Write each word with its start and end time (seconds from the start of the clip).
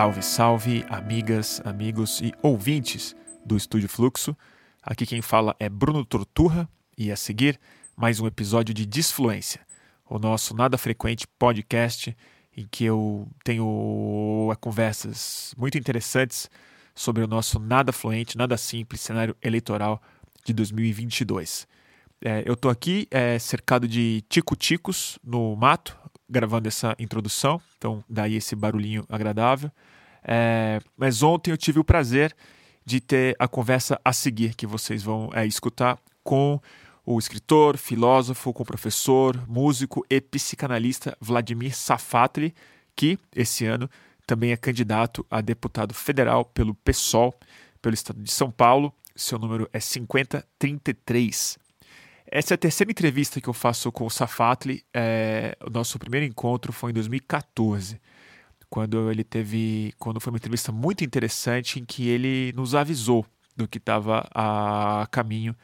Salve, 0.00 0.22
salve, 0.22 0.86
amigas, 0.88 1.60
amigos 1.62 2.22
e 2.22 2.32
ouvintes 2.40 3.14
do 3.44 3.54
Estúdio 3.54 3.86
Fluxo. 3.86 4.34
Aqui 4.82 5.04
quem 5.04 5.20
fala 5.20 5.54
é 5.60 5.68
Bruno 5.68 6.06
Torturra 6.06 6.66
e 6.96 7.12
a 7.12 7.16
seguir 7.16 7.60
mais 7.94 8.18
um 8.18 8.26
episódio 8.26 8.72
de 8.72 8.86
Disfluência, 8.86 9.60
o 10.08 10.18
nosso 10.18 10.56
nada 10.56 10.78
frequente 10.78 11.26
podcast 11.38 12.16
em 12.56 12.66
que 12.70 12.86
eu 12.86 13.28
tenho 13.44 14.56
conversas 14.62 15.54
muito 15.58 15.76
interessantes 15.76 16.48
sobre 16.94 17.22
o 17.22 17.26
nosso 17.26 17.58
nada 17.58 17.92
fluente, 17.92 18.38
nada 18.38 18.56
simples 18.56 19.02
cenário 19.02 19.36
eleitoral 19.42 20.00
de 20.42 20.54
2022. 20.54 21.68
É, 22.24 22.42
eu 22.46 22.54
estou 22.54 22.70
aqui 22.70 23.06
é, 23.10 23.38
cercado 23.38 23.86
de 23.86 24.24
tico-ticos 24.30 25.18
no 25.22 25.54
mato, 25.56 25.94
gravando 26.30 26.68
essa 26.68 26.94
introdução, 26.98 27.60
então 27.76 28.04
daí 28.08 28.36
esse 28.36 28.54
barulhinho 28.54 29.04
agradável. 29.08 29.70
É, 30.22 30.80
mas 30.96 31.22
ontem 31.22 31.50
eu 31.50 31.56
tive 31.56 31.80
o 31.80 31.84
prazer 31.84 32.34
de 32.84 33.00
ter 33.00 33.36
a 33.38 33.48
conversa 33.48 34.00
a 34.04 34.12
seguir, 34.12 34.54
que 34.54 34.66
vocês 34.66 35.02
vão 35.02 35.30
é, 35.34 35.46
escutar 35.46 35.98
com 36.22 36.60
o 37.04 37.18
escritor, 37.18 37.76
filósofo, 37.76 38.52
com 38.52 38.64
professor, 38.64 39.36
músico 39.48 40.04
e 40.08 40.20
psicanalista 40.20 41.16
Vladimir 41.20 41.74
Safatli, 41.74 42.54
que 42.94 43.18
esse 43.34 43.66
ano 43.66 43.90
também 44.26 44.52
é 44.52 44.56
candidato 44.56 45.26
a 45.30 45.40
deputado 45.40 45.92
federal 45.92 46.44
pelo 46.44 46.74
PSOL, 46.74 47.34
pelo 47.82 47.94
estado 47.94 48.22
de 48.22 48.30
São 48.30 48.50
Paulo. 48.50 48.94
Seu 49.16 49.38
número 49.38 49.68
é 49.72 49.80
5033. 49.80 51.58
Essa 52.32 52.54
é 52.54 52.56
a 52.56 52.58
terceira 52.58 52.92
entrevista 52.92 53.40
que 53.40 53.48
eu 53.48 53.52
faço 53.52 53.90
com 53.90 54.06
o 54.06 54.10
Safatli. 54.10 54.84
É, 54.94 55.56
o 55.66 55.68
nosso 55.68 55.98
primeiro 55.98 56.24
encontro 56.24 56.72
foi 56.72 56.92
em 56.92 56.94
2014, 56.94 58.00
quando 58.68 59.10
ele 59.10 59.24
teve, 59.24 59.92
quando 59.98 60.20
foi 60.20 60.32
uma 60.32 60.36
entrevista 60.36 60.70
muito 60.70 61.02
interessante 61.02 61.80
em 61.80 61.84
que 61.84 62.08
ele 62.08 62.52
nos 62.54 62.76
avisou 62.76 63.26
do 63.56 63.66
que 63.66 63.78
estava 63.78 64.28
a 64.32 65.08
caminho 65.10 65.56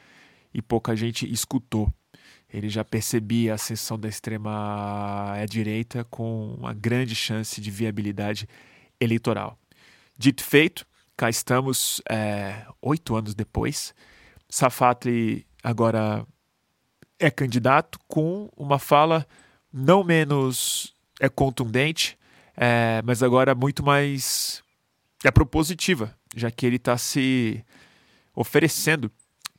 e 0.53 0.61
pouca 0.61 0.97
gente 0.97 1.33
escutou. 1.33 1.89
Ele 2.53 2.69
já 2.69 2.85
percebia 2.85 3.53
a 3.53 3.55
ascensão 3.55 3.97
da 3.97 4.09
extrema 4.09 5.37
direita 5.49 6.03
com 6.11 6.55
uma 6.55 6.75
grande 6.75 7.15
chance 7.15 7.61
de 7.61 7.71
viabilidade 7.71 8.49
eleitoral. 9.01 9.57
Dito 10.19 10.43
feito, 10.43 10.85
cá 11.17 11.31
estamos 11.31 12.03
é, 12.11 12.67
oito 12.83 13.15
anos 13.15 13.37
depois. 13.37 13.95
Safatli 14.49 15.47
agora 15.63 16.27
é 17.19 17.31
candidato 17.31 17.99
com 18.07 18.49
uma 18.57 18.79
fala 18.79 19.27
não 19.73 20.05
menos 20.05 20.95
é 21.21 21.29
contundente, 21.29 22.19
é, 22.57 23.03
mas 23.05 23.23
agora 23.23 23.55
muito 23.55 23.85
mais 23.85 24.63
é 25.25 25.31
propositiva, 25.31 26.15
já 26.35 26.51
que 26.51 26.67
ele 26.67 26.77
está 26.77 26.97
se 26.97 27.65
oferecendo 28.35 29.11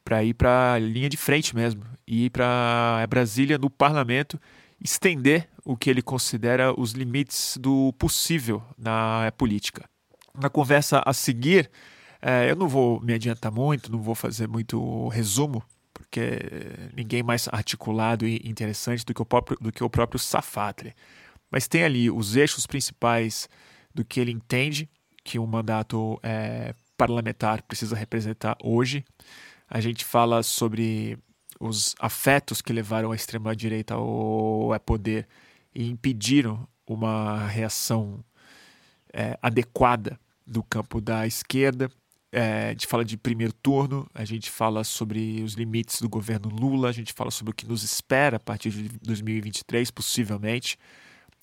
para 0.03 0.23
ir 0.23 0.33
para 0.33 0.73
a 0.73 0.79
linha 0.79 1.09
de 1.09 1.17
frente 1.17 1.55
mesmo, 1.55 1.83
ir 2.05 2.29
para 2.29 3.05
Brasília 3.09 3.57
no 3.57 3.69
parlamento 3.69 4.39
estender 4.79 5.49
o 5.65 5.75
que 5.75 5.89
ele 5.89 6.01
considera 6.01 6.79
os 6.79 6.91
limites 6.91 7.57
do 7.59 7.91
possível 7.93 8.63
na 8.77 9.31
política. 9.37 9.89
Na 10.39 10.49
conversa 10.49 11.01
a 11.05 11.13
seguir, 11.13 11.69
é, 12.21 12.49
eu 12.49 12.55
não 12.55 12.67
vou 12.67 13.01
me 13.01 13.13
adiantar 13.13 13.51
muito, 13.51 13.91
não 13.91 13.99
vou 13.99 14.15
fazer 14.15 14.47
muito 14.47 15.07
resumo, 15.09 15.63
porque 16.09 16.89
ninguém 16.95 17.21
mais 17.21 17.47
articulado 17.51 18.25
e 18.25 18.41
interessante 18.45 19.05
do 19.05 19.13
que 19.13 19.21
o 19.21 19.25
próprio, 19.25 19.57
do 19.59 19.71
que 19.71 19.83
o 19.83 19.89
próprio 19.89 20.19
Safatli. 20.19 20.93
Mas 21.51 21.67
tem 21.67 21.83
ali 21.83 22.09
os 22.09 22.35
eixos 22.35 22.65
principais 22.65 23.47
do 23.93 24.03
que 24.03 24.19
ele 24.19 24.31
entende 24.31 24.89
que 25.23 25.37
um 25.37 25.45
mandato 25.45 26.19
é, 26.23 26.73
parlamentar 26.97 27.61
precisa 27.63 27.95
representar 27.95 28.57
hoje. 28.63 29.03
A 29.69 29.81
gente 29.81 30.05
fala 30.05 30.41
sobre 30.43 31.17
os 31.59 31.93
afetos 31.99 32.61
que 32.61 32.71
levaram 32.71 33.11
a 33.11 33.15
extrema-direita 33.15 33.95
ao 33.95 34.69
poder 34.85 35.27
e 35.75 35.89
impediram 35.89 36.67
uma 36.85 37.45
reação 37.47 38.23
é, 39.13 39.37
adequada 39.41 40.17
do 40.45 40.63
campo 40.63 41.01
da 41.01 41.27
esquerda 41.27 41.89
é, 42.31 42.67
a 42.67 42.69
gente 42.71 42.87
fala 42.87 43.05
de 43.05 43.17
primeiro 43.17 43.53
turno, 43.53 44.09
a 44.13 44.25
gente 44.25 44.51
fala 44.51 44.83
sobre 44.83 45.41
os 45.43 45.53
limites 45.53 46.01
do 46.01 46.09
governo 46.09 46.49
Lula, 46.49 46.89
a 46.89 46.91
gente 46.91 47.13
fala 47.13 47.31
sobre 47.31 47.51
o 47.51 47.53
que 47.53 47.65
nos 47.65 47.83
espera 47.83 48.37
a 48.37 48.39
partir 48.39 48.69
de 48.69 48.89
2023, 48.99 49.89
possivelmente. 49.91 50.77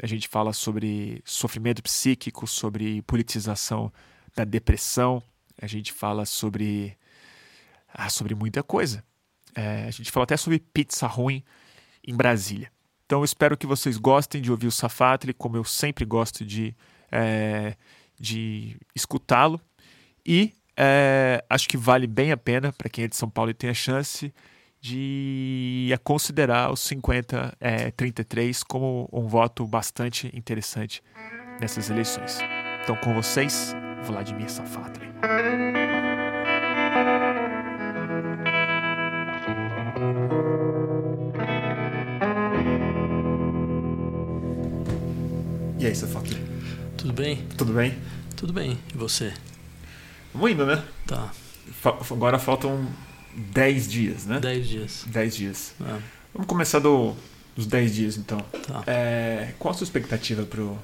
A 0.02 0.06
gente 0.06 0.28
fala 0.28 0.52
sobre 0.52 1.22
sofrimento 1.24 1.82
psíquico, 1.82 2.46
sobre 2.46 3.00
politização 3.02 3.92
da 4.36 4.44
depressão, 4.44 5.22
a 5.60 5.66
gente 5.66 5.92
fala 5.92 6.26
sobre, 6.26 6.96
ah, 7.92 8.10
sobre 8.10 8.34
muita 8.34 8.62
coisa. 8.62 9.04
É, 9.54 9.84
a 9.84 9.90
gente 9.90 10.10
fala 10.10 10.24
até 10.24 10.36
sobre 10.36 10.58
pizza 10.58 11.06
ruim 11.06 11.42
em 12.06 12.14
Brasília. 12.14 12.70
Então 13.06 13.20
eu 13.20 13.24
espero 13.24 13.56
que 13.56 13.66
vocês 13.66 13.96
gostem 13.96 14.42
de 14.42 14.50
ouvir 14.50 14.66
o 14.66 14.72
Safatli, 14.72 15.32
como 15.32 15.56
eu 15.56 15.64
sempre 15.64 16.04
gosto 16.04 16.44
de, 16.44 16.74
é, 17.10 17.76
de 18.18 18.76
escutá-lo. 18.94 19.60
E 20.26 20.52
é, 20.76 21.44
acho 21.48 21.68
que 21.68 21.76
vale 21.76 22.06
bem 22.06 22.32
a 22.32 22.36
pena 22.36 22.72
para 22.72 22.88
quem 22.88 23.04
é 23.04 23.08
de 23.08 23.16
São 23.16 23.30
Paulo 23.30 23.50
e 23.50 23.54
tem 23.54 23.70
a 23.70 23.74
chance 23.74 24.32
de 24.80 25.88
considerar 26.04 26.70
os 26.70 26.80
50 26.80 27.56
é, 27.58 27.90
33 27.92 28.62
como 28.62 29.08
um 29.10 29.26
voto 29.26 29.66
bastante 29.66 30.30
interessante 30.34 31.02
nessas 31.58 31.88
eleições. 31.88 32.38
Então, 32.82 32.94
com 32.96 33.14
vocês, 33.14 33.74
Vladimir 34.02 34.50
Safatli. 34.50 35.08
E 45.78 45.86
aí, 45.86 45.94
Safatli? 45.94 46.36
Tudo 46.98 47.12
bem? 47.14 47.46
Tudo 47.56 47.72
bem? 47.72 47.94
Tudo 48.36 48.52
bem. 48.52 48.78
E 48.94 48.98
você? 48.98 49.32
Vamos 50.34 50.50
indo, 50.50 50.66
né? 50.66 50.82
Tá. 51.06 51.30
Agora 52.10 52.38
faltam 52.38 52.86
10 53.34 53.88
dias, 53.88 54.26
né? 54.26 54.40
10 54.40 54.68
dias. 54.68 55.04
10 55.06 55.36
dias. 55.36 55.74
É. 55.80 55.98
Vamos 56.32 56.48
começar 56.48 56.80
do, 56.80 57.14
dos 57.54 57.66
10 57.66 57.94
dias, 57.94 58.16
então. 58.16 58.40
Tá. 58.66 58.82
É, 58.86 59.54
qual 59.58 59.72
a 59.72 59.76
sua 59.76 59.84
expectativa 59.84 60.42
pro 60.42 60.76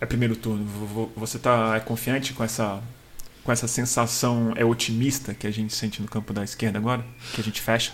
é 0.00 0.06
primeiro 0.06 0.34
turno? 0.34 0.64
Você 1.16 1.38
tá 1.38 1.76
é 1.76 1.80
confiante 1.80 2.32
com 2.32 2.42
essa 2.42 2.82
com 3.44 3.50
essa 3.50 3.66
sensação 3.66 4.52
é 4.56 4.64
otimista 4.64 5.34
que 5.34 5.46
a 5.46 5.50
gente 5.50 5.74
sente 5.74 6.00
no 6.00 6.08
campo 6.08 6.32
da 6.32 6.44
esquerda 6.44 6.78
agora, 6.78 7.04
que 7.34 7.40
a 7.40 7.44
gente 7.44 7.60
fecha? 7.60 7.92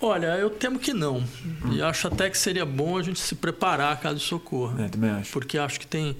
Olha, 0.00 0.26
eu 0.36 0.50
temo 0.50 0.78
que 0.78 0.92
não. 0.92 1.18
Hum. 1.18 1.72
E 1.72 1.82
acho 1.82 2.08
até 2.08 2.28
que 2.28 2.36
seria 2.36 2.66
bom 2.66 2.98
a 2.98 3.02
gente 3.02 3.18
se 3.18 3.34
preparar 3.34 3.98
caso 4.00 4.16
isso 4.16 4.36
ocorra. 4.36 4.84
É, 4.84 4.88
também 4.88 5.10
acho. 5.10 5.32
Porque 5.32 5.56
acho 5.56 5.80
que 5.80 5.86
tem 5.86 6.16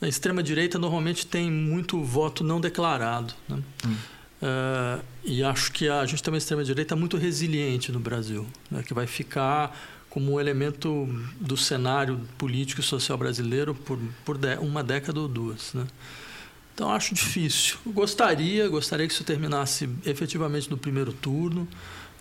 a 0.00 0.06
extrema-direita 0.06 0.78
normalmente 0.78 1.26
tem 1.26 1.50
muito 1.50 2.02
voto 2.02 2.44
não 2.44 2.60
declarado. 2.60 3.34
Né? 3.48 3.62
Hum. 3.86 3.96
Uh, 4.42 5.02
e 5.24 5.42
acho 5.42 5.72
que 5.72 5.88
a 5.88 6.04
gente 6.04 6.22
tem 6.22 6.32
uma 6.32 6.38
extrema-direita 6.38 6.94
muito 6.94 7.16
resiliente 7.16 7.90
no 7.90 7.98
Brasil, 7.98 8.46
né? 8.70 8.82
que 8.82 8.92
vai 8.92 9.06
ficar 9.06 9.76
como 10.10 10.34
um 10.34 10.40
elemento 10.40 11.08
do 11.40 11.56
cenário 11.56 12.20
político 12.38 12.80
e 12.80 12.84
social 12.84 13.18
brasileiro 13.18 13.74
por, 13.74 13.98
por 14.24 14.38
uma 14.60 14.82
década 14.82 15.20
ou 15.20 15.28
duas. 15.28 15.72
Né? 15.74 15.86
Então 16.74 16.90
acho 16.90 17.14
difícil. 17.14 17.78
Gostaria, 17.86 18.68
gostaria 18.68 19.06
que 19.06 19.12
isso 19.12 19.24
terminasse 19.24 19.88
efetivamente 20.04 20.70
no 20.70 20.76
primeiro 20.76 21.12
turno. 21.12 21.66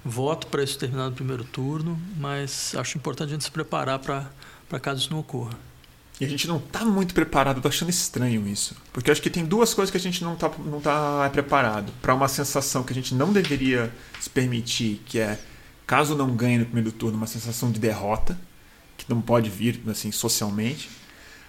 Voto 0.04 0.48
para 0.48 0.64
isso 0.64 0.78
terminar 0.78 1.10
no 1.10 1.16
primeiro 1.16 1.44
turno, 1.44 2.00
mas 2.18 2.74
acho 2.76 2.98
importante 2.98 3.30
a 3.30 3.32
gente 3.34 3.44
se 3.44 3.52
preparar 3.52 4.00
para 4.00 4.80
caso 4.80 5.02
isso 5.02 5.12
não 5.12 5.20
ocorra. 5.20 5.58
E 6.20 6.24
a 6.24 6.30
gente 6.30 6.48
não 6.48 6.60
tá 6.60 6.86
muito 6.86 7.14
preparado, 7.14 7.62
tô 7.62 7.68
achando 7.68 7.90
estranho 7.90 8.48
isso. 8.48 8.76
Porque 8.94 9.10
eu 9.10 9.12
acho 9.12 9.22
que 9.22 9.30
tem 9.30 9.44
duas 9.44 9.74
coisas 9.74 9.92
que 9.92 9.98
a 9.98 10.00
gente 10.00 10.24
não 10.24 10.36
tá, 10.36 10.50
não 10.66 10.80
tá 10.80 11.30
preparado. 11.30 11.92
para 12.02 12.14
uma 12.14 12.28
sensação 12.28 12.84
que 12.84 12.94
a 12.94 12.96
gente 12.96 13.14
não 13.14 13.34
deveria 13.34 13.94
se 14.20 14.30
permitir, 14.30 15.02
que 15.06 15.20
é, 15.20 15.38
caso 15.86 16.16
não 16.16 16.34
ganhe 16.36 16.60
no 16.60 16.66
primeiro 16.66 16.92
turno, 16.92 17.18
uma 17.18 17.28
sensação 17.28 17.70
de 17.70 17.80
derrota, 17.80 18.40
que 18.98 19.06
não 19.10 19.22
pode 19.22 19.50
vir, 19.50 19.82
assim, 19.88 20.10
socialmente. 20.12 20.90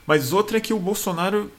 Mas 0.05 0.33
outra 0.33 0.57
é 0.59 0.61
que 0.61 0.75
o 0.75 0.81
Bolsonaro 0.81 1.51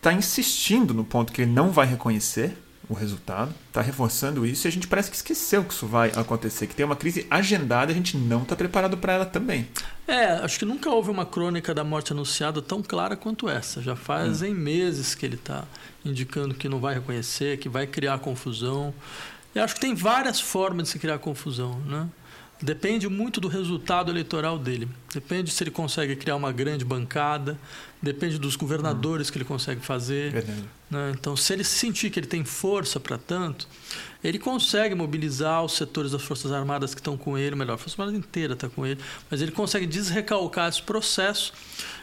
tá 0.00 0.12
insistindo 0.12 0.94
no 0.94 1.04
ponto 1.04 1.32
que 1.32 1.42
ele 1.42 1.50
não 1.50 1.70
vai 1.70 1.86
reconhecer 1.86 2.56
o 2.88 2.94
resultado, 2.94 3.54
está 3.68 3.80
reforçando 3.80 4.44
isso 4.44 4.66
e 4.66 4.68
a 4.68 4.72
gente 4.72 4.86
parece 4.86 5.10
que 5.10 5.16
esqueceu 5.16 5.64
que 5.64 5.72
isso 5.72 5.86
vai 5.86 6.10
acontecer, 6.14 6.66
que 6.66 6.74
tem 6.74 6.84
uma 6.84 6.96
crise 6.96 7.26
agendada 7.30 7.90
e 7.90 7.94
a 7.94 7.96
gente 7.96 8.16
não 8.16 8.42
está 8.42 8.54
preparado 8.54 8.96
para 8.96 9.12
ela 9.14 9.26
também. 9.26 9.68
É, 10.06 10.26
acho 10.26 10.58
que 10.58 10.64
nunca 10.64 10.90
houve 10.90 11.10
uma 11.10 11.24
crônica 11.24 11.74
da 11.74 11.82
morte 11.82 12.12
anunciada 12.12 12.60
tão 12.60 12.82
clara 12.82 13.16
quanto 13.16 13.48
essa. 13.48 13.80
Já 13.80 13.96
fazem 13.96 14.52
hum. 14.52 14.56
meses 14.56 15.14
que 15.14 15.24
ele 15.24 15.36
está 15.36 15.64
indicando 16.04 16.54
que 16.54 16.68
não 16.68 16.78
vai 16.78 16.94
reconhecer, 16.94 17.58
que 17.58 17.68
vai 17.68 17.86
criar 17.86 18.18
confusão. 18.18 18.92
E 19.54 19.58
acho 19.58 19.74
que 19.74 19.80
tem 19.80 19.94
várias 19.94 20.40
formas 20.40 20.84
de 20.84 20.90
se 20.90 20.98
criar 20.98 21.18
confusão, 21.18 21.78
né? 21.86 22.08
Depende 22.64 23.08
muito 23.08 23.40
do 23.40 23.48
resultado 23.48 24.10
eleitoral 24.10 24.58
dele. 24.58 24.88
Depende 25.12 25.50
se 25.50 25.62
ele 25.62 25.70
consegue 25.70 26.16
criar 26.16 26.34
uma 26.34 26.50
grande 26.50 26.82
bancada, 26.84 27.58
depende 28.00 28.38
dos 28.38 28.56
governadores 28.56 29.28
que 29.28 29.36
ele 29.36 29.44
consegue 29.44 29.82
fazer. 29.82 30.44
Né? 30.90 31.12
Então, 31.14 31.36
se 31.36 31.52
ele 31.52 31.62
sentir 31.62 32.10
que 32.10 32.18
ele 32.18 32.26
tem 32.26 32.42
força 32.42 32.98
para 32.98 33.18
tanto, 33.18 33.68
ele 34.22 34.38
consegue 34.38 34.94
mobilizar 34.94 35.62
os 35.62 35.72
setores 35.72 36.12
das 36.12 36.22
Forças 36.22 36.52
Armadas 36.52 36.94
que 36.94 37.00
estão 37.00 37.18
com 37.18 37.36
ele, 37.36 37.54
melhor, 37.54 37.74
a 37.74 37.78
Força 37.78 38.00
Armada 38.00 38.16
inteira 38.16 38.54
está 38.54 38.68
com 38.68 38.86
ele, 38.86 38.98
mas 39.30 39.42
ele 39.42 39.52
consegue 39.52 39.86
desrecalcar 39.86 40.70
esse 40.70 40.82
processo. 40.82 41.52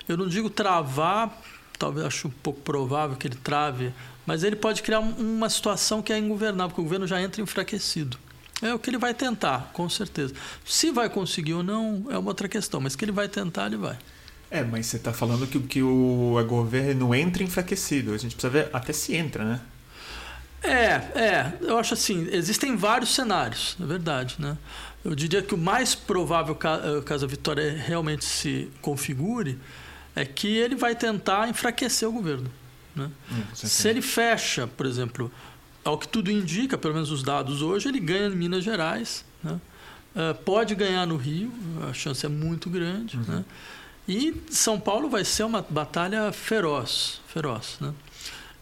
Eu 0.07 0.15
não 0.15 0.27
digo 0.27 0.47
travar, 0.47 1.41
talvez 1.79 2.05
acho 2.05 2.27
um 2.27 2.31
pouco 2.31 2.61
provável 2.61 3.17
que 3.17 3.27
ele 3.27 3.37
trave, 3.37 3.91
mas 4.27 4.43
ele 4.43 4.55
pode 4.55 4.83
criar 4.83 4.99
uma 4.99 5.49
situação 5.49 6.03
que 6.03 6.13
é 6.13 6.19
ingovernável, 6.19 6.69
porque 6.69 6.81
o 6.81 6.83
governo 6.83 7.07
já 7.07 7.19
entra 7.19 7.41
enfraquecido. 7.41 8.17
É 8.61 8.73
o 8.73 8.79
que 8.79 8.89
ele 8.89 8.97
vai 8.97 9.13
tentar, 9.13 9.71
com 9.73 9.89
certeza. 9.89 10.33
Se 10.65 10.91
vai 10.91 11.09
conseguir 11.09 11.53
ou 11.53 11.63
não 11.63 12.05
é 12.09 12.17
uma 12.17 12.29
outra 12.29 12.47
questão, 12.47 12.79
mas 12.79 12.95
que 12.95 13.03
ele 13.03 13.11
vai 13.11 13.27
tentar, 13.27 13.67
ele 13.67 13.77
vai. 13.77 13.97
É, 14.51 14.63
mas 14.63 14.85
você 14.85 14.97
está 14.97 15.13
falando 15.13 15.47
que, 15.47 15.59
que 15.61 15.81
o 15.81 16.35
governo 16.47 17.15
entra 17.15 17.41
enfraquecido. 17.41 18.13
A 18.13 18.17
gente 18.17 18.35
precisa 18.35 18.51
ver 18.51 18.69
até 18.73 18.91
se 18.91 19.15
entra, 19.15 19.45
né? 19.45 19.61
É, 20.61 21.19
é. 21.19 21.53
Eu 21.61 21.77
acho 21.77 21.93
assim, 21.93 22.27
existem 22.31 22.75
vários 22.75 23.15
cenários, 23.15 23.75
na 23.79 23.85
verdade, 23.85 24.35
né? 24.37 24.57
Eu 25.03 25.15
diria 25.15 25.41
que 25.41 25.55
o 25.55 25.57
mais 25.57 25.95
provável, 25.95 26.55
eh, 26.63 27.01
caso 27.03 27.25
a 27.25 27.27
vitória 27.27 27.75
realmente 27.75 28.23
se 28.23 28.69
configure, 28.81 29.57
é 30.15 30.23
que 30.25 30.47
ele 30.47 30.75
vai 30.75 30.95
tentar 30.95 31.49
enfraquecer 31.49 32.07
o 32.07 32.11
governo. 32.11 32.51
Né? 32.95 33.09
Hum, 33.31 33.43
se 33.55 33.87
ele 33.87 34.01
fecha, 34.01 34.67
por 34.67 34.85
exemplo, 34.85 35.31
ao 35.83 35.97
que 35.97 36.07
tudo 36.07 36.31
indica, 36.31 36.77
pelo 36.77 36.93
menos 36.93 37.11
os 37.11 37.23
dados 37.23 37.61
hoje, 37.61 37.87
ele 37.87 37.99
ganha 37.99 38.27
em 38.27 38.35
Minas 38.35 38.63
Gerais. 38.63 39.25
Né? 39.43 39.59
Uh, 40.15 40.35
pode 40.43 40.75
ganhar 40.75 41.05
no 41.05 41.17
Rio, 41.17 41.51
a 41.89 41.93
chance 41.93 42.25
é 42.25 42.29
muito 42.29 42.69
grande. 42.69 43.17
Uhum. 43.17 43.23
Né? 43.23 43.45
E 44.07 44.41
São 44.49 44.79
Paulo 44.79 45.09
vai 45.09 45.23
ser 45.23 45.43
uma 45.43 45.65
batalha 45.67 46.31
feroz, 46.31 47.21
feroz, 47.27 47.77
né? 47.79 47.93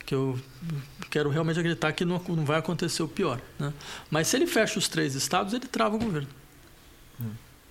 Que 0.06 0.14
eu 0.14 0.40
quero 1.10 1.30
realmente 1.30 1.60
acreditar 1.60 1.92
que 1.92 2.04
não, 2.04 2.22
não 2.28 2.46
vai 2.46 2.60
acontecer 2.60 3.02
o 3.02 3.08
pior, 3.08 3.40
né? 3.58 3.74
Mas 4.12 4.28
se 4.28 4.38
ele 4.38 4.46
fecha 4.46 4.78
os 4.78 4.88
três 4.88 5.16
estados, 5.16 5.54
ele 5.54 5.66
trava 5.66 5.96
o 5.96 6.00
governo. 6.00 6.28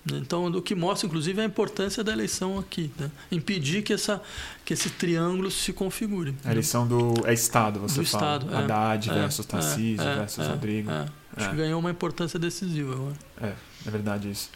Uhum. 0.09 0.17
Então, 0.17 0.45
o 0.45 0.61
que 0.61 0.75
mostra, 0.75 1.07
inclusive, 1.07 1.41
a 1.41 1.45
importância 1.45 2.03
da 2.03 2.11
eleição 2.11 2.57
aqui. 2.57 2.91
Né? 2.97 3.09
Impedir 3.31 3.83
que, 3.83 3.93
essa, 3.93 4.21
que 4.63 4.73
esse 4.73 4.89
triângulo 4.89 5.51
se 5.51 5.73
configure. 5.73 6.35
A 6.43 6.51
eleição 6.51 6.87
do 6.87 7.13
é 7.25 7.33
Estado, 7.33 7.79
você 7.79 8.01
do 8.01 8.05
fala. 8.05 8.37
Estado, 8.37 8.53
é, 8.53 8.57
Haddad 8.57 9.09
é, 9.09 9.13
versus 9.13 9.45
é, 9.45 9.49
Tarcísio 9.49 10.07
é, 10.07 10.15
versus 10.15 10.45
é, 10.45 10.49
Rodrigo. 10.49 10.89
É. 10.89 11.05
Acho 11.35 11.49
que 11.51 11.55
ganhou 11.55 11.79
uma 11.79 11.91
importância 11.91 12.39
decisiva 12.39 12.93
agora. 12.93 13.15
É, 13.41 13.53
é 13.85 13.91
verdade 13.91 14.29
isso. 14.29 14.49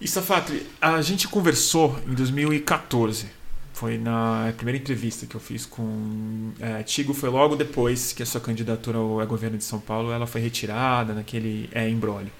E, 0.00 0.08
Safatri, 0.08 0.66
a 0.80 1.00
gente 1.02 1.28
conversou 1.28 1.98
em 2.06 2.14
2014. 2.14 3.40
Foi 3.72 3.96
na 3.96 4.52
primeira 4.56 4.78
entrevista 4.78 5.26
que 5.26 5.34
eu 5.34 5.40
fiz 5.40 5.64
com 5.64 6.52
é, 6.58 6.82
Tigo. 6.82 7.14
Foi 7.14 7.28
logo 7.28 7.54
depois 7.54 8.12
que 8.12 8.22
a 8.22 8.26
sua 8.26 8.40
candidatura 8.40 8.98
ao 8.98 9.26
governo 9.26 9.56
de 9.56 9.64
São 9.64 9.78
Paulo 9.78 10.10
ela 10.10 10.26
foi 10.26 10.40
retirada 10.40 11.14
naquele 11.14 11.68
é, 11.72 11.88
embrólio. 11.88 12.30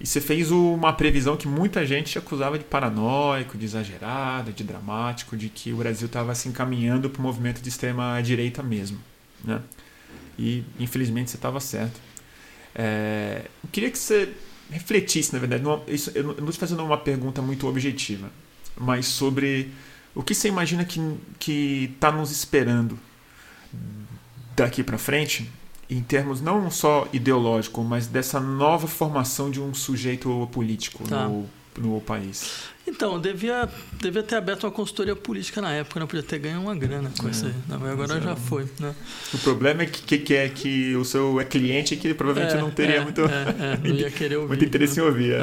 E 0.00 0.06
você 0.06 0.20
fez 0.20 0.50
uma 0.52 0.92
previsão 0.92 1.36
que 1.36 1.48
muita 1.48 1.84
gente 1.84 2.16
acusava 2.16 2.56
de 2.56 2.64
paranoico, 2.64 3.58
de 3.58 3.64
exagerado, 3.64 4.52
de 4.52 4.62
dramático, 4.62 5.36
de 5.36 5.48
que 5.48 5.72
o 5.72 5.76
Brasil 5.76 6.06
estava 6.06 6.34
se 6.34 6.48
encaminhando 6.48 7.10
para 7.10 7.18
o 7.18 7.22
movimento 7.22 7.60
de 7.60 7.68
extrema 7.68 8.20
direita 8.20 8.62
mesmo. 8.62 8.98
Né? 9.44 9.60
E 10.38 10.64
infelizmente 10.78 11.30
você 11.30 11.36
estava 11.36 11.58
certo. 11.58 12.00
É, 12.74 13.46
eu 13.64 13.70
queria 13.72 13.90
que 13.90 13.98
você 13.98 14.32
refletisse, 14.70 15.32
na 15.32 15.40
verdade, 15.40 15.62
numa, 15.62 15.82
isso, 15.88 16.12
eu 16.14 16.22
não 16.22 16.32
estou 16.32 16.52
fazendo 16.52 16.84
uma 16.84 16.98
pergunta 16.98 17.42
muito 17.42 17.66
objetiva, 17.66 18.30
mas 18.76 19.06
sobre 19.06 19.72
o 20.14 20.22
que 20.22 20.34
você 20.34 20.46
imagina 20.46 20.84
que 20.84 21.90
está 21.94 22.12
nos 22.12 22.30
esperando 22.30 22.98
daqui 24.54 24.84
para 24.84 24.98
frente 24.98 25.50
em 25.90 26.02
termos 26.02 26.40
não 26.40 26.70
só 26.70 27.08
ideológico, 27.12 27.82
mas 27.82 28.06
dessa 28.06 28.38
nova 28.40 28.86
formação 28.86 29.50
de 29.50 29.60
um 29.60 29.72
sujeito 29.72 30.48
político 30.52 31.04
tá. 31.08 31.28
no, 31.28 31.48
no 31.78 32.00
país? 32.00 32.68
Então, 32.86 33.20
devia, 33.20 33.68
devia 34.00 34.22
ter 34.22 34.36
aberto 34.36 34.64
uma 34.64 34.70
consultoria 34.70 35.14
política 35.14 35.60
na 35.60 35.72
época, 35.72 36.00
não 36.00 36.06
né? 36.06 36.10
podia 36.10 36.22
ter 36.22 36.38
ganho 36.38 36.60
uma 36.60 36.74
grana 36.74 37.10
com 37.18 37.28
é, 37.28 37.30
isso 37.30 37.46
aí. 37.46 37.54
Não, 37.68 37.84
agora 37.86 38.20
já 38.20 38.34
foi. 38.34 38.66
Né? 38.78 38.94
O 39.32 39.38
problema 39.38 39.82
é 39.82 39.86
que, 39.86 40.18
que, 40.18 40.34
é 40.34 40.48
que 40.48 40.96
o 40.96 41.04
seu 41.04 41.40
é 41.40 41.44
cliente 41.44 41.96
que 41.96 42.14
provavelmente 42.14 42.56
é, 42.56 42.60
não 42.60 42.70
teria 42.70 42.96
é, 42.96 43.00
muito, 43.00 43.20
é, 43.22 43.26
é, 43.26 43.88
não 43.88 43.94
ia 43.94 44.10
querer 44.12 44.36
ouvir, 44.36 44.48
muito 44.48 44.64
interesse 44.64 44.98
né? 44.98 45.04
em 45.04 45.06
ouvir. 45.06 45.34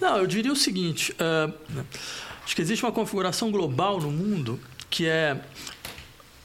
Não, 0.00 0.18
eu 0.18 0.26
diria 0.26 0.52
o 0.52 0.56
seguinte: 0.56 1.12
uh, 1.12 1.52
acho 2.44 2.56
que 2.56 2.62
existe 2.62 2.84
uma 2.84 2.92
configuração 2.92 3.50
global 3.50 4.00
no 4.00 4.10
mundo 4.10 4.58
que 4.90 5.06
é 5.06 5.40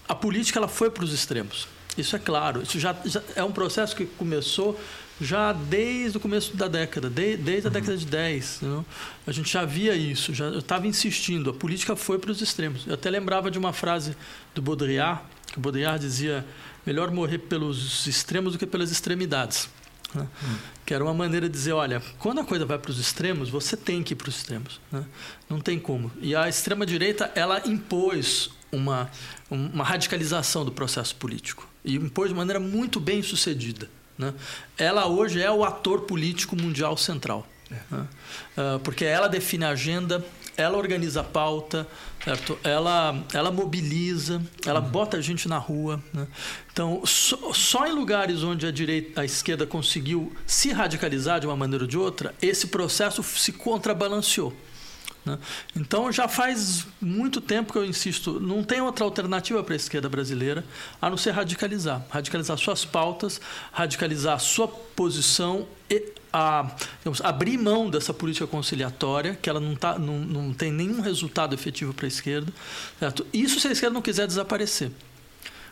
a 0.07 0.15
política 0.15 0.57
ela 0.59 0.69
foi 0.69 0.89
para 0.89 1.03
os 1.03 1.13
extremos. 1.13 1.67
Isso 1.97 2.15
é 2.15 2.19
claro. 2.19 2.61
Isso 2.61 2.79
já, 2.79 2.95
já, 3.05 3.21
é 3.35 3.43
um 3.43 3.51
processo 3.51 3.95
que 3.95 4.05
começou 4.05 4.79
já 5.19 5.51
desde 5.51 6.17
o 6.17 6.19
começo 6.19 6.55
da 6.55 6.67
década, 6.67 7.09
de, 7.09 7.37
desde 7.37 7.67
a 7.67 7.69
uhum. 7.69 7.73
década 7.73 7.97
de 7.97 8.05
10. 8.05 8.59
Não? 8.61 8.85
A 9.25 9.31
gente 9.31 9.51
já 9.51 9.65
via 9.65 9.95
isso, 9.95 10.33
já 10.33 10.49
estava 10.49 10.87
insistindo. 10.87 11.49
A 11.49 11.53
política 11.53 11.95
foi 11.95 12.19
para 12.19 12.31
os 12.31 12.41
extremos. 12.41 12.85
Eu 12.85 12.93
até 12.93 13.09
lembrava 13.09 13.49
de 13.49 13.57
uma 13.57 13.73
frase 13.73 14.15
do 14.53 14.61
Baudrillard, 14.61 15.21
que 15.51 15.57
o 15.57 15.61
Baudrillard 15.61 15.99
dizia: 15.99 16.45
melhor 16.85 17.11
morrer 17.11 17.39
pelos 17.39 18.05
extremos 18.05 18.53
do 18.53 18.59
que 18.59 18.67
pelas 18.67 18.91
extremidades. 18.91 19.69
Né? 20.13 20.27
Hum. 20.43 20.55
Que 20.85 20.93
era 20.93 21.03
uma 21.03 21.13
maneira 21.13 21.49
de 21.49 21.53
dizer, 21.53 21.73
olha, 21.73 22.01
quando 22.19 22.39
a 22.39 22.45
coisa 22.45 22.65
vai 22.65 22.77
para 22.77 22.91
os 22.91 22.99
extremos, 22.99 23.49
você 23.49 23.75
tem 23.75 24.03
que 24.03 24.13
ir 24.13 24.15
para 24.15 24.29
os 24.29 24.37
extremos. 24.37 24.79
Né? 24.91 25.03
Não 25.49 25.59
tem 25.59 25.79
como. 25.79 26.11
E 26.21 26.35
a 26.35 26.47
extrema-direita, 26.47 27.31
ela 27.35 27.61
impôs 27.67 28.51
uma, 28.71 29.09
uma 29.49 29.83
radicalização 29.83 30.63
do 30.63 30.71
processo 30.71 31.15
político 31.15 31.67
e 31.87 31.95
impôs 31.95 32.29
de 32.29 32.35
maneira 32.35 32.59
muito 32.59 32.99
bem 32.99 33.23
sucedida. 33.23 33.89
Né? 34.17 34.33
Ela 34.77 35.07
hoje 35.07 35.41
é 35.41 35.51
o 35.51 35.63
ator 35.63 36.01
político 36.01 36.55
mundial 36.55 36.97
central. 36.97 37.47
É. 37.71 37.75
Né? 37.95 38.07
Uh, 38.57 38.79
porque 38.79 39.05
ela 39.05 39.27
define 39.27 39.65
a 39.65 39.69
agenda, 39.69 40.23
ela 40.55 40.77
organiza 40.77 41.21
a 41.21 41.23
pauta, 41.23 41.87
certo? 42.23 42.57
Ela, 42.63 43.23
ela 43.33 43.51
mobiliza, 43.51 44.41
ela 44.65 44.81
uhum. 44.81 44.89
bota 44.89 45.17
a 45.17 45.21
gente 45.21 45.47
na 45.47 45.57
rua. 45.57 46.01
Né? 46.13 46.27
Então, 46.71 47.01
só, 47.05 47.53
só, 47.53 47.85
em 47.85 47.93
lugares 47.93 48.43
onde 48.43 48.65
a 48.65 48.71
direita, 48.71 49.21
a 49.21 49.25
esquerda 49.25 49.65
conseguiu 49.65 50.33
se 50.45 50.71
radicalizar 50.71 51.39
de 51.39 51.45
uma 51.45 51.55
maneira 51.55 51.83
ou 51.83 51.89
de 51.89 51.97
outra, 51.97 52.33
esse 52.41 52.67
processo 52.67 53.23
se 53.23 53.53
contrabalanceou. 53.53 54.53
Né? 55.27 55.37
Então 55.75 56.09
já 56.11 56.27
faz 56.27 56.87
muito 57.01 57.41
tempo 57.41 57.73
que 57.73 57.77
eu 57.77 57.85
insisto, 57.85 58.39
não 58.39 58.63
tem 58.63 58.81
outra 58.81 59.03
alternativa 59.03 59.61
para 59.61 59.73
a 59.73 59.75
esquerda 59.75 60.07
brasileira 60.07 60.63
a 61.01 61.09
não 61.09 61.17
ser 61.17 61.31
radicalizar, 61.31 62.05
radicalizar 62.09 62.57
suas 62.57 62.85
pautas, 62.85 63.41
radicalizar 63.71 64.39
sua 64.39 64.67
posição 64.67 65.67
e 65.89 66.13
a, 66.31 66.71
digamos, 66.99 67.21
abrir 67.21 67.57
mão 67.57 67.89
dessa 67.89 68.13
política 68.13 68.47
conciliatória, 68.47 69.37
que 69.41 69.49
ela 69.49 69.59
não, 69.59 69.75
tá, 69.75 69.97
não, 69.99 70.19
não 70.19 70.53
tem 70.53 70.71
nenhum 70.71 71.01
resultado 71.01 71.53
efetivo 71.53 71.93
para 71.93 72.05
a 72.05 72.07
esquerda. 72.07 72.53
Certo? 72.99 73.25
Isso 73.33 73.59
se 73.59 73.67
a 73.67 73.71
esquerda 73.71 73.93
não 73.93 74.01
quiser 74.01 74.27
desaparecer 74.27 74.91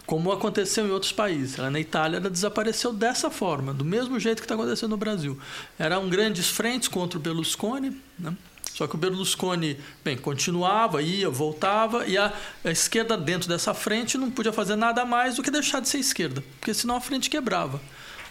como 0.06 0.32
aconteceu 0.32 0.86
em 0.86 0.92
outros 0.92 1.12
países. 1.12 1.58
Na 1.58 1.80
Itália, 1.80 2.18
ela 2.18 2.30
desapareceu 2.30 2.94
dessa 2.94 3.32
forma, 3.32 3.74
do 3.74 3.84
mesmo 3.84 4.20
jeito 4.20 4.38
que 4.38 4.46
está 4.46 4.54
acontecendo 4.54 4.92
no 4.92 4.98
Brasil. 4.98 5.36
Eram 5.80 6.08
grandes 6.10 6.48
frentes 6.48 6.88
contra 6.88 7.18
o 7.18 7.22
Berlusconi, 7.22 8.00
né? 8.18 8.36
Só 8.76 8.88
que 8.88 8.96
o 8.96 8.98
Berlusconi, 8.98 9.80
bem, 10.04 10.18
continuava, 10.18 11.02
ia, 11.02 11.30
voltava, 11.30 12.06
e 12.06 12.18
a, 12.18 12.34
a, 12.62 12.70
esquerda 12.70 13.18
dentro 13.18 13.48
dessa 13.48 13.74
frente 13.74 14.18
não 14.18 14.30
podia 14.30 14.52
fazer 14.52 14.76
nada 14.76 15.06
mais 15.06 15.38
do 15.38 15.42
que 15.42 15.50
deixar 15.50 15.80
de 15.80 15.88
ser 15.88 16.00
esquerda, 16.00 16.44
porque 16.60 16.74
senão 16.74 16.98
a 16.98 17.00
frente 17.00 17.30
quebrava. 17.30 17.80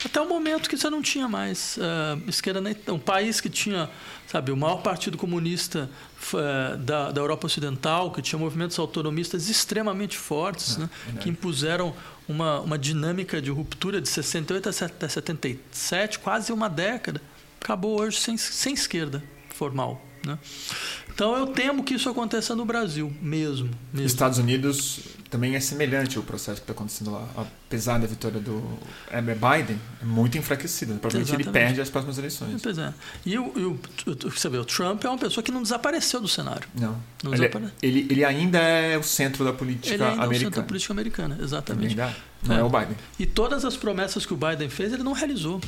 Até 0.05 0.21
o 0.21 0.29
momento 0.29 0.69
que 0.69 0.77
você 0.77 0.91
não 0.91 1.01
tinha 1.01 1.27
mais 1.27 1.79
uh, 1.79 2.29
esquerda, 2.29 2.61
um 2.89 2.99
país 2.99 3.41
que 3.41 3.49
tinha, 3.49 3.89
sabe, 4.27 4.53
o 4.53 4.57
maior 4.57 4.83
partido 4.83 5.17
comunista 5.17 5.89
uh, 6.35 6.77
da, 6.77 7.11
da 7.11 7.23
Europa 7.23 7.47
Ocidental, 7.47 8.11
que 8.11 8.21
tinha 8.21 8.39
movimentos 8.39 8.79
autonomistas 8.79 9.49
extremamente 9.49 10.19
fortes, 10.19 10.77
é, 10.77 10.81
né, 10.81 10.91
que 11.23 11.31
impuseram 11.31 11.95
uma, 12.29 12.61
uma 12.61 12.79
dinâmica 12.79 13.41
de 13.41 13.51
ruptura 13.51 13.99
de 13.99 14.11
68 14.11 14.69
até 14.69 15.09
77, 15.09 16.19
quase 16.19 16.53
uma 16.53 16.69
década. 16.69 17.19
Acabou 17.59 17.99
hoje 17.99 18.21
sem, 18.21 18.37
sem 18.37 18.75
esquerda 18.75 19.23
formal. 19.49 20.14
Né? 20.25 20.39
Então 21.13 21.37
eu 21.37 21.47
temo 21.49 21.85
que 21.85 21.95
isso 21.95 22.09
aconteça 22.09 22.57
no 22.57 22.65
Brasil 22.65 23.13
mesmo. 23.21 23.71
mesmo. 23.93 24.07
Estados 24.07 24.39
Unidos 24.39 25.01
também 25.31 25.57
é 25.57 25.61
semelhante 25.61 26.19
o 26.19 26.23
processo 26.23 26.61
que 26.61 26.63
está 26.63 26.73
acontecendo 26.73 27.11
lá. 27.11 27.29
Apesar 27.37 27.99
da 27.99 28.07
vitória 28.07 28.41
do 28.41 28.63
Biden, 29.11 29.81
é 30.01 30.05
muito 30.05 30.39
enfraquecido. 30.39 30.95
Provavelmente 30.95 31.29
Exatamente. 31.29 31.49
ele 31.49 31.53
perde 31.53 31.81
as 31.81 31.91
próximas 31.91 32.19
eleições. 32.19 32.63
Pois 32.63 32.79
é. 32.79 32.95
E 33.27 33.37
o, 33.37 33.45
o, 33.45 33.81
o, 34.07 34.31
você 34.31 34.49
vê, 34.49 34.59
o 34.59 34.65
Trump 34.65 35.05
é 35.05 35.09
uma 35.09 35.19
pessoa 35.19 35.43
que 35.43 35.51
não 35.51 35.63
desapareceu 35.63 36.21
do 36.21 36.29
cenário. 36.29 36.69
Não. 36.75 36.97
não 37.23 37.33
ele, 37.33 37.49
desapare... 37.49 37.73
ele, 37.83 38.07
ele, 38.11 38.25
ainda 38.25 38.59
é 38.59 38.97
o 38.97 39.03
centro 39.03 39.45
da 39.45 39.53
política 39.53 39.95
ele 39.95 40.05
ainda 40.05 40.23
americana. 40.23 40.35
É 40.35 40.37
o 40.37 40.41
centro 40.41 40.61
da 40.63 40.67
política 40.67 40.93
americana, 40.93 41.39
exatamente. 41.41 41.97
Não 41.97 42.55
é. 42.55 42.61
é 42.61 42.63
o 42.63 42.69
Biden. 42.69 42.97
E 43.19 43.27
todas 43.27 43.65
as 43.65 43.77
promessas 43.77 44.25
que 44.25 44.33
o 44.33 44.37
Biden 44.37 44.69
fez, 44.69 44.93
ele 44.93 45.03
não 45.03 45.13
realizou. 45.13 45.61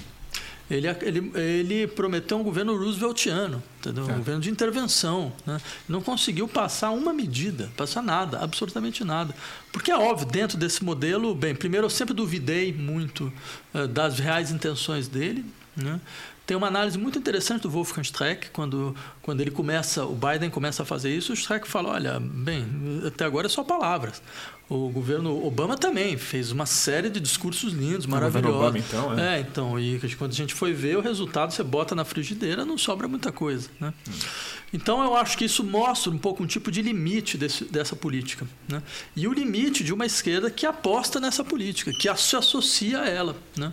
Ele, 0.69 0.89
ele, 1.03 1.33
ele 1.35 1.87
prometeu 1.87 2.39
um 2.39 2.43
governo 2.43 2.77
rooseveltiano, 2.77 3.63
entendeu? 3.79 4.05
um 4.05 4.11
é. 4.11 4.15
governo 4.15 4.41
de 4.41 4.51
intervenção. 4.51 5.33
Né? 5.47 5.61
Não 5.89 6.03
conseguiu 6.03 6.49
passar 6.49 6.91
uma 6.91 7.13
medida, 7.13 7.71
passar 7.77 8.03
nada, 8.03 8.41
absolutamente 8.41 9.05
nada. 9.05 9.35
Porque 9.73 9.93
é 9.93 9.97
óbvio, 9.97 10.27
dentro 10.27 10.59
desse 10.59 10.83
modelo, 10.83 11.35
bem, 11.35 11.55
primeiro 11.55 11.87
eu 11.87 11.91
sempre 11.91 12.13
duvidei 12.13 12.73
muito 12.73 13.33
uh, 13.73 13.87
das 13.87 14.19
reais 14.19 14.51
intenções 14.51 15.07
dele. 15.07 15.45
Né? 15.77 16.01
Tem 16.47 16.57
uma 16.57 16.69
análise 16.69 16.97
muito 16.97 17.19
interessante 17.19 17.63
do 17.63 17.71
Wolfgang 17.71 18.07
Streck, 18.07 18.51
quando, 18.51 18.95
quando 19.21 19.41
ele 19.41 19.51
começa, 19.51 20.05
o 20.05 20.15
Biden 20.15 20.49
começa 20.49 20.85
a 20.85 20.87
fazer 20.87 21.13
isso, 21.13 21.33
o 21.33 21.35
Streck 21.35 21.67
fala, 21.67 21.91
olha, 21.91 22.21
bem, 22.21 22.65
até 23.05 23.25
agora 23.25 23.49
é 23.49 23.51
só 23.51 23.65
palavras. 23.65 24.23
O 24.69 24.89
governo 24.89 25.45
Obama 25.45 25.77
também 25.77 26.17
fez 26.17 26.53
uma 26.53 26.65
série 26.67 27.11
de 27.11 27.19
discursos 27.19 27.73
lindos, 27.73 28.07
maravilhosos. 28.07 28.57
Obama, 28.57 28.79
então, 28.79 29.19
é. 29.19 29.37
é, 29.37 29.41
então, 29.41 29.79
e 29.79 29.99
quando 30.17 30.31
a 30.31 30.35
gente 30.35 30.55
foi 30.55 30.73
ver 30.73 30.97
o 30.97 31.01
resultado, 31.01 31.53
você 31.53 31.65
bota 31.65 31.95
na 31.97 32.05
frigideira, 32.05 32.65
não 32.65 32.79
sobra 32.79 33.09
muita 33.09 33.33
coisa, 33.33 33.69
né? 33.81 33.93
Hum. 34.09 34.13
Então, 34.73 35.03
eu 35.03 35.17
acho 35.17 35.39
que 35.39 35.45
isso 35.45 35.63
mostra 35.65 36.11
um 36.11 36.19
pouco 36.19 36.43
um 36.43 36.47
tipo 36.47 36.71
de 36.71 36.83
limite 36.83 37.39
desse, 37.39 37.65
dessa 37.65 37.95
política, 37.95 38.47
né? 38.69 38.83
E 39.15 39.27
o 39.27 39.33
limite 39.33 39.83
de 39.83 39.93
uma 39.93 40.07
esquerda 40.07 40.51
que 40.51 40.67
aposta 40.67 41.19
nessa 41.21 41.45
política, 41.45 41.93
que 41.93 42.13
se 42.17 42.37
associa 42.37 43.03
a 43.03 43.09
ela, 43.09 43.37
né? 43.57 43.73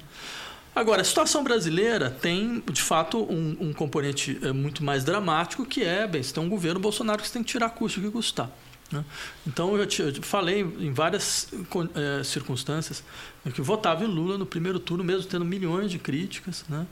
Agora, 0.75 1.01
a 1.01 1.05
situação 1.05 1.43
brasileira 1.43 2.09
tem, 2.09 2.63
de 2.71 2.81
fato, 2.81 3.23
um, 3.23 3.57
um 3.59 3.73
componente 3.73 4.39
é, 4.41 4.51
muito 4.51 4.83
mais 4.83 5.03
dramático, 5.03 5.65
que 5.65 5.83
é, 5.83 6.07
bem, 6.07 6.23
você 6.23 6.33
tem 6.33 6.43
um 6.43 6.49
governo 6.49 6.79
Bolsonaro 6.79 7.21
que 7.21 7.27
você 7.27 7.33
tem 7.33 7.43
que 7.43 7.51
tirar 7.51 7.69
custo 7.69 8.01
que 8.01 8.09
custar. 8.09 8.49
Né? 8.91 9.05
Então, 9.45 9.77
eu, 9.77 9.85
te, 9.85 10.01
eu, 10.01 10.13
falei 10.23 10.61
em 10.61 10.91
várias 10.91 11.49
é, 11.95 12.23
circunstâncias 12.23 13.03
que 13.53 13.61
votava 13.61 14.03
em 14.03 14.07
Lula 14.07 14.37
no 14.37 14.45
primeiro 14.45 14.79
turno, 14.79 15.03
mesmo 15.03 15.29
tendo 15.29 15.45
milhões 15.45 15.91
de 15.91 15.99
críticas. 15.99 16.65
Né? 16.67 16.87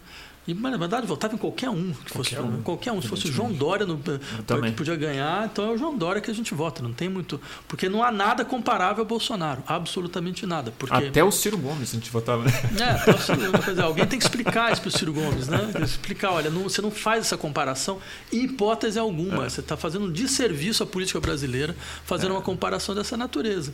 E, 0.52 0.54
na 0.54 0.78
verdade, 0.78 1.08
votava 1.08 1.34
em 1.34 1.38
qualquer 1.38 1.70
um. 1.70 1.94
Que 1.94 2.12
fosse, 2.12 2.36
qualquer 2.36 2.42
um. 2.42 2.62
Qualquer 2.62 2.92
um. 2.92 3.02
Se 3.02 3.08
fosse 3.08 3.30
o 3.30 3.32
João 3.32 3.52
Dória 3.52 3.86
no, 3.86 3.98
que 3.98 4.72
podia 4.76 4.96
ganhar, 4.96 5.46
então 5.46 5.66
é 5.66 5.72
o 5.72 5.78
João 5.78 5.98
Dória 5.98 6.22
que 6.22 6.30
a 6.30 6.34
gente 6.34 6.54
vota. 6.54 6.84
Não 6.84 6.92
tem 6.92 7.08
muito. 7.08 7.40
Porque 7.68 7.88
não 7.88 8.04
há 8.04 8.12
nada 8.12 8.44
comparável 8.44 9.04
ao 9.04 9.08
Bolsonaro. 9.08 9.64
Absolutamente 9.66 10.46
nada. 10.46 10.74
Porque... 10.78 10.94
Até 10.94 11.24
o 11.24 11.32
Ciro 11.32 11.58
Gomes 11.58 11.92
a 11.92 11.94
gente 11.94 12.12
votava. 12.12 12.44
É, 12.80 12.84
até 12.84 13.12
o 13.12 13.18
Ciro, 13.18 13.52
dizer, 13.66 13.82
alguém 13.82 14.06
tem 14.06 14.20
que 14.20 14.26
explicar 14.26 14.72
isso 14.72 14.82
para 14.82 14.90
o 14.90 14.92
Ciro 14.92 15.14
Gomes, 15.14 15.48
né? 15.48 15.72
Explicar, 15.84 16.32
olha, 16.32 16.50
não, 16.50 16.64
você 16.64 16.82
não 16.82 16.92
faz 16.92 17.26
essa 17.26 17.38
comparação 17.38 18.00
em 18.32 18.44
hipótese 18.44 19.00
alguma. 19.00 19.46
É. 19.46 19.50
Você 19.50 19.62
está 19.62 19.78
fazendo 19.78 20.06
um 20.06 20.12
desserviço 20.12 20.84
à 20.84 20.86
política 20.86 21.20
brasileira 21.20 21.76
fazendo 22.06 22.32
é. 22.32 22.34
uma 22.34 22.42
comparação 22.42 22.94
dessa 22.94 23.16
natureza. 23.16 23.74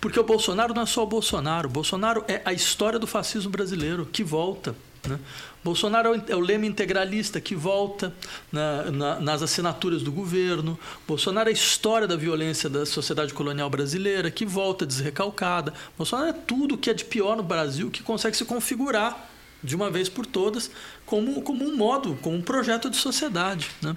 Porque 0.00 0.18
o 0.18 0.24
Bolsonaro 0.24 0.74
não 0.74 0.82
é 0.82 0.86
só 0.86 1.02
o 1.02 1.06
Bolsonaro. 1.06 1.68
O 1.68 1.72
Bolsonaro 1.72 2.24
é 2.26 2.42
a 2.44 2.52
história 2.52 2.98
do 2.98 3.06
fascismo 3.06 3.50
brasileiro 3.50 4.06
que 4.06 4.24
volta. 4.24 4.74
Né? 5.06 5.18
Bolsonaro 5.64 6.22
é 6.28 6.36
o 6.36 6.40
lema 6.40 6.66
integralista 6.66 7.40
que 7.40 7.54
volta 7.54 8.12
na, 8.50 8.90
na, 8.90 9.20
nas 9.20 9.42
assinaturas 9.42 10.02
do 10.02 10.12
governo. 10.12 10.78
Bolsonaro 11.06 11.48
é 11.48 11.52
a 11.52 11.54
história 11.54 12.06
da 12.06 12.16
violência 12.16 12.68
da 12.68 12.86
sociedade 12.86 13.34
colonial 13.34 13.68
brasileira 13.68 14.30
que 14.30 14.46
volta 14.46 14.86
desrecalcada. 14.86 15.72
Bolsonaro 15.96 16.30
é 16.30 16.32
tudo 16.32 16.78
que 16.78 16.90
é 16.90 16.94
de 16.94 17.04
pior 17.04 17.36
no 17.36 17.42
Brasil 17.42 17.90
que 17.90 18.02
consegue 18.02 18.36
se 18.36 18.44
configurar 18.44 19.28
de 19.62 19.76
uma 19.76 19.90
vez 19.90 20.08
por 20.08 20.26
todas 20.26 20.70
como, 21.06 21.42
como 21.42 21.64
um 21.64 21.76
modo, 21.76 22.18
como 22.20 22.36
um 22.36 22.42
projeto 22.42 22.90
de 22.90 22.96
sociedade. 22.96 23.70
Né? 23.80 23.96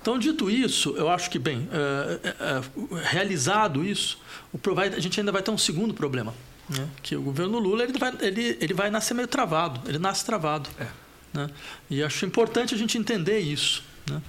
Então, 0.00 0.18
dito 0.18 0.48
isso, 0.50 0.94
eu 0.96 1.08
acho 1.08 1.28
que, 1.28 1.38
bem, 1.38 1.68
é, 1.72 2.28
é, 2.28 2.28
é 2.28 2.62
realizado 3.10 3.84
isso, 3.84 4.18
a 4.96 5.00
gente 5.00 5.20
ainda 5.20 5.32
vai 5.32 5.42
ter 5.42 5.50
um 5.50 5.58
segundo 5.58 5.92
problema 5.92 6.32
né? 6.68 6.88
Que 7.02 7.16
o 7.16 7.22
governo 7.22 7.58
Lula 7.58 7.84
ele 7.84 7.98
vai, 7.98 8.12
ele, 8.20 8.58
ele 8.60 8.74
vai 8.74 8.90
nascer 8.90 9.14
meio 9.14 9.28
travado, 9.28 9.80
ele 9.88 9.98
nasce 9.98 10.24
travado. 10.24 10.68
É. 10.78 10.86
Né? 11.32 11.50
E 11.90 12.02
acho 12.02 12.24
importante 12.26 12.74
a 12.74 12.78
gente 12.78 12.98
entender 12.98 13.38
isso. 13.38 13.82
Né? 14.08 14.20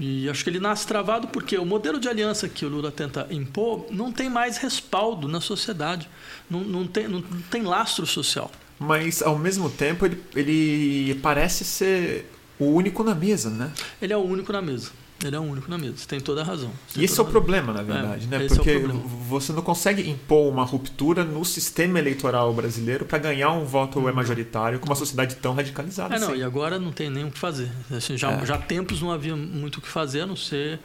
E 0.00 0.28
acho 0.28 0.42
que 0.42 0.50
ele 0.50 0.60
nasce 0.60 0.86
travado 0.86 1.28
porque 1.28 1.56
o 1.56 1.64
modelo 1.64 2.00
de 2.00 2.08
aliança 2.08 2.48
que 2.48 2.64
o 2.64 2.68
Lula 2.68 2.90
tenta 2.90 3.26
impor 3.30 3.86
não 3.90 4.10
tem 4.10 4.28
mais 4.28 4.56
respaldo 4.56 5.28
na 5.28 5.40
sociedade, 5.40 6.08
não, 6.50 6.60
não, 6.60 6.86
tem, 6.86 7.06
não, 7.06 7.20
não 7.20 7.42
tem 7.42 7.62
lastro 7.62 8.06
social. 8.06 8.50
Mas, 8.78 9.22
ao 9.22 9.38
mesmo 9.38 9.70
tempo, 9.70 10.04
ele, 10.04 10.20
ele 10.34 11.14
parece 11.22 11.64
ser 11.64 12.28
o 12.58 12.64
único 12.64 13.04
na 13.04 13.14
mesa, 13.14 13.48
né? 13.48 13.70
Ele 14.00 14.12
é 14.12 14.16
o 14.16 14.22
único 14.22 14.52
na 14.52 14.60
mesa. 14.60 14.90
Ele 15.24 15.36
é 15.36 15.38
o 15.38 15.42
único 15.42 15.70
na 15.70 15.78
mesa, 15.78 15.94
você 15.96 16.06
tem 16.06 16.20
toda 16.20 16.40
a 16.40 16.44
razão. 16.44 16.70
E 16.96 17.04
esse 17.04 17.18
é 17.18 17.22
o 17.22 17.26
problema, 17.26 17.72
na 17.72 17.82
verdade, 17.82 18.26
é, 18.30 18.38
né? 18.38 18.48
Porque 18.48 18.70
é 18.70 18.80
você 19.28 19.52
não 19.52 19.62
consegue 19.62 20.08
impor 20.08 20.52
uma 20.52 20.64
ruptura 20.64 21.24
no 21.24 21.44
sistema 21.44 21.98
eleitoral 21.98 22.52
brasileiro 22.52 23.04
para 23.04 23.18
ganhar 23.18 23.50
um 23.50 23.64
voto 23.64 23.98
uhum. 23.98 24.12
majoritário 24.12 24.78
com 24.78 24.86
uma 24.86 24.94
sociedade 24.94 25.36
tão 25.36 25.54
radicalizada. 25.54 26.14
É, 26.14 26.18
não, 26.18 26.30
assim. 26.30 26.38
e 26.38 26.42
agora 26.42 26.78
não 26.78 26.92
tem 26.92 27.10
nem 27.10 27.24
o 27.24 27.30
que 27.30 27.38
fazer. 27.38 27.70
Assim, 27.90 28.16
já, 28.16 28.32
é. 28.32 28.46
já 28.46 28.54
há 28.56 28.58
tempos 28.58 29.00
não 29.00 29.10
havia 29.10 29.36
muito 29.36 29.76
o 29.76 29.80
que 29.80 29.88
fazer, 29.88 30.22
a 30.22 30.26
não 30.26 30.36
ser 30.36 30.80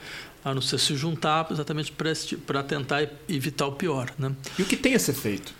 a 0.45 0.53
não 0.53 0.61
ser 0.61 0.77
se 0.79 0.95
juntar 0.95 1.47
exatamente 1.51 1.91
para 2.45 2.63
tentar 2.63 3.05
evitar 3.27 3.67
o 3.67 3.73
pior. 3.73 4.11
Né? 4.17 4.31
E 4.57 4.61
o 4.61 4.65
que 4.65 4.77
tem 4.77 4.95
a 4.95 4.99
ser 4.99 5.13
feito? 5.13 5.53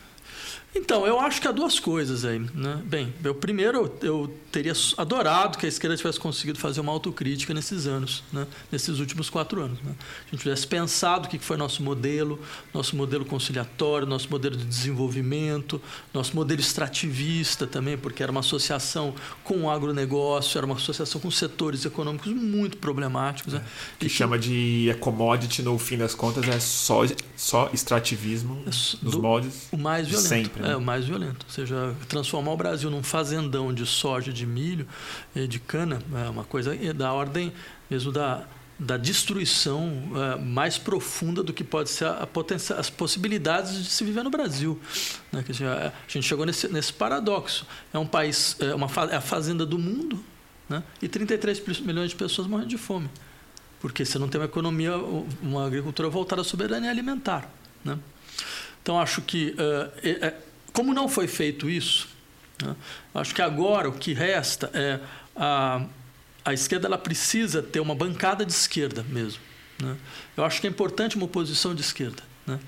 Então, 0.77 1.07
eu 1.07 1.19
acho 1.19 1.41
que 1.41 1.47
há 1.47 1.51
duas 1.51 1.79
coisas 1.79 2.23
aí. 2.23 2.39
Né? 2.53 2.81
Bem, 2.85 3.13
eu 3.23 3.33
primeiro 3.33 3.91
eu 4.01 4.31
teria 4.51 4.73
adorado 4.95 5.57
que 5.57 5.65
a 5.65 5.69
esquerda 5.69 5.97
tivesse 5.97 6.19
conseguido 6.19 6.59
fazer 6.59 6.79
uma 6.79 6.91
autocrítica 6.91 7.53
nesses 7.53 7.87
anos, 7.87 8.23
né? 8.31 8.45
nesses 8.71 8.99
últimos 8.99 9.29
quatro 9.29 9.61
anos. 9.61 9.79
Né? 9.81 9.91
A 10.27 10.31
gente 10.31 10.41
tivesse 10.41 10.67
pensado 10.67 11.27
o 11.27 11.29
que 11.29 11.39
foi 11.39 11.57
nosso 11.57 11.81
modelo, 11.81 12.39
nosso 12.73 12.95
modelo 12.95 13.25
conciliatório, 13.25 14.07
nosso 14.07 14.29
modelo 14.29 14.55
de 14.55 14.65
desenvolvimento, 14.65 15.81
nosso 16.13 16.35
modelo 16.35 16.61
extrativista 16.61 17.65
também, 17.65 17.97
porque 17.97 18.21
era 18.21 18.31
uma 18.31 18.41
associação 18.41 19.13
com 19.43 19.63
o 19.63 19.69
agronegócio, 19.69 20.57
era 20.57 20.65
uma 20.65 20.75
associação 20.75 21.19
com 21.19 21.31
setores 21.31 21.85
econômicos 21.85 22.31
muito 22.31 22.77
problemáticos. 22.77 23.53
Né? 23.53 23.63
É, 23.65 23.99
que 23.99 24.09
chama 24.09 24.37
de 24.37 24.95
commodity, 24.99 25.63
no 25.63 25.77
fim 25.79 25.97
das 25.97 26.13
contas, 26.13 26.47
é 26.47 26.59
só, 26.59 27.01
só 27.35 27.69
extrativismo 27.73 28.61
é, 28.61 28.69
nos 28.69 29.15
moldes 29.15 29.67
o 29.71 29.77
mais 29.77 30.07
violento. 30.07 30.29
sempre. 30.29 30.63
Né? 30.63 30.66
É, 30.71 30.75
o 30.75 30.81
mais 30.81 31.05
violento. 31.05 31.45
Ou 31.47 31.51
seja, 31.51 31.95
transformar 32.07 32.51
o 32.51 32.57
Brasil 32.57 32.89
num 32.89 33.03
fazendão 33.03 33.73
de 33.73 33.85
soja, 33.85 34.31
de 34.31 34.45
milho, 34.45 34.87
de 35.47 35.59
cana, 35.59 35.99
é 36.25 36.29
uma 36.29 36.43
coisa 36.43 36.75
da 36.93 37.13
ordem 37.13 37.53
mesmo 37.89 38.11
da, 38.11 38.45
da 38.79 38.95
destruição 38.95 39.91
é, 40.15 40.39
mais 40.39 40.77
profunda 40.77 41.41
do 41.41 41.51
que 41.51 41.63
pode 41.63 41.89
ser 41.89 42.05
a, 42.05 42.23
a 42.23 42.79
as 42.79 42.89
possibilidades 42.89 43.83
de 43.83 43.89
se 43.89 44.03
viver 44.03 44.23
no 44.23 44.29
Brasil. 44.29 44.79
Né? 45.31 45.43
A 45.49 45.91
gente 46.07 46.27
chegou 46.27 46.45
nesse, 46.45 46.67
nesse 46.67 46.93
paradoxo. 46.93 47.65
É 47.91 47.97
um 47.97 48.05
país, 48.05 48.55
é, 48.59 48.75
uma, 48.75 48.87
é 49.09 49.15
a 49.15 49.21
fazenda 49.21 49.65
do 49.65 49.79
mundo 49.79 50.23
né? 50.69 50.83
e 51.01 51.07
33 51.07 51.79
milhões 51.79 52.11
de 52.11 52.15
pessoas 52.15 52.47
morrendo 52.47 52.69
de 52.69 52.77
fome. 52.77 53.09
Porque 53.79 54.05
você 54.05 54.19
não 54.19 54.27
tem 54.27 54.39
uma 54.39 54.45
economia, 54.45 54.95
uma 55.41 55.65
agricultura 55.65 56.09
voltada 56.09 56.41
à 56.41 56.45
soberania 56.45 56.89
alimentar. 56.89 57.49
Né? 57.83 57.97
Então, 58.81 58.99
acho 58.99 59.21
que, 59.21 59.55
uh, 59.59 60.33
como 60.77 60.93
não 60.93 61.09
foi 61.09 61.27
feito 61.27 61.67
isso, 61.67 62.07
né, 62.61 62.75
acho 63.15 63.33
que 63.33 63.41
agora 63.41 63.89
o 63.89 63.93
que 63.93 64.13
resta 64.13 64.69
é 64.75 64.99
a, 65.35 65.83
a 66.45 66.53
esquerda 66.53 66.85
ela 66.85 66.99
precisa 66.99 67.63
ter 67.63 67.79
uma 67.79 67.95
bancada 67.95 68.45
de 68.45 68.51
esquerda 68.51 69.03
mesmo. 69.09 69.41
Né? 69.81 69.97
Eu 70.37 70.45
acho 70.45 70.61
que 70.61 70.67
é 70.67 70.69
importante 70.69 71.15
uma 71.15 71.25
oposição 71.25 71.73
de 71.73 71.81
esquerda. 71.81 72.21
Né? 72.45 72.59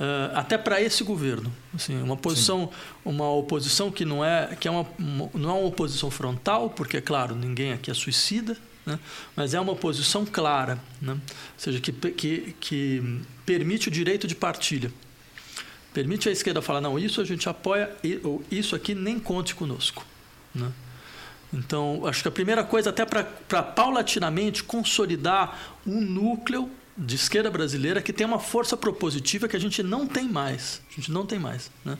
Uh, 0.00 0.34
até 0.34 0.56
para 0.56 0.80
esse 0.80 1.04
governo, 1.04 1.52
assim, 1.74 2.00
uma 2.00 2.16
posição, 2.16 2.70
uma 3.04 3.30
oposição 3.32 3.90
que 3.90 4.06
não 4.06 4.24
é 4.24 4.56
que 4.58 4.66
é 4.66 4.70
uma, 4.70 4.86
não 4.98 5.50
é 5.50 5.52
uma 5.52 5.66
oposição 5.66 6.10
frontal, 6.10 6.70
porque 6.70 7.02
claro 7.02 7.34
ninguém 7.34 7.74
aqui 7.74 7.90
é 7.90 7.94
suicida, 7.94 8.56
né? 8.86 8.98
mas 9.36 9.52
é 9.52 9.60
uma 9.60 9.76
posição 9.76 10.24
clara, 10.24 10.78
né? 11.02 11.12
ou 11.12 11.20
seja, 11.58 11.80
que, 11.80 11.92
que, 11.92 12.56
que 12.58 13.20
permite 13.44 13.88
o 13.88 13.90
direito 13.90 14.26
de 14.26 14.34
partilha. 14.34 14.90
Permite 15.98 16.28
a 16.28 16.30
esquerda 16.30 16.62
falar, 16.62 16.80
não, 16.80 16.96
isso 16.96 17.20
a 17.20 17.24
gente 17.24 17.48
apoia, 17.48 17.90
isso 18.52 18.76
aqui 18.76 18.94
nem 18.94 19.18
conte 19.18 19.52
conosco. 19.52 20.06
Né? 20.54 20.70
Então, 21.52 22.06
acho 22.06 22.22
que 22.22 22.28
a 22.28 22.30
primeira 22.30 22.62
coisa, 22.62 22.90
até 22.90 23.04
para 23.04 23.24
paulatinamente 23.64 24.62
consolidar 24.62 25.76
um 25.84 26.00
núcleo 26.00 26.70
de 26.96 27.16
esquerda 27.16 27.50
brasileira 27.50 28.00
que 28.00 28.12
tem 28.12 28.24
uma 28.24 28.38
força 28.38 28.76
propositiva 28.76 29.48
que 29.48 29.56
a 29.56 29.58
gente 29.58 29.82
não 29.82 30.06
tem 30.06 30.28
mais. 30.28 30.80
A 30.88 30.94
gente 30.94 31.10
não 31.10 31.26
tem 31.26 31.36
mais. 31.36 31.68
Né? 31.84 31.98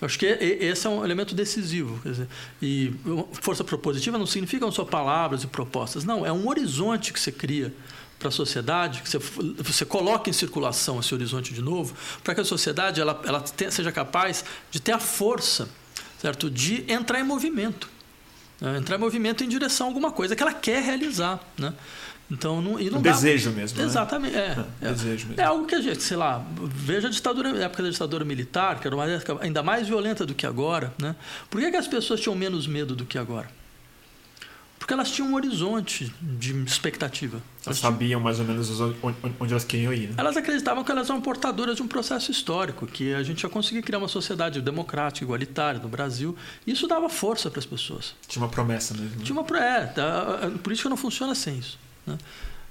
Acho 0.00 0.18
que 0.18 0.24
esse 0.24 0.86
é 0.86 0.88
um 0.88 1.04
elemento 1.04 1.34
decisivo. 1.34 2.00
Dizer, 2.02 2.26
e 2.62 2.94
força 3.42 3.62
propositiva 3.62 4.16
não 4.16 4.24
significa 4.24 4.70
só 4.70 4.86
palavras 4.86 5.42
e 5.42 5.46
propostas. 5.48 6.02
Não, 6.02 6.24
é 6.24 6.32
um 6.32 6.48
horizonte 6.48 7.12
que 7.12 7.20
você 7.20 7.30
cria 7.30 7.74
para 8.24 8.30
a 8.30 8.32
sociedade, 8.32 9.02
que 9.02 9.10
você, 9.10 9.18
você 9.18 9.84
coloque 9.84 10.30
em 10.30 10.32
circulação 10.32 10.98
esse 10.98 11.14
horizonte 11.14 11.52
de 11.52 11.60
novo, 11.60 11.94
para 12.22 12.34
que 12.34 12.40
a 12.40 12.44
sociedade 12.44 12.98
ela, 12.98 13.20
ela 13.26 13.40
tenha, 13.40 13.70
seja 13.70 13.92
capaz 13.92 14.42
de 14.70 14.80
ter 14.80 14.92
a 14.92 14.98
força 14.98 15.68
certo? 16.18 16.50
de 16.50 16.90
entrar 16.90 17.20
em 17.20 17.22
movimento. 17.22 17.86
Né? 18.58 18.78
Entrar 18.78 18.96
em 18.96 18.98
movimento 18.98 19.44
em 19.44 19.48
direção 19.48 19.86
a 19.86 19.90
alguma 19.90 20.10
coisa 20.10 20.34
que 20.34 20.42
ela 20.42 20.54
quer 20.54 20.82
realizar. 20.82 21.38
Né? 21.58 21.74
Então, 22.30 22.62
não, 22.62 22.80
e 22.80 22.88
não 22.88 23.00
um 23.00 23.02
dá... 23.02 23.12
desejo 23.12 23.50
mesmo. 23.50 23.78
Né? 23.78 23.84
Exatamente. 23.84 24.34
É, 24.34 24.56
é, 24.80 24.88
é, 24.88 24.92
desejo 24.92 25.26
mesmo. 25.26 25.42
é 25.42 25.44
algo 25.44 25.66
que 25.66 25.74
a 25.74 25.82
gente, 25.82 26.02
sei 26.02 26.16
lá, 26.16 26.42
veja 26.58 27.08
a 27.08 27.10
ditadura, 27.10 27.52
a 27.52 27.64
época 27.64 27.82
da 27.82 27.90
ditadura 27.90 28.24
militar, 28.24 28.80
que 28.80 28.86
era 28.86 28.96
uma 28.96 29.04
época 29.04 29.36
ainda 29.42 29.62
mais 29.62 29.86
violenta 29.86 30.24
do 30.24 30.34
que 30.34 30.46
agora. 30.46 30.94
Né? 30.98 31.14
Por 31.50 31.60
que, 31.60 31.70
que 31.70 31.76
as 31.76 31.86
pessoas 31.86 32.20
tinham 32.20 32.34
menos 32.34 32.66
medo 32.66 32.96
do 32.96 33.04
que 33.04 33.18
agora? 33.18 33.50
Porque 34.84 34.92
elas 34.92 35.10
tinham 35.10 35.30
um 35.30 35.34
horizonte 35.34 36.12
de 36.20 36.52
expectativa. 36.64 37.38
Elas, 37.64 37.66
elas 37.68 37.78
sabiam 37.78 38.20
mais 38.20 38.38
ou 38.38 38.44
menos 38.44 38.68
onde 39.40 39.50
elas 39.50 39.64
queriam 39.64 39.94
ir. 39.94 40.08
Né? 40.08 40.14
Elas 40.18 40.36
acreditavam 40.36 40.84
que 40.84 40.92
elas 40.92 41.08
eram 41.08 41.22
portadoras 41.22 41.76
de 41.76 41.82
um 41.82 41.88
processo 41.88 42.30
histórico, 42.30 42.86
que 42.86 43.14
a 43.14 43.22
gente 43.22 43.42
ia 43.42 43.48
conseguir 43.48 43.80
criar 43.80 43.96
uma 43.96 44.08
sociedade 44.08 44.60
democrática, 44.60 45.24
igualitária 45.24 45.80
no 45.80 45.88
Brasil. 45.88 46.36
Isso 46.66 46.86
dava 46.86 47.08
força 47.08 47.50
para 47.50 47.60
as 47.60 47.64
pessoas. 47.64 48.14
Tinha 48.28 48.44
uma 48.44 48.50
promessa 48.50 48.92
mesmo. 48.92 49.16
Né? 49.16 49.24
Tinha 49.24 49.40
uma 49.40 49.58
é, 49.58 49.94
a, 49.98 50.48
a 50.48 50.50
política 50.58 50.90
não 50.90 50.98
funciona 50.98 51.34
sem 51.34 51.58
isso. 51.58 51.78
Né? 52.06 52.18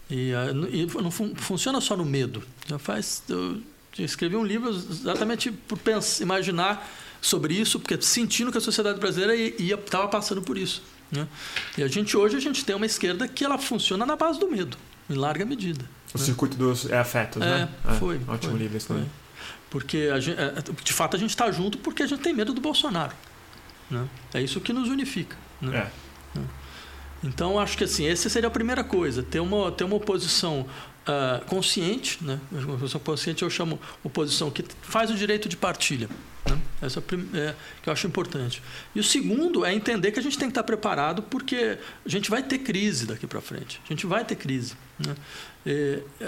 E, 0.08 0.34
e, 0.72 1.01
não 1.01 1.10
fun, 1.10 1.34
funciona 1.36 1.82
só 1.82 1.98
no 1.98 2.05
medo. 2.05 2.43
Já 2.67 2.77
faz. 2.77 3.24
Eu 3.27 3.60
escrevi 3.98 4.36
um 4.36 4.46
livro 4.46 4.70
exatamente 4.70 5.51
por 5.51 5.79
pensar, 5.79 6.22
imaginar 6.22 6.88
sobre 7.20 7.55
isso, 7.55 7.79
porque 7.79 8.00
sentindo 8.00 8.51
que 8.51 8.60
a 8.60 8.62
sociedade 8.62 9.00
brasileira 9.00 9.36
estava 9.36 10.08
passando 10.08 10.43
por 10.43 10.60
isso. 10.60 10.84
Né? 11.13 11.27
E 11.77 11.84
a 11.84 11.88
gente 11.88 12.17
hoje 12.17 12.36
a 12.36 12.39
gente 12.39 12.65
tem 12.65 12.75
uma 12.75 12.86
esquerda 12.86 13.27
que 13.27 13.46
ela 13.46 13.58
funciona 13.58 14.05
na 14.05 14.15
base 14.15 14.39
do 14.39 14.50
medo, 14.50 14.75
em 15.10 15.13
larga 15.13 15.46
medida. 15.46 15.86
O 16.13 16.17
né? 16.17 16.25
circuito 16.25 16.58
dos 16.58 16.89
é 16.89 16.98
afetos, 16.98 17.41
é, 17.41 17.46
né? 17.46 17.70
É, 17.88 17.93
foi. 17.93 18.20
Ótimo 18.27 18.51
foi, 18.51 18.60
livro 18.60 18.77
esse 18.77 18.88
também. 18.88 19.10
Porque 19.70 20.10
gente, 20.20 20.39
é, 20.39 20.53
de 20.84 20.93
fato 20.93 21.15
a 21.15 21.20
gente 21.20 21.29
está 21.29 21.51
junto 21.51 21.77
porque 21.77 22.03
a 22.03 22.08
gente 22.08 22.22
tem 22.22 22.34
medo 22.34 22.53
do 22.53 22.62
Bolsonaro. 22.62 23.13
Né? 23.89 24.08
É 24.34 24.41
isso 24.41 24.60
que 24.60 24.74
nos 24.74 24.89
unifica. 24.89 25.36
Né? 25.62 25.77
É. 26.36 26.39
Né? 26.39 26.46
Então 27.24 27.60
acho 27.60 27.77
que 27.77 27.84
assim 27.84 28.08
essa 28.08 28.27
seria 28.29 28.48
a 28.48 28.51
primeira 28.51 28.84
coisa, 28.84 29.22
ter 29.24 29.39
uma 29.39 29.72
ter 29.72 29.84
uma 29.84 29.96
oposição 29.96 30.67
uh, 31.08 31.46
consciente, 31.46 32.24
né? 32.24 32.39
Uma 32.51 32.75
oposição 32.75 33.00
consciente 33.00 33.43
eu 33.43 33.50
chamo 33.50 33.79
oposição 34.03 34.50
que 34.50 34.65
faz 34.82 35.12
o 35.12 35.15
direito 35.15 35.48
de 35.48 35.55
partilha. 35.55 36.10
Né? 36.50 36.59
Essa 36.81 37.00
é, 37.00 37.38
é 37.38 37.55
que 37.81 37.89
eu 37.89 37.93
acho 37.93 38.07
importante. 38.07 38.62
E 38.93 39.00
o 39.00 39.03
segundo 39.03 39.65
é 39.65 39.73
entender 39.73 40.12
que 40.12 40.19
a 40.19 40.23
gente 40.23 40.38
tem 40.38 40.47
que 40.47 40.51
estar 40.51 40.63
preparado 40.63 41.21
porque 41.23 41.77
a 42.05 42.09
gente 42.09 42.29
vai 42.29 42.43
ter 42.43 42.59
crise 42.59 43.05
daqui 43.05 43.25
para 43.25 43.41
frente. 43.41 43.81
A 43.85 43.93
gente 43.93 44.05
vai 44.05 44.23
ter 44.25 44.35
crise. 44.35 44.75
Né? 45.00 45.15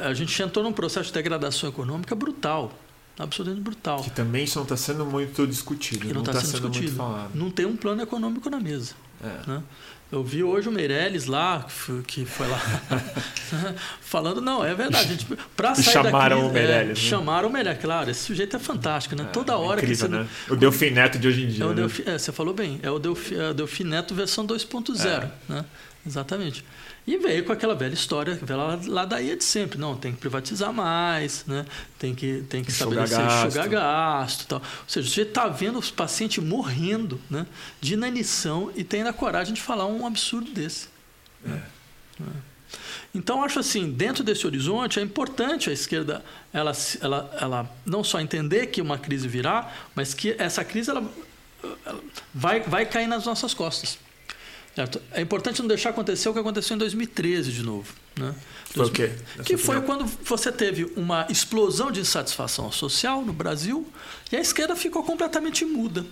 a 0.03 0.13
gente 0.13 0.41
entrou 0.41 0.63
num 0.63 0.71
processo 0.71 1.07
de 1.07 1.13
degradação 1.13 1.69
econômica 1.69 2.15
brutal. 2.15 2.71
Absolutamente 3.17 3.61
brutal. 3.61 4.03
Que 4.03 4.09
também 4.09 4.43
isso 4.43 4.57
não 4.57 4.63
está 4.63 4.75
sendo 4.75 5.05
muito 5.05 5.47
discutido. 5.47 6.05
Que 6.05 6.13
não 6.13 6.21
está 6.21 6.33
tá 6.33 6.41
sendo, 6.41 6.51
sendo, 6.51 6.69
discutido. 6.69 7.01
muito 7.01 7.13
falado. 7.13 7.31
Não 7.33 7.49
tem 7.49 7.65
um 7.65 7.75
plano 7.75 8.01
econômico 8.01 8.49
na 8.49 8.59
mesa. 8.59 8.93
É. 9.23 9.49
Né? 9.49 9.63
Eu 10.15 10.23
vi 10.23 10.41
hoje 10.41 10.69
o 10.69 10.71
Meirelles 10.71 11.25
lá, 11.25 11.67
que 12.07 12.23
foi 12.23 12.47
lá, 12.47 12.57
falando, 13.99 14.39
não, 14.39 14.63
é 14.63 14.73
verdade. 14.73 15.09
Gente, 15.09 15.27
pra 15.57 15.75
sair 15.75 15.91
chamaram 15.91 16.37
daqui, 16.37 16.49
o 16.49 16.53
Meirelles. 16.53 16.81
É, 16.83 16.87
né? 16.87 16.95
Chamaram 16.95 17.49
o 17.49 17.51
Meirelles, 17.51 17.81
claro. 17.81 18.09
Esse 18.09 18.21
sujeito 18.21 18.55
é 18.55 18.59
fantástico, 18.59 19.13
né? 19.13 19.23
É, 19.23 19.25
Toda 19.25 19.57
hora 19.57 19.81
incrível, 19.81 20.07
que 20.07 20.13
você. 20.13 20.19
Né? 20.21 20.27
O 20.49 20.55
Delfim 20.55 20.91
Neto 20.91 21.19
de 21.19 21.27
hoje 21.27 21.43
em 21.43 21.47
dia. 21.49 21.65
É 21.65 21.67
o 21.67 21.69
né? 21.71 21.75
Delfim, 21.75 22.03
é, 22.05 22.17
você 22.17 22.31
falou 22.31 22.53
bem, 22.53 22.79
é 22.81 22.89
o 22.89 22.97
Delfim, 22.97 23.35
é 23.35 23.53
Delfim 23.53 23.83
Neto 23.83 24.15
versão 24.15 24.47
2.0. 24.47 25.05
É. 25.05 25.31
Né? 25.49 25.65
Exatamente. 26.07 26.63
E 27.07 27.17
veio 27.17 27.45
com 27.45 27.51
aquela 27.51 27.75
velha 27.75 27.93
história, 27.93 28.33
velha 28.33 28.79
ladaia 28.87 29.37
de 29.37 29.43
sempre. 29.43 29.77
Não, 29.77 29.95
tem 29.95 30.11
que 30.11 30.17
privatizar 30.17 30.73
mais, 30.73 31.45
né? 31.45 31.63
tem 31.99 32.15
que, 32.15 32.43
tem 32.49 32.63
que 32.63 32.71
estabelecer 32.71 33.19
gasto. 33.19 33.47
enxugar 33.47 33.69
gasto. 33.69 34.47
Tal. 34.47 34.59
Ou 34.59 34.89
seja, 34.89 35.07
você 35.07 35.21
está 35.21 35.47
vendo 35.47 35.77
os 35.77 35.91
pacientes 35.91 36.43
morrendo 36.43 37.21
né? 37.29 37.45
de 37.79 37.93
inanição 37.93 38.71
e 38.75 38.83
tem 38.83 39.03
a 39.03 39.13
coragem 39.13 39.53
de 39.53 39.61
falar 39.61 39.85
um 39.85 40.07
absurdo 40.07 40.49
desse. 40.49 40.87
É. 41.47 41.51
É. 41.51 42.55
Então, 43.13 43.43
acho 43.43 43.59
assim, 43.59 43.91
dentro 43.91 44.23
desse 44.23 44.45
horizonte, 44.47 44.99
é 44.99 45.03
importante 45.03 45.69
a 45.69 45.73
esquerda 45.73 46.25
ela, 46.51 46.71
ela, 46.99 47.37
ela 47.39 47.77
não 47.85 48.03
só 48.03 48.19
entender 48.19 48.67
que 48.67 48.81
uma 48.81 48.97
crise 48.97 49.27
virá, 49.27 49.71
mas 49.93 50.13
que 50.15 50.35
essa 50.39 50.65
crise 50.65 50.89
ela, 50.89 51.07
ela 51.85 52.03
vai, 52.33 52.61
vai 52.61 52.85
cair 52.85 53.07
nas 53.07 53.25
nossas 53.25 53.53
costas. 53.53 53.99
É 55.11 55.21
importante 55.21 55.61
não 55.61 55.67
deixar 55.67 55.91
acontecer 55.91 56.27
o 56.27 56.33
que 56.33 56.39
aconteceu 56.39 56.75
em 56.75 56.79
2013 56.79 57.51
de 57.51 57.63
novo. 57.63 57.93
Né? 58.19 58.35
Foi 58.65 58.85
o 58.85 58.91
quê? 58.91 59.11
Que 59.45 59.55
foi 59.55 59.81
quando 59.81 60.05
você 60.23 60.51
teve 60.51 60.91
uma 60.97 61.25
explosão 61.29 61.91
de 61.91 62.01
insatisfação 62.01 62.71
social 62.71 63.21
no 63.21 63.31
Brasil 63.31 63.87
e 64.31 64.35
a 64.35 64.39
esquerda 64.41 64.75
ficou 64.75 65.03
completamente 65.03 65.63
muda. 65.63 66.05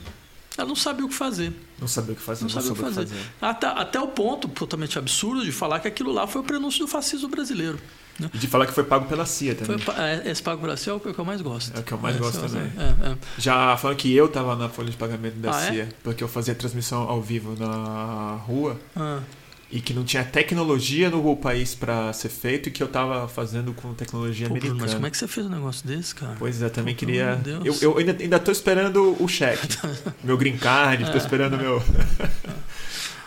Ela 0.58 0.68
não 0.68 0.76
sabia 0.76 1.06
o 1.06 1.10
que 1.10 1.16
fazer. 1.16 1.52
Não 1.80 1.88
sabia 1.88 2.14
o 2.14 2.16
que 2.16 2.22
fazer. 2.22 2.46
Não, 2.46 2.50
não 2.50 2.62
sabia 2.62 2.72
o 2.72 2.76
que 2.76 2.82
fazer. 2.82 3.08
fazer. 3.08 3.32
Até, 3.42 3.68
até 3.68 4.00
o 4.00 4.08
ponto 4.08 4.48
totalmente 4.48 4.98
absurdo 4.98 5.44
de 5.44 5.52
falar 5.52 5.80
que 5.80 5.88
aquilo 5.88 6.12
lá 6.12 6.28
foi 6.28 6.42
o 6.42 6.44
prenúncio 6.44 6.80
do 6.80 6.88
fascismo 6.88 7.28
brasileiro. 7.28 7.80
Né? 8.20 8.30
E 8.34 8.38
de 8.38 8.48
falar 8.48 8.68
que 8.68 8.74
foi 8.74 8.84
pago 8.84 9.06
pela 9.06 9.26
CIA 9.26 9.56
também. 9.56 9.78
Foi, 9.78 9.96
é, 9.96 10.30
esse 10.30 10.42
pago 10.42 10.62
pela 10.62 10.78
CIA 10.78 10.94
é 10.94 10.96
o 10.96 11.00
que 11.00 11.18
eu 11.18 11.26
mais 11.26 11.42
gosto. 11.42 11.76
É 11.76 11.80
o 11.80 11.84
que 11.84 11.92
eu 11.92 11.98
mais 11.98 12.16
é, 12.16 12.20
gosto 12.20 12.42
também. 12.42 12.72
É, 12.78 13.12
é. 13.12 13.18
Já 13.38 13.76
falando 13.78 13.98
que 13.98 14.14
eu 14.14 14.26
estava 14.26 14.56
na 14.56 14.70
folha 14.70 14.90
de 14.90 14.98
pagamento 14.98 15.36
da 15.36 15.50
ah, 15.52 15.54
CIA, 15.54 15.84
é? 15.84 15.90
porque 16.04 16.24
eu 16.24 16.28
fazia 16.28 16.54
transmissão 16.54 17.02
ao 17.02 17.22
vivo 17.22 17.56
na 17.58 18.36
rua. 18.46 18.80
Ah. 18.96 19.20
E 19.72 19.82
que 19.82 19.92
não 19.92 20.04
tinha 20.04 20.24
tecnologia 20.24 21.10
no 21.10 21.36
país 21.36 21.74
para 21.74 22.14
ser 22.14 22.30
feito 22.30 22.70
e 22.70 22.72
que 22.72 22.84
eu 22.84 22.86
estava 22.86 23.28
fazendo 23.28 23.74
com 23.74 23.92
tecnologia 23.96 24.48
Pô, 24.48 24.54
americana. 24.54 24.80
Mas 24.80 24.94
como 24.94 25.08
é 25.08 25.10
que 25.10 25.18
você 25.18 25.28
fez 25.28 25.48
um 25.48 25.50
negócio 25.50 25.88
desse, 25.88 26.14
cara? 26.14 26.36
Pois 26.38 26.62
é, 26.62 26.70
também 26.70 26.94
Pô, 26.94 27.00
queria. 27.00 27.42
Eu, 27.66 27.76
eu 27.82 27.98
ainda, 27.98 28.16
ainda 28.20 28.38
tô 28.38 28.52
esperando 28.52 29.18
o 29.20 29.28
cheque. 29.28 29.68
meu 30.24 30.38
green 30.38 30.58
card, 30.58 31.02
estou 31.02 31.18
esperando 31.18 31.58
meu. 31.58 31.82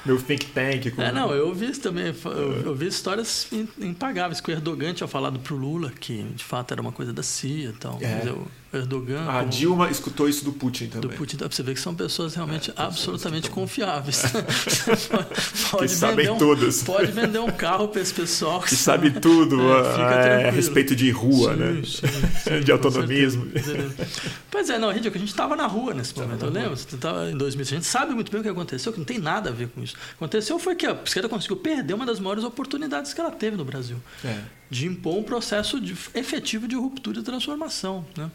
meu 0.07 0.21
think 0.21 0.47
tank. 0.47 0.91
Com... 0.93 1.03
É, 1.03 1.13
não, 1.13 1.33
eu 1.33 1.53
vi 1.55 1.71
também, 1.73 2.15
eu, 2.25 2.63
eu, 2.65 2.75
vi 2.75 2.87
histórias 2.87 3.49
impagáveis 3.79 4.41
que 4.41 4.51
o 4.51 4.53
Erdogan 4.53 4.95
tinha 4.95 5.09
falado 5.09 5.39
pro 5.41 5.57
Lula, 5.57 5.91
que 5.91 6.23
de 6.23 6.45
fato 6.45 6.73
era 6.73 6.81
uma 6.81 6.93
coisa 6.93 7.13
da 7.13 7.23
CIA 7.23 7.71
e 7.71 7.73
tal. 7.73 7.99
É. 8.01 8.15
Mas 8.15 8.27
eu, 8.27 8.47
Erdogan. 8.79 9.29
A. 9.29 9.45
Dilma 9.45 9.91
escutou 9.91 10.29
isso 10.29 10.45
do 10.45 10.53
Putin 10.53 10.87
também. 10.87 11.11
Do 11.11 11.17
Putin, 11.17 11.37
dá 11.37 11.47
pra 11.47 11.57
você 11.57 11.63
ver 11.63 11.75
que 11.75 11.81
são 11.81 11.95
pessoas 11.95 12.35
realmente 12.35 12.71
é, 12.71 12.75
absolutamente 12.77 13.51
confiáveis. 13.51 14.23
pode 15.71 15.85
que 15.85 15.89
sabem 15.89 16.31
um, 16.31 16.39
todas. 16.39 16.83
Pode 16.83 17.13
vender 17.13 17.39
um 17.39 17.51
carro 17.51 17.89
para 17.89 18.01
esse 18.01 18.15
pessoal 18.15 18.61
que, 18.61 18.69
que 18.69 18.77
sabe 18.77 19.11
tudo 19.11 19.61
é, 19.61 20.43
é, 20.43 20.49
a 20.49 20.51
respeito 20.51 20.95
de 20.95 21.11
rua, 21.11 21.55
sim, 21.55 21.61
né? 21.61 21.83
Sim, 21.85 22.07
sim, 22.45 22.61
de 22.65 22.73
autonomismo. 22.73 23.47
Pois 24.51 24.71
é, 24.71 24.79
não, 24.79 24.91
Ridículo, 24.91 25.17
a 25.17 25.19
gente 25.19 25.31
estava 25.31 25.57
na 25.57 25.67
rua 25.67 25.95
nesse 25.95 26.17
momento, 26.17 26.45
eu 26.45 26.51
lembro. 26.51 26.77
Você 26.77 26.97
tava 26.97 27.31
em 27.31 27.37
2000, 27.37 27.63
a 27.63 27.69
gente 27.69 27.87
sabe 27.87 28.15
muito 28.15 28.31
bem 28.31 28.41
o 28.41 28.45
que 28.45 28.51
aconteceu, 28.51 28.93
que 28.93 28.99
não 28.99 29.05
tem 29.07 29.19
nada 29.19 29.51
a 29.51 29.53
ver 29.53 29.69
com 29.69 29.83
isso. 29.83 29.95
O 29.95 29.99
que 29.99 30.15
aconteceu 30.17 30.59
foi 30.59 30.75
que 30.75 30.87
a 30.87 30.99
esquerda 31.05 31.29
conseguiu 31.29 31.57
perder 31.57 31.95
uma 31.95 32.07
das 32.07 32.21
maiores 32.21 32.45
oportunidades 32.45 33.13
que 33.13 33.21
ela 33.21 33.31
teve 33.31 33.57
no 33.57 33.65
Brasil. 33.65 33.97
É. 34.25 34.39
De 34.69 34.87
impor 34.87 35.17
um 35.19 35.23
processo 35.23 35.81
de, 35.81 35.97
efetivo 36.15 36.67
de 36.67 36.75
ruptura 36.75 37.21
e 37.21 37.23
transformação. 37.23 38.05
Né? 38.17 38.31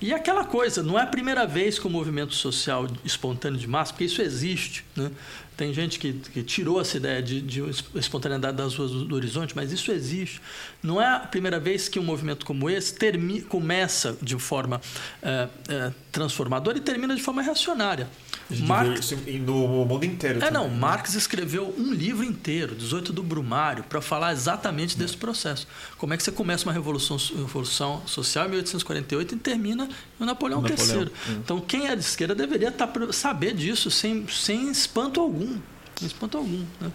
E 0.00 0.12
aquela 0.12 0.44
coisa, 0.44 0.82
não 0.82 0.98
é 0.98 1.02
a 1.02 1.06
primeira 1.06 1.46
vez 1.46 1.78
que 1.78 1.86
o 1.86 1.90
movimento 1.90 2.34
social 2.34 2.86
espontâneo 3.04 3.58
de 3.58 3.66
massa, 3.66 3.92
porque 3.92 4.04
isso 4.04 4.22
existe. 4.22 4.84
Né? 4.96 5.10
Tem 5.56 5.74
gente 5.74 5.98
que, 5.98 6.12
que 6.12 6.42
tirou 6.44 6.80
essa 6.80 6.96
ideia 6.96 7.20
de, 7.20 7.40
de, 7.40 7.60
espontaneidade 7.96 8.56
das 8.56 8.76
ruas 8.76 8.92
do, 8.92 9.14
horizonte, 9.14 9.56
mas 9.56 9.72
isso 9.72 9.90
existe. 9.90 10.40
Não 10.80 11.02
é 11.02 11.14
a 11.16 11.18
primeira 11.18 11.58
vez 11.58 11.88
que 11.88 11.98
um 11.98 12.04
movimento 12.04 12.46
como 12.46 12.70
esse 12.70 12.94
termi, 12.94 13.40
começa 13.40 14.16
de 14.22 14.38
forma 14.38 14.80
é, 15.20 15.48
é, 15.68 15.92
transformadora 16.12 16.78
e 16.78 16.80
termina 16.80 17.14
de 17.14 17.22
forma 17.22 17.42
reacionária. 17.42 18.08
Marx, 18.60 19.12
no 19.40 19.84
mundo 19.84 20.04
inteiro. 20.04 20.38
É, 20.38 20.46
também. 20.46 20.54
não. 20.54 20.68
Marx 20.68 21.14
escreveu 21.14 21.74
um 21.76 21.92
livro 21.92 22.24
inteiro, 22.24 22.74
18 22.74 23.12
do 23.12 23.22
Brumário, 23.22 23.84
para 23.84 24.00
falar 24.00 24.32
exatamente 24.32 24.96
desse 24.96 25.16
processo. 25.16 25.66
Como 25.96 26.14
é 26.14 26.16
que 26.16 26.22
você 26.22 26.32
começa 26.32 26.64
uma 26.64 26.72
revolução, 26.72 27.16
revolução 27.16 28.02
social 28.06 28.46
em 28.46 28.50
1848 28.50 29.34
e 29.34 29.38
termina 29.38 29.88
no 30.18 30.26
Napoleão, 30.26 30.62
Napoleão. 30.62 31.02
III. 31.02 31.06
Hum. 31.06 31.40
Então, 31.44 31.60
quem 31.60 31.88
é 31.88 31.94
de 31.94 32.02
esquerda 32.02 32.34
deveria 32.34 32.72
tá, 32.72 32.88
saber 33.12 33.54
disso 33.54 33.90
sem, 33.90 34.26
sem 34.28 34.70
espanto 34.70 35.20
algum. 35.20 35.58
Sem 35.98 36.06
espanto 36.06 36.38
algum. 36.38 36.64
Né? 36.80 36.92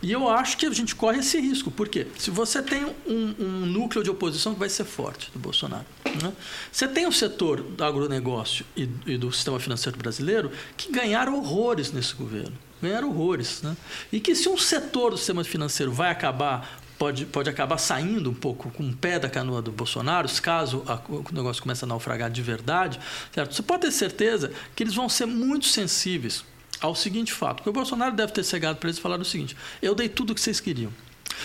E 0.00 0.12
eu 0.12 0.28
acho 0.28 0.56
que 0.56 0.64
a 0.64 0.70
gente 0.70 0.94
corre 0.94 1.18
esse 1.18 1.40
risco. 1.40 1.70
Por 1.70 1.88
quê? 1.88 2.06
Se 2.16 2.30
você 2.30 2.62
tem 2.62 2.84
um, 3.06 3.34
um 3.38 3.66
núcleo 3.66 4.04
de 4.04 4.10
oposição 4.10 4.54
que 4.54 4.60
vai 4.60 4.68
ser 4.68 4.84
forte 4.84 5.30
do 5.32 5.38
Bolsonaro, 5.40 5.84
né? 6.22 6.32
você 6.70 6.86
tem 6.86 7.06
o 7.06 7.12
setor 7.12 7.60
do 7.60 7.82
agronegócio 7.82 8.64
e, 8.76 8.88
e 9.06 9.16
do 9.16 9.32
sistema 9.32 9.58
financeiro 9.58 9.98
brasileiro 9.98 10.52
que 10.76 10.92
ganharam 10.92 11.36
horrores 11.36 11.90
nesse 11.90 12.14
governo 12.14 12.56
ganharam 12.82 13.08
horrores. 13.08 13.62
Né? 13.62 13.74
E 14.12 14.20
que 14.20 14.34
se 14.34 14.46
um 14.48 14.58
setor 14.58 15.12
do 15.12 15.16
sistema 15.16 15.42
financeiro 15.42 15.90
vai 15.90 16.10
acabar, 16.10 16.78
pode, 16.98 17.24
pode 17.24 17.48
acabar 17.48 17.78
saindo 17.78 18.30
um 18.30 18.34
pouco 18.34 18.70
com 18.70 18.86
o 18.86 18.94
pé 18.94 19.18
da 19.18 19.28
canoa 19.28 19.62
do 19.62 19.72
Bolsonaro, 19.72 20.28
caso 20.42 20.82
a, 20.86 21.00
o 21.08 21.24
negócio 21.32 21.62
comece 21.62 21.84
a 21.84 21.88
naufragar 21.88 22.30
de 22.30 22.42
verdade, 22.42 23.00
certo? 23.32 23.54
você 23.54 23.62
pode 23.62 23.82
ter 23.82 23.90
certeza 23.90 24.52
que 24.76 24.82
eles 24.82 24.94
vão 24.94 25.08
ser 25.08 25.26
muito 25.26 25.66
sensíveis 25.66 26.44
ao 26.84 26.94
seguinte 26.94 27.32
fato, 27.32 27.62
que 27.62 27.68
o 27.68 27.72
Bolsonaro 27.72 28.14
deve 28.14 28.32
ter 28.32 28.44
chegado 28.44 28.76
para 28.76 28.88
eles 28.88 28.98
e 28.98 29.00
falado 29.00 29.22
o 29.22 29.24
seguinte: 29.24 29.56
eu 29.80 29.94
dei 29.94 30.08
tudo 30.08 30.30
o 30.30 30.34
que 30.34 30.40
vocês 30.40 30.60
queriam. 30.60 30.92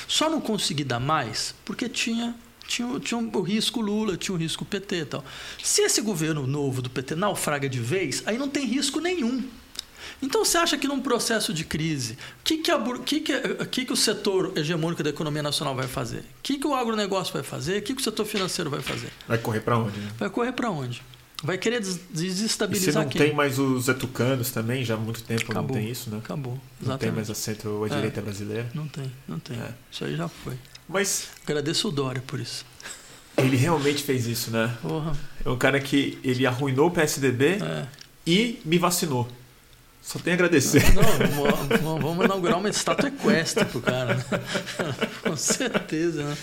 Só 0.07 0.29
não 0.29 0.41
consegui 0.41 0.83
dar 0.83 0.99
mais 0.99 1.55
porque 1.65 1.87
tinha 1.87 2.35
tinha, 2.67 2.99
tinha 2.99 3.19
o 3.19 3.41
risco 3.41 3.81
Lula, 3.81 4.15
tinha 4.15 4.35
o 4.35 4.37
risco 4.37 4.63
PT 4.63 4.95
e 4.95 5.05
tal. 5.05 5.25
Se 5.63 5.81
esse 5.81 6.01
governo 6.01 6.45
novo 6.45 6.81
do 6.81 6.89
PT 6.89 7.15
naufraga 7.15 7.67
de 7.67 7.79
vez, 7.79 8.21
aí 8.27 8.37
não 8.37 8.47
tem 8.47 8.65
risco 8.65 8.99
nenhum. 8.99 9.43
Então 10.21 10.43
você 10.43 10.57
acha 10.57 10.77
que 10.77 10.87
num 10.87 10.99
processo 10.99 11.53
de 11.53 11.63
crise, 11.63 12.13
o 12.13 12.43
que, 12.43 12.57
que, 12.57 12.71
que, 13.05 13.19
que, 13.21 13.65
que, 13.65 13.85
que 13.85 13.93
o 13.93 13.95
setor 13.95 14.51
hegemônico 14.55 15.01
da 15.01 15.09
economia 15.09 15.41
nacional 15.41 15.73
vai 15.73 15.87
fazer? 15.87 16.19
O 16.19 16.23
que, 16.43 16.59
que 16.59 16.67
o 16.67 16.75
agronegócio 16.75 17.33
vai 17.33 17.43
fazer? 17.43 17.79
O 17.79 17.81
que, 17.81 17.95
que 17.95 18.01
o 18.01 18.03
setor 18.03 18.25
financeiro 18.25 18.69
vai 18.69 18.81
fazer? 18.81 19.11
Vai 19.27 19.37
correr 19.37 19.61
para 19.61 19.77
onde? 19.77 19.97
Né? 19.97 20.11
Vai 20.17 20.29
correr 20.29 20.51
para 20.51 20.69
onde? 20.69 21.01
Vai 21.41 21.57
querer 21.57 21.79
desestabilizar 21.79 22.89
e 22.89 22.91
você 22.91 22.99
não 22.99 23.07
quem? 23.07 23.21
tem 23.21 23.33
mais 23.33 23.57
os 23.57 23.87
etucanos 23.87 24.51
também, 24.51 24.83
já 24.83 24.95
há 24.95 24.97
muito 24.97 25.23
tempo 25.23 25.51
Acabou. 25.51 25.75
não 25.75 25.81
tem 25.81 25.89
isso, 25.89 26.09
né? 26.09 26.17
Acabou. 26.17 26.53
Exatamente. 26.53 26.89
Não 26.89 26.97
tem 26.97 27.11
mais 27.11 27.29
a 27.29 27.35
centro-direita 27.35 28.19
é. 28.19 28.23
brasileira. 28.23 28.69
Não 28.73 28.87
tem, 28.87 29.11
não 29.27 29.39
tem. 29.39 29.57
É. 29.57 29.73
Isso 29.89 30.03
aí 30.03 30.15
já 30.17 30.27
foi. 30.27 30.55
Mas. 30.87 31.29
Agradeço 31.45 31.87
o 31.87 31.91
Dória 31.91 32.21
por 32.27 32.39
isso. 32.39 32.65
Ele 33.37 33.55
realmente 33.55 34.03
fez 34.03 34.27
isso, 34.27 34.51
né? 34.51 34.75
Porra. 34.81 35.15
É 35.45 35.49
um 35.49 35.57
cara 35.57 35.79
que 35.79 36.19
ele 36.23 36.45
arruinou 36.45 36.87
o 36.87 36.91
PSDB 36.91 37.59
É. 37.61 37.85
e 38.27 38.59
me 38.65 38.77
vacinou. 38.77 39.29
Só 40.01 40.17
tenho 40.19 40.33
a 40.33 40.35
agradecer. 40.35 40.83
Não, 40.93 41.03
vamos, 41.03 42.01
vamos 42.01 42.25
inaugurar 42.25 42.57
uma 42.57 42.69
estátua 42.69 43.09
equestre 43.09 43.63
pro 43.65 43.79
cara. 43.79 44.15
Né? 44.15 44.23
Com 45.23 45.37
certeza. 45.37 46.23
Né? 46.23 46.37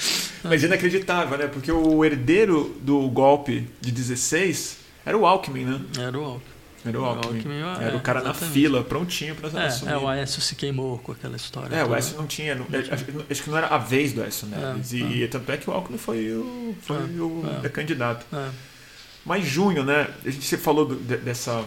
Mas 0.45 0.63
inacreditável, 0.63 1.37
né? 1.37 1.49
Porque 1.49 1.73
o 1.73 2.05
herdeiro 2.05 2.77
do 2.81 3.09
golpe 3.09 3.69
de 3.81 3.91
16 3.91 4.86
era 5.07 5.17
o 5.17 5.25
Alckmin, 5.27 5.65
né? 5.65 5.81
Era 5.99 6.19
o 6.19 6.25
Alckmin. 6.25 6.51
Era 6.85 7.01
o 7.01 7.05
Alckmin. 7.05 7.37
Alckmin, 7.39 7.59
era 7.59 7.95
é, 7.95 7.97
o 7.97 8.01
cara 8.01 8.21
exatamente. 8.21 8.45
na 8.45 8.51
fila, 8.53 8.85
prontinho 8.85 9.35
pra 9.35 9.49
É, 9.61 9.67
assumir. 9.67 9.91
é, 9.93 9.97
o 9.97 10.07
Aécio 10.07 10.41
se 10.43 10.55
queimou 10.55 10.99
com 10.99 11.11
aquela 11.13 11.35
história. 11.37 11.75
É, 11.75 11.81
o 11.81 11.85
toda. 11.87 11.97
Aécio 11.97 12.17
não 12.17 12.27
tinha. 12.27 12.55
não- 12.55 12.67
acho, 13.29 13.43
que 13.43 13.51
não 13.51 13.57
era 13.57 13.67
a 13.69 13.79
vez 13.79 14.13
do 14.13 14.23
Aécio 14.23 14.47
Neves. 14.47 14.93
É, 14.93 14.97
e 14.99 15.27
tanto 15.29 15.51
é 15.51 15.57
que 15.57 15.69
o 15.69 15.73
Alckmin 15.73 15.99
foi 15.99 16.31
o, 16.33 16.77
foi 16.83 16.97
É, 16.97 17.01
o 17.01 17.43
é. 17.65 17.69
candidato. 17.71 18.25
É. 18.33 18.51
Mas 19.25 19.45
junho, 19.45 19.83
né? 19.85 20.09
A 20.25 20.31
gente 20.31 20.45
você 20.45 20.57
falou 20.57 20.85
do- 20.87 20.95
de- 20.97 21.17
dessa, 21.17 21.65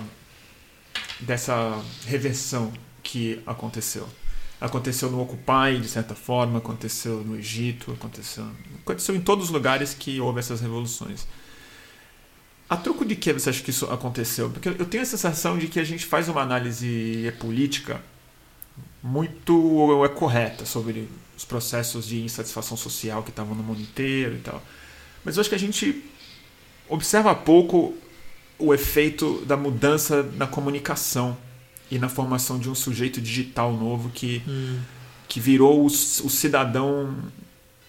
dessa 1.20 1.80
reversão 2.06 2.72
que 3.04 3.42
aconteceu. 3.46 4.08
Aconteceu 4.62 5.10
no 5.10 5.22
Occupy, 5.22 5.80
de 5.82 5.88
certa 5.88 6.14
forma, 6.16 6.60
aconteceu 6.60 7.18
no 7.24 7.38
Egito, 7.38 7.92
aconteceu, 7.94 8.46
aconteceu 8.82 9.16
em 9.16 9.22
todos 9.22 9.46
os 9.46 9.52
lugares 9.52 9.94
que 9.94 10.20
houve 10.20 10.40
essas 10.40 10.60
revoluções. 10.62 11.26
A 12.70 12.78
troco 12.78 13.04
de 13.04 13.16
que 13.16 13.34
você 13.34 13.50
acha 13.50 13.64
que 13.64 13.72
isso 13.72 13.86
aconteceu? 13.86 14.50
Porque 14.50 14.70
eu 14.70 14.86
tenho 14.86 15.02
a 15.02 15.06
sensação 15.06 15.58
de 15.58 15.68
que 15.68 15.80
a 15.80 15.84
gente 15.84 16.06
faz 16.06 16.30
uma 16.30 16.42
análise 16.42 17.34
política 17.40 18.00
muito 19.02 20.04
é, 20.06 20.10
correta 20.10 20.66
sobre 20.66 21.08
os 21.36 21.44
processos 21.46 22.06
de 22.06 22.22
insatisfação 22.22 22.78
social 22.78 23.24
que 23.24 23.30
estavam 23.30 23.56
no 23.56 23.64
mundo 23.64 23.82
inteiro 23.82 24.36
e 24.36 24.40
tal. 24.40 24.62
Mas 25.24 25.36
eu 25.36 25.42
acho 25.42 25.50
que 25.50 25.56
a 25.56 25.60
gente 25.60 26.04
observa 26.88 27.34
pouco 27.34 27.96
o 28.58 28.74
efeito 28.74 29.44
da 29.46 29.56
mudança 29.56 30.22
na 30.36 30.46
comunicação 30.46 31.38
e 31.90 31.98
na 31.98 32.10
formação 32.10 32.60
de 32.60 32.70
um 32.70 32.76
sujeito 32.76 33.22
digital 33.22 33.74
novo 33.74 34.10
que, 34.10 34.44
Hum, 34.48 34.80
que 35.28 35.40
virou 35.40 35.82
o, 35.82 35.86
o 35.86 35.90
cidadão 35.90 37.16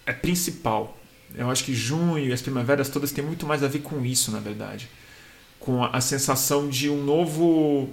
é, 0.05 0.13
principal. 0.13 0.97
Eu 1.35 1.49
acho 1.49 1.63
que 1.63 1.73
junho 1.73 2.19
e 2.27 2.33
as 2.33 2.41
primaveras 2.41 2.89
todas 2.89 3.11
têm 3.11 3.23
muito 3.23 3.45
mais 3.45 3.63
a 3.63 3.67
ver 3.67 3.79
com 3.79 4.03
isso, 4.05 4.31
na 4.31 4.39
verdade. 4.39 4.89
Com 5.59 5.83
a, 5.83 5.89
a 5.89 6.01
sensação 6.01 6.67
de 6.69 6.89
um 6.89 7.03
novo. 7.03 7.89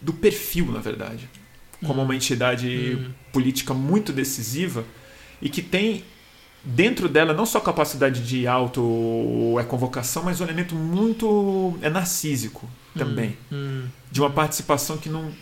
do 0.00 0.12
perfil, 0.12 0.66
na 0.66 0.80
verdade. 0.80 1.28
Como 1.84 2.00
Hum. 2.00 2.04
uma 2.04 2.14
entidade 2.16 2.96
hum, 2.98 3.10
política 3.32 3.72
muito 3.74 4.12
decisiva 4.12 4.84
e 5.40 5.48
que 5.48 5.62
tem 5.62 6.04
dentro 6.64 7.08
dela 7.08 7.32
não 7.32 7.46
só 7.46 7.60
capacidade 7.60 8.20
de 8.26 8.46
auto 8.46 9.56
é 9.60 9.64
convocação, 9.64 10.24
mas 10.24 10.40
um 10.40 10.44
elemento 10.44 10.74
muito 10.74 11.78
é 11.80 11.88
narcísico 11.88 12.68
também, 12.96 13.36
hum, 13.52 13.86
de 14.10 14.20
uma 14.20 14.28
participação 14.30 14.96
que 14.98 15.08
não 15.08 15.32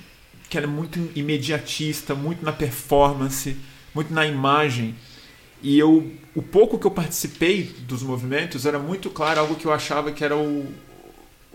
que 0.51 0.57
era 0.59 0.67
muito 0.67 1.11
imediatista, 1.17 2.15
muito 2.15 2.45
na 2.45 2.53
performance, 2.53 3.57
muito 3.95 4.13
na 4.13 4.27
imagem. 4.27 4.95
E 5.63 5.79
eu 5.79 6.13
o 6.35 6.43
pouco 6.43 6.79
que 6.79 6.87
eu 6.87 6.91
participei 6.91 7.65
dos 7.81 8.03
movimentos 8.03 8.67
era 8.67 8.79
muito 8.79 9.09
claro 9.09 9.41
algo 9.41 9.55
que 9.55 9.67
eu 9.67 9.73
achava 9.73 10.13
que 10.13 10.25
era 10.25 10.37
o 10.37 10.67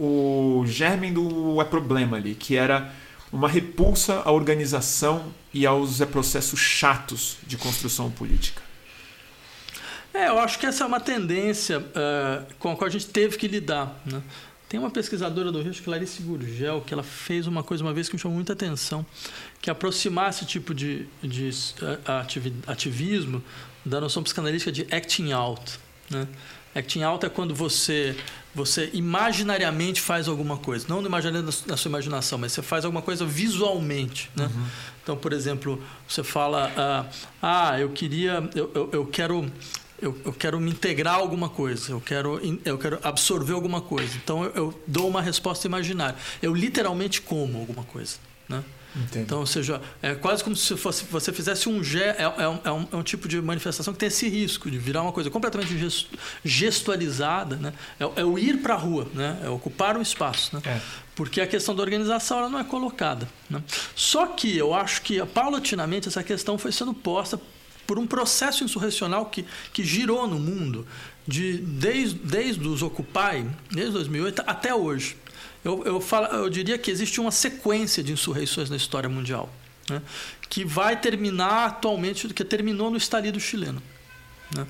o 0.03 0.63
germen 0.65 1.13
do 1.13 1.61
é 1.61 1.63
problema 1.63 2.17
ali, 2.17 2.33
que 2.33 2.55
era 2.55 2.91
uma 3.31 3.47
repulsa 3.47 4.21
à 4.25 4.31
organização 4.31 5.31
e 5.53 5.65
aos 5.65 6.01
é, 6.01 6.05
processos 6.05 6.59
chatos 6.59 7.37
de 7.45 7.55
construção 7.55 8.09
política. 8.09 8.61
É, 10.13 10.27
eu 10.27 10.39
acho 10.39 10.57
que 10.59 10.65
essa 10.65 10.83
é 10.83 10.87
uma 10.87 10.99
tendência 10.99 11.85
eh, 11.95 12.41
com 12.59 12.71
a 12.71 12.75
qual 12.75 12.87
a 12.87 12.91
gente 12.91 13.07
teve 13.07 13.37
que 13.37 13.47
lidar. 13.47 14.01
Né? 14.05 14.21
Tem 14.67 14.77
uma 14.77 14.89
pesquisadora 14.89 15.51
do 15.51 15.61
Rio, 15.61 15.69
acho 15.69 15.79
que 15.79 15.85
Clarice 15.85 16.21
Gurgel, 16.21 16.81
que 16.81 16.93
ela 16.93 17.03
fez 17.03 17.47
uma 17.47 17.63
coisa 17.63 17.81
uma 17.81 17.93
vez 17.93 18.09
que 18.09 18.15
me 18.15 18.19
chamou 18.19 18.35
muita 18.35 18.51
atenção, 18.51 19.05
que 19.61 19.69
aproximar 19.69 20.29
esse 20.29 20.45
tipo 20.45 20.73
de, 20.73 21.07
de 21.23 21.49
eh, 21.81 21.99
ativi- 22.05 22.53
ativismo 22.67 23.41
da 23.85 24.01
noção 24.01 24.23
psicanalítica 24.23 24.71
de 24.71 24.87
acting 24.91 25.31
out. 25.31 25.79
Né? 26.09 26.27
Acting 26.75 27.03
out 27.03 27.25
é 27.25 27.29
quando 27.29 27.53
você 27.53 28.15
você 28.53 28.89
imaginariamente 28.91 30.01
faz 30.01 30.27
alguma 30.27 30.57
coisa, 30.57 30.85
não 30.89 31.01
imaginariamente 31.05 31.63
na 31.65 31.77
sua 31.77 31.87
imaginação, 31.87 32.37
mas 32.37 32.51
você 32.51 32.61
faz 32.61 32.83
alguma 32.83 33.01
coisa 33.01 33.25
visualmente, 33.25 34.29
né? 34.35 34.51
Então, 35.01 35.15
por 35.15 35.31
exemplo, 35.31 35.81
você 36.05 36.21
fala, 36.21 36.69
ah, 36.75 37.05
ah 37.41 37.79
eu 37.79 37.89
queria, 37.91 38.49
eu, 38.53 38.69
eu, 38.75 38.89
eu 38.91 39.05
quero 39.05 39.49
eu, 40.01 40.19
eu 40.25 40.33
quero 40.33 40.59
me 40.59 40.71
integrar 40.71 41.13
a 41.13 41.17
alguma 41.17 41.47
coisa, 41.47 41.91
eu 41.91 42.01
quero, 42.01 42.41
eu 42.65 42.77
quero 42.77 42.99
absorver 43.03 43.53
alguma 43.53 43.79
coisa. 43.79 44.17
Então 44.17 44.43
eu, 44.43 44.51
eu 44.55 44.83
dou 44.87 45.07
uma 45.07 45.21
resposta 45.21 45.67
imaginária. 45.67 46.15
Eu 46.41 46.55
literalmente 46.55 47.21
como 47.21 47.59
alguma 47.59 47.83
coisa. 47.83 48.17
Né? 48.49 48.63
Entendo. 48.95 49.23
Então, 49.23 49.39
ou 49.39 49.45
seja, 49.45 49.81
é 50.01 50.13
quase 50.15 50.43
como 50.43 50.55
se 50.55 50.75
fosse, 50.75 51.05
você 51.05 51.31
fizesse 51.31 51.69
um 51.69 51.83
ge 51.83 51.99
é, 52.01 52.17
é 52.37 52.47
um, 52.47 52.59
é 52.63 52.71
um- 52.71 52.87
é 52.91 52.95
um 52.97 53.03
tipo 53.03 53.27
de 53.27 53.41
manifestação 53.41 53.93
que 53.93 53.99
tem 53.99 54.07
esse 54.07 54.27
risco 54.27 54.69
de 54.69 54.77
virar 54.77 55.01
uma 55.01 55.11
coisa 55.11 55.29
completamente 55.29 55.77
ges- 55.77 56.07
gestualizada. 56.43 57.55
Né? 57.55 57.73
É, 57.99 58.21
é 58.21 58.25
o 58.25 58.37
ir 58.37 58.57
para 58.61 58.73
a 58.73 58.77
rua, 58.77 59.07
né? 59.13 59.39
é 59.43 59.49
ocupar 59.49 59.97
um 59.97 60.01
espaço. 60.01 60.55
Né? 60.55 60.61
É. 60.65 60.79
Porque 61.15 61.41
a 61.41 61.47
questão 61.47 61.75
da 61.75 61.81
organização 61.83 62.39
ela 62.39 62.49
não 62.49 62.59
é 62.59 62.63
colocada. 62.63 63.27
Né? 63.49 63.61
Só 63.95 64.25
que 64.27 64.57
eu 64.57 64.73
acho 64.73 65.01
que 65.01 65.23
paulatinamente 65.27 66.07
essa 66.07 66.23
questão 66.23 66.57
foi 66.57 66.71
sendo 66.71 66.93
posta 66.93 67.39
por 67.87 67.97
um 67.99 68.07
processo 68.07 68.63
insurrecional 68.63 69.25
que, 69.25 69.45
que 69.73 69.83
girou 69.83 70.25
no 70.27 70.39
mundo 70.39 70.87
de, 71.27 71.57
desde, 71.57 72.17
desde 72.19 72.65
os 72.67 72.81
Occupy, 72.81 73.45
desde 73.69 73.91
2008 73.93 74.43
até 74.47 74.73
hoje. 74.73 75.17
Eu, 75.63 75.83
eu, 75.85 76.01
falo, 76.01 76.25
eu 76.27 76.49
diria 76.49 76.77
que 76.77 76.89
existe 76.89 77.19
uma 77.21 77.31
sequência 77.31 78.01
de 78.03 78.11
insurreições 78.11 78.69
na 78.69 78.75
história 78.75 79.07
mundial, 79.09 79.49
né? 79.89 80.01
que 80.49 80.65
vai 80.65 80.99
terminar 80.99 81.65
atualmente, 81.67 82.27
que 82.29 82.43
terminou 82.43 82.89
no 82.89 82.97
estalido 82.97 83.39
chileno. 83.39 83.81
Né? 84.55 84.65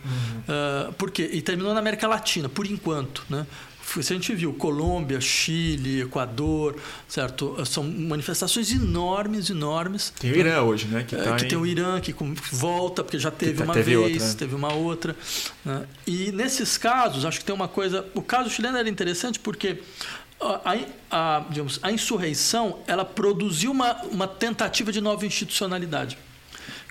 Ah, 0.48 0.92
por 0.98 1.10
quê? 1.10 1.30
E 1.32 1.42
terminou 1.42 1.74
na 1.74 1.80
América 1.80 2.08
Latina, 2.08 2.48
por 2.50 2.66
enquanto. 2.68 3.24
Né? 3.30 3.48
Se 3.84 4.00
a 4.14 4.16
gente 4.16 4.34
viu 4.36 4.54
Colômbia, 4.54 5.20
Chile, 5.20 6.02
Equador, 6.02 6.78
certo? 7.10 7.58
São 7.66 7.84
manifestações 7.84 8.72
enormes, 8.72 9.50
enormes. 9.50 10.14
Tem 10.18 10.32
o 10.32 10.36
Irã 10.38 10.62
hoje, 10.62 10.86
né? 10.88 11.04
Que, 11.06 11.16
É, 11.16 11.24
tá 11.24 11.36
que 11.36 11.46
em- 11.46 11.48
tem 11.50 11.58
o 11.58 11.66
Irã 11.66 12.00
que 12.00 12.14
volta, 12.54 13.04
porque 13.04 13.18
já 13.20 13.32
teve 13.32 13.56
tá- 13.56 13.64
uma 13.66 13.74
teve 13.74 13.96
vez, 13.98 14.14
outra, 14.14 14.28
né? 14.28 14.36
teve 14.38 14.56
uma 14.56 14.72
outra. 14.74 15.16
né? 15.66 15.86
E 16.08 16.32
nesses 16.32 16.78
casos, 16.78 17.26
acho 17.26 17.40
que 17.40 17.46
tem 17.46 17.56
uma 17.56 17.68
coisa. 17.68 18.06
O 18.14 18.22
caso 18.22 18.50
chileno 18.50 18.78
era 18.78 18.88
interessante 18.88 19.40
porque 19.40 19.82
a, 20.42 20.76
a- 21.12 21.44
digamos, 21.50 21.80
a 21.84 21.92
insurreição 21.92 22.80
ela 22.88 23.06
produziu 23.06 23.72
uma, 23.72 23.94
uma 24.12 24.28
tentativa 24.28 24.92
de 24.92 25.00
nova 25.02 25.26
institucionalidade, 25.26 26.18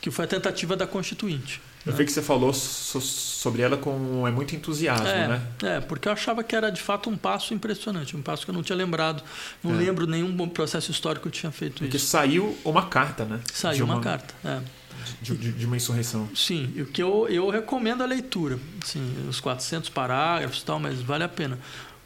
que 0.00 0.10
foi 0.10 0.24
a 0.24 0.28
tentativa 0.28 0.76
da 0.76 0.86
Constituinte. 0.86 1.60
Eu 1.86 1.94
vi 1.94 2.04
que 2.04 2.12
você 2.12 2.20
falou 2.20 2.52
so- 2.52 3.00
sobre 3.00 3.62
ela 3.62 3.74
com 3.76 4.28
é 4.28 4.30
muito 4.30 4.54
entusiasmo, 4.54 5.06
É, 5.06 5.28
né? 5.28 5.42
é, 5.62 5.80
porque 5.80 6.06
eu 6.08 6.12
achava 6.12 6.44
que 6.44 6.54
era 6.54 6.70
de 6.70 6.80
fato 6.80 7.08
um 7.08 7.16
passo 7.16 7.54
impressionante, 7.54 8.14
um 8.14 8.20
passo 8.20 8.44
que 8.44 8.50
eu 8.50 8.54
não 8.54 8.62
tinha 8.62 8.76
lembrado. 8.76 9.22
Não 9.64 9.72
É. 9.74 9.78
lembro 9.78 10.06
nenhum 10.06 10.46
processo 10.48 10.90
histórico 10.90 11.30
que 11.30 11.38
tinha 11.38 11.50
feito 11.50 11.78
Porque 11.78 11.96
isso. 11.96 12.06
saiu 12.06 12.54
uma 12.66 12.86
carta, 12.86 13.24
né? 13.24 13.40
Saiu 13.52 13.86
uma, 13.86 13.98
carta. 14.00 14.34
É. 14.44 14.60
De, 15.22 15.34
de- 15.34 15.52
de 15.52 15.64
uma 15.64 15.76
insurreição. 15.78 16.28
Sim, 16.34 16.70
e 16.76 16.82
o 16.82 16.86
que 16.86 17.02
eu, 17.02 17.26
eu 17.30 17.48
recomendo 17.48 18.02
a 18.02 18.06
leitura. 18.06 18.58
Assim, 18.84 19.02
os 19.26 19.40
400 19.40 19.88
parágrafos 19.88 20.60
e 20.60 20.64
tal, 20.66 20.78
mas 20.78 21.00
vale 21.00 21.24
a 21.24 21.28
pena. 21.28 21.58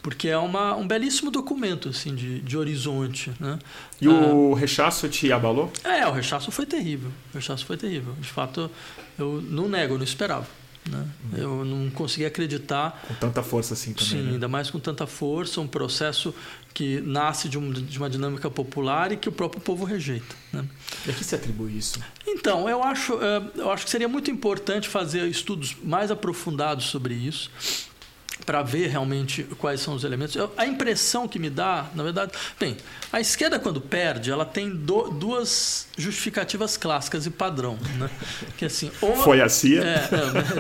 Porque 0.05 0.29
é 0.29 0.37
uma, 0.37 0.77
um 0.77 0.87
belíssimo 0.87 1.31
documento 1.31 1.89
assim, 1.89 2.15
de, 2.15 2.39
de 2.41 2.59
horizonte. 2.59 3.33
Né? 3.41 3.59
E 3.99 4.07
o 4.07 4.53
rechaço 4.53 5.09
te 5.09 5.33
abalou? 5.33 5.73
É, 5.83 6.07
o 6.07 6.13
rechaço 6.13 6.51
foi 6.53 6.67
terrível. 6.67 7.11
O 7.33 7.37
rechaço 7.39 7.65
foi 7.65 7.79
terrível. 7.79 8.13
De 8.21 8.29
fato, 8.29 8.71
eu 9.19 9.41
não 9.49 9.67
nego, 9.67 9.95
eu 9.95 9.97
não 9.99 10.05
esperava. 10.05 10.47
Né? 10.87 11.07
Eu 11.39 11.65
não 11.65 11.89
conseguia 11.89 12.27
acreditar 12.27 13.03
Com 13.09 13.15
tanta 13.15 13.43
força 13.43 13.73
assim 13.73 13.95
também, 13.95 14.11
Sim, 14.11 14.23
né? 14.25 14.31
ainda 14.33 14.47
mais 14.47 14.69
com 14.69 14.79
tanta 14.79 15.07
força, 15.07 15.59
um 15.63 15.67
processo 15.67 16.35
que 16.75 17.01
nasce 17.01 17.49
de, 17.49 17.57
um- 17.57 17.73
de 17.73 17.97
uma 17.97 18.11
dinâmica 18.11 18.51
popular 18.51 19.11
e 19.11 19.17
que 19.17 19.27
o 19.27 19.33
próprio 19.33 19.63
povo 19.63 19.87
rejeita. 19.87 20.35
Né? 20.53 20.67
E 21.07 21.11
a 21.11 21.15
que 21.15 21.25
se 21.25 21.35
atribui 21.35 21.79
isso? 21.79 21.99
Então, 22.27 22.69
eu 22.69 22.83
acho, 22.83 23.15
eh, 23.15 23.43
eu 23.57 23.71
acho 23.71 23.87
que 23.87 23.91
seria 23.91 24.09
muito 24.09 24.31
importante 24.31 24.87
fazer 24.87 25.27
estudos 25.27 25.75
mais 25.83 26.11
aprofundados 26.11 26.85
sobre 26.85 27.15
isso, 27.15 27.51
para 28.45 28.63
ver 28.63 28.89
realmente 28.89 29.43
quais 29.59 29.81
são 29.81 29.95
os 29.95 30.05
elementos. 30.05 30.37
Eu- 30.37 30.53
a 30.57 30.67
impressão 30.67 31.27
que 31.27 31.39
me 31.39 31.49
dá, 31.49 31.87
na 31.95 32.03
verdade, 32.03 32.33
bem, 32.61 32.77
a 33.13 33.21
esquerda 33.21 33.59
quando 33.59 33.81
perde, 33.81 34.31
ela 34.31 34.45
tem 34.45 34.71
do- 34.71 35.11
duas 35.11 35.89
justificativas 35.97 36.77
clássicas 36.77 37.27
e 37.27 37.31
padrão, 37.31 37.79
né? 37.99 38.11
Que 38.57 38.65
assim, 38.67 38.91
ou 39.01 39.17
Foi 39.25 39.41
a 39.41 39.49
CIA? 39.49 39.83
é, 39.83 40.09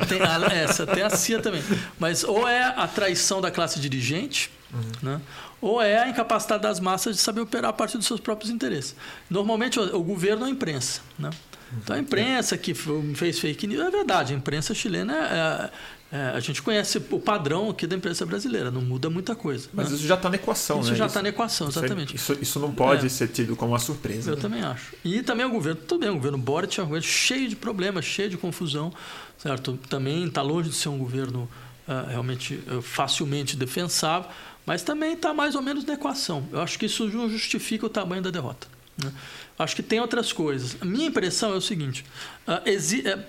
não, 0.00 0.06
tem 0.06 0.20
a, 0.22 0.54
essa 0.54 0.86
tem 0.86 1.02
a 1.02 1.10
CIA 1.10 1.40
também. 1.40 1.62
Mas 1.98 2.24
ou 2.24 2.48
é 2.48 2.64
a 2.64 2.86
traição 2.88 3.40
da 3.40 3.50
classe 3.50 3.78
dirigente, 3.80 4.50
Uhum. 4.72 4.80
Né? 5.02 5.20
Ou 5.60 5.80
é 5.80 6.02
a 6.02 6.08
incapacidade 6.08 6.60
das 6.64 6.80
massas 6.80 7.14
de 7.14 7.22
saber 7.22 7.40
operar 7.40 7.70
a 7.70 7.72
partir 7.72 7.96
dos 7.96 8.08
seus 8.08 8.18
próprios 8.18 8.50
interesses. 8.50 8.96
Normalmente 9.30 9.78
o, 9.78 9.96
o 9.98 10.02
governo 10.02 10.44
é 10.44 10.48
a 10.48 10.50
imprensa. 10.50 11.00
Né? 11.16 11.30
Então 11.78 11.94
a 11.94 11.98
imprensa 12.00 12.58
que 12.58 12.74
fez 13.14 13.38
fake 13.38 13.68
news, 13.68 13.86
é 13.86 13.90
verdade, 13.92 14.34
a 14.34 14.36
imprensa 14.36 14.74
chilena 14.74 15.70
é, 16.14 16.16
é, 16.16 16.36
a 16.36 16.38
gente 16.38 16.62
conhece 16.62 17.02
o 17.10 17.18
padrão 17.18 17.68
aqui 17.68 17.88
da 17.88 17.96
imprensa 17.96 18.24
brasileira, 18.24 18.70
não 18.70 18.80
muda 18.80 19.10
muita 19.10 19.34
coisa. 19.34 19.68
Mas 19.72 19.90
né? 19.90 19.96
isso 19.96 20.06
já 20.06 20.14
está 20.14 20.30
na 20.30 20.36
equação, 20.36 20.80
isso 20.80 20.92
né? 20.92 20.96
já 20.96 21.06
está 21.06 21.20
na 21.20 21.28
equação, 21.30 21.66
exatamente. 21.68 22.14
Isso, 22.14 22.38
isso 22.40 22.60
não 22.60 22.72
pode 22.72 23.06
é. 23.06 23.08
ser 23.08 23.26
tido 23.26 23.56
como 23.56 23.72
uma 23.72 23.80
surpresa. 23.80 24.30
Eu 24.30 24.36
né? 24.36 24.42
também 24.42 24.62
acho. 24.62 24.94
E 25.04 25.22
também 25.24 25.44
o 25.44 25.50
governo, 25.50 25.80
também 25.80 26.08
o 26.08 26.14
governo 26.14 26.38
Boric 26.38 26.78
é 26.78 26.82
um 26.84 26.86
governo 26.86 27.06
cheio 27.06 27.48
de 27.48 27.56
problemas, 27.56 28.04
cheio 28.04 28.30
de 28.30 28.36
confusão, 28.36 28.92
certo? 29.36 29.76
Também 29.88 30.24
está 30.24 30.40
longe 30.40 30.70
de 30.70 30.76
ser 30.76 30.88
um 30.88 30.98
governo 30.98 31.48
uh, 31.88 32.08
realmente 32.08 32.62
uh, 32.70 32.80
facilmente 32.80 33.56
defensável, 33.56 34.30
mas 34.64 34.82
também 34.82 35.14
está 35.14 35.34
mais 35.34 35.56
ou 35.56 35.62
menos 35.62 35.84
na 35.84 35.94
equação. 35.94 36.46
Eu 36.52 36.60
acho 36.60 36.78
que 36.78 36.86
isso 36.86 37.08
não 37.08 37.28
justifica 37.28 37.86
o 37.86 37.88
tamanho 37.88 38.22
da 38.22 38.30
derrota. 38.30 38.68
Né? 39.02 39.12
Acho 39.58 39.74
que 39.74 39.82
tem 39.82 40.00
outras 40.00 40.32
coisas. 40.32 40.76
A 40.80 40.84
minha 40.84 41.08
impressão 41.08 41.52
é 41.52 41.56
o 41.56 41.60
seguinte: 41.60 42.04
uh, 42.46 43.24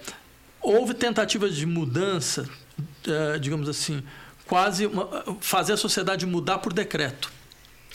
houve 0.61 0.93
tentativas 0.93 1.55
de 1.55 1.65
mudança 1.65 2.47
é, 2.47 2.64
digamos 3.39 3.69
assim, 3.69 4.03
quase 4.45 4.85
uma, 4.85 5.07
fazer 5.41 5.73
a 5.73 5.77
sociedade 5.77 6.25
mudar 6.25 6.59
por 6.59 6.73
decreto. 6.73 7.31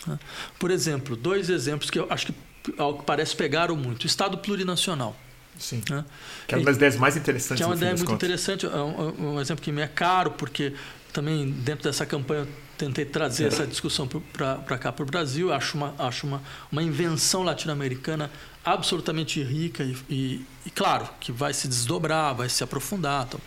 Né? 0.07 0.19
Por 0.59 0.71
exemplo, 0.71 1.17
dois 1.17 1.51
exemplos 1.51 1.91
que 1.91 1.99
eu 1.99 2.07
acho 2.11 2.27
que, 2.27 2.35
ao 2.79 2.99
que 2.99 3.05
parece, 3.05 3.35
pegaram 3.35 3.77
muito. 3.77 4.07
Estado 4.07 4.39
plurinacional. 4.39 5.17
Sim. 5.59 5.83
Né? 5.91 6.05
Que 6.47 6.55
é 6.55 6.59
uma 6.59 6.65
das 6.65 6.77
ideias 6.77 6.97
mais 6.97 7.17
interessantes. 7.17 7.57
Que 7.59 7.63
é 7.63 7.67
uma 7.67 7.77
ideia 7.77 7.93
muito 7.93 8.07
contas. 8.07 8.17
interessante. 8.17 8.67
É 8.67 8.69
um, 8.69 9.35
um, 9.35 9.41
exemplo 9.41 9.63
que 9.63 9.71
me 9.71 9.83
é 9.83 9.87
caro, 9.87 10.31
porque 10.33 10.73
também 11.13 11.51
dentro 11.51 11.85
dessa 11.85 12.07
campanha 12.07 12.43
eu 12.43 12.49
tentei 12.79 13.05
trazer 13.05 13.45
é. 13.45 13.47
essa 13.49 13.67
discussão 13.67 14.09
para 14.09 14.79
cá, 14.79 14.91
para 14.91 15.03
o 15.03 15.07
Brasil. 15.07 15.53
Acho 15.53 15.77
uma, 15.77 15.95
acho 15.99 16.27
uma, 16.27 16.43
uma 16.73 16.83
invenção 16.83 17.43
latino-americana 17.43 18.31
absolutamente 18.65 19.43
rica 19.43 19.83
e, 19.83 19.97
e, 20.09 20.47
e, 20.67 20.71
claro, 20.71 21.09
que 21.19 21.31
vai 21.31 21.53
se 21.53 21.69
desdobrar, 21.69 22.35
vai 22.35 22.49
se 22.49 22.65
aprofundar. 22.65 23.27
Então. 23.29 23.41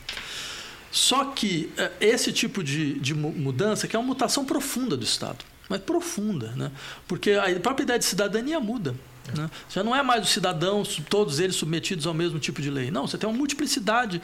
Só 0.94 1.26
que 1.26 1.74
eh, 1.76 1.92
esse 2.00 2.32
tipo 2.32 2.64
de, 2.64 3.00
de 3.00 3.16
mudança, 3.16 3.88
que 3.88 3.96
é 3.96 4.00
uma 4.00 4.06
mutação 4.06 4.46
profunda 4.46 4.96
do 4.96 5.04
Estado, 5.04 5.44
mas 5.68 5.82
profunda, 5.82 6.54
né? 6.56 6.72
porque 7.08 7.32
a 7.32 7.60
própria 7.60 7.84
ideia 7.84 7.98
de 7.98 8.06
cidadania 8.06 8.60
muda. 8.60 8.94
Né? 9.36 9.50
Já 9.70 9.84
não 9.84 9.96
é 9.96 10.04
mais 10.04 10.24
os 10.24 10.30
cidadãos, 10.30 11.02
todos 11.10 11.40
eles 11.40 11.56
submetidos 11.56 12.06
ao 12.06 12.14
mesmo 12.14 12.38
tipo 12.38 12.62
de 12.62 12.70
lei. 12.70 12.92
Não, 12.92 13.08
você 13.08 13.18
tem 13.18 13.28
uma 13.28 13.36
multiplicidade 13.36 14.22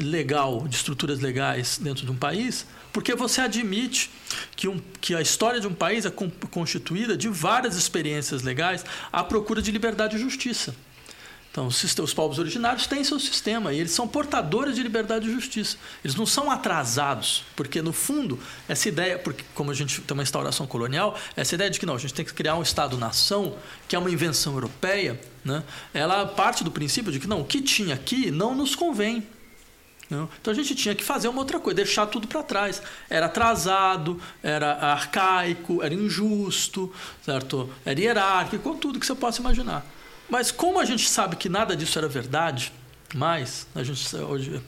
legal, 0.00 0.66
de 0.66 0.74
estruturas 0.74 1.20
legais 1.20 1.78
dentro 1.80 2.04
de 2.04 2.10
um 2.10 2.16
país, 2.16 2.66
porque 2.92 3.14
você 3.14 3.42
admite 3.42 4.10
que, 4.56 4.66
um, 4.66 4.80
que 5.00 5.14
a 5.14 5.20
história 5.20 5.60
de 5.60 5.68
um 5.68 5.74
país 5.74 6.04
é 6.04 6.12
constituída 6.50 7.16
de 7.16 7.28
várias 7.28 7.76
experiências 7.76 8.42
legais 8.42 8.84
à 9.12 9.22
procura 9.22 9.62
de 9.62 9.70
liberdade 9.70 10.16
e 10.16 10.18
justiça. 10.18 10.74
Então, 11.54 11.68
os 11.68 12.12
povos 12.12 12.40
originários 12.40 12.84
têm 12.88 13.04
seu 13.04 13.20
sistema 13.20 13.72
e 13.72 13.78
eles 13.78 13.92
são 13.92 14.08
portadores 14.08 14.74
de 14.74 14.82
liberdade 14.82 15.28
e 15.28 15.32
justiça. 15.32 15.76
Eles 16.02 16.16
não 16.16 16.26
são 16.26 16.50
atrasados, 16.50 17.44
porque 17.54 17.80
no 17.80 17.92
fundo, 17.92 18.40
essa 18.68 18.88
ideia, 18.88 19.20
porque 19.20 19.44
como 19.54 19.70
a 19.70 19.74
gente 19.74 20.00
tem 20.00 20.16
uma 20.16 20.24
instauração 20.24 20.66
colonial, 20.66 21.16
essa 21.36 21.54
ideia 21.54 21.70
de 21.70 21.78
que 21.78 21.86
não, 21.86 21.94
a 21.94 21.98
gente 21.98 22.12
tem 22.12 22.24
que 22.24 22.34
criar 22.34 22.56
um 22.56 22.62
Estado-nação, 22.62 23.56
que 23.86 23.94
é 23.94 23.98
uma 24.00 24.10
invenção 24.10 24.54
europeia, 24.54 25.20
né? 25.44 25.62
ela 25.92 26.26
parte 26.26 26.64
do 26.64 26.72
princípio 26.72 27.12
de 27.12 27.20
que 27.20 27.28
não, 27.28 27.42
o 27.42 27.44
que 27.44 27.62
tinha 27.62 27.94
aqui 27.94 28.32
não 28.32 28.52
nos 28.52 28.74
convém. 28.74 29.24
Não? 30.10 30.28
Então 30.40 30.52
a 30.52 30.56
gente 30.56 30.74
tinha 30.74 30.92
que 30.92 31.04
fazer 31.04 31.28
uma 31.28 31.38
outra 31.38 31.60
coisa, 31.60 31.76
deixar 31.76 32.06
tudo 32.06 32.26
para 32.26 32.42
trás. 32.42 32.82
Era 33.08 33.26
atrasado, 33.26 34.20
era 34.42 34.72
arcaico, 34.72 35.84
era 35.84 35.94
injusto, 35.94 36.92
certo? 37.24 37.70
era 37.86 38.00
hierárquico, 38.00 38.74
tudo 38.74 38.98
que 38.98 39.06
você 39.06 39.14
possa 39.14 39.40
imaginar. 39.40 39.93
Mas 40.28 40.50
como 40.50 40.80
a 40.80 40.84
gente 40.84 41.08
sabe 41.08 41.36
que 41.36 41.48
nada 41.48 41.76
disso 41.76 41.98
era 41.98 42.08
verdade, 42.08 42.72
mas 43.14 43.66
a 43.74 43.82
gente 43.84 44.16
hoje 44.16 44.60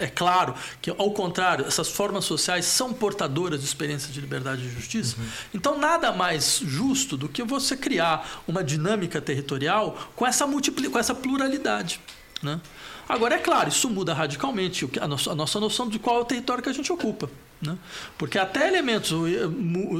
é 0.00 0.06
claro 0.06 0.54
que 0.80 0.90
ao 0.90 1.10
contrário 1.10 1.66
essas 1.66 1.90
formas 1.90 2.24
sociais 2.24 2.64
são 2.64 2.94
portadoras 2.94 3.60
de 3.60 3.66
experiências 3.66 4.12
de 4.12 4.20
liberdade 4.22 4.64
e 4.64 4.70
justiça 4.70 5.16
uhum. 5.18 5.26
então 5.52 5.78
nada 5.78 6.10
mais 6.10 6.60
justo 6.64 7.14
do 7.14 7.28
que 7.28 7.42
você 7.42 7.76
criar 7.76 8.42
uma 8.48 8.64
dinâmica 8.64 9.20
territorial 9.20 9.98
com 10.16 10.26
essa 10.26 10.46
com 10.46 10.98
essa 10.98 11.14
pluralidade 11.14 12.00
né? 12.44 12.60
Agora, 13.08 13.34
é 13.34 13.38
claro, 13.38 13.68
isso 13.68 13.88
muda 13.90 14.14
radicalmente 14.14 14.88
a 15.00 15.08
nossa, 15.08 15.32
a 15.32 15.34
nossa 15.34 15.58
noção 15.58 15.88
de 15.88 15.98
qual 15.98 16.18
é 16.18 16.20
o 16.20 16.24
território 16.24 16.62
que 16.62 16.68
a 16.68 16.72
gente 16.72 16.92
ocupa. 16.92 17.28
Né? 17.64 17.78
Porque 18.18 18.38
até 18.38 18.68
elementos, 18.68 19.12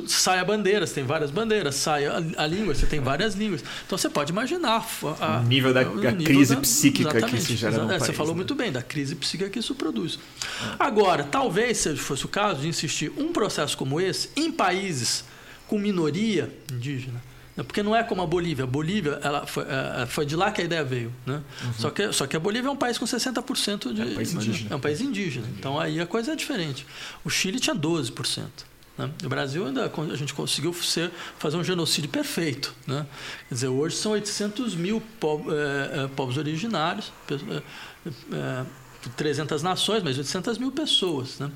sai 0.07 0.38
a 0.38 0.44
bandeira, 0.44 0.87
você 0.87 0.94
tem 0.94 1.05
várias 1.05 1.31
bandeiras, 1.31 1.74
sai 1.77 2.07
a, 2.07 2.16
a, 2.37 2.46
língua, 2.46 2.74
você 2.74 2.87
tem 2.87 3.00
várias 3.00 3.35
línguas. 3.35 3.64
Então 3.87 3.96
você 3.96 4.09
pode 4.09 4.31
imaginar. 4.33 4.87
A, 5.20 5.38
o 5.38 5.42
nível 5.44 5.72
da 5.72 5.83
o 5.83 5.96
nível 5.96 6.24
crise 6.24 6.55
da, 6.55 6.61
psíquica 6.61 7.22
que 7.22 7.37
isso 7.37 7.57
gera 7.57 7.79
no 7.79 7.85
é, 7.85 7.98
país, 7.98 8.03
Você 8.03 8.12
falou 8.12 8.33
né? 8.33 8.37
muito 8.37 8.55
bem, 8.55 8.70
da 8.70 8.83
crise 8.83 9.14
psíquica 9.14 9.48
que 9.48 9.59
isso 9.59 9.74
produz. 9.74 10.18
Agora, 10.79 11.24
talvez, 11.24 11.79
se 11.79 11.96
fosse 11.96 12.24
o 12.24 12.29
caso 12.29 12.61
de 12.61 12.68
insistir 12.68 13.12
um 13.16 13.33
processo 13.33 13.77
como 13.77 14.00
esse 14.00 14.29
em 14.37 14.53
países 14.53 15.24
com 15.66 15.79
minoria 15.79 16.53
indígena, 16.70 17.22
porque 17.62 17.83
não 17.83 17.95
é 17.95 18.03
como 18.03 18.21
a 18.21 18.27
Bolívia. 18.27 18.64
A 18.64 18.67
Bolívia 18.67 19.21
ela 19.23 19.47
foi, 19.47 19.64
é, 19.64 20.03
é, 20.03 20.07
foi 20.07 20.27
de 20.27 20.35
lá 20.35 20.51
que 20.51 20.61
a 20.61 20.64
ideia 20.64 20.83
veio. 20.83 21.12
Né? 21.25 21.43
Uhum. 21.64 21.73
Só, 21.75 21.90
que, 21.90 22.12
só 22.12 22.27
que 22.27 22.37
a 22.37 22.40
Bolívia 22.40 22.69
é 22.69 22.71
um 22.71 22.77
país 22.77 22.99
com 22.99 23.05
60% 23.05 23.93
de. 23.93 24.03
É 24.03 24.05
um 24.05 24.14
país 24.14 24.35
indígena. 24.35 24.71
É 24.71 24.77
um 24.77 24.81
país 24.81 25.01
indígena. 25.01 25.47
Então 25.59 25.79
aí 25.79 26.01
a 26.01 26.07
coisa 26.07 26.33
é 26.33 26.37
diferente. 26.37 26.85
O 27.25 27.31
Chile 27.31 27.61
tinha 27.61 27.77
12%. 27.77 28.43
Né? 28.99 29.11
O 29.25 29.29
Brasil 29.29 29.67
ainda 29.67 29.90
a 30.12 30.17
gente 30.17 30.35
conseguiu 30.35 30.73
ser, 30.75 31.11
fazer 31.38 31.57
um 31.57 31.64
genocídio 31.64 32.11
perfeito. 32.11 32.75
Né? 32.87 33.07
Quer 33.49 33.55
dizer, 33.55 33.69
hoje 33.69 33.97
são 33.97 34.12
800 34.12 34.75
mil 34.75 35.01
povos, 35.21 35.53
é, 35.53 36.09
povos 36.09 36.37
originários, 36.37 37.12
é, 38.33 38.64
300 39.17 39.62
nações, 39.62 40.03
mas 40.03 40.17
800 40.17 40.59
mil 40.59 40.73
pessoas. 40.73 41.38
Né? 41.38 41.51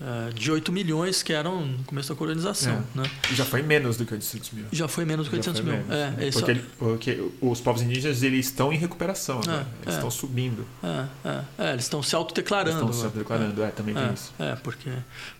Uh, 0.00 0.32
de 0.32 0.50
8 0.50 0.72
milhões 0.72 1.22
que 1.22 1.32
eram 1.32 1.66
no 1.66 1.84
começo 1.84 2.08
da 2.08 2.14
colonização. 2.14 2.84
É. 2.94 2.98
Né? 2.98 3.10
E 3.30 3.34
já 3.34 3.44
foi 3.44 3.62
menos 3.62 3.96
do 3.96 4.04
que 4.04 4.14
800 4.14 4.50
mil. 4.52 4.64
Já 4.72 4.88
foi 4.88 5.04
menos 5.04 5.26
do 5.26 5.30
que 5.30 5.36
800 5.36 5.60
mil. 5.60 5.74
Menos, 5.74 5.90
é, 5.90 6.10
né? 6.10 6.30
porque, 6.32 6.54
porque, 6.78 7.30
os 7.40 7.60
povos 7.60 7.82
indígenas 7.82 8.22
eles 8.22 8.46
estão 8.46 8.72
em 8.72 8.76
recuperação, 8.76 9.40
né? 9.46 9.66
eles 9.82 9.94
estão 9.94 10.10
subindo. 10.10 10.66
É, 10.82 11.72
eles 11.72 11.84
estão 11.84 12.02
se 12.02 12.14
autodeclarando. 12.14 12.78
Estão 12.78 12.92
se 12.92 13.04
autodeclarando, 13.04 13.62
é, 13.62 13.68
também 13.68 13.94
tem 13.94 14.12
isso. 14.12 14.32
É, 14.38 14.56
porque, 14.56 14.90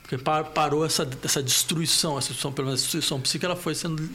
porque 0.03 0.19
parou 0.19 0.85
essa, 0.85 1.09
essa 1.25 1.43
destruição, 1.43 2.19
essa 2.19 2.29
destruição, 2.29 2.53
pelo 2.53 2.67
menos 2.67 2.81
a 2.81 2.83
destruição 2.83 3.21
psíquica, 3.21 3.47
ela 3.47 3.57
foi 3.57 3.75
sendo 3.75 4.09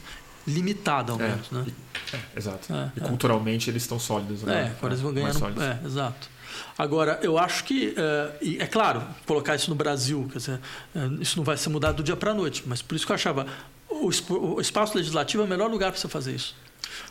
limitada 0.48 1.12
ao 1.12 1.18
menos. 1.18 1.50
Né? 1.50 1.66
E, 1.68 2.38
exato. 2.38 2.68
e 2.96 3.00
culturalmente 3.02 3.70
eles 3.70 3.84
estão 3.84 4.00
sólidos 4.00 4.44
agora. 4.44 4.60
É, 4.60 4.68
agora 4.68 4.94
eles 4.94 5.02
vão 5.02 5.14
ganhando. 5.14 5.62
É, 5.62 5.80
exato. 5.86 6.35
Agora, 6.78 7.20
eu 7.22 7.38
acho 7.38 7.64
que, 7.64 7.96
é, 7.98 8.64
é 8.64 8.68
claro, 8.68 9.04
colocar 9.26 9.56
isso 9.56 9.70
no 9.70 9.76
Brasil, 9.76 10.30
dizer, 10.34 10.60
é, 10.96 11.00
isso 11.22 11.38
não 11.38 11.44
vai 11.44 11.58
ser 11.58 11.70
mudado 11.70 11.98
do 11.98 12.04
dia 12.04 12.16
para 12.16 12.32
a 12.32 12.34
noite, 12.34 12.64
mas 12.66 12.82
por 12.82 12.96
isso 12.96 13.06
que 13.06 13.12
eu 13.12 13.16
achava 13.16 13.46
o, 13.90 14.10
o 14.56 14.62
espaço 14.62 14.98
legislativo 14.98 15.44
é 15.44 15.46
o 15.46 15.50
melhor 15.50 15.70
lugar 15.70 15.92
para 15.92 16.00
você 16.00 16.08
fazer 16.08 16.36
isso. 16.36 16.56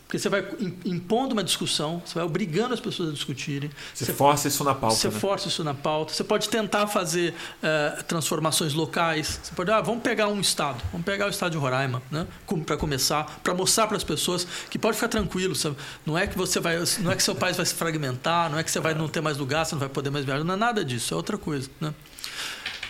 Porque 0.07 0.19
você 0.19 0.29
vai 0.29 0.47
impondo 0.85 1.33
uma 1.33 1.43
discussão, 1.43 2.03
você 2.05 2.15
vai 2.15 2.25
obrigando 2.25 2.75
as 2.75 2.81
pessoas 2.81 3.09
a 3.09 3.13
discutirem. 3.13 3.71
Você, 3.93 4.05
você 4.05 4.13
força 4.13 4.49
isso 4.49 4.63
na 4.63 4.75
pauta. 4.75 4.97
Você 4.97 5.09
né? 5.09 5.19
força 5.19 5.49
isso 5.49 5.65
na 5.65 5.75
pauta. 5.75 6.13
Você 6.13 6.23
pode 6.23 6.49
tentar 6.49 6.87
fazer 6.87 7.35
uh, 7.35 8.03
transformações 8.05 8.75
locais. 8.75 9.41
Você 9.43 9.55
pode, 9.55 9.71
ah, 9.71 9.81
vamos 9.81 10.03
pegar 10.03 10.29
um 10.29 10.41
estado, 10.41 10.83
vamos 10.93 11.05
pegar 11.05 11.27
o 11.27 11.31
estado 11.31 11.53
de 11.53 11.59
Roraima, 11.59 12.03
né? 12.11 12.27
para 12.67 12.77
começar, 12.77 13.41
para 13.43 13.55
mostrar 13.55 13.87
para 13.87 13.97
as 13.97 14.05
pessoas 14.05 14.47
que 14.71 14.79
pode 14.79 14.97
ficar 14.97 15.09
tranquilo. 15.09 15.55
Sabe? 15.55 15.77
Não 16.05 16.17
é 16.17 16.27
que 16.27 16.37
você 16.37 16.61
vai, 16.61 16.77
não 17.01 17.11
é 17.11 17.17
que 17.17 17.23
seu 17.23 17.35
país 17.35 17.57
vai 17.57 17.67
se 17.67 17.75
fragmentar, 17.75 18.51
não 18.51 18.59
é 18.59 18.63
que 18.63 18.71
você 18.71 18.81
vai 18.81 18.95
não 18.95 19.09
ter 19.09 19.23
mais 19.23 19.39
lugar, 19.39 19.65
você 19.65 19.75
não 19.75 19.81
vai 19.81 19.89
poder 19.89 20.11
mais 20.11 20.25
viajar, 20.25 20.45
não 20.45 20.55
é 20.55 20.57
nada 20.57 20.85
disso, 20.85 21.15
é 21.15 21.17
outra 21.17 21.39
coisa, 21.39 21.71
né? 21.81 21.95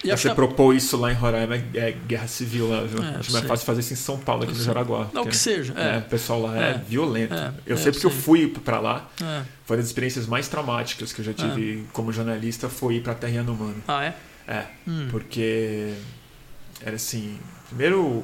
E 0.05 0.11
Você 0.11 0.35
propôs 0.35 0.85
isso 0.85 0.99
lá 0.99 1.11
em 1.11 1.14
Roraima, 1.14 1.57
é 1.57 1.97
guerra 2.07 2.29
civil 2.29 2.69
lá, 2.69 2.83
viu? 2.83 3.03
É, 3.03 3.17
Acho 3.17 3.33
mais 3.33 3.47
fácil 3.47 3.64
fazer 3.64 3.81
isso 3.81 3.95
em 3.95 3.97
São 3.97 4.19
Paulo, 4.19 4.45
aqui 4.45 4.53
no 4.53 4.62
Jaraguá. 4.62 5.09
Não, 5.14 5.25
que 5.25 5.35
seja. 5.35 5.73
É. 5.73 5.99
o 5.99 6.03
pessoal 6.03 6.43
lá 6.43 6.57
é, 6.59 6.71
é 6.73 6.75
violento. 6.75 7.33
É, 7.33 7.55
eu 7.67 7.79
sei 7.79 7.90
porque 7.90 8.07
eu, 8.07 8.11
eu 8.11 8.17
fui 8.17 8.49
para 8.49 8.81
lá. 8.81 9.09
Foi 9.64 9.77
uma 9.77 9.77
das 9.79 9.87
experiências 9.87 10.27
mais 10.27 10.47
traumáticas 10.47 11.11
que 11.11 11.23
eu 11.23 11.25
já 11.25 11.33
tive 11.33 11.87
como 11.95 12.12
jornalista, 12.12 12.69
foi 12.69 12.97
ir 12.97 13.01
para 13.01 13.14
Terra 13.14 13.33
Yanomami. 13.33 13.83
Ah, 13.88 14.05
é? 14.05 14.14
É, 14.47 14.67
hum. 14.87 15.09
porque 15.11 15.95
era 16.83 16.97
assim, 16.97 17.38
primeiro 17.69 18.23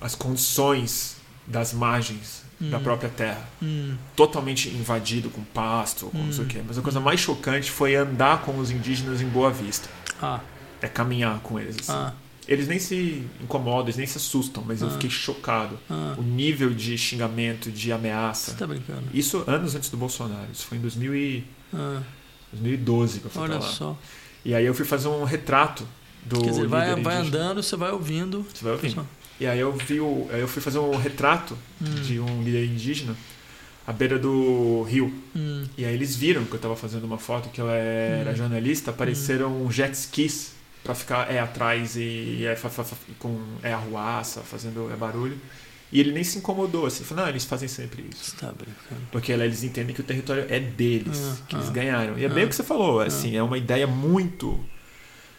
as 0.00 0.14
condições 0.14 1.16
das 1.46 1.74
margens 1.74 2.42
hum. 2.58 2.70
da 2.70 2.80
própria 2.80 3.10
terra. 3.10 3.46
Hum. 3.62 3.96
Totalmente 4.16 4.70
invadido 4.70 5.28
com 5.28 5.42
pasto, 5.42 6.06
com 6.06 6.16
não 6.16 6.32
sei 6.32 6.44
o 6.44 6.46
hum. 6.46 6.48
quê. 6.48 6.62
Mas 6.66 6.78
a 6.78 6.80
coisa 6.80 7.00
mais 7.00 7.20
chocante 7.20 7.70
foi 7.70 7.96
andar 7.96 8.40
com 8.40 8.56
os 8.58 8.70
indígenas 8.70 9.20
em 9.20 9.26
Boa 9.26 9.50
Vista. 9.50 9.90
Ah 10.22 10.40
é 10.80 10.88
caminhar 10.88 11.40
com 11.40 11.58
eles. 11.58 11.76
Assim. 11.80 11.92
Ah. 11.92 12.12
Eles 12.46 12.66
nem 12.66 12.78
se 12.78 13.26
incomodam, 13.42 13.82
eles 13.84 13.96
nem 13.96 14.06
se 14.06 14.16
assustam, 14.16 14.64
mas 14.66 14.82
ah. 14.82 14.86
eu 14.86 14.90
fiquei 14.92 15.10
chocado. 15.10 15.78
Ah. 15.90 16.14
O 16.16 16.22
nível 16.22 16.70
de 16.70 16.96
xingamento, 16.96 17.70
de 17.70 17.92
ameaça. 17.92 18.52
Você 18.52 18.56
tá 18.56 18.66
brincando. 18.66 19.04
Isso 19.12 19.44
anos 19.46 19.74
antes 19.74 19.90
do 19.90 19.96
Bolsonaro. 19.96 20.48
Isso 20.52 20.66
foi 20.66 20.78
em 20.78 20.80
2000 20.80 21.14
e... 21.14 21.44
2012 22.52 23.16
ah. 23.16 23.20
que 23.20 23.26
eu 23.26 23.30
fui 23.30 23.42
Olha 23.42 23.54
lá. 23.56 23.60
Só. 23.60 23.96
E 24.44 24.54
aí 24.54 24.64
eu 24.64 24.72
fui 24.74 24.84
fazer 24.84 25.08
um 25.08 25.24
retrato 25.24 25.86
do 26.24 26.40
Quer 26.40 26.50
dizer, 26.50 26.66
vai, 26.66 27.00
vai 27.00 27.16
andando, 27.16 27.62
você 27.62 27.76
vai 27.76 27.90
ouvindo. 27.90 28.46
Você 28.52 28.64
vai 28.64 28.72
ouvindo. 28.72 29.06
E 29.40 29.46
aí 29.46 29.58
eu 29.60 29.72
vi 29.72 30.00
o, 30.00 30.26
eu 30.30 30.48
fui 30.48 30.60
fazer 30.60 30.78
um 30.78 30.96
retrato 30.96 31.56
Hum. 31.80 32.02
de 32.02 32.18
um 32.18 32.42
líder 32.42 32.64
indígena 32.66 33.14
à 33.86 33.92
beira 33.92 34.18
do 34.18 34.82
rio. 34.82 35.12
Hum, 35.34 35.64
E 35.76 35.84
aí 35.84 35.94
eles 35.94 36.16
viram 36.16 36.44
que 36.44 36.54
eu 36.54 36.58
tava 36.58 36.74
fazendo 36.74 37.04
uma 37.04 37.18
foto 37.18 37.48
que 37.50 37.60
eu 37.60 37.68
era 37.68 38.32
Hum. 38.32 38.36
jornalista, 38.36 38.90
apareceram 38.90 39.70
jet 39.70 39.92
skis 39.94 40.57
pra 40.84 40.94
ficar 40.94 41.30
é 41.32 41.38
atrás 41.40 41.96
e, 41.96 42.44
é, 42.46 42.56
fa- 42.56 42.70
fa- 42.70 42.84
fa- 42.84 42.96
com 43.18 43.38
é 43.62 43.72
arruaça, 43.72 44.40
fazendo 44.42 44.90
é 44.92 44.96
barulho. 44.96 45.38
E 45.90 46.00
ele 46.00 46.12
nem 46.12 46.22
se 46.22 46.38
incomodou 46.38 46.86
assim, 46.86 47.04
falou: 47.04 47.24
"Não, 47.24 47.30
eles 47.30 47.44
fazem 47.44 47.68
sempre 47.68 48.04
isso". 48.12 48.36
tá. 48.36 48.52
Porque 49.10 49.32
eles 49.32 49.62
entendem 49.64 49.94
que 49.94 50.00
o 50.00 50.04
território 50.04 50.46
é 50.48 50.60
deles, 50.60 51.18
Ah, 51.18 51.46
que 51.48 51.56
eles 51.56 51.68
ah, 51.68 51.72
ganharam. 51.72 52.18
E 52.18 52.24
é 52.24 52.26
ah, 52.26 52.30
bem 52.30 52.44
o 52.44 52.48
que 52.48 52.54
você 52.54 52.62
falou, 52.64 53.00
assim, 53.00 53.36
é 53.36 53.42
uma 53.42 53.56
ideia 53.58 53.86
muito 53.86 54.62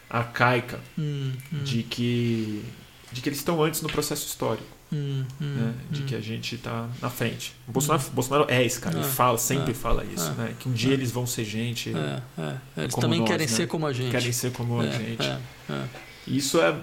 arcaica 0.08 0.80
Hum, 0.98 1.32
hum, 1.52 1.62
de 1.64 1.82
que 1.84 2.64
de 3.12 3.20
que 3.20 3.28
eles 3.28 3.38
estão 3.40 3.62
antes 3.62 3.82
no 3.82 3.88
processo 3.88 4.26
histórico, 4.26 4.66
hum, 4.92 5.24
hum, 5.40 5.54
né? 5.54 5.74
De 5.90 6.02
hum. 6.02 6.06
que 6.06 6.14
a 6.14 6.20
gente 6.20 6.54
está 6.54 6.88
na 7.00 7.10
frente. 7.10 7.54
O 7.68 7.72
Bolsonaro, 7.72 8.10
Bolsonaro 8.12 8.46
é 8.50 8.64
esse 8.64 8.80
cara, 8.80 8.96
ele 8.96 9.04
Ah, 9.04 9.08
fala, 9.08 9.38
sempre 9.38 9.72
ah, 9.72 9.74
fala 9.74 10.04
isso, 10.04 10.28
ah, 10.28 10.42
né? 10.42 10.54
Que 10.58 10.68
um 10.68 10.72
dia 10.72 10.92
eles 10.92 11.10
vão 11.10 11.26
ser 11.26 11.44
gente, 11.44 11.90
É, 11.94 12.22
é. 12.38 12.82
Eles 12.82 12.94
também 12.94 13.20
nós, 13.20 13.28
querem 13.28 13.46
né? 13.46 13.52
ser 13.52 13.66
como 13.66 13.86
a 13.86 13.92
gente. 13.92 14.10
querem 14.10 14.32
ser 14.32 14.52
como 14.52 14.80
a 14.80 14.86
é, 14.86 14.92
gente. 14.92 15.22
É, 15.22 15.38
é. 15.70 15.84
Isso 16.26 16.60
é 16.60 16.74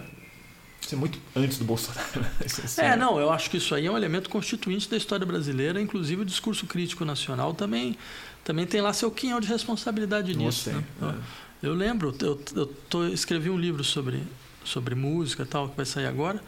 isso 0.88 0.96
é 0.96 0.98
muito 0.98 1.20
antes 1.36 1.58
do 1.58 1.66
Bolsonaro. 1.66 2.08
É, 2.78 2.96
não, 2.96 3.20
eu 3.20 3.30
acho 3.30 3.50
que 3.50 3.58
isso 3.58 3.76
aí 3.76 3.86
é 3.86 3.92
um 3.92 3.98
elemento 3.98 4.30
constituinte 4.30 4.90
da 4.90 4.96
história 4.96 5.26
brasileira, 5.26 5.82
inclusive 5.82 6.22
o 6.22 6.26
discurso 6.26 6.66
crítico 6.66 7.04
nacional 7.04 7.54
também, 7.54 7.98
também 8.44 8.66
tem 8.66 8.80
lá 8.80 8.94
seu 8.94 9.12
quinhão 9.12 9.42
de 9.42 9.48
responsabilidade 9.48 10.34
nisso. 10.36 10.72
Né? 10.72 11.16
Eu 11.62 11.74
lembro, 11.74 12.16
eu, 12.22 12.42
eu 12.56 12.66
tô, 12.90 13.06
escrevi 13.08 13.50
um 13.50 13.58
livro 13.58 13.84
sobre, 13.84 14.22
sobre 14.64 14.96
música 14.96 15.46
tal, 15.46 15.68
que 15.70 15.76
vai 15.76 15.86
sair 15.86 16.06
agora, 16.06 16.42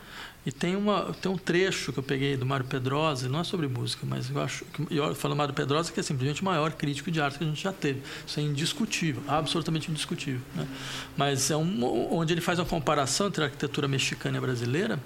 e 0.50 0.52
tem, 0.52 0.76
uma, 0.76 1.14
tem 1.22 1.32
um 1.32 1.38
trecho 1.38 1.94
que 1.94 2.00
eu 2.00 2.04
peguei 2.04 2.36
do 2.36 2.44
Mário 2.44 2.66
Pedrosa, 2.66 3.30
não 3.30 3.42
é 3.42 3.44
sobre 3.44 3.68
música, 3.68 4.04
mas 4.04 4.32
eu 4.32 4.42
acho 4.42 4.66
que 4.66 4.88
eu 4.90 5.14
falo 5.14 5.36
Mário 5.36 5.54
Pedrosa 5.54 5.94
que 5.94 6.00
é 6.00 6.04
simplesmente 6.04 6.42
o 6.42 6.46
maior 6.46 6.72
crítico 6.72 7.12
de 7.12 7.22
arte 7.22 7.38
que 7.38 7.44
a 7.44 7.48
gente 7.48 7.62
já 7.62 7.72
teve. 7.72 8.02
Isso 8.26 8.40
é 8.40 8.42
indiscutível, 8.42 9.22
absolutamente 9.28 9.92
indiscutível. 9.92 10.42
Né? 10.56 10.68
Mas 11.16 11.52
é 11.52 11.56
um, 11.56 12.12
onde 12.12 12.34
ele 12.34 12.42
faz 12.42 12.58
uma 12.58 12.66
comparação 12.66 13.28
entre 13.28 13.44
a 13.44 13.46
arquitetura 13.46 13.88
mexicana 13.88 14.38
e 14.38 14.40
a 14.40 14.42
brasileira, 14.42 15.00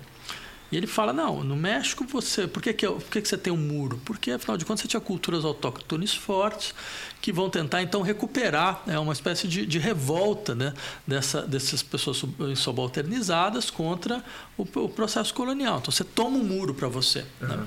e 0.74 0.78
ele 0.78 0.88
fala, 0.88 1.14
não, 1.14 1.44
no 1.44 1.56
México 1.56 2.04
você. 2.04 2.48
Por 2.48 2.60
que, 2.60 2.74
que, 2.74 2.88
por 2.88 3.04
que, 3.04 3.22
que 3.22 3.28
você 3.28 3.38
tem 3.38 3.54
um 3.54 3.58
muro? 3.58 4.02
Porque, 4.04 4.32
afinal 4.32 4.58
de 4.58 4.66
contas, 4.66 4.82
você 4.82 4.88
tinha 4.88 5.00
culturas 5.00 5.46
autóctones 5.46 6.16
fortes 6.16 6.74
que 7.22 7.32
vão 7.32 7.48
tentar, 7.48 7.84
então, 7.84 8.02
recuperar 8.02 8.82
é, 8.88 8.98
uma 8.98 9.14
espécie 9.14 9.48
de, 9.48 9.68
de 9.68 9.78
revolta 9.78 10.56
né, 10.56 10.74
dessa, 11.06 11.44
dessas 11.44 11.84
pessoas 11.84 12.18
sub- 12.18 12.56
subalternizadas 12.56 13.70
contra 13.70 14.24
o, 14.58 14.64
o 14.64 14.90
processo 14.90 15.32
colonial. 15.32 15.78
Então, 15.78 15.92
você 15.92 16.04
toma 16.04 16.38
um 16.38 16.44
muro 16.44 16.74
para 16.74 16.88
você. 16.88 17.24
Né? 17.40 17.56
Uhum. 17.56 17.66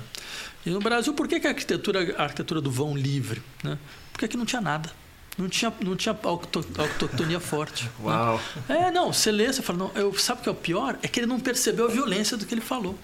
E 0.65 0.69
no 0.69 0.81
Brasil, 0.81 1.13
por 1.13 1.29
que, 1.29 1.39
que 1.39 1.47
a, 1.47 1.51
arquitetura, 1.51 2.13
a 2.17 2.23
arquitetura 2.23 2.59
do 2.59 2.69
vão 2.69 2.93
livre? 2.93 3.41
Né? 3.63 3.77
Porque 4.11 4.25
aqui 4.25 4.35
não 4.35 4.45
tinha 4.45 4.61
nada. 4.61 4.91
Não 5.37 5.47
tinha, 5.47 5.71
não 5.81 5.95
tinha 5.95 6.17
auto- 6.23 6.65
autoctonia 6.77 7.39
forte. 7.39 7.83
né? 7.83 7.89
Uau. 8.03 8.41
É, 8.67 8.89
não, 8.91 9.13
você 9.13 9.31
lê, 9.31 9.51
você 9.53 9.61
fala, 9.61 9.77
não, 9.79 9.91
eu, 9.93 10.11
sabe 10.17 10.39
o 10.41 10.43
que 10.43 10.49
é 10.49 10.51
o 10.51 10.55
pior? 10.55 10.97
É 11.03 11.07
que 11.07 11.19
ele 11.19 11.27
não 11.27 11.39
percebeu 11.39 11.85
a 11.85 11.89
violência 11.89 12.35
do 12.35 12.45
que 12.45 12.53
ele 12.53 12.61
falou. 12.61 12.97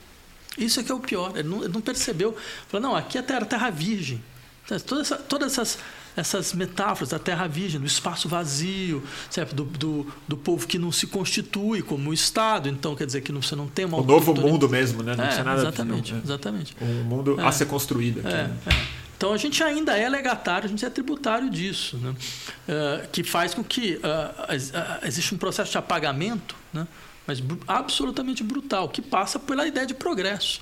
Isso 0.58 0.80
é 0.80 0.84
que 0.84 0.92
é 0.92 0.96
o 0.96 1.00
pior. 1.00 1.32
Ele 1.36 1.48
não, 1.48 1.64
ele 1.64 1.74
não 1.74 1.82
percebeu. 1.82 2.36
Falou, 2.68 2.90
não, 2.90 2.96
aqui 2.96 3.18
é 3.18 3.22
terra, 3.22 3.46
terra 3.46 3.70
virgem. 3.70 4.20
Então, 4.66 4.80
toda 4.80 5.02
essa- 5.02 5.18
todas 5.18 5.52
essas, 5.52 5.78
essas 6.16 6.54
metáforas 6.54 7.10
da 7.10 7.20
terra 7.20 7.46
virgem, 7.48 7.80
do 7.80 7.86
espaço 7.86 8.28
vazio, 8.30 9.04
certo? 9.30 9.54
Do, 9.54 9.66
do, 9.66 10.08
do 10.28 10.38
povo 10.38 10.66
que 10.66 10.80
não 10.80 10.92
se 10.92 11.06
constitui 11.06 11.82
como 11.84 12.12
Estado. 12.14 12.68
Então, 12.70 12.96
quer 12.96 13.06
dizer 13.06 13.22
que 13.22 13.32
não, 13.32 13.42
você 13.44 13.56
não 13.56 13.68
tem 13.68 13.86
uma 13.86 13.98
O 14.00 14.04
novo 14.04 14.34
mundo 14.34 14.68
mesmo, 14.70 15.04
né? 15.04 15.16
Não 15.16 15.24
É, 15.24 15.28
tinha 15.30 15.44
nada 15.44 15.62
exatamente, 15.62 16.14
né? 16.14 16.22
exatamente. 16.24 16.76
Um 16.82 17.04
mundo 17.04 17.40
É. 17.40 17.46
a 17.46 17.52
ser 17.52 17.66
construído 17.68 18.20
aqui. 18.22 18.30
É, 18.30 18.44
né? 18.48 18.58
é. 18.68 19.03
Então 19.18 19.34
a 19.34 19.38
gente 19.38 19.64
ainda 19.64 19.98
é 19.98 20.10
legatário, 20.10 20.66
a 20.66 20.70
gente 20.70 20.84
é 20.84 20.90
tributário 20.90 21.50
disso, 21.50 21.98
né? 21.98 22.16
Eh, 22.68 23.08
que 23.12 23.24
faz 23.24 23.54
com 23.54 23.64
que 23.64 24.00
ah, 24.04 24.48
existe 25.04 25.34
um 25.34 25.38
processo 25.38 25.72
de 25.72 25.78
apagamento, 25.78 26.56
né? 26.74 26.88
mas 27.26 27.42
absolutamente 27.68 28.44
brutal, 28.44 28.90
que 28.90 29.02
passa 29.02 29.40
pela 29.40 29.66
ideia 29.66 29.86
de 29.86 29.94
progresso. 29.94 30.62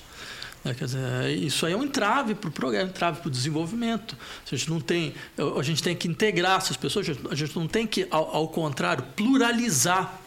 né? 0.64 0.74
Quer 0.74 0.86
dizer, 0.86 1.30
isso 1.32 1.66
aí 1.66 1.74
é 1.74 1.78
um 1.78 1.84
entrave 1.84 2.36
para 2.36 2.50
o 2.50 2.52
progresso, 2.52 2.86
um 2.86 2.90
entrave 2.90 3.20
para 3.20 3.28
o 3.28 3.32
desenvolvimento. 3.32 4.16
A 4.46 4.56
gente 4.56 4.70
não 4.70 4.80
tem, 4.80 5.14
a 5.58 5.64
gente 5.64 5.82
tem 5.82 5.96
que 5.96 6.08
integrar 6.08 6.58
essas 6.58 6.78
pessoas, 6.78 7.08
a 7.30 7.36
gente 7.36 7.58
não 7.58 7.68
tem 7.68 7.88
que, 7.88 8.08
ao, 8.12 8.36
ao 8.36 8.48
contrário, 8.48 9.04
pluralizar 9.16 10.20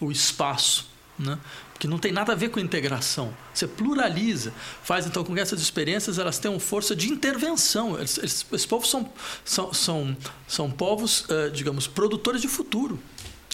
o 0.00 0.10
espaço, 0.10 0.88
né? 1.18 1.38
que 1.78 1.86
não 1.86 1.98
tem 1.98 2.10
nada 2.10 2.32
a 2.32 2.34
ver 2.34 2.48
com 2.48 2.58
integração. 2.58 3.34
Você 3.52 3.66
pluraliza, 3.66 4.52
faz 4.82 5.06
então 5.06 5.22
com 5.22 5.34
que 5.34 5.40
essas 5.40 5.60
experiências 5.60 6.18
elas 6.18 6.38
tenham 6.38 6.58
força 6.58 6.96
de 6.96 7.10
intervenção. 7.10 7.98
Eles, 7.98 8.16
eles, 8.18 8.46
esses 8.50 8.66
povos 8.66 8.88
são, 8.88 9.10
são, 9.44 9.72
são, 9.74 10.16
são 10.48 10.70
povos, 10.70 11.26
eh, 11.28 11.50
digamos, 11.50 11.86
produtores 11.86 12.40
de 12.40 12.48
futuro. 12.48 12.98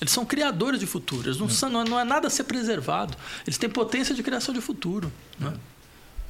Eles 0.01 0.13
são 0.13 0.25
criadores 0.25 0.81
de 0.81 0.87
futuro. 0.87 1.29
Eles 1.29 1.39
não, 1.39 1.49
são, 1.49 1.69
não, 1.69 1.81
é- 1.83 1.85
não 1.89 2.01
é 2.01 2.05
nada 2.05 2.27
a 2.29 2.31
ser 2.31 2.45
preservado. 2.45 3.17
Eles 3.47 3.59
têm 3.59 3.69
potência 3.69 4.15
de 4.15 4.23
criação 4.23 4.55
de 4.55 4.61
futuro. 4.61 5.13
Né? 5.39 5.53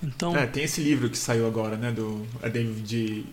Então, 0.03 0.37
É, 0.37 0.47
tem 0.47 0.65
esse 0.65 0.81
livro 0.81 1.09
que 1.09 1.17
saiu 1.17 1.47
agora, 1.47 1.77
né? 1.77 1.93
Do 1.93 2.27
é 2.43 2.51
David 2.51 3.25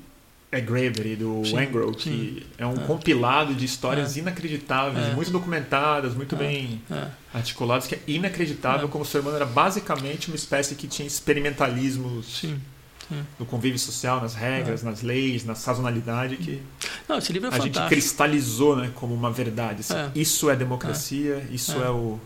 é 0.52 0.60
Graeber 0.60 1.06
e 1.06 1.16
do 1.16 1.44
Sim, 1.46 1.60
Engro, 1.60 1.92
que 1.92 2.04
sim. 2.04 2.44
é 2.58 2.66
um 2.66 2.74
É. 2.74 2.86
compilado 2.88 3.54
de 3.54 3.64
histórias 3.66 4.18
inacreditáveis, 4.18 5.08
É. 5.08 5.14
muito 5.14 5.30
documentadas, 5.32 6.16
muito 6.16 6.34
É. 6.36 6.38
bem 6.40 6.82
é, 6.90 7.08
articuladas, 7.34 7.86
que 7.86 7.96
é 7.96 8.00
inacreditável 8.08 8.88
É. 8.88 8.92
como 8.92 9.04
o 9.04 9.08
ser 9.08 9.20
humano 9.20 9.36
era 9.36 9.46
basicamente 9.46 10.28
uma 10.28 10.36
espécie 10.36 10.74
que 10.76 10.88
tinha 10.88 11.08
experimentalismos 11.08 12.40
sim. 12.42 12.60
no 13.40 13.46
convívio 13.46 13.80
social, 13.80 14.22
nas 14.22 14.36
regras, 14.36 14.84
nas 14.84 15.02
leis, 15.02 15.44
na 15.44 15.56
sazonalidade, 15.56 16.38
que 16.38 16.62
Não, 17.08 17.18
esse 17.18 17.34
livro 17.34 17.48
é 17.48 17.52
a 17.52 17.54
gente 17.56 17.74
fantástico. 17.74 17.90
cristalizou 17.90 18.76
né, 18.76 18.92
como 18.96 19.14
uma 19.16 19.32
verdade. 19.32 19.80
assim, 19.82 19.94
É. 19.96 20.12
Isso 20.16 20.50
é 20.50 20.56
democracia, 20.56 21.44
isso 21.52 21.74
É. 21.82 21.86
é, 21.86 21.90
o 21.90 22.20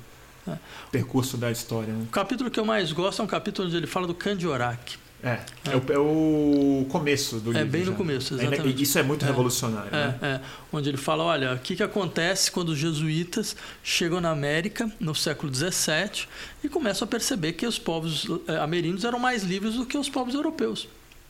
É. 0.48 0.58
percurso 0.92 1.38
da 1.38 1.50
história. 1.52 1.94
Né? 1.94 2.04
O 2.04 2.12
capítulo 2.12 2.52
que 2.52 2.60
eu 2.60 2.66
mais 2.66 2.92
gosto 2.92 3.22
é 3.22 3.26
um 3.26 3.28
capítulo 3.28 3.68
onde 3.68 3.78
ele 3.78 3.88
fala 3.88 4.06
do 4.08 4.14
Candioraki. 4.14 4.98
É, 5.24 5.40
é, 5.72 5.76
o, 5.78 5.94
é 5.94 5.98
o 5.98 6.86
começo 6.90 7.38
do 7.40 7.52
É 7.52 7.60
livro. 7.60 7.70
bem 7.70 7.82
no 7.86 7.92
já. 7.92 7.98
começo, 7.98 8.34
É, 8.34 8.44
exatamente. 8.46 8.84
Isso 8.84 9.00
é 9.00 9.04
muito 9.04 9.24
É. 9.24 9.28
revolucionário. 9.30 9.90
né? 9.90 10.20
É, 10.22 10.26
é, 10.28 10.42
onde 10.72 10.90
ele 10.90 10.98
fala, 10.98 11.24
olha, 11.24 11.54
o 11.54 11.60
que, 11.60 11.78
que 11.78 11.84
acontece 11.84 12.52
quando 12.52 12.70
os 12.70 12.78
jesuítas 12.78 13.56
chegam 13.82 14.20
na 14.20 14.32
América 14.32 14.92
no 15.00 15.16
século 15.16 15.54
XVII 15.54 16.28
e 16.62 16.68
começam 16.68 17.06
a 17.06 17.08
perceber 17.08 17.54
que 17.54 17.66
os 17.66 17.80
povos 17.80 18.28
eh, 18.50 18.58
ameríndios 18.58 19.06
eram 19.06 19.18
mais 19.18 19.44
livres 19.44 19.76
do 19.76 19.86
que 19.86 19.98
os 19.98 20.10
povos 20.10 20.34
europeus. 20.36 20.90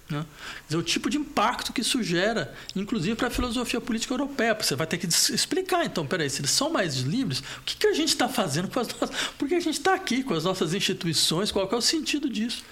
Né? 0.10 0.26
Dizer, 0.68 0.78
o 0.78 0.84
tipo 0.84 1.10
de 1.10 1.18
impacto 1.18 1.72
que 1.72 1.82
isso 1.82 2.02
gera, 2.04 2.54
inclusive 2.76 3.16
para 3.16 3.28
a 3.28 3.32
filosofia 3.32 3.80
política 3.80 4.14
europeia. 4.14 4.54
Você 4.60 4.76
vai 4.76 4.86
ter 4.88 4.98
que 4.98 5.06
explicar, 5.08 5.86
então, 5.86 6.06
peraí, 6.06 6.30
se 6.30 6.42
eles 6.42 6.52
são 6.52 6.70
mais 6.72 6.98
livres, 6.98 7.40
o 7.40 7.62
que, 7.64 7.78
que 7.78 7.88
a 7.88 7.94
gente 7.94 8.10
está 8.10 8.28
fazendo 8.28 8.68
com 8.70 8.80
as 8.80 8.88
nossas. 9.00 9.12
Por 9.38 9.48
que 9.48 9.54
a 9.56 9.60
gente 9.60 9.78
está 9.78 9.94
aqui 9.94 10.24
com 10.24 10.34
as 10.34 10.44
nossas 10.44 10.74
instituições? 10.74 11.52
Qual 11.52 11.70
é 11.72 11.76
o 11.76 11.82
sentido 11.82 12.30
disso? 12.30 12.64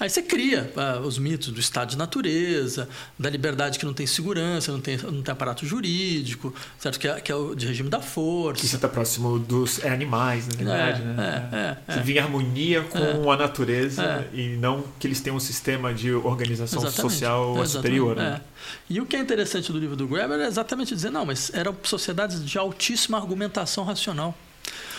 Aí 0.00 0.08
você 0.08 0.22
cria 0.22 0.72
ah, 0.76 0.98
os 1.00 1.18
mitos 1.18 1.48
do 1.48 1.60
estado 1.60 1.90
de 1.90 1.98
natureza, 1.98 2.88
da 3.18 3.28
liberdade 3.28 3.78
que 3.78 3.84
não 3.84 3.92
tem 3.92 4.06
segurança, 4.06 4.72
não 4.72 4.80
tem, 4.80 4.96
não 4.96 5.22
tem 5.22 5.32
aparato 5.32 5.66
jurídico, 5.66 6.54
certo? 6.78 6.98
Que 6.98 7.06
é, 7.06 7.20
que 7.20 7.30
é 7.30 7.34
o 7.34 7.54
de 7.54 7.66
regime 7.66 7.90
da 7.90 8.00
força. 8.00 8.62
Que 8.62 8.66
você 8.66 8.76
está 8.76 8.88
próximo 8.88 9.38
dos 9.38 9.84
é, 9.84 9.90
animais, 9.90 10.48
na 10.48 10.54
verdade. 10.56 11.02
É, 11.02 11.04
né? 11.04 11.48
é, 11.52 11.56
é, 11.56 11.92
Você 11.92 11.98
é. 11.98 12.02
vive 12.02 12.18
em 12.18 12.22
harmonia 12.22 12.82
com 12.82 13.30
a 13.30 13.36
natureza 13.36 14.02
É. 14.02 14.36
e 14.36 14.56
não 14.56 14.82
que 14.98 15.06
eles 15.06 15.20
tenham 15.20 15.36
um 15.36 15.40
sistema 15.40 15.92
de 15.92 16.12
organização 16.12 16.80
Exatamente, 16.82 17.12
social 17.12 17.66
superior. 17.66 18.16
é. 18.16 18.22
Né? 18.22 18.40
E 18.88 19.00
o 19.00 19.06
que 19.06 19.16
é 19.16 19.18
interessante 19.18 19.70
do 19.70 19.78
livro 19.78 19.96
do 19.96 20.06
Graeber 20.06 20.40
é 20.40 20.46
exatamente 20.46 20.94
dizer, 20.94 21.10
não, 21.10 21.26
mas 21.26 21.50
eram 21.52 21.76
sociedades 21.82 22.42
de 22.44 22.56
altíssima 22.58 23.18
argumentação 23.18 23.84
racional. 23.84 24.34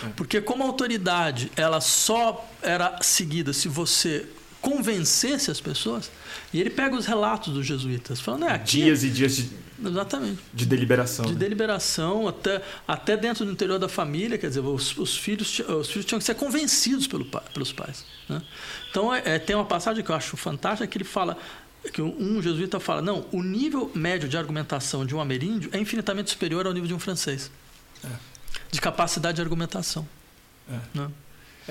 É. 0.04 0.10
Porque 0.16 0.42
como 0.42 0.64
a 0.64 0.68
autoridade, 0.68 1.52
ela 1.56 1.82
só 1.82 2.48
era 2.62 3.00
seguida 3.02 3.52
se 3.52 3.68
você 3.68 4.28
convencesse 4.62 5.50
as 5.50 5.60
pessoas, 5.60 6.12
e 6.54 6.62
ele 6.62 6.69
pega 6.69 6.95
os 6.95 7.06
relatos 7.06 7.54
dos 7.54 7.65
jesuítas, 7.65 8.21
falando, 8.21 8.45
é, 8.45 8.54
aqui... 8.54 8.84
Dias 8.84 9.04
e 9.04 9.10
dias 9.10 9.36
de, 9.36 9.50
Exatamente. 9.83 10.40
de 10.54 10.65
deliberação. 10.65 11.25
De 11.25 11.33
né? 11.33 11.40
deliberação, 11.40 12.27
até, 12.27 12.62
até 12.88 13.17
dentro 13.17 13.44
do 13.44 13.52
interior 13.52 13.79
da 13.79 13.90
família, 13.90 14.38
quer 14.38 14.48
dizer, 14.48 14.60
os, 14.60 14.96
os 14.98 15.17
filhos, 15.17 15.60
os 15.60 15.90
filhos 15.90 16.06
tinham 16.06 16.19
que 16.19 16.25
ser 16.25 16.36
convencidos 16.36 17.08
pelo, 17.08 17.25
pelos 17.25 17.73
pais. 17.73 18.06
né? 18.29 18.42
Então, 18.90 19.13
é, 19.13 19.21
é, 19.25 19.40
tem 19.40 19.56
uma 19.56 19.65
passagem 19.65 20.04
que 20.04 20.12
eu 20.12 20.15
acho 20.15 20.38
fantástica 20.38 20.86
que 20.86 20.98
ele 20.98 21.06
fala, 21.06 21.38
que 21.92 22.02
um, 22.02 22.38
um 22.38 22.42
jesuíta 22.42 22.79
fala, 22.79 23.02
não, 23.02 23.25
o 23.31 23.42
nível 23.42 23.92
médio 23.96 24.29
de 24.29 24.38
argumentação 24.38 25.06
de 25.06 25.15
um 25.15 25.19
ameríndio 25.19 25.69
é 25.73 25.79
infinitamente 25.79 26.29
superior 26.29 26.67
ao 26.67 26.73
nível 26.73 26.88
de 26.88 26.94
um 26.94 27.00
francês. 27.00 27.52
É. 28.04 28.10
De 28.69 28.79
capacidade 28.79 29.38
de 29.38 29.42
argumentação. 29.42 30.08
É. 30.69 30.77
Né? 30.94 31.10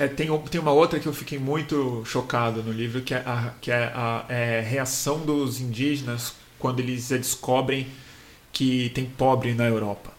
É, 0.01 0.09
tem, 0.09 0.26
tem 0.48 0.59
uma 0.59 0.72
outra 0.72 0.98
que 0.98 1.07
eu 1.07 1.12
fiquei 1.12 1.38
muito 1.38 2.03
chocado 2.07 2.62
no 2.62 2.72
livro, 2.72 3.03
que 3.03 3.12
é 3.12 3.18
a, 3.18 3.53
que 3.61 3.70
é 3.70 3.92
a 3.94 4.24
é, 4.30 4.62
reação 4.62 5.18
dos 5.18 5.61
indígenas 5.61 6.32
quando 6.59 6.80
eles 6.80 7.11
descobrem 7.11 7.86
que 8.51 8.88
tem 8.94 9.05
pobre 9.05 9.53
na 9.53 9.66
Europa. 9.66 10.11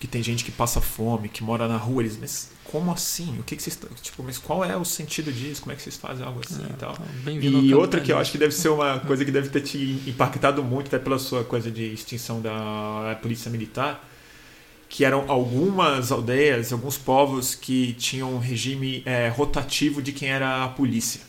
Que 0.00 0.08
tem 0.08 0.24
gente 0.24 0.44
que 0.44 0.50
passa 0.50 0.80
fome, 0.80 1.28
que 1.28 1.44
mora 1.44 1.68
na 1.68 1.76
rua. 1.76 2.02
Eles, 2.02 2.18
mas 2.18 2.50
como 2.64 2.90
assim? 2.90 3.38
O 3.38 3.44
que, 3.44 3.54
que 3.54 3.62
vocês 3.62 3.78
tipo, 4.02 4.24
mas 4.24 4.38
qual 4.38 4.64
é 4.64 4.76
o 4.76 4.84
sentido 4.84 5.32
disso? 5.32 5.62
Como 5.62 5.72
é 5.72 5.76
que 5.76 5.82
vocês 5.82 5.96
fazem 5.96 6.26
algo 6.26 6.40
assim 6.44 6.64
é, 6.64 6.70
e 6.70 6.72
tal? 6.72 6.98
E 7.40 7.74
outra 7.76 8.00
que 8.00 8.10
eu 8.10 8.18
acho 8.18 8.32
que 8.32 8.38
deve 8.38 8.52
ser 8.52 8.70
uma 8.70 8.98
coisa 9.06 9.24
que 9.24 9.30
deve 9.30 9.50
ter 9.50 9.60
te 9.60 10.02
impactado 10.04 10.64
muito, 10.64 10.88
até 10.88 10.98
pela 10.98 11.20
sua 11.20 11.44
coisa 11.44 11.70
de 11.70 11.84
extinção 11.94 12.40
da 12.42 13.16
polícia 13.22 13.48
militar, 13.48 14.04
que 14.92 15.06
eram 15.06 15.24
algumas 15.26 16.12
aldeias, 16.12 16.70
alguns 16.70 16.98
povos 16.98 17.54
que 17.54 17.94
tinham 17.94 18.34
um 18.34 18.38
regime 18.38 19.02
é, 19.06 19.26
rotativo 19.28 20.02
de 20.02 20.12
quem 20.12 20.28
era 20.28 20.64
a 20.64 20.68
polícia. 20.68 21.22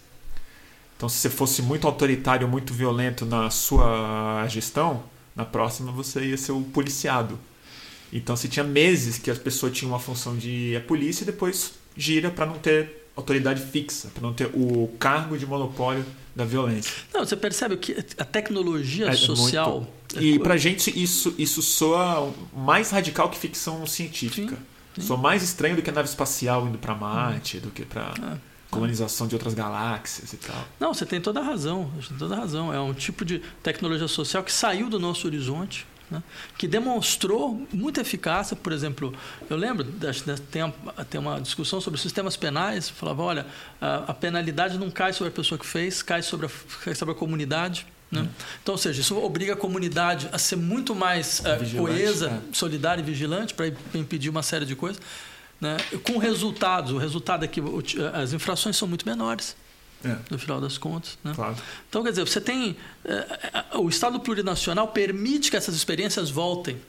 Então, 0.97 1.07
se 1.07 1.18
você 1.18 1.30
fosse 1.30 1.61
muito 1.61 1.88
autoritário, 1.88 2.45
muito 2.45 2.74
violento 2.74 3.26
na 3.26 3.49
sua 3.49 4.45
gestão, 4.49 5.03
na 5.34 5.45
próxima 5.45 5.93
você 5.93 6.26
ia 6.26 6.38
ser 6.38 6.51
o 6.51 6.59
policiado. 6.61 7.39
Então 8.11 8.36
se 8.36 8.49
tinha 8.49 8.66
meses 8.66 9.18
que 9.18 9.32
as 9.32 9.38
pessoas 9.38 9.72
tinham 9.72 9.93
uma 9.93 9.99
função 9.99 10.36
de 10.36 10.78
polícia 10.86 11.24
e 11.24 11.26
depois 11.26 11.72
gira 11.95 12.30
para 12.30 12.45
não 12.45 12.59
ter 12.59 13.07
autoridade 13.16 13.61
fixa, 13.61 14.09
para 14.09 14.22
não 14.22 14.34
ter 14.34 14.51
o 14.53 14.93
cargo 14.99 15.38
de 15.38 15.45
monopólio 15.45 16.05
da 16.36 16.46
violência. 16.46 16.92
Não, 17.14 17.26
você 17.26 17.36
percebe 17.36 17.78
que 17.78 17.94
a 18.18 18.26
tecnologia 18.26 19.08
é, 19.08 19.14
social. 19.14 19.88
Muito... 20.14 20.22
E 20.22 20.40
para 20.40 20.58
gente 20.58 20.92
isso, 21.02 21.34
isso 21.38 21.62
soa 21.62 22.34
mais 22.56 22.92
radical 22.92 23.30
que 23.30 23.38
ficção 23.38 23.86
científica. 23.86 24.56
Sim, 24.56 25.02
sim. 25.02 25.08
Soa 25.08 25.18
mais 25.18 25.44
estranho 25.44 25.76
do 25.76 25.82
que 25.82 25.90
a 25.90 25.94
nave 25.94 26.08
espacial 26.08 26.68
indo 26.68 26.78
para 26.78 26.94
Marte, 26.96 27.58
hum. 27.58 27.62
do 27.62 27.72
que 27.72 27.84
para 27.84 28.14
é, 28.22 28.38
colonização 28.70 29.28
de 29.28 29.36
outras 29.36 29.54
galáxias 29.54 30.34
e 30.34 30.38
tal. 30.38 30.68
Não, 30.80 30.94
você 30.94 31.06
tem 31.06 31.22
toda 31.22 31.40
a 31.40 31.44
razão. 31.44 31.92
Você 31.96 32.10
tem 32.10 32.18
toda 32.18 32.36
a 32.36 32.40
razão. 32.40 32.74
É 32.74 32.80
um 32.80 32.94
tipo 32.94 33.24
de 33.24 33.40
tecnologia 33.62 34.08
social 34.08 34.44
que 34.44 34.52
saiu 34.52 34.90
do 34.90 35.00
nosso 35.00 35.28
horizonte 35.28 35.86
né? 36.14 36.24
que 36.57 36.68
demonstrou 36.68 37.68
muita 37.74 38.01
eficácia. 38.01 38.55
Por 38.55 38.72
exemplo, 38.72 39.14
eu 39.49 39.57
lembro, 39.57 39.84
tem, 40.51 40.74
tem 41.09 41.20
uma 41.20 41.41
discussão 41.41 41.82
sobre 41.82 41.99
sistemas 41.99 42.38
penais, 42.38 42.89
falava, 42.89 43.24
olha, 43.24 43.45
a, 43.82 44.11
a, 44.11 44.14
penalidade 44.14 44.78
não 44.78 44.91
cai 44.91 45.11
sobre 45.11 45.30
a 45.30 45.36
pessoa 45.36 45.57
que 45.57 45.66
fez, 45.66 46.03
cai 46.03 46.22
sobre 46.22 46.45
a, 46.45 46.49
cai 46.84 46.93
sobre 46.93 47.14
a 47.14 47.18
comunidade. 47.18 47.88
Né? 48.11 48.22
Hum. 48.22 48.28
Então, 48.61 48.74
ou 48.74 48.78
seja, 48.78 49.01
isso 49.01 49.18
obriga 49.18 49.53
a 49.53 49.57
comunidade 49.57 50.30
a 50.32 50.38
ser 50.38 50.55
muito 50.55 50.93
mais 50.93 51.39
uh, 51.39 51.78
coesa, 51.78 52.30
é. 52.30 52.53
solidária 52.53 53.01
e 53.01 53.03
vigilante 53.03 53.53
para 53.53 53.68
impedir 53.95 54.30
uma 54.30 54.43
série 54.43 54.66
de 54.66 54.76
coisas. 54.76 55.01
Né? 55.59 55.78
Com 56.03 56.20
resultados, 56.20 56.91
o 56.91 56.97
resultado 56.97 57.43
é 57.43 57.47
que 57.47 57.61
as 58.14 58.34
infrações 58.34 58.78
são 58.78 58.88
muito 58.88 59.05
menores 59.07 59.55
é. 60.04 60.18
no 60.30 60.38
final 60.38 60.60
das 60.60 60.78
contas. 60.78 61.18
Né? 61.24 61.34
Claro. 61.36 61.56
Então, 61.89 62.04
quer 62.04 62.10
dizer, 62.12 62.28
você 62.28 62.41
tem. 62.41 62.76
É, 63.06 63.78
o 63.78 63.88
Estado 63.89 64.20
plurinacional 64.20 64.88
permite 64.89 65.49
que 65.49 65.58
essas 65.58 65.76
experiências 65.76 66.30
voltem, 66.30 66.80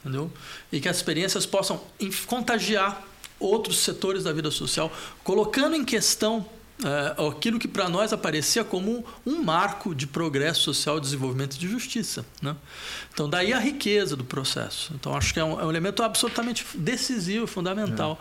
entendeu? 0.00 0.30
E 0.70 0.80
que 0.80 0.88
as 0.88 0.96
experiências 0.96 1.44
possam 1.46 1.80
contagiar 2.26 3.02
outros 3.38 3.78
setores 3.78 4.24
da 4.24 4.32
vida 4.32 4.50
social, 4.50 4.92
colocando 5.22 5.74
em 5.74 5.84
questão 5.84 6.46
é, 6.84 7.28
aquilo 7.28 7.58
que 7.58 7.66
para 7.66 7.88
nós 7.88 8.12
aparecia 8.12 8.62
como 8.62 9.04
um 9.24 9.42
marco 9.42 9.94
de 9.94 10.06
progresso 10.06 10.60
social, 10.60 11.00
desenvolvimento 11.00 11.54
e 11.54 11.58
de 11.58 11.66
justiça. 11.66 12.26
Né? 12.42 12.54
Então, 13.12 13.28
daí 13.28 13.54
a 13.54 13.58
riqueza 13.58 14.14
do 14.14 14.24
processo. 14.24 14.92
Então, 14.94 15.16
acho 15.16 15.32
que 15.32 15.40
é 15.40 15.44
um, 15.44 15.58
é 15.58 15.64
um 15.64 15.70
elemento 15.70 16.02
absolutamente 16.02 16.66
decisivo, 16.74 17.46
fundamental. 17.46 18.20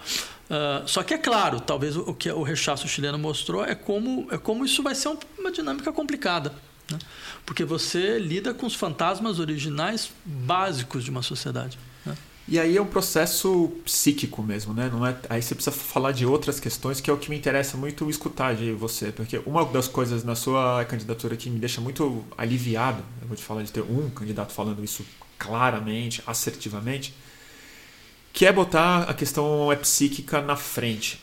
É. 0.50 0.84
Uh, 0.84 0.88
só 0.88 1.04
que 1.04 1.14
é 1.14 1.18
claro, 1.18 1.60
talvez 1.60 1.98
o, 1.98 2.14
que 2.14 2.32
o 2.32 2.42
rechaço 2.42 2.88
chileno 2.88 3.18
mostrou 3.18 3.66
é 3.66 3.76
como, 3.76 4.28
é 4.32 4.38
como 4.38 4.64
isso 4.64 4.82
vai 4.82 4.96
ser 4.96 5.10
um, 5.10 5.18
uma 5.38 5.52
dinâmica 5.52 5.92
complicada. 5.92 6.54
Né? 6.90 7.00
Porque 7.46 7.66
você 7.66 8.18
lida 8.18 8.54
com 8.54 8.66
os 8.66 8.76
fantasmas 8.76 9.40
originais 9.40 10.10
básicos 10.24 11.04
de 11.04 11.10
uma 11.10 11.22
sociedade. 11.22 11.78
E 12.46 12.60
aí 12.60 12.76
é 12.76 12.82
um 12.82 12.86
processo 12.86 13.72
psíquico 13.86 14.44
mesmo, 14.44 14.74
né? 14.74 14.90
Não 14.92 15.06
é, 15.06 15.16
aí 15.30 15.42
você 15.42 15.56
precisa 15.56 15.74
falar 15.76 16.12
de 16.12 16.26
outras 16.26 16.60
questões 16.60 17.00
que 17.00 17.10
é 17.10 17.14
o 17.14 17.18
que 17.18 17.30
me 17.30 17.38
interessa 17.38 17.78
muito 17.78 18.10
escutar 18.10 18.54
de 18.54 18.74
você, 18.74 19.14
porque 19.14 19.42
uma 19.46 19.64
das 19.66 19.88
coisas 19.88 20.26
na 20.26 20.36
sua 20.36 20.84
candidatura 20.86 21.38
que 21.38 21.50
me 21.50 21.58
deixa 21.58 21.80
muito 21.80 22.24
aliviado, 22.38 23.02
eu 23.22 23.28
vou 23.30 23.38
te 23.38 23.44
falar 23.44 23.64
de 23.64 23.72
ter 23.72 23.82
um 23.82 24.10
candidato 24.10 24.52
falando 24.52 24.84
isso 24.84 25.06
claramente, 25.40 26.22
assertivamente, 26.28 27.14
que 28.34 28.46
é 28.46 28.52
botar 28.52 29.04
a 29.04 29.14
questão 29.14 29.72
é 29.72 29.76
psíquica 29.78 30.42
na 30.42 30.58
frente. 30.58 31.22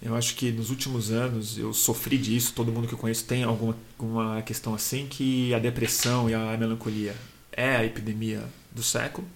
Eu 0.00 0.14
acho 0.16 0.34
que 0.34 0.50
nos 0.50 0.70
últimos 0.70 1.10
anos 1.10 1.58
eu 1.58 1.74
sofri 1.74 2.16
disso, 2.16 2.52
todo 2.54 2.72
mundo 2.72 2.88
que 2.88 2.94
eu 2.94 2.98
conheço 2.98 3.24
tem 3.26 3.44
alguma, 3.44 3.76
alguma 3.98 4.42
questão 4.42 4.74
assim, 4.74 5.06
que 5.06 5.52
a 5.52 5.58
depressão 5.58 6.28
e 6.28 6.34
a 6.34 6.56
melancolia 6.56 7.14
é 7.52 7.76
a 7.76 7.84
epidemia 7.84 8.44
do 8.72 8.82
século 8.82 9.26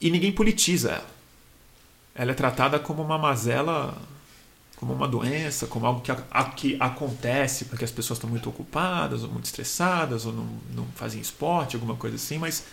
e 0.00 0.10
ninguém 0.10 0.32
politiza 0.32 0.90
ela. 0.90 1.10
Ela 2.14 2.30
é 2.32 2.34
tratada 2.34 2.78
como 2.78 3.02
uma 3.02 3.18
mazela, 3.18 3.96
como 4.76 4.92
uma 4.92 5.06
doença, 5.06 5.66
como 5.66 5.86
algo 5.86 6.00
que, 6.00 6.10
a, 6.10 6.44
que 6.44 6.76
acontece 6.80 7.66
porque 7.66 7.84
as 7.84 7.90
pessoas 7.90 8.16
estão 8.18 8.28
muito 8.28 8.48
ocupadas, 8.48 9.22
ou 9.22 9.30
muito 9.30 9.44
estressadas, 9.44 10.26
ou 10.26 10.32
não, 10.32 10.48
não 10.74 10.86
fazem 10.94 11.20
esporte, 11.20 11.76
alguma 11.76 11.96
coisa 11.96 12.16
assim, 12.16 12.38
mas 12.38 12.64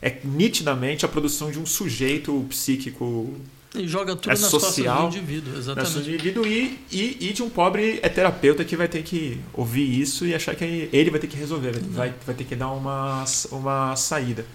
é 0.00 0.20
nitidamente 0.24 1.04
a 1.04 1.08
produção 1.08 1.50
de 1.50 1.58
um 1.58 1.66
sujeito 1.66 2.46
psíquico 2.48 3.36
e 3.74 3.86
joga 3.86 4.16
tudo 4.16 4.32
é 4.32 4.38
nas 4.38 4.40
social, 4.40 5.02
costas 5.02 5.12
do 5.12 5.18
indivíduo, 5.18 5.58
exatamente. 5.58 5.92
Do 5.92 6.00
indivíduo 6.00 6.46
e, 6.46 6.78
e, 6.90 7.28
e, 7.28 7.32
de 7.32 7.42
um 7.42 7.50
pobre 7.50 8.00
é 8.02 8.08
terapeuta 8.08 8.64
que 8.64 8.74
vai 8.74 8.88
ter 8.88 9.02
que 9.02 9.38
ouvir 9.52 10.00
isso 10.00 10.26
e 10.26 10.34
achar 10.34 10.54
que 10.54 10.88
ele 10.90 11.10
vai 11.10 11.20
ter 11.20 11.26
que 11.26 11.36
resolver, 11.36 11.78
vai, 11.90 12.14
vai 12.24 12.34
ter 12.34 12.44
que 12.44 12.56
dar 12.56 12.70
uma, 12.70 13.24
uma 13.50 13.94
saída. 13.94 14.46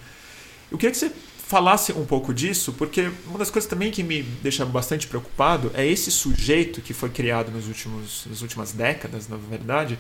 Eu 0.72 0.78
queria 0.80 0.92
que 0.92 0.98
você 0.98 1.12
falasse 1.54 1.94
um 1.94 2.04
pouco 2.04 2.34
disso, 2.34 2.74
porque 2.74 3.12
uma 3.28 3.38
das 3.38 3.52
coisas 3.52 3.70
também 3.70 3.92
que 3.92 4.02
me 4.02 4.24
deixa 4.24 4.66
bastante 4.66 5.06
preocupado 5.06 5.70
é 5.76 5.86
esse 5.86 6.10
sujeito 6.10 6.82
que 6.82 6.96
foi 6.96 7.12
criado 7.12 7.52
nos 7.52 7.68
últimos, 7.68 8.26
nas 8.28 8.42
últimas 8.42 8.72
décadas, 8.72 9.28
na 9.30 9.38
verdade. 9.38 10.00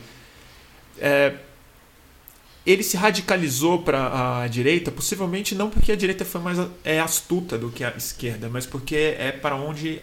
É, 0.97 1.35
ele 2.65 2.81
se 2.81 2.97
radicalizou 2.97 3.83
para 3.83 4.41
a 4.41 4.47
direita, 4.47 4.89
possivelmente 4.91 5.53
não 5.53 5.69
porque 5.69 5.91
a 5.91 5.95
direita 5.95 6.25
foi 6.25 6.41
mais 6.41 6.57
é 6.83 6.99
astuta 6.99 7.55
do 7.55 7.69
que 7.69 7.83
a 7.83 7.89
esquerda, 7.95 8.49
mas 8.49 8.65
porque 8.65 9.15
é 9.19 9.31
para 9.31 9.55
onde 9.55 10.01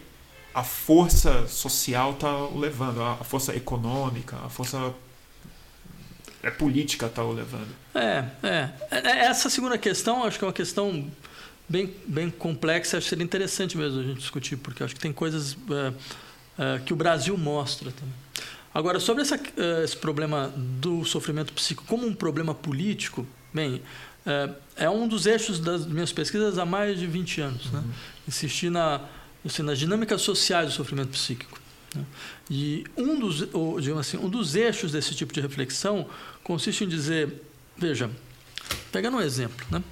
a 0.54 0.62
força 0.62 1.48
social 1.48 2.12
está 2.12 2.32
o 2.32 2.60
levando, 2.60 3.02
a 3.02 3.16
força 3.16 3.56
econômica, 3.56 4.36
a 4.36 4.48
força 4.48 4.94
é 6.42 6.50
política 6.50 7.06
está 7.06 7.22
o 7.22 7.32
levando. 7.32 7.74
É, 7.94 8.24
é, 8.42 8.70
é. 8.90 9.18
Essa 9.26 9.50
segunda 9.50 9.76
questão, 9.76 10.24
acho 10.24 10.38
que 10.38 10.44
é 10.44 10.46
uma 10.46 10.54
questão 10.54 11.10
bem, 11.70 11.94
bem 12.04 12.28
complexa. 12.28 12.98
Acho 12.98 13.04
que 13.04 13.10
seria 13.10 13.24
interessante 13.24 13.78
mesmo 13.78 14.00
a 14.00 14.02
gente 14.02 14.18
discutir, 14.18 14.56
porque 14.56 14.82
acho 14.82 14.94
que 14.94 15.00
tem 15.00 15.12
coisas 15.12 15.56
é, 15.70 15.92
é, 16.58 16.78
que 16.80 16.92
o 16.92 16.96
Brasil 16.96 17.38
mostra 17.38 17.92
também. 17.92 18.14
Agora, 18.74 18.98
sobre 18.98 19.22
essa, 19.22 19.36
é, 19.36 19.84
esse 19.84 19.96
problema 19.96 20.52
do 20.56 21.04
sofrimento 21.04 21.52
psíquico 21.52 21.86
como 21.86 22.06
um 22.06 22.14
problema 22.14 22.54
político, 22.54 23.26
bem, 23.54 23.80
é, 24.76 24.90
um 24.90 25.06
dos 25.06 25.26
eixos 25.26 25.60
das 25.60 25.86
minhas 25.86 26.12
pesquisas 26.12 26.58
há 26.58 26.66
mais 26.66 26.98
de 26.98 27.06
20 27.06 27.40
anos. 27.40 27.70
Né? 27.70 27.78
Uhum. 27.78 27.86
Né? 27.86 27.94
Insistir 28.28 28.70
na, 28.70 29.00
assim, 29.44 29.62
nas 29.62 29.78
dinâmicas 29.78 30.20
sociais 30.22 30.66
do 30.66 30.72
sofrimento 30.72 31.10
psíquico. 31.10 31.58
Né? 31.94 32.04
E 32.50 32.84
um 32.96 33.18
dos, 33.18 33.48
ou, 33.52 33.78
assim, 33.98 34.16
um 34.18 34.28
dos 34.28 34.54
eixos 34.54 34.92
desse 34.92 35.14
tipo 35.14 35.32
de 35.32 35.40
reflexão 35.40 36.06
consiste 36.44 36.84
em 36.84 36.88
dizer, 36.88 37.42
veja, 37.76 38.10
pegando 38.92 39.16
um 39.16 39.20
exemplo, 39.20 39.66
né? 39.70 39.82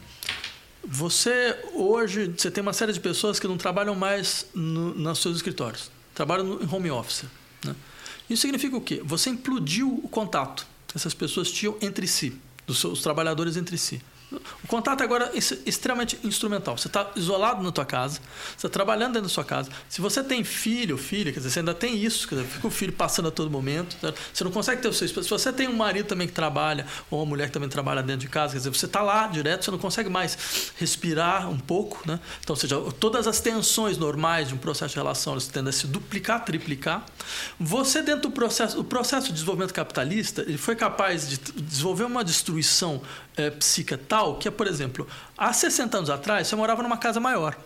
Você 0.84 1.56
hoje 1.74 2.32
você 2.36 2.50
tem 2.50 2.62
uma 2.62 2.72
série 2.72 2.92
de 2.92 3.00
pessoas 3.00 3.38
que 3.38 3.46
não 3.46 3.58
trabalham 3.58 3.94
mais 3.94 4.46
no, 4.54 4.94
nos 4.94 5.18
seus 5.18 5.36
escritórios, 5.36 5.90
trabalham 6.14 6.60
em 6.62 6.74
home 6.74 6.90
office. 6.90 7.24
Né? 7.64 7.74
Isso 8.30 8.42
significa 8.42 8.76
o 8.76 8.80
quê? 8.80 9.02
Você 9.04 9.30
implodiu 9.30 10.00
o 10.02 10.08
contato 10.08 10.66
que 10.86 10.96
essas 10.96 11.14
pessoas 11.14 11.50
tinham 11.50 11.76
entre 11.80 12.06
si, 12.06 12.38
dos 12.66 12.78
seus 12.78 13.02
trabalhadores 13.02 13.56
entre 13.56 13.76
si. 13.76 14.00
O 14.30 14.68
contato 14.68 15.02
agora 15.02 15.32
é 15.34 15.38
extremamente 15.38 16.18
instrumental. 16.22 16.76
Você 16.76 16.88
está 16.88 17.10
isolado 17.16 17.62
na 17.62 17.72
tua 17.72 17.86
casa, 17.86 18.20
você 18.50 18.66
está 18.66 18.68
trabalhando 18.68 19.14
dentro 19.14 19.28
da 19.28 19.32
sua 19.32 19.44
casa. 19.44 19.70
Se 19.88 20.00
você 20.00 20.22
tem 20.22 20.44
filho, 20.44 20.98
filha, 20.98 21.32
quer 21.32 21.38
dizer, 21.38 21.50
você 21.50 21.58
ainda 21.60 21.72
tem 21.72 21.96
isso, 21.96 22.28
quer 22.28 22.34
dizer, 22.34 22.48
fica 22.48 22.66
o 22.66 22.70
filho 22.70 22.92
passando 22.92 23.28
a 23.28 23.30
todo 23.30 23.50
momento. 23.50 23.96
Certo? 23.98 24.20
Você 24.32 24.44
não 24.44 24.50
consegue 24.50 24.82
ter 24.82 24.88
o 24.88 24.92
seu 24.92 25.08
Se 25.08 25.30
você 25.30 25.52
tem 25.52 25.66
um 25.66 25.76
marido 25.76 26.06
também 26.06 26.26
que 26.26 26.34
trabalha, 26.34 26.86
ou 27.10 27.20
uma 27.20 27.26
mulher 27.26 27.46
que 27.46 27.52
também 27.52 27.68
trabalha 27.68 28.02
dentro 28.02 28.20
de 28.20 28.28
casa, 28.28 28.52
quer 28.52 28.58
dizer, 28.58 28.70
você 28.70 28.86
está 28.86 29.00
lá 29.00 29.26
direto, 29.28 29.64
você 29.64 29.70
não 29.70 29.78
consegue 29.78 30.10
mais 30.10 30.72
respirar 30.78 31.48
um 31.48 31.58
pouco. 31.58 32.06
Né? 32.06 32.20
Então, 32.42 32.54
ou 32.54 32.60
seja, 32.60 32.76
todas 33.00 33.26
as 33.26 33.40
tensões 33.40 33.96
normais 33.96 34.48
de 34.48 34.54
um 34.54 34.58
processo 34.58 34.92
de 34.92 34.96
relação 34.96 35.32
elas 35.32 35.46
tendem 35.46 35.70
a 35.70 35.72
se 35.72 35.86
duplicar, 35.86 36.44
triplicar. 36.44 37.06
Você, 37.58 38.02
dentro 38.02 38.28
do 38.28 38.30
processo, 38.30 38.78
o 38.78 38.84
processo 38.84 39.28
de 39.28 39.32
desenvolvimento 39.32 39.72
capitalista, 39.72 40.42
ele 40.42 40.58
foi 40.58 40.76
capaz 40.76 41.28
de 41.28 41.38
desenvolver 41.38 42.04
uma 42.04 42.22
destruição 42.22 43.00
é, 43.38 43.50
tal 44.18 44.34
que, 44.34 44.50
por 44.50 44.66
exemplo, 44.66 45.06
há 45.36 45.52
60 45.52 45.96
anos 45.96 46.10
atrás 46.10 46.48
você 46.48 46.56
morava 46.56 46.82
numa 46.82 46.96
casa 46.96 47.20
maior. 47.20 47.56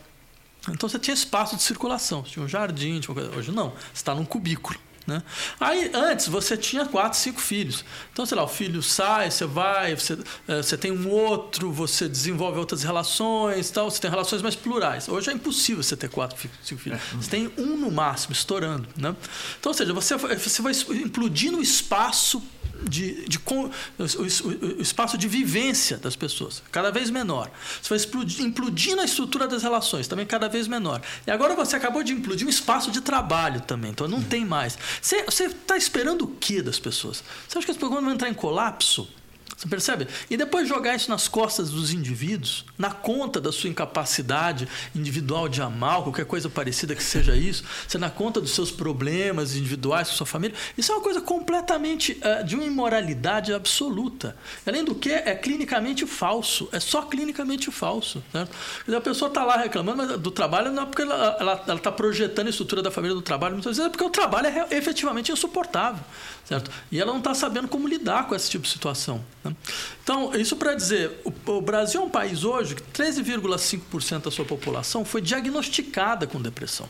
Então 0.68 0.88
você 0.88 0.98
tinha 0.98 1.14
espaço 1.14 1.56
de 1.56 1.62
circulação, 1.62 2.22
você 2.22 2.32
tinha 2.32 2.44
um 2.44 2.48
jardim, 2.48 3.00
tinha 3.00 3.14
coisa. 3.14 3.30
hoje 3.36 3.50
não, 3.50 3.70
você 3.70 3.78
está 3.94 4.14
num 4.14 4.24
cubículo. 4.24 4.78
Né? 5.04 5.20
Aí, 5.58 5.90
antes, 5.92 6.28
você 6.28 6.56
tinha 6.56 6.86
quatro, 6.86 7.18
cinco 7.18 7.40
filhos. 7.40 7.84
Então, 8.12 8.24
sei 8.24 8.36
lá, 8.36 8.44
o 8.44 8.48
filho 8.48 8.80
sai, 8.80 9.32
você 9.32 9.44
vai, 9.44 9.96
você, 9.96 10.16
eh, 10.46 10.62
você 10.62 10.78
tem 10.78 10.92
um 10.92 11.08
outro, 11.08 11.72
você 11.72 12.08
desenvolve 12.08 12.60
outras 12.60 12.84
relações, 12.84 13.68
tal, 13.68 13.90
você 13.90 14.00
tem 14.00 14.08
relações 14.08 14.42
mais 14.42 14.54
plurais. 14.54 15.08
Hoje 15.08 15.28
é 15.28 15.32
impossível 15.32 15.82
você 15.82 15.96
ter 15.96 16.08
quatro, 16.08 16.36
cinco 16.62 16.80
filhos. 16.80 17.00
É. 17.00 17.16
Você 17.16 17.28
tem 17.28 17.50
um 17.58 17.76
no 17.76 17.90
máximo, 17.90 18.32
estourando. 18.32 18.86
Né? 18.96 19.12
Então, 19.58 19.70
ou 19.70 19.74
seja, 19.74 19.92
você, 19.92 20.16
você 20.16 20.62
vai 20.62 20.72
implodindo 20.72 21.58
o 21.58 21.62
espaço 21.62 22.40
de, 22.88 23.28
de, 23.28 23.38
o, 23.38 23.52
o, 23.52 24.78
o, 24.78 24.82
espaço 24.82 25.16
de 25.16 25.28
vivência 25.28 25.96
das 25.96 26.16
pessoas, 26.16 26.62
cada 26.70 26.90
vez 26.90 27.10
menor. 27.10 27.50
Você 27.80 27.88
vai 27.88 27.98
explodir, 27.98 28.44
implodindo 28.44 29.00
a 29.00 29.04
estrutura 29.04 29.46
das 29.46 29.62
relações, 29.62 30.08
também 30.08 30.26
cada 30.26 30.48
vez 30.48 30.68
menor. 30.68 31.00
E 31.26 31.30
agora 31.30 31.54
você 31.54 31.76
acabou 31.76 32.02
de 32.02 32.12
implodir 32.12 32.46
um 32.46 32.50
espaço 32.50 32.90
de 32.90 33.00
trabalho 33.00 33.60
também, 33.60 33.90
então 33.90 34.08
não 34.08 34.22
tem 34.22 34.44
mais. 34.44 34.78
Você 35.00 35.44
está 35.44 35.76
esperando 35.76 36.22
o 36.22 36.28
que 36.28 36.62
das 36.62 36.78
pessoas? 36.78 37.22
Você 37.48 37.58
acha 37.58 37.66
que 37.66 37.70
as 37.70 37.76
pessoas 37.76 38.02
vão 38.02 38.12
entrar 38.12 38.28
em 38.28 38.34
colapso? 38.34 39.08
Você 39.56 39.68
percebe? 39.68 40.08
E 40.30 40.36
depois 40.36 40.68
jogar 40.68 40.94
isso 40.94 41.10
nas 41.10 41.28
costas 41.28 41.70
dos 41.70 41.92
indivíduos, 41.92 42.64
na 42.76 42.90
conta 42.90 43.40
da 43.40 43.52
sua 43.52 43.68
incapacidade 43.70 44.68
individual 44.94 45.48
de 45.48 45.60
amar, 45.60 46.02
qualquer 46.02 46.24
coisa 46.24 46.48
parecida 46.48 46.94
que 46.94 47.02
seja 47.02 47.36
isso, 47.36 47.64
você 47.86 47.98
na 47.98 48.10
conta 48.10 48.40
dos 48.40 48.52
seus 48.52 48.70
problemas 48.70 49.54
individuais 49.54 50.08
com 50.08 50.14
sua 50.14 50.26
família, 50.26 50.56
isso 50.76 50.90
é 50.90 50.94
uma 50.94 51.02
coisa 51.02 51.20
completamente 51.20 52.18
uh, 52.22 52.44
de 52.44 52.54
uma 52.54 52.64
imoralidade 52.64 53.52
absoluta. 53.52 54.36
Além 54.66 54.84
do 54.84 54.94
que, 54.94 55.10
é 55.10 55.34
clinicamente 55.34 56.06
falso. 56.06 56.68
É 56.72 56.80
só 56.80 57.02
clinicamente 57.02 57.70
falso. 57.70 58.22
Certo? 58.32 58.56
A 58.96 59.00
pessoa 59.00 59.28
está 59.28 59.44
lá 59.44 59.56
reclamando 59.56 60.18
do 60.18 60.30
trabalho, 60.30 60.72
não 60.72 60.84
é 60.84 60.86
porque 60.86 61.02
ela 61.02 61.62
está 61.74 61.92
projetando 61.92 62.46
a 62.46 62.50
estrutura 62.50 62.82
da 62.82 62.90
família 62.90 63.14
do 63.14 63.22
trabalho, 63.22 63.54
muitas 63.54 63.76
vezes 63.76 63.86
é 63.86 63.90
porque 63.90 64.04
o 64.04 64.10
trabalho 64.10 64.46
é 64.46 64.76
efetivamente 64.76 65.30
insuportável. 65.30 66.02
Certo? 66.44 66.70
E 66.90 67.00
ela 67.00 67.12
não 67.12 67.18
está 67.18 67.34
sabendo 67.34 67.68
como 67.68 67.86
lidar 67.86 68.26
com 68.26 68.34
esse 68.34 68.50
tipo 68.50 68.64
de 68.64 68.70
situação. 68.70 69.24
Né? 69.44 69.54
Então, 70.02 70.34
isso 70.34 70.56
para 70.56 70.74
dizer, 70.74 71.20
o, 71.24 71.52
o, 71.52 71.60
Brasil 71.60 72.00
é 72.00 72.04
um 72.04 72.10
país 72.10 72.44
hoje 72.44 72.74
que 72.74 72.82
13,5% 72.82 74.24
da 74.24 74.30
sua 74.30 74.44
população 74.44 75.04
foi 75.04 75.20
diagnosticada 75.20 76.26
com 76.26 76.42
depressão. 76.42 76.88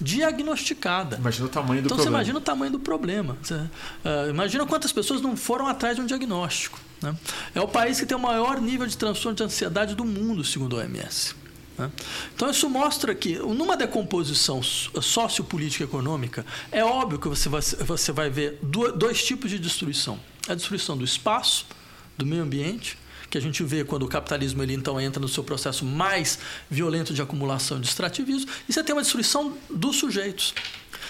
Diagnosticada. 0.00 1.16
Imagina 1.16 1.46
o 1.46 1.48
tamanho 1.48 1.82
do 1.82 1.86
então, 1.86 1.96
problema. 1.96 1.96
Então, 1.96 1.98
você 1.98 2.08
imagina 2.08 2.38
o 2.38 2.42
tamanho 2.42 2.72
do 2.72 2.78
problema. 2.78 3.36
Você, 3.42 3.54
uh, 3.54 4.30
imagina 4.30 4.66
quantas 4.66 4.92
pessoas 4.92 5.20
não 5.20 5.36
foram 5.36 5.66
atrás 5.66 5.96
de 5.96 6.02
um 6.02 6.06
diagnóstico. 6.06 6.80
Né? 7.00 7.14
É 7.54 7.60
o 7.60 7.68
país 7.68 8.00
que 8.00 8.06
tem 8.06 8.16
o 8.16 8.20
maior 8.20 8.60
nível 8.60 8.86
de 8.86 8.96
transtorno 8.96 9.36
de 9.36 9.42
ansiedade 9.42 9.94
do 9.94 10.04
mundo, 10.04 10.44
segundo 10.44 10.76
a 10.76 10.80
OMS. 10.80 11.41
Né? 11.78 11.90
Então, 12.34 12.50
isso 12.50 12.68
mostra 12.68 13.14
que, 13.14 13.38
numa 13.38 13.76
decomposição 13.76 14.62
sociopolítica 14.62 15.84
econômica, 15.84 16.44
é 16.70 16.84
óbvio 16.84 17.18
que 17.18 17.28
você 17.28 17.48
vai, 17.48 17.60
você 17.60 18.12
vai 18.12 18.30
ver 18.30 18.58
dois 18.62 19.22
tipos 19.24 19.50
de 19.50 19.58
destruição: 19.58 20.18
a 20.48 20.54
destruição 20.54 20.96
do 20.96 21.04
espaço, 21.04 21.66
do 22.16 22.26
meio 22.26 22.42
ambiente, 22.42 22.98
que 23.30 23.38
a 23.38 23.40
gente 23.40 23.64
vê 23.64 23.82
quando 23.82 24.02
o 24.02 24.08
capitalismo 24.08 24.62
ele 24.62 24.74
então 24.74 25.00
entra 25.00 25.18
no 25.18 25.26
seu 25.26 25.42
processo 25.42 25.86
mais 25.86 26.38
violento 26.70 27.14
de 27.14 27.22
acumulação 27.22 27.80
de 27.80 27.86
extrativismo, 27.86 28.50
e 28.68 28.72
você 28.72 28.84
tem 28.84 28.94
uma 28.94 29.02
destruição 29.02 29.56
dos 29.70 29.96
sujeitos. 29.96 30.54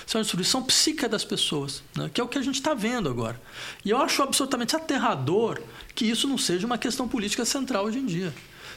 Isso 0.06 0.16
é 0.16 0.18
uma 0.18 0.22
destruição 0.22 0.62
psíquica 0.62 1.08
das 1.08 1.24
pessoas, 1.24 1.82
né? 1.96 2.10
que 2.12 2.20
é 2.20 2.24
o 2.24 2.28
que 2.28 2.38
a 2.38 2.42
gente 2.42 2.56
está 2.56 2.74
vendo 2.74 3.08
agora. 3.08 3.40
E 3.84 3.90
eu 3.90 3.98
acho 3.98 4.22
absolutamente 4.22 4.74
aterrador 4.76 5.60
que 5.94 6.04
isso 6.04 6.28
não 6.28 6.38
seja 6.38 6.66
uma 6.66 6.78
questão 6.78 7.08
política 7.08 7.44
central 7.44 7.86
hoje 7.86 7.98
em 7.98 8.06
dia. 8.06 8.32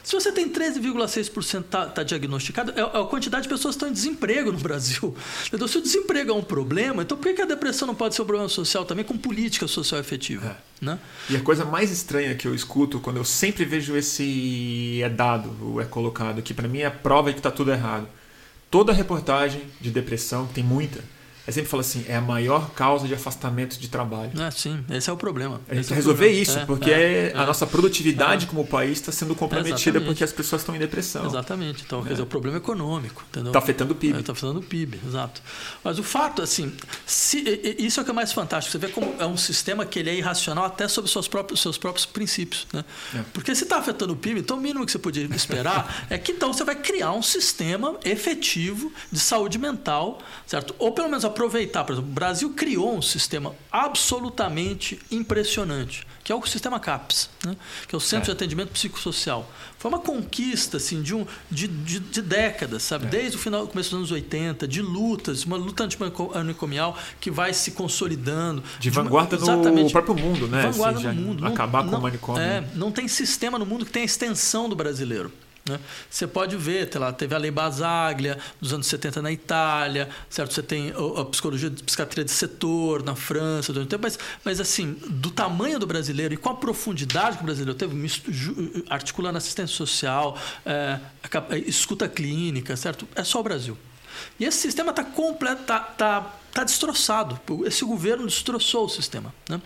Se 0.06 0.14
você 0.14 0.30
tem 0.30 0.48
13,6% 0.48 1.64
tá, 1.64 1.86
tá 1.86 2.04
diagnosticado, 2.04 2.72
é, 2.76 2.80
é 2.80 3.00
a 3.00 3.04
quantidade 3.06 3.42
de 3.42 3.48
pessoas 3.48 3.74
que 3.74 3.78
estão 3.78 3.88
em 3.88 3.92
desemprego 3.92 4.52
no 4.52 4.58
Brasil. 4.62 5.12
Então, 5.52 5.66
se 5.66 5.78
o 5.78 5.82
desemprego 5.82 6.30
é 6.30 6.32
um 6.32 6.44
problema, 6.44 7.02
então 7.02 7.18
por 7.18 7.34
que 7.34 7.42
a 7.42 7.44
depressão 7.44 7.88
não 7.88 7.94
pode 7.94 8.14
ser 8.14 8.22
um 8.22 8.24
problema 8.24 8.48
social 8.48 8.84
também 8.84 9.04
com 9.04 9.18
política 9.18 9.66
social 9.66 9.98
efetiva? 9.98 10.56
É. 10.80 10.84
Né? 10.84 10.98
E 11.28 11.34
a 11.34 11.40
coisa 11.40 11.64
mais 11.64 11.90
estranha 11.90 12.36
que 12.36 12.46
eu 12.46 12.54
escuto 12.54 13.00
quando 13.00 13.16
eu 13.16 13.24
sempre 13.24 13.64
vejo 13.64 13.96
esse 13.96 15.02
é 15.02 15.08
dado, 15.08 15.80
é 15.80 15.84
colocado, 15.84 16.40
que 16.40 16.54
para 16.54 16.68
mim 16.68 16.78
é 16.78 16.86
a 16.86 16.90
prova 16.92 17.30
de 17.30 17.34
que 17.34 17.40
está 17.40 17.50
tudo 17.50 17.72
errado. 17.72 18.06
Toda 18.70 18.92
reportagem 18.92 19.62
de 19.80 19.90
depressão, 19.90 20.46
tem 20.46 20.62
muita, 20.62 21.02
é 21.46 21.52
sempre 21.52 21.70
fala 21.70 21.82
assim, 21.82 22.04
é 22.08 22.16
a 22.16 22.20
maior 22.20 22.70
causa 22.70 23.06
de 23.06 23.14
afastamento 23.14 23.78
de 23.78 23.88
trabalho. 23.88 24.32
Ah, 24.38 24.50
sim, 24.50 24.84
esse 24.90 25.08
é 25.08 25.12
o 25.12 25.16
problema. 25.16 25.60
A 25.68 25.74
gente 25.74 25.92
é 25.92 25.94
resolver 25.94 26.28
isso, 26.28 26.58
é, 26.58 26.66
porque 26.66 26.90
é, 26.90 27.32
a 27.34 27.42
é. 27.42 27.46
nossa 27.46 27.66
produtividade 27.66 28.46
como 28.46 28.66
país 28.66 28.98
está 28.98 29.12
sendo 29.12 29.34
comprometida 29.34 30.00
porque 30.00 30.24
as 30.24 30.32
pessoas 30.32 30.62
estão 30.62 30.74
em 30.74 30.78
depressão. 30.78 31.24
Exatamente. 31.24 31.84
Então, 31.86 32.02
quer 32.02 32.10
dizer, 32.10 32.22
o 32.22 32.26
problema 32.26 32.56
é 32.56 32.58
econômico. 32.58 33.24
Está 33.32 33.58
afetando 33.58 33.92
o 33.92 33.96
PIB. 33.96 34.18
Está 34.18 34.32
afetando 34.32 34.58
o 34.58 34.62
PIB, 34.62 35.00
exato. 35.06 35.40
Mas 35.84 35.98
o 35.98 36.02
fato, 36.02 36.42
assim, 36.42 36.72
se, 37.06 37.38
isso 37.78 38.00
é 38.00 38.02
o 38.02 38.04
que 38.04 38.10
é 38.10 38.14
mais 38.14 38.32
fantástico. 38.32 38.72
Você 38.72 38.78
vê 38.78 38.88
como 38.92 39.14
é 39.18 39.26
um 39.26 39.36
sistema 39.36 39.86
que 39.86 39.98
ele 40.00 40.10
é 40.10 40.14
irracional 40.16 40.64
até 40.64 40.88
sobre 40.88 41.10
seus 41.10 41.28
próprios, 41.28 41.60
seus 41.60 41.78
próprios 41.78 42.06
princípios. 42.06 42.66
Né? 42.72 42.84
Porque 43.32 43.54
se 43.54 43.64
está 43.64 43.78
afetando 43.78 44.12
o 44.14 44.16
PIB, 44.16 44.40
então 44.40 44.56
o 44.56 44.60
mínimo 44.60 44.84
que 44.84 44.90
você 44.90 44.98
podia 44.98 45.24
esperar 45.26 46.06
é 46.10 46.18
que 46.18 46.32
então 46.32 46.52
você 46.52 46.64
vai 46.64 46.74
criar 46.74 47.12
um 47.12 47.22
sistema 47.22 47.96
efetivo 48.04 48.92
de 49.12 49.20
saúde 49.20 49.58
mental, 49.58 50.18
certo? 50.46 50.74
Ou 50.78 50.92
pelo 50.92 51.08
menos 51.08 51.24
aproveitar, 51.36 51.84
por 51.84 51.92
exemplo, 51.92 52.10
o 52.10 52.14
Brasil 52.14 52.50
criou 52.50 52.96
um 52.96 53.02
sistema 53.02 53.54
absolutamente 53.70 54.98
impressionante, 55.10 56.06
que 56.24 56.32
é 56.32 56.34
o 56.34 56.44
sistema 56.46 56.80
CAPS, 56.80 57.28
né? 57.44 57.54
que 57.86 57.94
é 57.94 57.98
o 57.98 58.00
Centro 58.00 58.24
é. 58.24 58.26
de 58.26 58.30
Atendimento 58.32 58.70
Psicossocial. 58.70 59.48
Foi 59.78 59.90
uma 59.90 59.98
conquista 59.98 60.78
assim, 60.78 61.02
de, 61.02 61.14
um, 61.14 61.26
de, 61.50 61.68
de, 61.68 62.00
de 62.00 62.22
décadas, 62.22 62.82
sabe? 62.82 63.06
É. 63.06 63.08
Desde 63.10 63.36
o 63.36 63.40
final, 63.40 63.68
começo 63.68 63.90
dos 63.90 63.98
anos 63.98 64.10
80, 64.10 64.66
de 64.66 64.80
lutas, 64.80 65.44
uma 65.44 65.58
luta 65.58 65.84
antimanicomial 65.84 66.96
que 67.20 67.30
vai 67.30 67.52
se 67.52 67.72
consolidando. 67.72 68.62
De, 68.78 68.80
de 68.80 68.90
vanguarda 68.90 69.36
uma, 69.36 69.56
no 69.56 69.90
próprio 69.90 70.14
mundo, 70.14 70.48
né? 70.48 70.62
Vanguarda 70.62 71.12
no 71.12 71.20
mundo. 71.20 71.46
Acabar 71.46 71.84
não, 71.84 71.92
com 71.92 71.98
o 71.98 72.02
manicômio. 72.02 72.42
É, 72.42 72.64
não 72.74 72.90
tem 72.90 73.06
sistema 73.06 73.58
no 73.58 73.66
mundo 73.66 73.84
que 73.84 73.92
tenha 73.92 74.04
extensão 74.04 74.68
do 74.68 74.74
brasileiro. 74.74 75.30
Né? 75.68 75.80
Você 76.08 76.26
pode 76.26 76.56
ver, 76.56 76.88
lá, 76.96 77.12
teve 77.12 77.34
a 77.34 77.38
Lei 77.38 77.50
Basaglia 77.50 78.38
nos 78.60 78.72
anos 78.72 78.86
70 78.86 79.20
na 79.20 79.32
Itália, 79.32 80.08
certo? 80.30 80.54
Você 80.54 80.62
tem 80.62 80.92
a 81.16 81.24
psicologia 81.24 81.68
de 81.68 81.82
psiquiatria 81.82 82.24
de 82.24 82.30
setor 82.30 83.02
na 83.02 83.14
França, 83.14 83.72
mas, 84.00 84.18
mas 84.44 84.60
assim, 84.60 84.96
do 85.08 85.30
tamanho 85.30 85.78
do 85.78 85.86
brasileiro 85.86 86.34
e 86.34 86.36
com 86.36 86.50
a 86.50 86.54
profundidade 86.54 87.36
que 87.36 87.42
o 87.42 87.46
brasileiro 87.46 87.74
teve, 87.74 87.94
articulando 88.88 89.38
assistência 89.38 89.76
social, 89.76 90.38
é, 90.64 90.98
escuta 91.66 92.08
clínica, 92.08 92.76
certo? 92.76 93.06
É 93.14 93.24
só 93.24 93.40
o 93.40 93.42
Brasil. 93.42 93.76
E 94.38 94.44
esse 94.44 94.58
sistema 94.58 94.90
está 94.90 95.04
completo, 95.04 95.62
está 95.62 95.80
tá, 95.80 96.32
tá 96.52 96.64
destroçado. 96.64 97.38
Esse 97.64 97.84
governo 97.84 98.26
destroçou 98.26 98.86
o 98.86 98.88
sistema. 98.88 99.34
Né? 99.48 99.60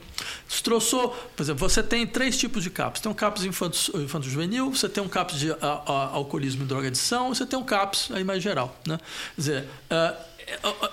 Destroçou, 0.49 1.11
por 1.37 1.43
exemplo, 1.43 1.69
você 1.69 1.83
tem 1.83 2.07
três 2.07 2.37
tipos 2.37 2.63
de 2.63 2.71
CAPS. 2.71 3.01
Tem 3.01 3.11
um 3.11 3.15
CAPS 3.15 3.45
infanto-juvenil, 3.45 4.71
você 4.71 4.89
tem 4.89 5.03
um 5.03 5.09
CAPS 5.09 5.39
de 5.39 5.53
a, 5.53 5.57
a, 5.61 5.93
alcoolismo 6.15 6.63
e 6.63 6.67
drogadição, 6.67 7.35
você 7.35 7.47
tem 7.47 7.59
um 7.59 7.65
CAPS 7.65 8.11
aí 8.13 8.25
mais 8.25 8.43
geral. 8.43 8.77
Né? 8.87 8.99
Quer 9.35 9.41
dizer, 9.41 9.69
uh, 9.91 10.31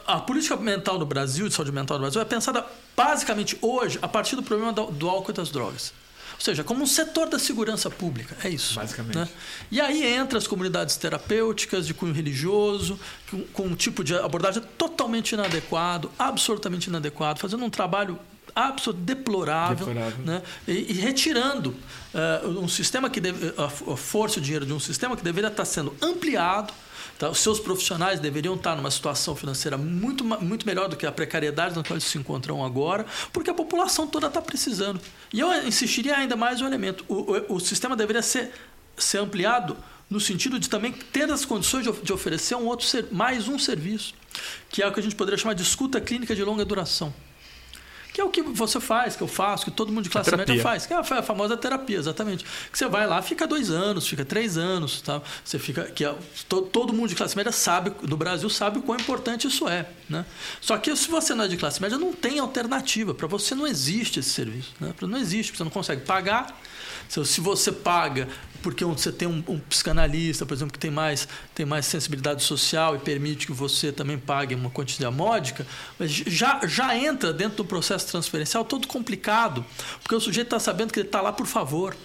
a, 0.05 0.15
a, 0.15 0.20
política 0.20 0.55
mental 0.55 0.99
no 0.99 1.05
Brasil, 1.05 1.47
de 1.47 1.53
saúde 1.53 1.72
mental 1.72 1.97
no 1.97 2.01
Brasil, 2.03 2.22
é 2.22 2.26
pensada 2.26 2.65
basicamente 2.95 3.57
hoje 3.61 3.99
a 4.01 4.07
partir 4.07 4.36
do 4.36 4.43
problema 4.43 4.74
do, 4.74 4.86
do 4.88 5.09
álcool 5.09 5.32
e 5.32 5.34
das 5.34 5.49
drogas. 5.49 5.93
Ou 6.38 6.42
seja, 6.42 6.64
como 6.64 6.84
um 6.84 6.88
setor 6.88 7.28
da 7.28 7.40
segurança 7.40 7.90
pública. 7.90 8.38
É 8.44 8.50
isso. 8.50 8.76
Basicamente. 8.76 9.18
Né? 9.18 9.28
E 9.72 9.82
aí 9.82 10.06
entra 10.06 10.38
as 10.38 10.46
comunidades 10.46 10.96
terapêuticas 10.96 11.88
de 11.88 11.94
cunho 11.94 12.14
religioso, 12.14 13.00
com, 13.30 13.42
com 13.46 13.64
um 13.64 13.76
tipo 13.76 14.04
de 14.04 14.16
abordagem 14.16 14.62
totalmente 14.78 15.32
inadequado, 15.32 16.12
absolutamente 16.18 16.88
inadequado, 16.88 17.40
fazendo 17.40 17.66
um 17.66 17.70
trabalho 17.70 18.20
absolutamente 18.56 19.06
deplorável, 19.06 19.86
deplorável. 19.86 20.26
Né? 20.26 20.42
E, 20.68 20.92
e 20.92 20.94
retirando 20.94 21.76
uh, 22.14 22.60
um 22.60 22.68
sistema 22.68 23.10
que 23.10 23.20
deve, 23.20 23.54
a 23.58 23.70
força, 23.70 24.40
o 24.40 24.42
dinheiro 24.42 24.66
de 24.66 24.74
um 24.74 24.80
sistema 24.80 25.16
que 25.16 25.24
deveria 25.24 25.50
estar 25.50 25.66
sendo 25.66 25.96
ampliado 26.02 26.74
Tá? 27.18 27.30
Os 27.30 27.39
seus 27.39 27.59
profissionais 27.59 28.20
deveriam 28.20 28.55
estar 28.55 28.76
numa 28.76 28.91
situação 28.91 29.36
financeira 29.36 29.78
muito, 29.78 30.24
muito 30.24 30.65
melhor 30.68 30.88
do 30.88 30.95
que 30.95 31.05
a 31.05 31.11
precariedade 31.11 31.76
na 31.76 31.84
qual 31.84 31.95
eles 31.95 32.03
se 32.03 32.18
encontram 32.18 32.63
agora, 32.63 33.05
porque 33.34 33.49
a 33.49 33.53
população 33.53 34.05
toda 34.05 34.28
está 34.28 34.41
precisando. 34.41 35.01
E 35.34 35.39
eu 35.39 35.51
insistiria 35.68 36.15
ainda 36.15 36.36
mais 36.36 36.61
um 36.61 36.68
elemento: 36.68 37.03
o, 37.07 37.15
o, 37.15 37.55
o 37.55 37.59
sistema 37.59 37.95
deveria 37.95 38.22
ser, 38.22 38.51
ser 38.95 39.18
ampliado 39.18 39.76
no 40.09 40.20
sentido 40.20 40.59
de 40.59 40.70
também 40.70 40.91
ter 40.91 41.30
as 41.32 41.43
condições 41.43 41.84
de, 41.84 41.91
de 41.91 42.13
oferecer 42.13 42.55
um 42.55 42.65
outro 42.65 42.88
mais 43.11 43.47
um 43.47 43.57
serviço, 43.57 44.13
que 44.70 44.82
é 44.82 44.88
o 44.88 44.93
que 44.93 44.99
a 44.99 45.03
gente 45.03 45.15
poderia 45.15 45.38
chamar 45.38 45.53
de 45.53 45.63
escuta 45.63 45.99
clínica 45.99 46.36
de 46.36 46.43
longa 46.43 46.63
duração 46.63 47.13
que 48.18 48.22
é 48.22 48.24
o 48.26 48.30
que 48.32 48.41
você 48.41 48.80
faz, 48.80 49.15
que 49.15 49.22
eu 49.22 49.28
faço, 49.28 49.65
que 49.65 49.70
todo 49.70 49.91
mundo 49.91 50.05
de 50.05 50.09
classe 50.09 50.36
média 50.36 50.59
faz, 50.59 50.88
que 50.88 50.93
é 50.93 50.97
a 50.97 51.03
famosa 51.03 51.55
terapia, 51.55 51.99
exatamente. 51.99 52.43
Que 52.72 52.76
você 52.76 52.88
vai 52.88 53.05
lá, 53.05 53.22
fica 53.22 53.45
dois 53.45 53.70
anos, 53.70 54.07
fica 54.07 54.26
três 54.26 54.57
anos, 54.57 55.01
tá? 55.01 55.22
Você 55.45 55.59
fica, 55.59 55.84
que 55.84 56.03
é, 56.03 56.15
todo, 56.49 56.65
todo 56.65 56.91
mundo 56.91 57.09
de 57.09 57.15
classe 57.15 57.38
média 57.38 57.51
sabe, 57.51 57.91
do 57.91 58.18
Brasil 58.18 58.49
sabe 58.49 58.80
o 58.80 58.82
quão 58.82 58.99
importante 58.99 59.47
isso 59.47 59.70
é. 59.70 59.86
Né? 60.09 60.26
Só 60.59 60.80
que 60.80 60.95
se 60.95 61.07
você 61.09 61.36
não 61.36 61.45
é 61.45 61.47
de 61.47 61.57
classe 61.57 61.80
média, 61.80 61.95
não 61.95 62.11
tem 62.11 62.39
alternativa. 62.39 63.13
Para 63.13 63.28
você 63.28 63.53
não 63.53 63.68
existe 63.68 64.20
esse 64.20 64.32
serviço. 64.32 64.74
Né? 64.80 64.95
Não 64.99 65.20
existe, 65.20 65.55
você 65.55 65.63
não 65.63 65.70
consegue 65.70 66.01
pagar. 66.01 66.59
Se 67.07 67.39
você 67.39 67.72
paga 67.72 68.28
porque 68.62 68.84
você 68.84 69.12
tem 69.12 69.28
um, 69.28 69.43
um, 69.47 69.60
psicanalista, 69.60 70.45
por 70.45 70.53
exemplo, 70.53 70.74
que 70.74 70.80
tem 70.80 70.91
mais, 70.91 71.28
tem 71.53 71.66
mais 71.66 71.86
sensibilidade 71.86 72.43
social 72.43 72.95
e 72.95 72.99
permite 72.99 73.45
que 73.45 73.53
você 73.53 73.91
também 73.91 74.18
pague 74.18 74.55
uma 74.55 74.70
quantidade 74.70 75.16
módica, 75.16 75.66
mas 75.97 76.12
já, 76.12 76.62
já 76.66 76.95
entra 76.97 77.34
dentro 77.34 77.58
do 77.58 77.66
processo 77.66 78.08
transferencial 78.08 78.66
todo 78.66 78.88
complicado, 78.88 79.66
porque 80.01 80.16
o 80.16 80.20
sujeito 80.20 80.47
está 80.47 80.60
sabendo 80.60 80.91
que 80.93 80.99
ele 80.99 81.08
está 81.08 81.22
lá 81.22 81.32
por 81.32 81.45
favor. 81.45 81.95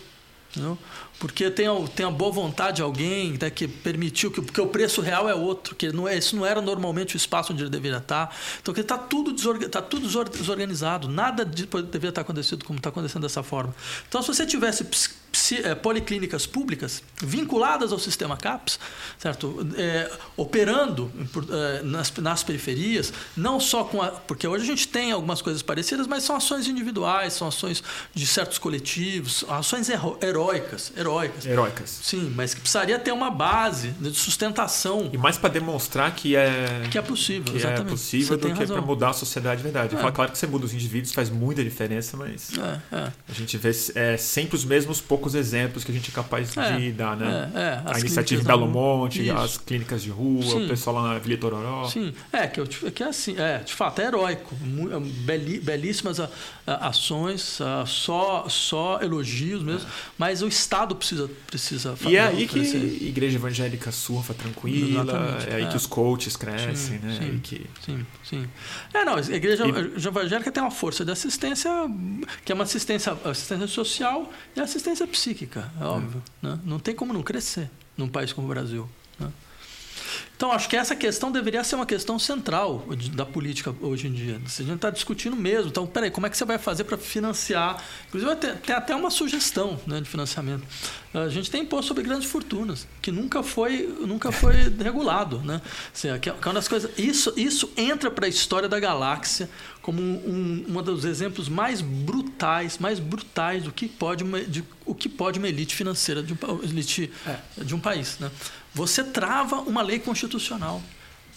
Não? 0.54 0.76
Porque 1.18 1.50
tem, 1.50 1.66
tem 1.96 2.04
a 2.04 2.10
boa 2.10 2.30
vontade 2.30 2.76
de 2.76 2.82
alguém 2.82 3.38
né, 3.40 3.48
que 3.48 3.66
permitiu, 3.66 4.30
que, 4.30 4.42
porque 4.42 4.60
o 4.60 4.66
preço 4.66 5.00
real 5.00 5.28
é 5.28 5.34
outro, 5.34 5.74
que 5.74 5.90
não 5.92 6.06
é, 6.06 6.18
isso 6.18 6.36
não 6.36 6.44
era 6.44 6.60
normalmente 6.60 7.14
o 7.14 7.16
espaço 7.16 7.52
onde 7.52 7.62
ele 7.62 7.70
deveria 7.70 7.98
estar. 7.98 8.34
Então, 8.60 8.74
está 8.74 8.98
tudo, 8.98 9.32
desorga, 9.32 9.68
tá 9.68 9.80
tudo 9.80 10.06
desorganizado, 10.30 11.08
nada 11.08 11.44
de, 11.44 11.64
deveria 11.64 12.10
estar 12.10 12.20
acontecendo 12.20 12.64
como 12.64 12.78
está 12.78 12.90
acontecendo 12.90 13.22
dessa 13.22 13.42
forma. 13.42 13.74
Então, 14.08 14.20
se 14.20 14.28
você 14.28 14.44
tivesse 14.44 14.84
policlínicas 15.82 16.46
públicas 16.46 17.02
vinculadas 17.22 17.92
ao 17.92 17.98
sistema 17.98 18.36
CAPS, 18.36 18.78
certo? 19.18 19.66
É, 19.76 20.10
operando 20.36 21.10
é, 21.50 21.82
nas, 21.82 22.12
nas, 22.16 22.42
periferias, 22.42 23.12
não 23.36 23.60
só 23.60 23.84
com 23.84 24.02
a. 24.02 24.08
Porque 24.08 24.46
hoje 24.46 24.64
a 24.64 24.66
gente 24.66 24.88
tem 24.88 25.12
algumas 25.12 25.40
coisas 25.40 25.62
parecidas, 25.62 26.06
mas 26.06 26.24
são 26.24 26.36
ações 26.36 26.66
individuais, 26.66 27.32
são 27.32 27.48
ações 27.48 27.82
de 28.14 28.26
certos 28.26 28.58
coletivos, 28.58 29.44
ações 29.48 29.88
heróicas. 30.20 30.92
Heróicas. 30.96 31.46
Heróicas. 31.46 32.00
Sim, 32.02 32.32
mas 32.34 32.54
que 32.54 32.60
precisaria 32.60 32.98
ter 32.98 33.12
uma 33.12 33.30
base 33.30 33.90
de 33.90 34.14
sustentação. 34.14 35.10
E 35.12 35.18
mais 35.18 35.38
para 35.38 35.50
demonstrar 35.50 36.14
que 36.14 36.36
é. 36.36 36.88
Que 36.90 36.98
é 36.98 37.02
possível, 37.02 37.44
que 37.44 37.52
é 37.52 37.56
exatamente. 37.56 37.86
é 37.86 37.90
possível 37.90 38.38
você 38.38 38.48
do 38.48 38.54
que 38.54 38.66
para 38.66 38.82
mudar 38.82 39.10
a 39.10 39.14
sociedade 39.14 39.58
de 39.58 39.62
verdade. 39.62 39.94
É. 39.94 39.98
Falo, 39.98 40.12
claro 40.12 40.32
que 40.32 40.38
você 40.38 40.46
muda 40.46 40.66
os 40.66 40.74
indivíduos, 40.74 41.12
faz 41.12 41.30
muita 41.30 41.62
diferença, 41.62 42.16
mas. 42.16 42.50
É, 42.58 42.96
é. 42.96 43.12
A 43.28 43.32
gente 43.32 43.56
vê 43.56 43.70
é, 43.94 44.16
sempre 44.16 44.56
os 44.56 44.64
mesmos 44.64 45.00
poucos 45.00 45.31
poucos 45.32 45.34
exemplos 45.34 45.84
que 45.84 45.90
a 45.90 45.94
gente 45.94 46.10
é 46.10 46.12
capaz 46.12 46.56
é, 46.56 46.76
de 46.76 46.92
dar, 46.92 47.16
né? 47.16 47.50
É, 47.54 47.58
é, 47.58 47.82
a 47.86 47.98
iniciativa 47.98 48.42
Belo 48.42 48.68
Monte, 48.68 49.22
isso. 49.22 49.32
as 49.32 49.58
clínicas 49.58 50.02
de 50.02 50.10
rua, 50.10 50.42
Sim. 50.42 50.64
o 50.64 50.68
pessoal 50.68 50.96
lá 50.96 51.14
na 51.14 51.18
Vila 51.18 51.38
Tororó. 51.38 51.88
Sim, 51.88 52.12
é 52.32 52.46
que, 52.46 52.60
eu, 52.60 52.66
que 52.66 53.02
é 53.02 53.06
assim, 53.06 53.36
é, 53.38 53.58
de 53.58 53.72
fato, 53.72 54.00
é 54.00 54.06
heróico. 54.06 54.54
Belíssimas 55.62 56.18
ações, 56.66 57.58
só, 57.86 58.46
só 58.48 59.00
elogios 59.00 59.62
mesmo, 59.62 59.88
é. 59.88 59.92
mas 60.18 60.42
o 60.42 60.48
Estado 60.48 60.94
precisa, 60.94 61.30
precisa 61.46 61.94
E 62.06 62.16
é 62.16 62.20
aí 62.20 62.46
que 62.46 62.60
a 62.60 62.62
igreja 62.62 63.36
evangélica 63.36 63.90
surfa 63.90 64.34
tranquila, 64.34 65.02
Exatamente, 65.02 65.50
é 65.50 65.54
aí 65.56 65.66
que 65.66 65.74
é. 65.74 65.76
os 65.76 65.86
coaches 65.86 66.36
crescem, 66.36 66.76
sim, 66.76 66.98
né? 66.98 67.18
Sim, 67.18 67.40
que... 67.42 67.66
sim, 67.84 68.06
sim. 68.24 68.48
É, 68.92 69.04
não, 69.04 69.16
a 69.16 69.20
igreja 69.20 69.64
e... 69.66 70.06
evangélica 70.06 70.50
tem 70.50 70.62
uma 70.62 70.70
força 70.70 71.04
de 71.04 71.10
assistência, 71.10 71.70
que 72.44 72.52
é 72.52 72.54
uma 72.54 72.64
assistência, 72.64 73.16
assistência 73.24 73.66
social 73.66 74.30
e 74.54 74.60
assistência 74.60 75.06
psíquica, 75.22 75.70
é 75.80 75.84
óbvio. 75.84 76.20
Né? 76.42 76.58
Não 76.64 76.80
tem 76.80 76.96
como 76.96 77.12
não 77.12 77.22
crescer 77.22 77.70
num 77.96 78.08
país 78.08 78.32
como 78.32 78.48
o 78.48 78.50
Brasil. 78.50 78.88
Então, 80.42 80.50
acho 80.50 80.68
que 80.68 80.76
essa 80.76 80.96
questão 80.96 81.30
deveria 81.30 81.62
ser 81.62 81.76
uma 81.76 81.86
questão 81.86 82.18
central 82.18 82.84
da 83.12 83.24
política 83.24 83.72
hoje 83.80 84.08
em 84.08 84.12
dia. 84.12 84.40
A 84.44 84.48
gente 84.48 84.74
está 84.74 84.90
discutindo 84.90 85.36
mesmo. 85.36 85.68
Então, 85.68 85.86
peraí, 85.86 86.10
como 86.10 86.26
é 86.26 86.30
que 86.30 86.36
você 86.36 86.44
vai 86.44 86.58
fazer 86.58 86.82
para 86.82 86.98
financiar? 86.98 87.80
Inclusive, 88.08 88.34
tem 88.34 88.74
até 88.74 88.92
uma 88.92 89.08
sugestão 89.08 89.80
né, 89.86 90.00
de 90.00 90.08
financiamento. 90.08 90.66
A 91.14 91.28
gente 91.28 91.48
tem 91.48 91.62
imposto 91.62 91.86
sobre 91.86 92.02
grandes 92.02 92.28
fortunas, 92.28 92.88
que 93.00 93.12
nunca 93.12 93.40
foi, 93.44 93.86
nunca 94.00 94.32
foi 94.32 94.54
regulado. 94.82 95.38
Né? 95.44 95.62
Assim, 95.94 96.08
que 96.18 96.28
é 96.28 96.34
uma 96.44 96.54
das 96.54 96.66
coisas, 96.66 96.90
isso, 96.98 97.32
isso 97.36 97.70
entra 97.76 98.10
para 98.10 98.26
a 98.26 98.28
história 98.28 98.68
da 98.68 98.80
galáxia 98.80 99.48
como 99.80 100.00
um, 100.00 100.64
um, 100.68 100.78
um 100.78 100.82
dos 100.82 101.04
exemplos 101.04 101.48
mais 101.48 101.80
brutais, 101.80 102.78
mais 102.78 102.98
brutais 102.98 103.64
do 103.64 103.72
que 103.72 103.88
pode 103.88 104.24
uma, 104.24 104.40
de, 104.40 104.64
o 104.86 104.94
que 104.94 105.08
pode 105.08 105.38
uma 105.38 105.48
elite 105.48 105.74
financeira 105.74 106.22
de 106.22 106.32
um, 106.32 106.36
elite, 106.62 107.10
é. 107.26 107.64
de 107.64 107.74
um 107.74 107.80
país. 107.80 108.18
Né? 108.18 108.30
Você 108.74 109.04
trava 109.04 109.56
uma 109.56 109.82
lei 109.82 109.98
constitucional. 109.98 110.82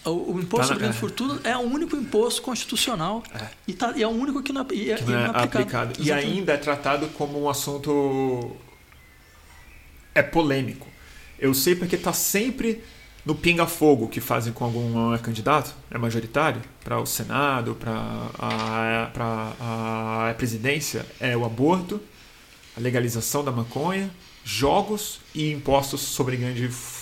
O, 0.06 0.34
o 0.36 0.40
imposto 0.40 0.58
tá 0.58 0.64
sobre 0.68 0.80
grande 0.82 0.98
é. 0.98 1.00
fortuna 1.00 1.42
é 1.44 1.58
o 1.58 1.62
único 1.62 1.96
imposto 1.96 2.40
constitucional 2.44 3.24
é. 3.34 3.48
E, 3.68 3.74
tá, 3.74 3.94
e, 3.96 4.04
é 4.04 4.08
o 4.08 4.12
único 4.12 4.44
que 4.44 4.54
não, 4.54 4.62
é, 4.62 4.66
que 4.66 5.04
não 5.04 5.18
é, 5.18 5.26
aplicado. 5.26 5.60
aplicado. 5.60 5.94
E 6.00 6.12
ainda 6.12 6.54
é 6.54 6.58
tratado 6.58 7.08
como 7.18 7.42
um 7.42 7.50
assunto 7.50 8.56
é 10.14 10.22
polêmico. 10.22 10.88
Eu 11.40 11.54
sei 11.54 11.76
porque 11.76 11.96
está 11.96 12.14
sempre 12.14 12.84
no 13.26 13.34
pinga-fogo 13.34 14.08
que 14.08 14.22
fazem 14.22 14.54
com 14.54 14.64
algum 14.64 15.18
candidato, 15.18 15.74
é 15.90 15.98
majoritário, 15.98 16.62
para 16.84 17.00
o 17.00 17.06
Senado, 17.06 17.76
para 17.76 17.92
a, 18.38 19.12
a, 19.18 20.30
a 20.30 20.34
presidência, 20.36 21.06
é 21.20 21.36
o 21.36 21.44
aborto, 21.44 22.00
a 22.78 22.80
legalização 22.80 23.44
da 23.44 23.52
maconha, 23.52 24.10
jogos 24.44 25.20
e 25.34 25.52
impostos 25.52 26.02
sobre 26.02 26.38
grande 26.38 26.68
fortuna. 26.68 26.95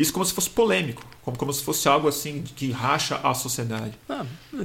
Isso 0.00 0.14
como 0.14 0.24
se 0.24 0.32
fosse 0.32 0.48
polêmico, 0.48 1.04
como, 1.20 1.36
como 1.36 1.52
se 1.52 1.62
fosse 1.62 1.86
algo 1.86 2.08
assim 2.08 2.42
que 2.56 2.70
racha 2.70 3.16
a 3.22 3.34
sociedade. 3.34 3.92
Ah, 4.08 4.24
a, 4.54 4.56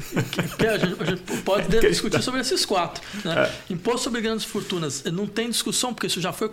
gente, 0.78 1.02
a, 1.02 1.06
gente, 1.06 1.42
pode 1.44 1.68
discutir 1.82 2.24
sobre 2.24 2.40
esses 2.40 2.66
quatro. 2.66 3.04
Né? 3.22 3.52
É. 3.70 3.74
Imposto 3.74 4.04
sobre 4.04 4.22
grandes 4.22 4.46
fortunas 4.46 5.04
não 5.04 5.28
tem 5.28 5.50
discussão, 5.50 5.94
porque 5.94 6.08
isso 6.08 6.22
já 6.22 6.32
foi 6.32 6.50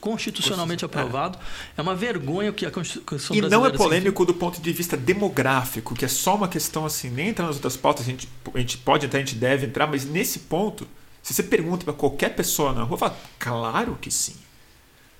constitucionalmente 0.00 0.84
aprovado. 0.84 1.38
É. 1.76 1.80
é 1.80 1.82
uma 1.82 1.94
vergonha 1.94 2.52
que 2.52 2.66
a 2.66 2.70
Constituição 2.70 3.34
E 3.34 3.40
não 3.40 3.64
é 3.64 3.70
polêmico 3.70 4.26
do 4.26 4.34
ponto 4.34 4.60
de 4.60 4.70
vista 4.70 4.98
demográfico, 4.98 5.94
que 5.94 6.04
é 6.04 6.08
só 6.08 6.34
uma 6.34 6.48
questão 6.48 6.84
assim, 6.84 7.08
nem 7.08 7.28
entra 7.28 7.46
nas 7.46 7.56
outras 7.56 7.76
pautas, 7.76 8.06
a 8.06 8.10
gente, 8.10 8.28
a 8.52 8.58
gente 8.58 8.76
pode 8.76 9.06
entrar, 9.06 9.18
a 9.18 9.24
gente 9.24 9.36
deve 9.36 9.64
entrar, 9.64 9.86
mas 9.86 10.04
nesse 10.04 10.40
ponto, 10.40 10.86
se 11.22 11.32
você 11.32 11.42
pergunta 11.42 11.84
para 11.84 11.94
qualquer 11.94 12.34
pessoa 12.36 12.74
na 12.74 12.82
rua, 12.82 12.98
fala, 12.98 13.18
claro 13.38 13.96
que 13.98 14.10
sim. 14.10 14.34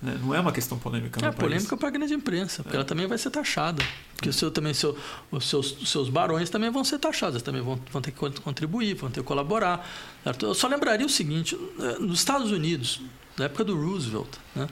Né? 0.06 0.16
Não 0.22 0.32
é 0.32 0.38
uma 0.38 0.52
questão 0.52 0.78
polêmica. 0.78 1.24
É 1.26 1.32
polêmica 1.32 1.76
para 1.76 1.88
a 1.88 1.90
grande 1.90 2.14
imprensa, 2.14 2.62
porque 2.62 2.76
é. 2.76 2.78
ela 2.78 2.84
também 2.84 3.08
vai 3.08 3.18
ser 3.18 3.28
taxada. 3.30 3.82
Porque 4.14 4.28
o 4.28 4.32
seu, 4.32 4.52
também, 4.52 4.72
seu, 4.72 4.96
os, 5.32 5.48
seus, 5.48 5.72
os 5.82 5.90
seus 5.90 6.08
barões 6.08 6.48
também 6.48 6.70
vão 6.70 6.84
ser 6.84 7.00
taxados, 7.00 7.42
também 7.42 7.60
vão, 7.60 7.78
vão 7.90 8.00
ter 8.00 8.12
que 8.12 8.18
contribuir, 8.40 8.94
vão 8.94 9.10
ter 9.10 9.20
que 9.20 9.26
colaborar. 9.26 9.84
Certo? 10.22 10.46
Eu 10.46 10.54
só 10.54 10.68
lembraria 10.68 11.04
o 11.04 11.08
seguinte: 11.08 11.58
eh, 11.80 11.98
nos 11.98 12.20
Estados 12.20 12.52
Unidos, 12.52 13.00
na 13.36 13.46
época 13.46 13.64
do 13.64 13.76
Roosevelt, 13.76 14.28
né, 14.54 14.68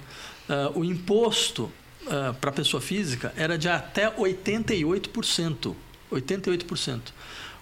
uh, 0.49 0.79
o 0.79 0.85
imposto 0.85 1.65
uh, 1.65 2.33
para 2.41 2.51
a 2.51 2.53
pessoa 2.53 2.81
física 2.81 3.35
era 3.37 3.59
de 3.59 3.69
até 3.69 4.09
88%. 4.09 5.75
88%. 6.13 7.01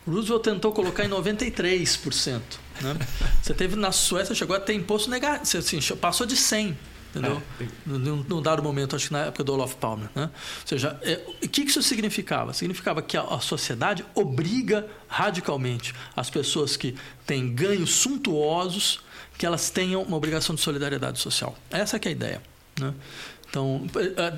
Roosevelt 0.06 0.42
tentou 0.42 0.72
colocar 0.72 1.06
em 1.06 1.08
93%. 1.08 2.40
Né? 2.82 2.96
Você 3.40 3.54
teve 3.54 3.76
na 3.76 3.92
Suécia, 3.92 4.34
chegou 4.34 4.54
a 4.54 4.60
ter 4.60 4.74
imposto 4.74 5.08
negativo, 5.08 5.58
assim, 5.58 5.80
passou 5.96 6.26
de 6.26 6.36
100%. 6.36 6.74
Entendeu? 7.12 7.42
É. 7.60 7.66
Num, 7.84 8.24
num, 8.26 8.42
dado 8.42 8.62
momento, 8.62 8.96
acho 8.96 9.08
que 9.08 9.12
na 9.12 9.26
época 9.26 9.44
do 9.44 9.52
Olof 9.52 9.76
Palmer. 9.76 10.08
Né? 10.14 10.24
Ou 10.24 10.66
seja, 10.66 10.98
é, 11.02 11.20
o 11.44 11.48
que 11.48 11.60
isso 11.60 11.82
significava? 11.82 12.54
Significava 12.54 13.02
que 13.02 13.18
a, 13.18 13.22
a, 13.22 13.38
sociedade 13.38 14.02
obriga 14.14 14.88
radicalmente 15.08 15.94
as 16.16 16.30
pessoas 16.30 16.74
que 16.74 16.96
têm 17.26 17.54
ganhos 17.54 17.90
suntuosos 17.90 19.00
que 19.36 19.44
elas 19.44 19.68
tenham 19.68 20.02
uma 20.02 20.16
obrigação 20.16 20.54
de 20.54 20.62
solidariedade 20.62 21.18
social. 21.18 21.54
Essa 21.70 21.98
é 21.98 22.08
a 22.08 22.10
ideia. 22.10 22.42
Né? 22.80 22.94
Então, 23.50 23.86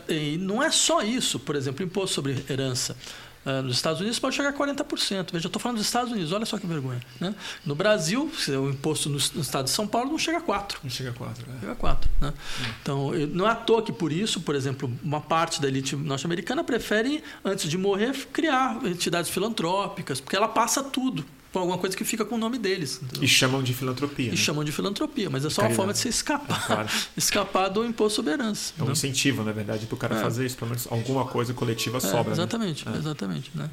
é, 0.09 0.12
é, 0.12 0.37
não 0.37 0.61
é 0.61 0.72
só 0.72 1.01
isso. 1.01 1.39
Por 1.39 1.55
exemplo, 1.55 1.85
imposto 1.85 2.16
sobre 2.16 2.45
herança. 2.51 2.97
Uh, 3.45 3.62
nos 3.62 3.76
Estados 3.76 4.01
Unidos 4.01 4.18
pode 4.18 4.34
chegar 4.34 4.51
a 4.51 4.53
40%. 4.53 5.32
Veja, 5.32 5.47
eu 5.47 5.49
estou 5.49 5.61
falando 5.61 5.78
dos 5.78 5.86
Estados 5.86 6.12
Unidos, 6.12 6.32
olha 6.32 6.47
só 6.47 6.59
que 6.59 6.66
vergonha. 6.66 7.01
Né? 7.20 7.34
No 7.64 7.74
Brasil, 7.74 8.30
o 8.49 8.70
imposto 8.70 9.09
no, 9.09 9.18
no, 9.34 9.40
estado 9.40 9.64
de 9.64 9.70
São 9.70 9.86
Paulo 9.86 10.11
não 10.11 10.18
chega 10.18 10.38
a 10.38 10.42
4%. 10.42 10.76
Não 10.82 10.90
chega 10.90 11.11
a 11.11 11.12
4%. 11.12 11.30
É. 11.57 11.61
Chega 11.61 11.72
a 11.72 11.76
4%. 11.76 11.99
Né? 12.20 12.28
Hum. 12.28 12.64
Então, 12.82 13.11
não 13.32 13.47
é 13.47 13.51
à 13.51 13.55
toa 13.55 13.82
que 13.82 13.92
por 13.92 14.12
isso, 14.12 14.40
por 14.40 14.55
exemplo, 14.55 14.90
uma 15.03 15.20
parte 15.20 15.61
da 15.61 15.68
elite 15.68 15.95
norte-americana 15.95 16.64
prefere, 16.64 17.22
antes 17.45 17.68
de 17.68 17.76
morrer, 17.76 18.14
criar 18.32 18.78
entidades 18.84 19.30
filantrópicas, 19.30 20.20
porque 20.20 20.36
ela 20.36 20.49
passa 20.49 20.82
tudo 20.82 21.24
por 21.55 21.61
alguma 21.61 21.78
coisa 21.78 21.96
que 21.96 22.05
fica 22.05 22.24
com 22.24 22.34
o 22.34 22.38
nome 22.38 22.59
deles. 22.59 22.98
Entendeu? 23.00 23.22
E 23.22 23.28
chamam 23.28 23.62
de 23.62 23.72
filantropia. 23.72 24.26
E 24.26 24.30
né? 24.30 24.36
chamam 24.36 24.64
de 24.64 24.72
filantropia, 24.72 25.30
mas 25.30 25.44
é 25.44 25.50
só 25.50 25.62
uma 25.62 25.70
forma 25.70 25.92
de 25.92 26.00
você 26.00 26.09
escapar. 26.09 26.61
É, 26.61 26.66
claro. 26.66 26.88
escapar 27.16 27.68
do 27.68 27.84
imposto 27.84 28.16
sobre 28.16 28.32
herança. 28.32 28.74
É 28.76 28.82
um 28.82 28.86
né? 28.86 28.92
incentivo, 28.92 29.44
na 29.44 29.52
verdade, 29.52 29.86
para 29.86 29.94
o 29.94 29.96
cara 29.96 30.16
é. 30.16 30.20
fazer 30.20 30.44
isso. 30.44 30.57
Pelo 30.57 30.70
menos 30.70 30.88
alguma 30.90 31.24
coisa 31.24 31.55
coletiva 31.55 31.98
é, 31.98 32.00
sobra. 32.00 32.24
Né? 32.24 32.32
Exatamente, 32.32 32.88
né? 32.88 32.96
exatamente. 32.98 33.52
Né? 33.55 33.70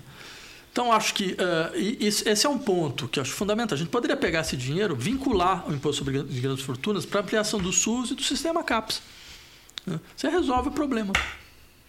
Então, 0.72 0.94
acho 0.94 1.16
que 1.16 1.32
uh, 1.34 1.76
isso, 1.76 2.30
esse 2.30 2.46
é 2.46 2.50
um 2.50 2.60
ponto 2.60 3.08
que 3.08 3.20
acho 3.20 3.32
fundamental. 3.32 3.76
A 3.76 3.80
gente 3.80 3.90
poderia 3.90 4.16
pegar 4.16 4.42
esse 4.42 4.56
dinheiro, 4.56 4.96
vincular 4.96 5.68
o 5.68 5.74
imposto 5.74 6.06
sobre 6.06 6.22
grandes 6.22 6.64
fortunas 6.64 7.04
para 7.04 7.22
ampliação 7.22 7.60
do 7.60 7.72
SUS 7.72 8.12
e 8.12 8.14
do 8.14 8.22
sistema 8.22 8.64
CAPS. 8.64 9.02
Né? 9.88 10.00
Você 10.16 10.30
resolve 10.30 10.70
o 10.70 10.72
problema. 10.72 11.14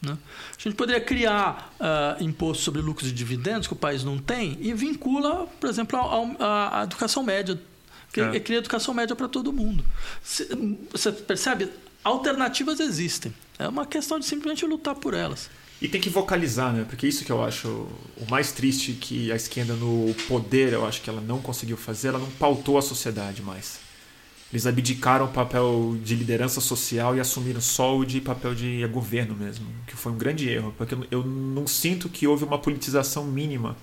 Né? 0.02 0.18
A 0.58 0.62
gente 0.62 0.74
poderia 0.74 1.00
criar 1.00 1.72
uh, 1.78 2.22
imposto 2.22 2.64
sobre 2.64 2.82
lucros 2.82 3.08
e 3.08 3.12
dividendos 3.12 3.68
que 3.68 3.72
o 3.72 3.76
país 3.76 4.02
não 4.02 4.18
tem 4.18 4.58
e 4.60 4.74
vincula, 4.74 5.46
por 5.60 5.70
exemplo, 5.70 5.98
a, 6.40 6.80
a 6.80 6.84
educação 6.84 7.22
média. 7.22 7.58
É. 8.14 8.40
Cria 8.40 8.58
educação 8.58 8.92
média 8.92 9.16
para 9.16 9.26
todo 9.26 9.52
mundo. 9.52 9.82
Você 10.90 11.12
percebe? 11.12 11.70
Alternativas 12.04 12.78
existem. 12.78 13.32
É 13.58 13.66
uma 13.66 13.86
questão 13.86 14.18
de 14.18 14.26
simplesmente 14.26 14.66
lutar 14.66 14.94
por 14.94 15.14
elas. 15.14 15.48
E 15.80 15.88
tem 15.88 16.00
que 16.00 16.10
vocalizar, 16.10 16.72
né? 16.72 16.84
Porque 16.88 17.06
isso 17.06 17.24
que 17.24 17.32
eu 17.32 17.42
acho 17.42 17.68
o 17.68 18.30
mais 18.30 18.52
triste 18.52 18.92
que 18.92 19.32
a 19.32 19.36
esquerda 19.36 19.74
no 19.74 20.14
poder, 20.28 20.72
eu 20.72 20.86
acho 20.86 21.00
que 21.00 21.08
ela 21.08 21.20
não 21.20 21.40
conseguiu 21.40 21.76
fazer, 21.76 22.08
ela 22.08 22.18
não 22.18 22.30
pautou 22.32 22.76
a 22.76 22.82
sociedade 22.82 23.40
mais. 23.42 23.80
Eles 24.52 24.66
abdicaram 24.66 25.24
o 25.24 25.28
papel 25.28 25.96
de 26.04 26.14
liderança 26.14 26.60
social 26.60 27.16
e 27.16 27.20
assumiram 27.20 27.60
só 27.60 27.96
o 27.96 28.04
de 28.04 28.20
papel 28.20 28.54
de 28.54 28.86
governo 28.88 29.34
mesmo, 29.34 29.66
que 29.86 29.96
foi 29.96 30.12
um 30.12 30.18
grande 30.18 30.48
erro, 30.48 30.74
porque 30.76 30.94
eu 31.10 31.24
não 31.24 31.66
sinto 31.66 32.08
que 32.08 32.26
houve 32.26 32.44
uma 32.44 32.58
politização 32.58 33.24
mínima 33.24 33.74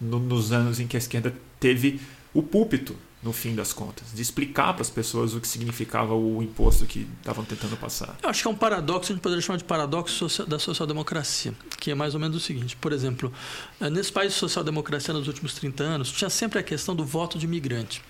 no, 0.00 0.20
nos 0.20 0.52
anos 0.52 0.78
em 0.78 0.86
que 0.86 0.96
a 0.96 0.98
esquerda 0.98 1.34
teve 1.58 2.00
o 2.32 2.42
púlpito 2.42 2.96
no 3.22 3.32
fim 3.32 3.54
das 3.54 3.72
contas, 3.72 4.08
de 4.12 4.20
explicar 4.20 4.72
para 4.72 4.82
as 4.82 4.90
pessoas 4.90 5.32
o 5.32 5.40
que 5.40 5.46
significava 5.46 6.12
o 6.12 6.42
imposto 6.42 6.84
que 6.84 7.06
estavam 7.18 7.44
tentando 7.44 7.76
passar. 7.76 8.16
Eu 8.20 8.28
acho 8.28 8.42
que 8.42 8.48
é 8.48 8.50
um 8.50 8.54
paradoxo, 8.54 9.12
a 9.12 9.14
gente 9.14 9.22
poderia 9.22 9.40
chamar 9.40 9.58
de 9.58 9.64
paradoxo 9.64 10.26
da 10.44 10.58
social-democracia, 10.58 11.54
que 11.78 11.92
é 11.92 11.94
mais 11.94 12.14
ou 12.14 12.20
menos 12.20 12.36
o 12.36 12.40
seguinte: 12.40 12.76
por 12.76 12.92
exemplo, 12.92 13.32
eh, 13.80 13.88
nesse 13.88 14.10
país 14.10 14.32
de 14.32 14.38
social-democracia 14.38 15.14
nos 15.14 15.28
últimos 15.28 15.54
30 15.54 15.84
anos, 15.84 16.10
tinha 16.10 16.28
sempre 16.28 16.58
a 16.58 16.62
questão 16.64 16.96
do 16.96 17.04
voto 17.04 17.38
de 17.38 17.46
imigrante. 17.46 18.02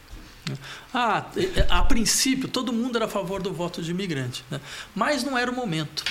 Né? 0.49 0.57
Ah, 0.93 1.25
a 1.69 1.83
princípio, 1.83 2.49
todo 2.49 2.73
mundo 2.73 2.97
era 2.97 3.07
a 3.07 3.09
favor 3.09 3.43
do 3.43 3.53
voto 3.53 3.83
de 3.83 3.91
imigrante, 3.91 4.45
né? 4.51 4.61
mas 4.95 5.23
não 5.25 5.37
era 5.37 5.51
o 5.51 5.55
momento. 5.55 6.05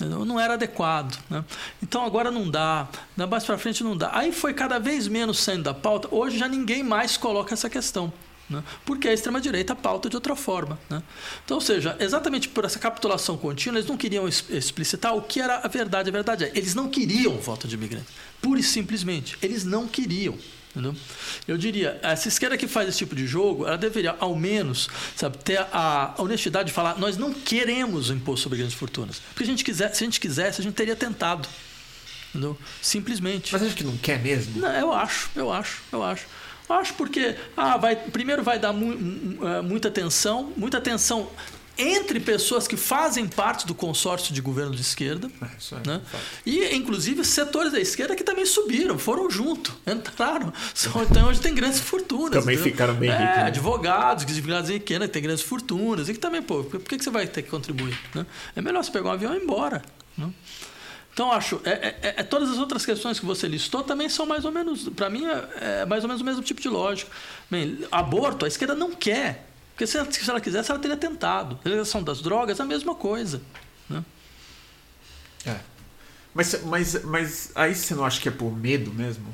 Não 0.00 0.40
era 0.40 0.54
adequado. 0.54 1.16
Né? 1.30 1.44
Então 1.80 2.04
agora 2.04 2.30
não 2.30 2.50
dá, 2.50 2.88
mais 3.30 3.44
para 3.44 3.56
frente 3.56 3.84
não 3.84 3.96
dá. 3.96 4.10
Aí 4.12 4.32
foi 4.32 4.52
cada 4.52 4.80
vez 4.80 5.06
menos 5.06 5.38
saindo 5.38 5.62
da 5.62 5.74
pauta. 5.74 6.08
Hoje 6.10 6.36
já 6.36 6.48
ninguém 6.48 6.82
mais 6.82 7.16
coloca 7.16 7.54
essa 7.54 7.70
questão. 7.70 8.12
Né? 8.50 8.62
Porque 8.84 9.08
a 9.08 9.12
extrema-direita 9.12 9.74
pauta 9.74 10.08
de 10.08 10.16
outra 10.16 10.34
forma. 10.34 10.78
Né? 10.90 11.02
Então, 11.44 11.56
ou 11.56 11.60
seja, 11.60 11.96
exatamente 12.00 12.48
por 12.48 12.64
essa 12.64 12.78
capitulação 12.78 13.36
contínua, 13.36 13.78
eles 13.78 13.88
não 13.88 13.96
queriam 13.96 14.26
explicitar 14.28 15.14
o 15.16 15.22
que 15.22 15.40
era 15.40 15.58
a 15.58 15.68
verdade. 15.68 16.08
A 16.08 16.12
verdade 16.12 16.44
é, 16.44 16.52
eles 16.54 16.74
não 16.74 16.88
queriam 16.88 17.36
voto 17.38 17.68
de 17.68 17.76
imigrante. 17.76 18.08
Pura 18.42 18.60
e 18.60 18.62
simplesmente, 18.62 19.38
eles 19.40 19.64
não 19.64 19.86
queriam. 19.86 20.36
Entendeu? 20.74 20.94
Eu 21.46 21.56
diria, 21.56 22.00
essa 22.02 22.26
esquerda 22.26 22.56
que 22.56 22.66
faz 22.66 22.88
esse 22.88 22.98
tipo 22.98 23.14
de 23.14 23.28
jogo, 23.28 23.64
ela 23.64 23.78
deveria, 23.78 24.16
ao 24.18 24.34
menos, 24.34 24.88
sabe, 25.14 25.38
ter 25.38 25.60
a 25.72 26.14
honestidade 26.18 26.68
de 26.68 26.74
falar: 26.74 26.98
nós 26.98 27.16
não 27.16 27.32
queremos 27.32 28.10
o 28.10 28.12
imposto 28.12 28.42
sobre 28.42 28.58
grandes 28.58 28.74
fortunas. 28.74 29.22
Porque 29.28 29.44
a 29.44 29.46
gente 29.46 29.62
quiser, 29.62 29.94
se 29.94 30.02
a 30.02 30.06
gente 30.06 30.18
quisesse, 30.18 30.60
a 30.60 30.64
gente 30.64 30.74
teria 30.74 30.96
tentado. 30.96 31.48
Entendeu? 32.30 32.58
Simplesmente. 32.82 33.52
Mas 33.52 33.62
acha 33.62 33.74
que 33.74 33.84
não 33.84 33.96
quer 33.96 34.20
mesmo? 34.20 34.60
Não, 34.60 34.72
eu 34.72 34.92
acho, 34.92 35.30
eu 35.36 35.52
acho, 35.52 35.80
eu 35.92 36.02
acho. 36.02 36.26
Acho 36.68 36.94
porque 36.94 37.36
ah, 37.56 37.76
vai, 37.76 37.94
primeiro 37.94 38.42
vai 38.42 38.58
dar 38.58 38.72
mu 38.72 39.46
é, 39.46 39.60
muita 39.60 39.88
atenção, 39.88 40.52
muita 40.56 40.78
atenção 40.78 41.30
entre 41.76 42.20
pessoas 42.20 42.68
que 42.68 42.76
fazem 42.76 43.26
parte 43.26 43.66
do 43.66 43.74
consórcio 43.74 44.32
de 44.32 44.40
governo 44.40 44.74
de 44.74 44.80
esquerda. 44.80 45.30
É, 45.40 45.44
é 45.44 45.88
né? 45.88 46.00
E, 46.46 46.74
inclusive, 46.74 47.24
setores 47.24 47.72
da 47.72 47.80
esquerda 47.80 48.14
que 48.14 48.24
também 48.24 48.46
subiram, 48.46 48.98
foram 48.98 49.30
junto, 49.30 49.74
entraram. 49.86 50.52
Então, 51.10 51.28
hoje 51.28 51.40
tem 51.40 51.54
grandes 51.54 51.80
fortunas. 51.80 52.30
Também 52.30 52.54
entendeu? 52.54 52.72
ficaram 52.72 52.94
bem 52.94 53.10
é, 53.10 53.16
ricos. 53.16 53.36
Né? 53.36 53.42
Advogados, 53.44 54.24
advogados 54.24 54.70
em 54.70 54.78
que 54.78 55.08
tem 55.08 55.22
grandes 55.22 55.42
fortunas. 55.42 56.08
E 56.08 56.14
que 56.14 56.18
também, 56.18 56.42
pô, 56.42 56.64
por 56.64 56.80
que 56.80 56.98
você 56.98 57.10
vai 57.10 57.26
ter 57.26 57.42
que 57.42 57.50
contribuir? 57.50 57.98
Né? 58.14 58.24
É 58.54 58.62
melhor 58.62 58.82
você 58.82 58.90
pegar 58.90 59.10
um 59.10 59.12
avião 59.12 59.34
e 59.34 59.38
ir 59.38 59.42
embora. 59.42 59.82
Né? 60.16 60.30
Então, 61.14 61.30
acho, 61.30 61.60
é, 61.64 61.70
é, 61.70 62.14
é, 62.16 62.22
todas 62.24 62.50
as 62.50 62.58
outras 62.58 62.84
questões 62.84 63.20
que 63.20 63.24
você 63.24 63.46
listou 63.46 63.84
também 63.84 64.08
são 64.08 64.26
mais 64.26 64.44
ou 64.44 64.50
menos, 64.50 64.88
para 64.88 65.08
mim, 65.08 65.24
é, 65.24 65.82
é, 65.82 65.86
mais 65.86 66.02
ou 66.02 66.08
menos 66.08 66.20
o 66.20 66.24
mesmo 66.24 66.42
tipo 66.42 66.60
de 66.60 66.68
lógica. 66.68 67.10
Bem, 67.48 67.78
aborto, 67.90 68.44
a 68.44 68.48
esquerda 68.48 68.74
não 68.74 68.90
quer. 68.90 69.46
Porque 69.74 69.88
se 69.88 69.98
ela, 69.98 70.10
se 70.10 70.30
ela 70.30 70.40
quisesse, 70.40 70.70
ela 70.70 70.78
teria 70.78 70.96
tentado. 70.96 71.58
A 71.64 71.68
legalização 71.68 72.00
das 72.00 72.22
drogas, 72.22 72.60
a 72.60 72.64
mesma 72.64 72.94
coisa. 72.94 73.42
Né? 73.90 74.04
É. 75.44 75.58
Mas, 76.32 76.62
mas, 76.64 77.04
mas 77.04 77.52
aí 77.56 77.74
você 77.74 77.92
não 77.94 78.04
acha 78.04 78.20
que 78.20 78.28
é 78.28 78.32
por 78.32 78.56
medo 78.56 78.94
mesmo? 78.94 79.26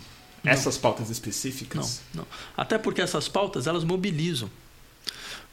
Não. 0.43 0.51
Essas 0.51 0.79
pautas 0.79 1.11
específicas? 1.11 2.01
Não, 2.15 2.23
não. 2.23 2.27
Até 2.57 2.79
porque 2.79 3.03
essas 3.03 3.29
pautas, 3.29 3.67
elas 3.67 3.85
mobilizam. 3.85 4.51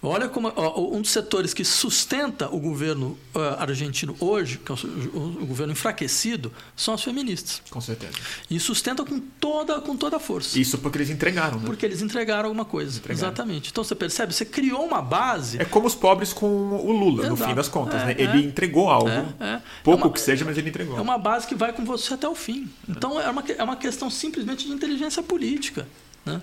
Olha 0.02 0.30
como 0.30 0.54
ó, 0.56 0.96
um 0.96 1.02
dos 1.02 1.10
setores 1.10 1.56
que 1.56 1.66
sustenta 1.66 2.48
o 2.54 2.60
governo 2.60 3.18
uh, 3.34 3.40
argentino 3.60 4.16
hoje, 4.20 4.60
que 4.60 4.72
é 4.72 4.76
o, 4.76 4.78
o, 4.78 5.44
o, 5.44 5.46
governo 5.48 5.74
enfraquecido, 5.74 6.54
são 6.76 6.94
as 6.94 7.04
feministas. 7.04 7.64
Com 7.70 7.82
certeza. 7.82 8.14
E 8.50 8.60
sustenta 8.60 9.04
com 9.04 9.20
toda, 9.20 9.82
com 9.82 9.98
toda 9.98 10.18
a 10.18 10.20
força. 10.20 10.60
Isso 10.60 10.78
porque 10.78 11.00
eles 11.00 11.10
entregaram, 11.10 11.60
né? 11.60 11.66
Porque 11.66 11.84
eles 11.84 12.04
entregaram 12.04 12.46
alguma 12.46 12.64
coisa. 12.64 13.00
Entregaram. 13.00 13.28
Exatamente. 13.28 13.72
Então 13.72 13.84
você 13.84 13.96
percebe, 13.96 14.34
você 14.34 14.46
criou 14.46 14.86
uma 14.86 15.02
base. 15.02 15.60
É 15.60 15.66
como 15.66 15.88
os 15.88 15.96
pobres 15.96 16.32
com 16.32 16.46
o 16.46 16.92
Lula, 16.92 17.26
Exato. 17.26 17.30
no 17.30 17.48
fim 17.48 17.56
das 17.56 17.68
contas. 17.68 18.02
É, 18.04 18.06
né? 18.06 18.16
Ele 18.20 18.44
é, 18.44 18.46
entregou 18.46 18.92
algo. 18.92 19.10
É, 19.10 19.26
é. 19.40 19.62
Pouco 19.84 20.04
é 20.04 20.06
uma, 20.06 20.14
que 20.14 20.22
seja, 20.22 20.46
mas 20.46 20.60
ele 20.60 20.70
entregou. 20.70 20.96
É 20.96 21.02
uma 21.02 21.18
base 21.18 21.48
que 21.48 21.56
vai 21.56 21.74
com 21.74 21.84
você 21.84 22.14
até 22.14 22.30
o 22.30 22.36
fim. 22.36 22.70
Então 22.88 23.20
é 23.20 23.30
uma, 23.32 23.44
é 23.58 23.64
uma 23.64 23.76
questão 23.76 24.12
simplesmente 24.12 24.68
de 24.68 24.72
inteligência 24.72 25.24
política. 25.24 25.88
Né? 26.24 26.40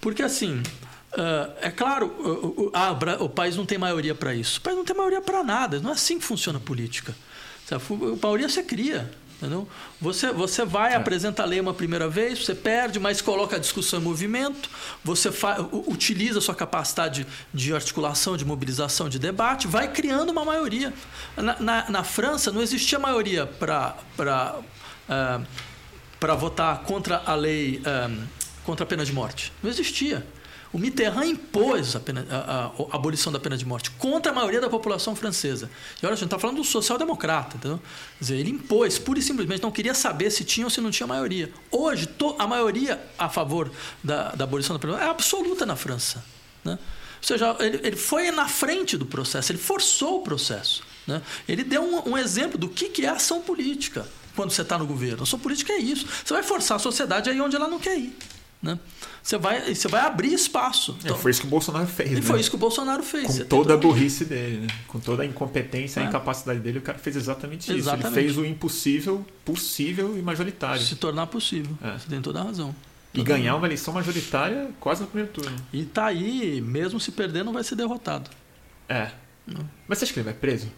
Porque 0.00 0.22
assim. 0.22 0.62
Uh, 1.14 1.52
é 1.60 1.70
claro, 1.70 2.06
o, 2.06 2.64
o, 2.64 2.70
ah, 2.74 2.92
o 3.20 3.28
país 3.28 3.56
não 3.56 3.64
tem 3.64 3.78
maioria 3.78 4.14
para 4.14 4.34
isso. 4.34 4.58
O 4.58 4.62
país 4.62 4.76
não 4.76 4.84
tem 4.84 4.96
maioria 4.96 5.20
para 5.20 5.42
nada. 5.44 5.78
Não 5.80 5.90
é 5.90 5.92
assim 5.92 6.18
que 6.18 6.24
funciona 6.24 6.58
a 6.58 6.60
política. 6.60 7.14
A 7.70 7.78
maioria 8.22 8.48
você 8.48 8.62
cria. 8.62 9.10
Entendeu? 9.36 9.68
Você, 10.00 10.32
você 10.32 10.64
vai, 10.64 10.92
é. 10.92 10.96
apresenta 10.96 11.42
a 11.42 11.46
lei 11.46 11.60
uma 11.60 11.74
primeira 11.74 12.08
vez, 12.08 12.44
você 12.44 12.54
perde, 12.54 13.00
mas 13.00 13.20
coloca 13.20 13.56
a 13.56 13.58
discussão 13.58 13.98
em 14.00 14.02
movimento, 14.02 14.70
você 15.02 15.28
utiliza 15.72 16.38
a 16.38 16.42
sua 16.42 16.54
capacidade 16.54 17.26
de 17.52 17.74
articulação, 17.74 18.36
de 18.36 18.44
mobilização, 18.44 19.08
de 19.08 19.18
debate, 19.18 19.66
vai 19.66 19.90
criando 19.90 20.30
uma 20.30 20.44
maioria. 20.44 20.94
Na, 21.36 21.60
na, 21.60 21.90
na 21.90 22.04
França 22.04 22.52
não 22.52 22.62
existia 22.62 22.98
maioria 22.98 23.44
para 23.44 23.96
uh, 25.08 25.44
para 26.24 26.34
votar 26.34 26.78
contra 26.84 27.22
a 27.26 27.34
lei, 27.34 27.80
um, 27.80 27.82
ah, 27.84 28.10
contra 28.64 28.84
a 28.84 28.86
pena 28.86 29.04
de 29.04 29.12
morte. 29.12 29.52
Não 29.62 29.68
existia. 29.68 30.26
O 30.74 30.78
Mitterrand 30.78 31.26
impôs 31.26 31.94
a, 31.94 32.00
pena, 32.00 32.26
a, 32.28 32.64
a, 32.66 32.96
abolição 32.96 33.32
da 33.32 33.38
pena 33.38 33.56
de 33.56 33.64
morte 33.64 33.92
contra 33.92 34.32
a 34.32 34.34
maioria 34.34 34.60
da 34.60 34.68
população 34.68 35.14
francesa. 35.14 35.70
E 36.02 36.04
olha, 36.04 36.14
a 36.14 36.16
gente 36.16 36.24
está 36.24 36.36
falando 36.36 36.56
do 36.56 36.64
social-democrata, 36.64 37.56
entendeu? 37.56 37.78
Quer 37.78 38.20
dizer, 38.24 38.36
ele 38.38 38.50
impôs, 38.50 38.98
pura 38.98 39.20
e 39.20 39.22
simplesmente, 39.22 39.62
não 39.62 39.70
queria 39.70 39.94
saber 39.94 40.32
se 40.32 40.42
tinha 40.42 40.66
ou 40.66 40.70
se 40.70 40.80
não 40.80 40.90
tinha 40.90 41.06
maioria. 41.06 41.52
Hoje, 41.70 42.08
to, 42.08 42.34
a 42.40 42.46
maioria 42.48 43.00
a 43.16 43.28
favor 43.28 43.70
da, 44.02 44.32
da 44.32 44.42
abolição 44.42 44.74
da 44.74 44.80
pena 44.80 44.94
de 44.94 44.98
morte 44.98 45.08
é 45.08 45.10
absoluta 45.12 45.64
na 45.64 45.76
França. 45.76 46.24
Né? 46.64 46.72
Ou 46.72 47.22
seja, 47.22 47.56
ele, 47.60 47.78
ele 47.84 47.96
foi 47.96 48.32
na 48.32 48.48
frente 48.48 48.96
do 48.96 49.06
processo, 49.06 49.52
ele 49.52 49.60
forçou 49.60 50.18
o 50.18 50.22
processo. 50.24 50.82
Né? 51.06 51.22
Ele 51.46 51.62
deu 51.62 51.84
um, 51.84 52.10
um 52.10 52.18
exemplo 52.18 52.58
do 52.58 52.68
que, 52.68 52.88
que 52.88 53.06
é 53.06 53.10
ação 53.10 53.40
política 53.40 54.08
quando 54.34 54.50
você 54.50 54.62
está 54.62 54.76
no 54.76 54.86
governo. 54.86 55.22
Ação 55.22 55.38
política 55.38 55.72
é 55.72 55.78
isso. 55.78 56.04
Você 56.24 56.34
vai 56.34 56.42
forçar 56.42 56.78
a 56.78 56.80
sociedade 56.80 57.30
aí 57.30 57.40
onde 57.40 57.54
ela 57.54 57.68
não 57.68 57.78
quer 57.78 57.96
ir. 57.96 58.12
Né? 58.64 58.78
Você 59.22 59.36
vai, 59.36 59.74
você 59.74 59.88
vai 59.88 60.00
abrir 60.00 60.32
espaço. 60.32 60.96
Então, 61.02 61.14
é, 61.14 61.18
foi 61.18 61.30
isso 61.30 61.42
que 61.42 61.46
o 61.46 61.50
Bolsonaro 61.50 61.86
fez. 61.86 62.12
E 62.12 62.14
né? 62.14 62.22
foi 62.22 62.40
isso 62.40 62.48
que 62.48 62.56
o 62.56 62.58
Bolsonaro 62.58 63.02
fez. 63.02 63.26
Com 63.26 63.32
você 63.32 63.44
toda 63.44 63.74
a 63.74 63.76
burrice 63.76 64.24
dele, 64.24 64.60
né? 64.60 64.66
com 64.88 64.98
toda 64.98 65.22
a 65.22 65.26
incompetência, 65.26 66.00
é. 66.00 66.04
a 66.04 66.08
incapacidade 66.08 66.60
dele, 66.60 66.78
o 66.78 66.82
cara 66.82 66.98
fez 66.98 67.14
exatamente, 67.14 67.70
exatamente, 67.70 68.06
isso. 68.06 68.18
Ele 68.18 68.26
fez 68.26 68.38
o 68.38 68.44
impossível 68.44 69.24
possível 69.44 70.18
e 70.18 70.22
majoritário. 70.22 70.80
Se 70.80 70.96
tornar 70.96 71.26
possível. 71.26 71.76
É. 71.82 71.98
Você 71.98 72.08
tem 72.08 72.22
toda 72.22 72.40
a 72.40 72.44
razão. 72.44 72.74
E 73.12 73.22
ganhar 73.22 73.54
uma 73.54 73.66
eleição 73.66 73.94
majoritária 73.94 74.70
quase 74.80 75.02
no 75.02 75.06
primeiro 75.06 75.30
turno. 75.30 75.56
E 75.72 75.84
tá 75.84 76.06
aí, 76.06 76.60
mesmo 76.60 76.98
se 76.98 77.12
perder, 77.12 77.44
não 77.44 77.52
vai 77.52 77.62
ser 77.62 77.76
derrotado. 77.76 78.28
É. 78.88 79.10
Não. 79.46 79.68
Mas 79.86 79.98
você 79.98 80.04
acha 80.04 80.12
que 80.14 80.18
ele 80.18 80.24
vai 80.24 80.34
preso? 80.34 80.68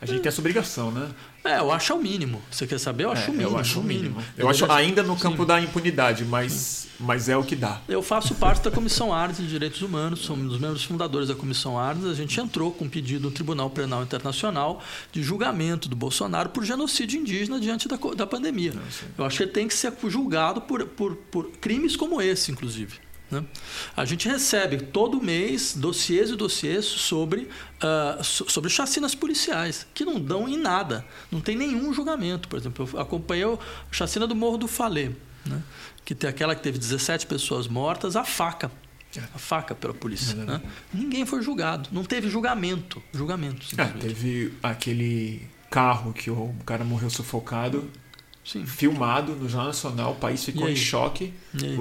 A 0.00 0.06
gente 0.06 0.20
tem 0.20 0.28
essa 0.28 0.40
obrigação, 0.40 0.92
né? 0.92 1.08
É, 1.44 1.58
eu 1.58 1.72
acho 1.72 1.94
o 1.94 2.00
mínimo. 2.00 2.40
Você 2.50 2.66
quer 2.66 2.78
saber? 2.78 3.04
Eu 3.04 3.10
acho 3.10 3.26
é, 3.26 3.28
o 3.30 3.32
mínimo. 3.32 3.50
Eu 3.50 3.58
acho 3.58 3.80
o 3.80 3.82
mínimo. 3.82 4.24
Eu, 4.36 4.44
eu 4.44 4.50
acho 4.50 4.70
ainda 4.70 5.02
no 5.02 5.16
campo 5.16 5.42
Sim. 5.42 5.46
da 5.46 5.60
impunidade, 5.60 6.24
mas, 6.24 6.88
mas 7.00 7.28
é 7.28 7.36
o 7.36 7.42
que 7.42 7.56
dá. 7.56 7.80
Eu 7.88 8.00
faço 8.00 8.34
parte 8.36 8.62
da 8.62 8.70
Comissão 8.70 9.12
Arnes 9.12 9.38
de 9.38 9.48
Direitos 9.48 9.82
Humanos, 9.82 10.20
sou 10.20 10.36
um 10.36 10.46
dos 10.46 10.60
membros 10.60 10.84
fundadores 10.84 11.28
da 11.28 11.34
Comissão 11.34 11.76
Arnes. 11.76 12.04
A 12.04 12.14
gente 12.14 12.38
entrou 12.40 12.70
com 12.70 12.84
um 12.84 12.88
pedido 12.88 13.22
no 13.22 13.30
Tribunal 13.30 13.70
Penal 13.70 14.02
Internacional 14.02 14.80
de 15.10 15.20
julgamento 15.22 15.88
do 15.88 15.96
Bolsonaro 15.96 16.50
por 16.50 16.64
genocídio 16.64 17.20
indígena 17.20 17.58
diante 17.58 17.88
da, 17.88 17.96
da 18.16 18.26
pandemia. 18.26 18.72
Eu 19.16 19.24
acho 19.24 19.38
que 19.38 19.42
ele 19.42 19.52
tem 19.52 19.66
que 19.66 19.74
ser 19.74 19.92
julgado 20.06 20.60
por, 20.60 20.86
por, 20.86 21.16
por 21.16 21.50
crimes 21.60 21.96
como 21.96 22.22
esse, 22.22 22.52
inclusive. 22.52 23.07
Né? 23.30 23.44
A 23.96 24.04
gente 24.04 24.28
recebe 24.28 24.78
todo 24.78 25.20
mês 25.20 25.74
dossiês 25.74 26.30
e 26.30 26.36
dossiês 26.36 26.84
sobre, 26.84 27.48
uh, 27.82 28.24
sobre 28.24 28.70
chacinas 28.70 29.14
policiais, 29.14 29.86
que 29.92 30.04
não 30.04 30.20
dão 30.20 30.48
em 30.48 30.56
nada, 30.56 31.04
não 31.30 31.40
tem 31.40 31.56
nenhum 31.56 31.92
julgamento. 31.92 32.48
Por 32.48 32.58
exemplo, 32.58 32.88
eu 32.92 33.00
acompanhei 33.00 33.44
a 33.44 33.58
chacina 33.90 34.26
do 34.26 34.34
Morro 34.34 34.58
do 34.58 34.68
Falê, 34.68 35.10
né? 35.44 35.62
que 36.04 36.14
tem 36.14 36.28
aquela 36.28 36.54
que 36.54 36.62
teve 36.62 36.78
17 36.78 37.26
pessoas 37.26 37.68
mortas, 37.68 38.16
a 38.16 38.24
faca. 38.24 38.70
A 39.34 39.38
faca 39.38 39.74
pela 39.74 39.94
polícia. 39.94 40.34
Né? 40.34 40.60
Ninguém 40.92 41.26
foi 41.26 41.42
julgado, 41.42 41.88
não 41.92 42.04
teve 42.04 42.28
julgamento. 42.28 43.02
julgamento 43.12 43.66
ah, 43.78 43.86
teve 43.98 44.52
aquele 44.62 45.48
carro 45.70 46.12
que 46.12 46.30
o 46.30 46.54
cara 46.64 46.84
morreu 46.84 47.10
sufocado 47.10 47.90
Sim. 48.50 48.64
filmado 48.64 49.34
no 49.34 49.46
Jornal 49.46 49.66
Nacional, 49.66 50.12
o 50.12 50.16
país 50.16 50.42
ficou 50.42 50.66
em 50.68 50.76
choque. 50.76 51.34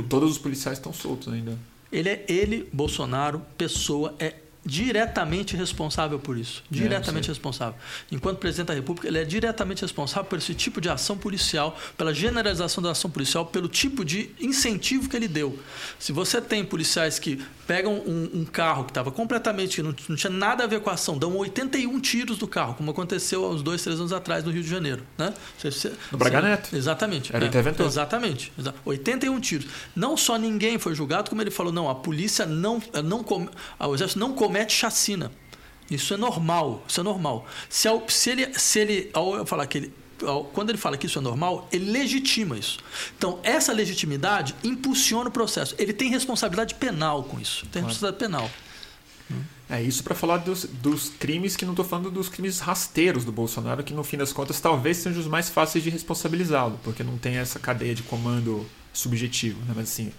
Todos 0.10 0.32
os 0.32 0.38
policiais 0.38 0.78
estão 0.78 0.92
soltos 0.92 1.32
ainda. 1.32 1.58
Ele 1.90 2.10
é 2.10 2.26
ele, 2.28 2.68
Bolsonaro, 2.74 3.42
pessoa, 3.58 4.14
é 4.20 4.34
diretamente 4.66 5.56
responsável 5.56 6.20
por 6.20 6.38
isso. 6.38 6.62
É, 6.70 6.76
Diretamente 6.76 7.30
responsável. 7.30 7.80
Enquanto 8.12 8.38
presidente 8.38 8.68
da 8.68 8.74
República, 8.74 9.08
ele 9.08 9.18
é 9.18 9.24
diretamente 9.24 9.82
responsável 9.82 10.26
por 10.26 10.38
esse 10.38 10.54
tipo 10.54 10.82
de 10.82 10.90
ação 10.90 11.18
policial, 11.18 11.78
pela 11.98 12.14
generalização 12.14 12.84
da 12.84 12.92
ação 12.92 13.10
policial, 13.10 13.46
pelo 13.46 13.70
tipo 13.70 14.04
de 14.04 14.30
incentivo 14.42 15.08
que 15.08 15.16
ele 15.16 15.30
deu. 15.30 15.58
Se 15.98 16.12
você 16.12 16.42
tem 16.42 16.66
policiais 16.66 17.18
que 17.18 17.42
pegam 17.68 17.94
um, 17.94 18.30
um 18.42 18.46
carro 18.46 18.86
que 18.86 18.92
estava 18.92 19.12
completamente, 19.12 19.84
não, 19.84 19.94
não 20.08 20.16
tinha 20.16 20.32
nada 20.32 20.64
a 20.64 20.68
ver 20.68 20.80
com 20.80 20.90
a 20.90 20.94
ação, 20.94 21.18
dão 21.18 21.36
81 21.36 22.00
tiros 22.00 22.38
do 22.38 22.48
carro, 22.48 22.74
como 22.76 22.90
aconteceu 22.92 23.44
há 23.46 23.50
uns 23.50 23.62
dois, 23.62 23.84
três 23.84 24.00
anos 24.00 24.14
atrás 24.14 24.44
no 24.44 24.52
Rio 24.52 24.64
de 24.64 24.70
Janeiro. 24.70 25.04
Né? 25.18 25.34
Você, 25.58 25.70
você, 25.72 25.94
No 26.12 26.18
Braga 26.18 26.42
Neto. 26.42 26.76
Exatamente. 26.76 27.36
Era 27.36 27.44
o 27.44 27.48
interventor. 27.48 27.86
Exatamente. 27.86 28.52
exa- 28.58 28.74
81 28.86 29.40
tiros. 29.42 29.68
Não 29.96 30.16
só 30.16 30.38
ninguém 30.38 30.80
foi 30.80 30.96
julgado, 30.96 31.30
como 31.30 31.42
ele 31.42 31.52
falou, 31.52 31.72
não, 31.74 31.90
a 31.90 31.96
polícia 31.96 32.46
não, 32.46 32.82
não 33.04 33.26
o 33.80 33.94
exército 33.94 34.20
não 34.20 34.34
comete 34.34 34.74
chacina. 34.74 35.32
Isso 35.90 36.14
é 36.14 36.18
normal, 36.18 36.84
isso 36.88 37.00
é 37.00 37.04
normal. 37.04 37.46
Se, 37.70 37.88
se 38.10 38.30
ele, 38.30 38.60
se 38.60 38.80
ele, 38.80 39.10
ao 39.14 39.36
eu 39.36 39.46
falar 39.46 39.66
que 39.68 39.78
ele, 39.78 39.94
quando 40.54 40.70
ele 40.70 40.78
fala 40.78 40.98
que 40.98 41.06
isso 41.06 41.20
é 41.20 41.22
normal, 41.22 41.68
ele 41.72 41.92
legitima 41.92 42.58
isso. 42.58 42.80
Então, 43.18 43.40
essa 43.44 43.72
legitimidade 43.72 44.56
impulsiona 44.64 45.30
o 45.30 45.32
processo. 45.32 45.76
Ele 45.78 45.94
tem 45.94 46.10
responsabilidade 46.10 46.76
penal 46.76 47.24
com 47.24 47.40
isso. 47.40 47.66
Tem 47.68 47.84
responsabilidade 47.84 48.18
penal. 48.18 48.50
É 49.70 49.82
isso 49.82 50.02
para 50.02 50.16
falar 50.16 50.38
dos, 50.38 50.64
dos 50.64 51.10
crimes 51.10 51.58
que 51.58 51.66
não 51.66 51.74
estou 51.74 51.84
falando 51.84 52.10
dos 52.10 52.30
crimes 52.30 52.60
rasteiros 52.60 53.26
do 53.26 53.34
Bolsonaro, 53.34 53.84
que 53.84 53.94
no 53.94 54.04
fim 54.04 54.16
das 54.16 54.32
contas 54.32 54.62
talvez 54.62 54.98
sejam 54.98 55.20
os 55.20 55.28
mais 55.28 55.50
fáceis 55.50 55.84
de 55.84 55.90
responsabilizá-lo, 55.90 56.80
porque 56.84 57.04
não 57.04 57.18
tem 57.18 57.36
essa 57.36 57.60
cadeia 57.60 57.94
de 57.94 58.02
comando 58.02 58.66
subjetivo, 58.94 59.60
né? 59.66 59.74
Mas 59.76 59.90
assim, 59.90 60.14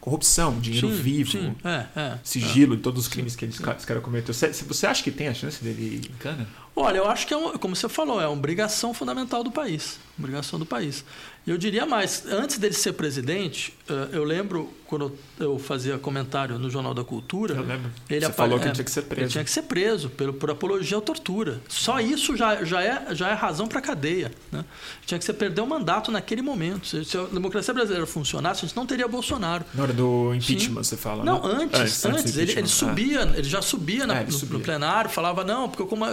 corrupção, 0.00 0.58
dinheiro 0.58 0.88
Sim, 0.88 1.02
vivo, 1.02 1.30
sim, 1.32 1.54
é, 1.64 1.84
é. 1.94 2.18
sigilo 2.24 2.76
de 2.76 2.82
todos 2.82 3.02
os 3.02 3.08
crimes 3.08 3.36
que 3.36 3.44
eles, 3.44 3.56
esse 3.60 3.86
cara 3.86 4.00
cometeu. 4.00 4.32
Você, 4.32 4.48
você 4.48 4.86
acha 4.86 5.02
que 5.02 5.10
tem 5.10 5.28
a 5.28 5.34
chance 5.34 5.62
dele 5.62 6.00
ir 6.02 6.10
em 6.10 6.14
cana? 6.18 6.48
Olha, 6.74 6.98
eu 6.98 7.06
acho 7.08 7.26
que 7.26 7.34
é, 7.34 7.36
um- 7.36 7.58
como 7.58 7.76
você 7.76 7.88
falou, 7.88 8.20
é 8.20 8.26
uma 8.26 8.32
obrigação 8.36 8.94
fundamental 8.94 9.44
do 9.44 9.50
país. 9.50 9.98
Obrigação 10.18 10.58
do 10.58 10.64
país. 10.64 11.04
E 11.46 11.50
eu 11.50 11.58
diria 11.58 11.84
mais, 11.84 12.24
antes 12.26 12.58
dele 12.58 12.74
ser 12.74 12.92
presidente, 12.92 13.74
eh, 13.88 14.08
eu 14.12 14.24
lembro 14.24 14.72
quando 14.90 15.16
eu 15.38 15.58
fazia 15.58 15.96
comentário 15.98 16.58
no 16.58 16.68
Jornal 16.68 16.92
da 16.92 17.04
Cultura. 17.04 17.54
Eu 17.54 17.62
lembro. 17.62 17.90
Ele 18.10 18.26
Você 18.26 18.32
falou 18.32 18.58
que 18.58 18.66
é, 18.68 18.72
tinha 18.72 18.84
que 18.84 18.90
ser 18.90 19.02
preso. 19.02 19.22
Ele 19.22 19.30
tinha 19.30 19.44
que 19.44 19.50
ser 19.50 19.62
preso 19.62 20.10
pelo, 20.10 20.34
por 20.34 20.50
apologia 20.50 20.98
à 20.98 21.00
tortura. 21.00 21.60
Só 21.68 22.00
isso 22.00 22.36
já, 22.36 22.64
já, 22.64 22.82
é, 22.82 23.14
já 23.14 23.28
é 23.28 23.32
razão 23.32 23.68
para 23.68 23.80
cadeia. 23.80 24.32
Né? 24.50 24.64
Tinha 25.06 25.16
que 25.18 25.24
ser 25.24 25.34
perder 25.34 25.60
o 25.60 25.66
mandato 25.66 26.10
naquele 26.10 26.42
momento. 26.42 26.86
Se, 26.88 27.04
se 27.04 27.16
a 27.16 27.22
democracia 27.22 27.72
brasileira 27.72 28.04
funcionasse, 28.06 28.64
a 28.64 28.68
gente 28.68 28.76
não 28.76 28.84
teria 28.84 29.06
Bolsonaro. 29.06 29.64
Na 29.72 29.84
hora 29.84 29.92
do 29.92 30.34
impeachment, 30.34 30.82
você 30.82 30.96
fala. 30.96 31.24
Não, 31.24 31.40
né? 31.40 31.64
antes, 31.72 32.04
É, 32.04 32.08
antes, 32.08 32.32
do 32.32 32.40
ele, 32.40 32.50
ele 32.50 32.60
impeachment. 32.60 32.66
subia, 32.66 33.20
ele 33.36 33.48
já 33.48 33.62
subia, 33.62 34.06
na- 34.08 34.16
É, 34.16 34.22
ele 34.22 34.32
no, 34.32 34.38
subia. 34.38 34.58
no 34.58 34.64
plenário, 34.64 35.08
falava, 35.08 35.44
não, 35.44 35.68
porque 35.68 35.84
como, 35.84 36.04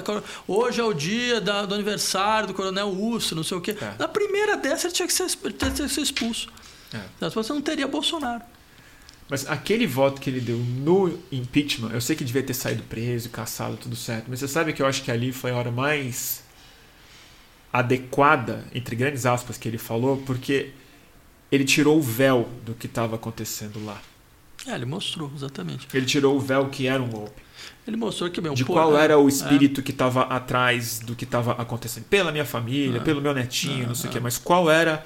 hoje 0.47 0.79
é 0.79 0.83
o 0.83 0.93
dia 0.93 1.41
da- 1.41 1.65
do 1.65 1.73
aniversário 1.73 2.47
do 2.49 2.53
coronel 2.53 2.89
Urso, 2.89 3.35
não 3.35 3.43
sei 3.43 3.57
o 3.57 3.61
quê. 3.61 3.75
É. 3.81 3.93
Na 3.97 4.07
primeira 4.07 4.55
dessa 4.55 4.85
ele 4.87 4.93
tinha 4.93 5.07
que 5.07 5.13
ser, 5.13 5.27
tinha 5.27 5.71
que 5.71 5.89
ser 5.89 6.01
expulso. 6.01 6.47
É. 6.93 7.29
Você 7.29 7.51
não 7.51 7.61
teria 7.61 7.87
Bolsonaro. 7.87 8.41
Mas 9.29 9.45
aquele 9.47 9.85
voto 9.85 10.21
que 10.21 10.29
ele 10.29 10.39
deu 10.39 10.57
no 10.57 11.19
impeachment, 11.31 11.91
eu 11.91 11.99
sei 11.99 12.15
que 12.15 12.23
devia 12.23 12.43
ter 12.43 12.53
saído 12.53 12.83
preso, 12.83 13.29
caçado, 13.29 13.75
tudo 13.75 13.95
certo, 13.95 14.25
mas 14.29 14.39
você 14.39 14.47
sabe 14.47 14.71
que 14.71 14.81
eu 14.81 14.85
acho 14.85 15.03
que 15.03 15.11
ali 15.11 15.33
foi 15.33 15.51
a 15.51 15.55
hora 15.55 15.71
mais 15.71 16.43
adequada, 17.71 18.65
entre 18.73 18.95
grandes 18.95 19.25
aspas, 19.25 19.57
que 19.57 19.67
ele 19.67 19.77
falou, 19.77 20.17
porque 20.25 20.71
ele 21.51 21.65
tirou 21.65 21.97
o 21.97 22.01
véu 22.01 22.47
do 22.65 22.73
que 22.73 22.87
estava 22.87 23.17
acontecendo 23.17 23.83
lá. 23.83 24.01
É, 24.67 24.75
ele 24.75 24.85
mostrou, 24.85 25.31
exatamente. 25.35 25.87
Ele 25.93 26.05
tirou 26.05 26.35
o 26.35 26.39
véu 26.39 26.67
que 26.69 26.87
era 26.87 27.01
um 27.01 27.09
golpe. 27.09 27.41
Ele 27.87 27.95
mostrou 27.95 28.29
que, 28.29 28.41
bem, 28.41 28.53
De 28.53 28.65
pô, 28.65 28.73
qual 28.73 28.97
é, 28.97 29.03
era 29.05 29.17
o 29.17 29.29
espírito 29.29 29.81
que 29.81 29.91
estava 29.91 30.23
atrás 30.23 30.99
do 30.99 31.15
que 31.15 31.23
estava 31.23 31.53
acontecendo. 31.53 32.03
Pela 32.05 32.31
minha 32.33 32.43
família, 32.45 32.97
É. 32.99 33.03
pelo 33.03 33.21
meu 33.21 33.33
netinho, 33.33 33.85
É, 33.85 33.87
não 33.87 33.95
sei 33.95 34.09
o 34.09 34.11
é. 34.11 34.13
quê. 34.13 34.19
Mas 34.19 34.37
qual 34.37 34.69
era 34.69 35.05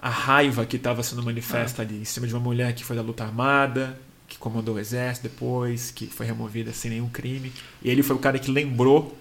a 0.00 0.08
raiva 0.08 0.64
que 0.64 0.76
estava 0.76 1.02
sendo 1.02 1.22
manifesta 1.22 1.82
ali 1.82 1.98
em 2.00 2.04
cima 2.06 2.26
de 2.26 2.32
uma 2.34 2.40
mulher 2.40 2.74
que 2.74 2.82
foi 2.84 2.96
da 2.96 3.02
luta 3.02 3.22
armada, 3.22 4.00
que 4.26 4.38
comandou 4.38 4.76
o 4.76 4.78
exército 4.78 5.28
depois, 5.28 5.90
que 5.90 6.06
foi 6.06 6.24
removida 6.24 6.72
sem 6.72 6.90
nenhum 6.90 7.08
crime. 7.10 7.52
E 7.82 7.90
ele 7.90 8.02
foi 8.02 8.16
o 8.16 8.18
cara 8.18 8.38
que 8.38 8.50
lembrou 8.50 9.14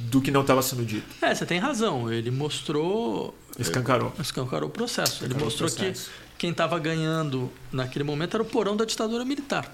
do 0.00 0.20
que 0.20 0.30
não 0.30 0.42
estava 0.42 0.60
sendo 0.62 0.84
dito. 0.84 1.06
É, 1.22 1.34
você 1.34 1.46
tem 1.46 1.58
razão. 1.58 2.12
Ele 2.12 2.30
mostrou. 2.30 3.34
Escancarou. 3.58 4.12
Escancarou 4.20 4.68
o 4.68 4.72
processo. 4.72 5.24
Ele 5.24 5.32
Escancarou 5.34 5.42
o 5.42 5.44
mostrou 5.46 5.70
processo. 5.70 6.10
que 6.10 6.23
quem 6.38 6.50
estava 6.50 6.78
ganhando 6.78 7.50
naquele 7.72 8.04
momento 8.04 8.34
era 8.34 8.42
o 8.42 8.46
porão 8.46 8.76
da 8.76 8.84
ditadura 8.84 9.24
militar. 9.24 9.72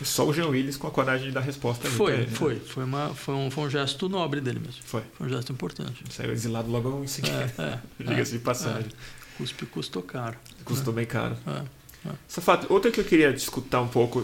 E 0.00 0.04
Só 0.04 0.26
o 0.26 0.32
Jean 0.34 0.48
Willis 0.48 0.76
com 0.76 0.86
a 0.86 0.90
coragem 0.90 1.28
de 1.28 1.32
dar 1.32 1.40
resposta 1.40 1.88
Foi, 1.88 2.12
ele, 2.12 2.22
né? 2.26 2.32
foi. 2.32 2.56
Foi, 2.56 2.84
uma, 2.84 3.14
foi, 3.14 3.34
um, 3.34 3.50
foi 3.50 3.64
um 3.64 3.70
gesto 3.70 4.08
nobre 4.08 4.40
dele 4.40 4.60
mesmo. 4.60 4.82
Foi. 4.84 5.02
Foi 5.16 5.26
um 5.26 5.30
gesto 5.30 5.50
importante. 5.50 6.04
Saiu 6.10 6.32
exilado 6.32 6.70
logo 6.70 7.02
em 7.02 7.06
seguida. 7.06 7.52
É, 7.58 7.62
é, 7.62 7.78
Diga-se 8.04 8.32
de 8.32 8.38
passagem. 8.40 8.90
Cuspe 9.38 9.64
custou 9.66 10.02
caro. 10.02 10.36
Custou 10.64 10.92
bem 10.92 11.06
caro. 11.06 11.36
É. 11.46 12.10
Safato, 12.28 12.70
outra 12.70 12.90
que 12.90 13.00
eu 13.00 13.04
queria 13.04 13.32
discutir 13.32 13.76
um 13.76 13.88
pouco. 13.88 14.22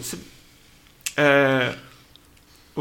É, 1.16 1.74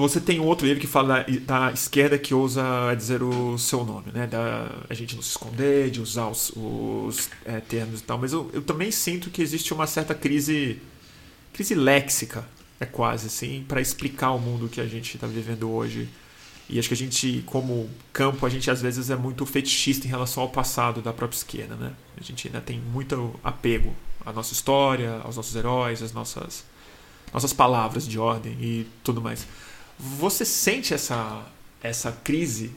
você 0.02 0.22
tem 0.22 0.40
outro 0.40 0.68
livro 0.68 0.80
que 0.80 0.86
fala 0.86 1.24
da, 1.24 1.68
da 1.68 1.72
esquerda 1.72 2.20
que 2.20 2.32
ousa 2.32 2.94
dizer 2.96 3.24
o 3.24 3.58
seu 3.58 3.84
nome, 3.84 4.12
né? 4.14 4.28
Da, 4.28 4.70
a 4.88 4.94
gente 4.94 5.16
não 5.16 5.24
se 5.24 5.30
esconder, 5.30 5.90
de 5.90 6.00
usar 6.00 6.28
os, 6.28 6.52
os, 6.56 7.30
é, 7.44 7.60
termos 7.60 8.02
e 8.02 8.04
tal. 8.04 8.20
Mas 8.20 8.32
eu, 8.32 8.48
eu 8.54 8.62
também 8.62 8.92
sinto 8.92 9.32
que 9.32 9.42
existe 9.42 9.74
uma 9.74 9.88
certa 9.88 10.14
crise, 10.14 10.80
crise 11.52 11.74
léxica, 11.74 12.48
é 12.80 12.86
quase 12.86 13.26
assim, 13.26 13.66
para 13.68 13.82
explicar 13.82 14.34
o 14.34 14.40
mundo 14.40 14.70
que 14.70 14.80
a 14.80 14.86
gente 14.86 15.16
está 15.16 15.26
vivendo 15.26 15.68
hoje. 15.68 16.08
E 16.70 16.78
acho 16.78 16.90
que 16.90 16.94
a 16.94 16.98
gente, 16.98 17.42
como 17.48 17.90
campo, 18.14 18.46
a 18.46 18.50
gente 18.50 18.70
às 18.70 18.82
vezes 18.82 19.10
é 19.10 19.16
muito 19.16 19.46
fetichista 19.48 20.06
em 20.06 20.10
relação 20.10 20.44
ao 20.44 20.50
passado 20.50 21.02
da 21.02 21.12
própria 21.12 21.38
esquerda, 21.38 21.76
né? 21.76 21.94
A 22.20 22.24
gente 22.24 22.48
ainda 22.48 22.62
tem 22.62 22.80
muito 22.80 23.34
apego 23.44 23.96
à 24.24 24.32
nossa 24.32 24.54
história, 24.54 25.22
aos 25.24 25.38
nossos 25.38 25.56
heróis, 25.56 26.04
às 26.04 26.12
nossas, 26.12 26.66
nossas 27.34 27.52
palavras 27.54 28.08
de 28.08 28.20
ordem 28.20 28.54
e 28.62 28.86
tudo 29.04 29.22
mais. 29.22 29.48
Você 30.00 30.46
sente 30.46 30.94
essa, 30.94 31.44
essa 31.82 32.12
crise, 32.12 32.72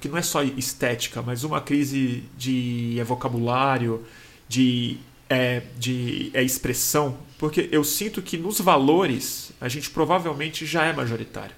que 0.00 0.08
não 0.08 0.18
é 0.18 0.22
só 0.22 0.42
estética, 0.42 1.22
mas 1.22 1.44
uma 1.44 1.60
crise 1.60 2.24
de 2.36 2.96
é, 2.98 3.04
vocabulário, 3.04 4.04
de, 4.48 4.96
é, 5.28 5.62
de 5.78 6.30
é, 6.32 6.42
expressão? 6.42 7.18
Porque 7.38 7.68
eu 7.70 7.84
sinto 7.84 8.22
que 8.22 8.36
nos 8.36 8.60
valores 8.60 9.52
a 9.60 9.68
gente 9.68 9.90
provavelmente 9.90 10.64
já 10.66 10.84
é 10.84 10.92
majoritário. 10.92 11.54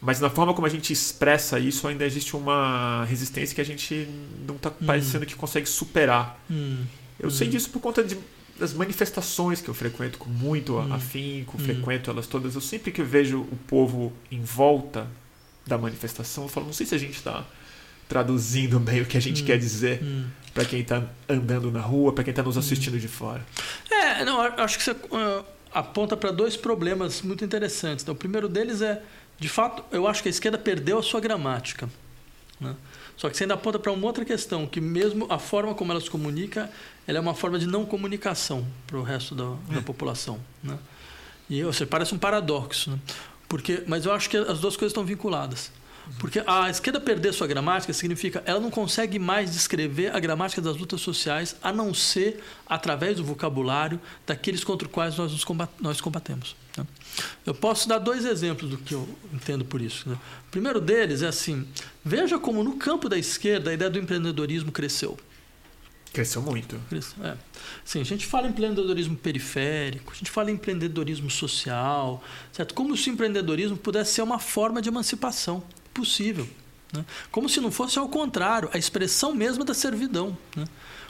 Mas 0.00 0.18
na 0.18 0.30
forma 0.30 0.54
como 0.54 0.66
a 0.66 0.70
gente 0.70 0.92
expressa 0.92 1.58
isso, 1.58 1.86
ainda 1.86 2.06
existe 2.06 2.34
uma 2.34 3.04
resistência 3.04 3.54
que 3.54 3.60
a 3.60 3.64
gente 3.64 4.08
não 4.46 4.56
está 4.56 4.70
parecendo 4.70 5.26
que 5.26 5.34
consegue 5.34 5.68
superar. 5.68 6.40
Hum, 6.50 6.84
Eu 7.18 7.30
sei 7.30 7.48
disso 7.48 7.68
por 7.68 7.80
conta 7.80 8.02
de, 8.02 8.16
das 8.60 8.72
manifestações 8.74 9.60
que 9.60 9.68
eu 9.68 9.74
frequento 9.74 10.18
com 10.18 10.28
muito 10.30 10.76
Hum. 10.78 10.92
afinco, 10.92 11.56
Hum. 11.56 11.64
frequento 11.64 12.10
elas 12.10 12.26
todas. 12.26 12.54
Eu 12.54 12.60
sempre 12.60 12.92
que 12.92 13.02
vejo 13.02 13.40
o 13.40 13.56
povo 13.66 14.12
em 14.30 14.42
volta 14.42 15.06
da 15.66 15.76
manifestação, 15.78 16.44
eu 16.44 16.48
falo, 16.48 16.66
não 16.66 16.72
sei 16.72 16.86
se 16.86 16.94
a 16.94 16.98
gente 16.98 17.14
está 17.16 17.44
traduzindo 18.08 18.78
bem 18.80 19.00
o 19.02 19.06
que 19.06 19.16
a 19.16 19.20
gente 19.20 19.42
Hum. 19.42 19.46
quer 19.46 19.58
dizer 19.58 20.02
hum. 20.02 20.26
para 20.52 20.64
quem 20.64 20.80
está 20.80 21.02
andando 21.28 21.70
na 21.70 21.80
rua, 21.80 22.12
para 22.12 22.24
quem 22.24 22.32
está 22.32 22.42
nos 22.42 22.58
assistindo 22.58 22.98
de 22.98 23.08
fora. 23.08 23.44
É, 23.90 24.24
não, 24.24 24.40
acho 24.40 24.76
que 24.78 24.84
você 24.84 24.96
ah, 25.12 25.42
aponta 25.72 26.16
para 26.16 26.30
dois 26.32 26.56
problemas 26.56 27.22
muito 27.22 27.44
interessantes. 27.44 28.02
Então, 28.02 28.14
o 28.14 28.18
primeiro 28.18 28.48
deles 28.48 28.82
é, 28.82 29.00
de 29.38 29.48
fato, 29.48 29.84
eu 29.92 30.06
acho 30.06 30.22
que 30.22 30.28
a 30.28 30.30
esquerda 30.30 30.58
perdeu 30.58 30.98
a 30.98 31.02
sua 31.02 31.20
gramática. 31.20 31.88
né? 32.60 32.74
Só 33.20 33.28
que 33.28 33.36
você 33.36 33.44
ainda 33.44 33.52
aponta 33.52 33.78
para 33.78 33.92
uma 33.92 34.06
outra 34.06 34.24
questão, 34.24 34.66
que 34.66 34.80
mesmo 34.80 35.26
a 35.28 35.38
forma 35.38 35.74
como 35.74 35.92
ela 35.92 36.00
se 36.00 36.08
comunica, 36.08 36.70
ela 37.06 37.18
é 37.18 37.20
uma 37.20 37.34
forma 37.34 37.58
de 37.58 37.66
não 37.66 37.84
comunicação 37.84 38.66
para 38.86 38.96
o 38.96 39.02
resto 39.02 39.34
da, 39.34 39.74
da 39.74 39.82
população. 39.82 40.40
Né? 40.62 40.78
E 41.50 41.62
seja, 41.70 41.86
parece 41.86 42.14
um 42.14 42.18
paradoxo. 42.18 42.92
Né? 42.92 42.98
Porque, 43.46 43.84
mas 43.86 44.06
eu 44.06 44.12
acho 44.12 44.30
que 44.30 44.38
as 44.38 44.58
duas 44.58 44.74
coisas 44.74 44.92
estão 44.92 45.04
vinculadas. 45.04 45.70
Porque 46.18 46.42
a 46.46 46.68
esquerda 46.68 47.00
perder 47.00 47.32
sua 47.32 47.46
gramática 47.46 47.92
significa 47.92 48.42
ela 48.44 48.60
não 48.60 48.70
consegue 48.70 49.18
mais 49.18 49.50
descrever 49.52 50.14
a 50.14 50.18
gramática 50.18 50.60
das 50.60 50.76
lutas 50.76 51.00
sociais 51.00 51.56
a 51.62 51.72
não 51.72 51.94
ser 51.94 52.42
através 52.66 53.16
do 53.16 53.24
vocabulário 53.24 54.00
daqueles 54.26 54.64
contra 54.64 54.86
os 54.86 54.92
quais 54.92 55.16
nós 55.16 55.32
nos 55.32 55.44
combat 55.44 55.70
nós 55.80 56.00
combatemos. 56.00 56.56
né? 56.76 56.86
Eu 57.46 57.54
posso 57.54 57.88
dar 57.88 57.98
dois 57.98 58.24
exemplos 58.24 58.70
do 58.70 58.78
que 58.78 58.94
eu 58.94 59.08
entendo 59.32 59.64
por 59.64 59.80
isso. 59.80 60.08
né? 60.08 60.16
O 60.48 60.50
primeiro 60.50 60.80
deles 60.80 61.22
é 61.22 61.28
assim: 61.28 61.66
veja 62.04 62.38
como 62.38 62.62
no 62.62 62.76
campo 62.76 63.08
da 63.08 63.18
esquerda 63.18 63.70
a 63.70 63.74
ideia 63.74 63.90
do 63.90 63.98
empreendedorismo 63.98 64.72
cresceu. 64.72 65.18
Cresceu 66.12 66.42
muito. 66.42 66.76
É. 67.22 67.36
Sim, 67.84 68.00
a 68.00 68.04
gente 68.04 68.26
fala 68.26 68.48
em 68.48 68.50
empreendedorismo 68.50 69.16
periférico, 69.16 70.12
a 70.12 70.16
gente 70.16 70.30
fala 70.30 70.50
em 70.50 70.54
empreendedorismo 70.54 71.30
social, 71.30 72.22
certo? 72.52 72.74
Como 72.74 72.96
se 72.96 73.10
o 73.10 73.12
empreendedorismo 73.12 73.76
pudesse 73.76 74.14
ser 74.14 74.22
uma 74.22 74.40
forma 74.40 74.82
de 74.82 74.88
emancipação 74.88 75.62
possível. 76.00 76.48
Né? 76.92 77.04
Como 77.30 77.48
se 77.48 77.60
não 77.60 77.70
fosse 77.70 77.98
ao 77.98 78.08
contrário, 78.08 78.68
a 78.72 78.78
expressão 78.78 79.34
mesma 79.34 79.64
da 79.64 79.74
servidão. 79.74 80.36
Né? 80.56 80.64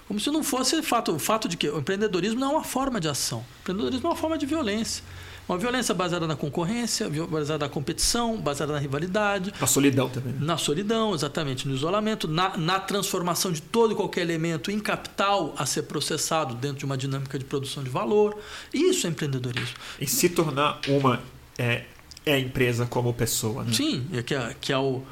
Como 0.07 0.19
se 0.19 0.31
não 0.31 0.43
fosse 0.43 0.83
fato, 0.83 1.13
o 1.13 1.19
fato 1.19 1.49
de 1.49 1.57
que 1.57 1.69
o 1.69 1.79
empreendedorismo 1.79 2.41
não 2.41 2.51
é 2.51 2.53
uma 2.55 2.65
forma 2.65 3.01
de 3.01 3.09
ação. 3.09 3.39
O 3.39 3.61
empreendedorismo 3.63 4.09
é 4.09 4.11
uma 4.11 4.17
forma 4.17 4.37
de 4.37 4.45
violência. 4.45 5.05
Uma 5.49 5.59
violência 5.59 5.95
baseada 5.95 6.27
na 6.27 6.37
concorrência, 6.37 7.09
baseada 7.29 7.67
na 7.67 7.69
competição, 7.69 8.37
baseada 8.37 8.73
na 8.73 8.79
rivalidade. 8.79 9.53
Na 9.61 9.67
solidão 9.67 10.09
também. 10.09 10.33
Né? 10.33 10.39
Na 10.43 10.57
solidão, 10.57 11.15
exatamente, 11.15 11.67
no 11.67 11.75
isolamento, 11.75 12.29
na, 12.29 12.57
na 12.57 12.79
transformação 12.79 13.51
de 13.51 13.63
todo 13.63 13.93
e 13.93 13.97
qualquer 13.97 14.23
elemento 14.23 14.71
em 14.71 14.79
capital 14.79 15.55
a 15.59 15.67
ser 15.67 15.83
processado 15.85 16.55
dentro 16.55 16.79
de 16.79 16.85
uma 16.85 16.97
dinâmica 16.97 17.39
de 17.39 17.45
produção 17.45 17.83
de 17.83 17.91
valor. 17.91 18.39
Isso 18.73 19.07
é 19.07 19.11
empreendedorismo. 19.11 19.77
E 20.01 20.07
se 20.07 20.29
tornar 20.29 20.81
uma 20.89 21.21
é, 21.59 21.85
é 22.25 22.35
a 22.35 22.39
empresa 22.39 22.87
como 22.87 23.13
pessoa. 23.13 23.65
Né? 23.65 23.73
Sim, 23.73 24.07
que 24.25 24.35
é, 24.35 24.57
que 24.61 24.73
é 24.73 24.79
o 24.79 25.03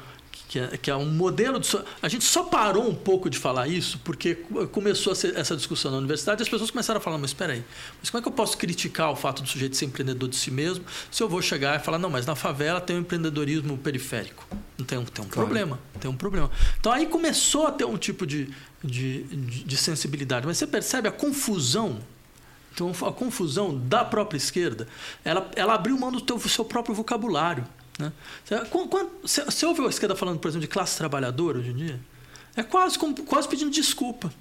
que 0.49 0.57
é, 0.57 0.67
que 0.77 0.89
é 0.89 0.95
um 0.95 1.05
modelo 1.05 1.59
de. 1.59 1.69
A 2.01 2.09
gente 2.09 2.25
só 2.25 2.43
parou 2.43 2.89
um 2.89 2.95
pouco 2.95 3.29
de 3.29 3.37
falar 3.37 3.67
isso 3.67 3.99
porque 4.03 4.33
começou 4.71 5.13
essa 5.13 5.55
discussão 5.55 5.91
na 5.91 5.97
universidade 5.97 6.41
e 6.41 6.43
as 6.43 6.49
pessoas 6.49 6.71
começaram 6.71 6.97
a 6.97 7.01
falar: 7.01 7.19
mas 7.19 7.29
espera 7.29 7.53
aí, 7.53 7.63
mas 7.99 8.09
como 8.09 8.19
é 8.19 8.21
que 8.23 8.27
eu 8.27 8.33
posso 8.33 8.57
criticar 8.57 9.11
o 9.11 9.15
fato 9.15 9.43
do 9.43 9.47
sujeito 9.47 9.77
ser 9.77 9.85
empreendedor 9.85 10.27
de 10.27 10.35
si 10.35 10.49
mesmo 10.49 10.83
se 11.11 11.21
eu 11.21 11.29
vou 11.29 11.39
chegar 11.39 11.79
e 11.79 11.83
falar: 11.83 11.99
não, 11.99 12.09
mas 12.09 12.25
na 12.25 12.35
favela 12.35 12.81
tem 12.81 12.95
um 12.95 13.01
empreendedorismo 13.01 13.77
periférico? 13.77 14.43
Não 14.75 14.85
tem 14.85 14.97
um, 14.97 15.05
tem 15.05 15.23
um 15.23 15.27
claro. 15.27 15.47
problema, 15.47 15.79
tem 15.99 16.09
um 16.09 16.15
problema. 16.15 16.49
Então 16.79 16.91
aí 16.91 17.05
começou 17.05 17.67
a 17.67 17.71
ter 17.71 17.85
um 17.85 17.95
tipo 17.95 18.25
de, 18.25 18.49
de, 18.83 19.23
de, 19.23 19.63
de 19.65 19.77
sensibilidade. 19.77 20.47
Mas 20.47 20.57
você 20.57 20.65
percebe 20.65 21.07
a 21.07 21.11
confusão 21.11 21.99
então, 22.73 22.91
a 23.07 23.11
confusão 23.11 23.77
da 23.77 24.05
própria 24.05 24.37
esquerda, 24.37 24.87
ela, 25.23 25.49
ela 25.55 25.73
abriu 25.73 25.97
mão 25.97 26.11
do 26.11 26.21
teu, 26.21 26.39
seu 26.39 26.63
próprio 26.63 26.95
vocabulário. 26.95 27.65
Né? 27.97 28.11
Você, 29.21 29.43
você 29.43 29.65
ouve 29.65 29.81
a 29.85 29.89
esquerda 29.89 30.15
falando, 30.15 30.39
por 30.39 30.47
exemplo, 30.47 30.65
de 30.65 30.71
classe 30.71 30.97
trabalhadora 30.97 31.59
hoje 31.59 31.71
em 31.71 31.75
dia? 31.75 31.99
É 32.55 32.63
quase, 32.63 32.97
quase 32.97 33.47
pedindo 33.47 33.71
desculpa. 33.71 34.31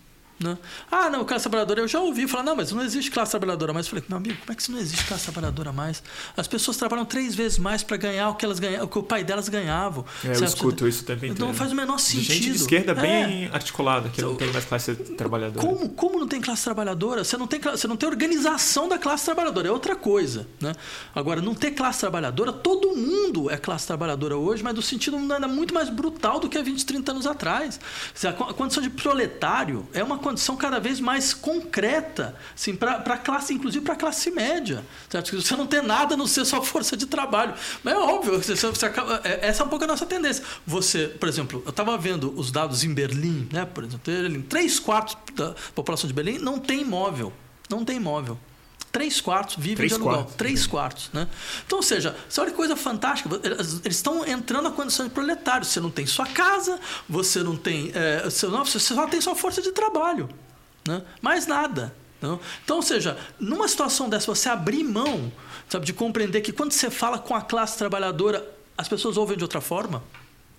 Né? 0.40 0.56
Ah, 0.90 1.10
não, 1.10 1.24
classe 1.24 1.42
trabalhadora, 1.42 1.80
eu 1.80 1.88
já 1.88 2.00
ouvi 2.00 2.28
falar, 2.28 2.44
não, 2.44 2.56
mas 2.56 2.70
não 2.70 2.82
existe 2.82 3.10
classe 3.10 3.32
trabalhadora 3.32 3.72
mais. 3.72 3.86
Eu 3.86 3.90
falei, 3.90 4.04
meu 4.08 4.18
amigo, 4.18 4.36
como 4.38 4.52
é 4.52 4.54
que 4.54 4.62
isso 4.62 4.70
não 4.70 4.78
existe 4.78 5.04
classe 5.04 5.24
trabalhadora 5.24 5.72
mais? 5.72 6.02
As 6.36 6.46
pessoas 6.46 6.76
trabalham 6.76 7.04
três 7.04 7.34
vezes 7.34 7.58
mais 7.58 7.82
para 7.82 7.96
ganhar 7.96 8.28
o 8.30 8.34
que 8.34 8.44
elas 8.44 8.58
ganhavam, 8.58 8.86
o 8.86 8.88
que 8.88 8.98
o 8.98 9.02
pai 9.02 9.24
delas 9.24 9.48
ganhavam. 9.48 10.04
É, 10.24 10.36
eu 10.36 10.44
escuto 10.44 10.86
isso 10.86 11.04
também. 11.04 11.30
Então 11.30 11.52
faz 11.52 11.72
o 11.72 11.74
menor 11.74 11.98
sentido. 11.98 12.26
De 12.26 12.34
gente 12.34 12.50
de 12.50 12.56
esquerda 12.56 12.94
bem 12.94 13.46
é. 13.46 13.50
articulada, 13.52 14.08
que 14.08 14.22
não 14.22 14.36
tem 14.36 14.52
mais 14.52 14.64
classe 14.64 14.94
trabalhadora. 14.94 15.66
Como, 15.66 15.88
como 15.90 16.20
não 16.20 16.28
tem 16.28 16.40
classe 16.40 16.64
trabalhadora? 16.64 17.24
Você 17.24 17.36
não 17.36 17.46
tem, 17.46 17.60
você 17.60 17.88
não 17.88 17.96
tem 17.96 18.08
organização 18.08 18.88
da 18.88 18.98
classe 18.98 19.24
trabalhadora, 19.24 19.68
é 19.68 19.72
outra 19.72 19.96
coisa. 19.96 20.46
Né? 20.60 20.72
Agora, 21.14 21.40
não 21.40 21.54
ter 21.54 21.72
classe 21.72 22.00
trabalhadora, 22.00 22.52
todo 22.52 22.94
mundo 22.94 23.50
é 23.50 23.56
classe 23.56 23.86
trabalhadora 23.86 24.36
hoje, 24.36 24.62
mas 24.62 24.74
no 24.74 24.82
sentido 24.82 25.16
ainda 25.16 25.48
muito 25.48 25.74
mais 25.74 25.88
brutal 25.88 26.38
do 26.38 26.48
que 26.48 26.56
há 26.56 26.62
20, 26.62 26.86
30 26.86 27.12
anos 27.12 27.26
atrás. 27.26 27.80
A 28.24 28.32
condição 28.54 28.82
de 28.82 28.90
proletário 28.90 29.86
é 29.92 30.02
uma 30.02 30.18
condição 30.28 30.56
cada 30.56 30.78
vez 30.78 31.00
mais 31.00 31.32
concreta, 31.32 32.36
assim, 32.54 32.76
para 32.76 32.96
a 32.96 33.18
classe, 33.18 33.54
inclusive 33.54 33.84
para 33.84 33.94
a 33.94 33.96
classe 33.96 34.30
média. 34.30 34.84
Certo? 35.08 35.40
Você 35.40 35.56
não 35.56 35.66
tem 35.66 35.82
nada 35.82 36.14
a 36.14 36.16
não 36.16 36.26
ser 36.26 36.44
sua 36.44 36.62
força 36.62 36.96
de 36.96 37.06
trabalho. 37.06 37.54
Mas 37.82 37.94
é 37.94 37.96
óbvio, 37.96 38.38
você, 38.38 38.54
você 38.54 38.86
acaba, 38.86 39.20
é, 39.24 39.48
essa 39.48 39.62
é 39.62 39.66
um 39.66 39.68
pouco 39.68 39.84
a 39.84 39.88
nossa 39.88 40.06
tendência. 40.06 40.44
Você, 40.66 41.08
por 41.08 41.28
exemplo, 41.28 41.62
eu 41.64 41.70
estava 41.70 41.96
vendo 41.96 42.32
os 42.36 42.50
dados 42.50 42.84
em 42.84 42.92
Berlim, 42.92 43.48
né? 43.52 43.64
por 43.64 43.84
exemplo, 43.84 44.42
três 44.48 44.78
quartos 44.78 45.16
da 45.34 45.54
população 45.74 46.06
de 46.06 46.14
Berlim 46.14 46.38
não 46.38 46.58
tem 46.58 46.82
imóvel. 46.82 47.32
Não 47.70 47.84
tem 47.84 47.96
imóvel. 47.96 48.38
Três 48.98 49.20
quartos 49.20 49.54
vivem 49.56 49.76
Três 49.76 49.92
de 49.92 49.94
aluguel. 49.94 50.14
Quartos. 50.16 50.34
Três 50.34 50.66
quartos. 50.66 51.10
Né? 51.12 51.28
Então, 51.64 51.78
ou 51.78 51.82
seja, 51.84 52.16
você 52.28 52.40
olha 52.40 52.50
que 52.50 52.56
coisa 52.56 52.74
fantástica. 52.74 53.30
Eles 53.44 53.96
estão 53.96 54.26
entrando 54.26 54.64
na 54.64 54.72
condição 54.72 55.06
de 55.06 55.12
proletário. 55.14 55.64
Você 55.64 55.78
não 55.78 55.88
tem 55.90 56.04
sua 56.04 56.26
casa, 56.26 56.80
você 57.08 57.40
não 57.44 57.56
tem. 57.56 57.92
É, 57.94 58.24
você 58.24 58.80
só 58.80 59.06
tem 59.06 59.20
sua 59.20 59.36
força 59.36 59.62
de 59.62 59.70
trabalho. 59.70 60.28
Né? 60.84 61.00
Mais 61.22 61.46
nada. 61.46 61.94
Não? 62.20 62.40
Então, 62.64 62.76
ou 62.78 62.82
seja, 62.82 63.16
numa 63.38 63.68
situação 63.68 64.08
dessa, 64.08 64.26
você 64.34 64.48
abrir 64.48 64.82
mão 64.82 65.30
sabe, 65.68 65.86
de 65.86 65.92
compreender 65.92 66.40
que 66.40 66.52
quando 66.52 66.72
você 66.72 66.90
fala 66.90 67.20
com 67.20 67.36
a 67.36 67.40
classe 67.40 67.78
trabalhadora, 67.78 68.44
as 68.76 68.88
pessoas 68.88 69.16
ouvem 69.16 69.36
de 69.36 69.44
outra 69.44 69.60
forma. 69.60 70.02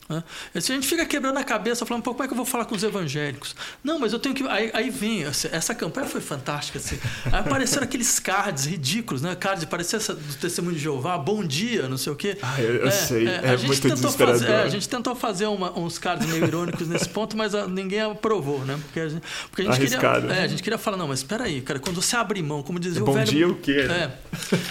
Né? 0.09 0.23
Se 0.59 0.71
a 0.71 0.75
gente 0.75 0.87
fica 0.87 1.05
quebrando 1.05 1.37
a 1.37 1.43
cabeça, 1.43 1.85
falando, 1.85 2.01
Pô, 2.01 2.11
como 2.11 2.23
é 2.23 2.27
que 2.27 2.33
eu 2.33 2.37
vou 2.37 2.45
falar 2.45 2.65
com 2.65 2.73
os 2.73 2.81
evangélicos? 2.81 3.55
Não, 3.83 3.99
mas 3.99 4.11
eu 4.11 4.17
tenho 4.17 4.33
que. 4.33 4.43
Aí, 4.47 4.71
aí 4.73 4.89
vem, 4.89 5.23
essa 5.23 5.75
campanha 5.75 6.07
foi 6.07 6.19
fantástica. 6.19 6.79
Assim. 6.79 6.97
Aí 7.25 7.39
apareceram 7.39 7.83
aqueles 7.83 8.19
cards 8.19 8.65
ridículos, 8.65 9.21
né? 9.21 9.35
Cards, 9.35 9.65
parecia 9.65 9.99
do 9.99 10.35
Testemunho 10.35 10.75
de 10.75 10.81
Jeová, 10.81 11.17
bom 11.17 11.43
dia, 11.43 11.87
não 11.87 11.97
sei 11.97 12.11
o 12.11 12.15
quê. 12.15 12.37
Ah, 12.41 12.59
eu, 12.59 12.75
eu 12.77 12.87
é, 12.87 12.91
sei, 12.91 13.27
é, 13.27 13.41
é 13.53 13.57
muito 13.57 13.89
desesperador. 13.89 14.39
Fazer, 14.39 14.51
é, 14.51 14.63
a 14.63 14.69
gente 14.69 14.89
tentou 14.89 15.15
fazer 15.15 15.45
uma, 15.45 15.77
uns 15.77 15.99
cards 15.99 16.27
meio 16.27 16.43
irônicos 16.43 16.87
nesse 16.87 17.07
ponto, 17.07 17.37
mas 17.37 17.53
a, 17.53 17.67
ninguém 17.67 18.01
aprovou, 18.01 18.65
né? 18.65 18.79
Porque 18.85 18.99
a 18.99 19.09
gente, 19.09 19.23
porque 19.49 19.61
a 19.61 19.65
gente 19.65 19.75
Arriscado, 19.75 20.21
queria. 20.21 20.35
Né? 20.35 20.41
É, 20.41 20.43
a 20.43 20.47
gente 20.47 20.63
queria 20.63 20.79
falar, 20.79 20.97
não, 20.97 21.07
mas 21.07 21.19
espera 21.19 21.43
aí, 21.43 21.61
cara, 21.61 21.79
quando 21.79 22.01
você 22.01 22.15
abre 22.15 22.41
mão, 22.41 22.63
como 22.63 22.79
dizia 22.79 23.03
bom 23.03 23.11
o 23.11 23.13
velho. 23.13 23.25
Bom 23.25 23.31
dia 23.31 23.47
o 23.47 23.55
quê? 23.55 23.87
É. 23.89 24.11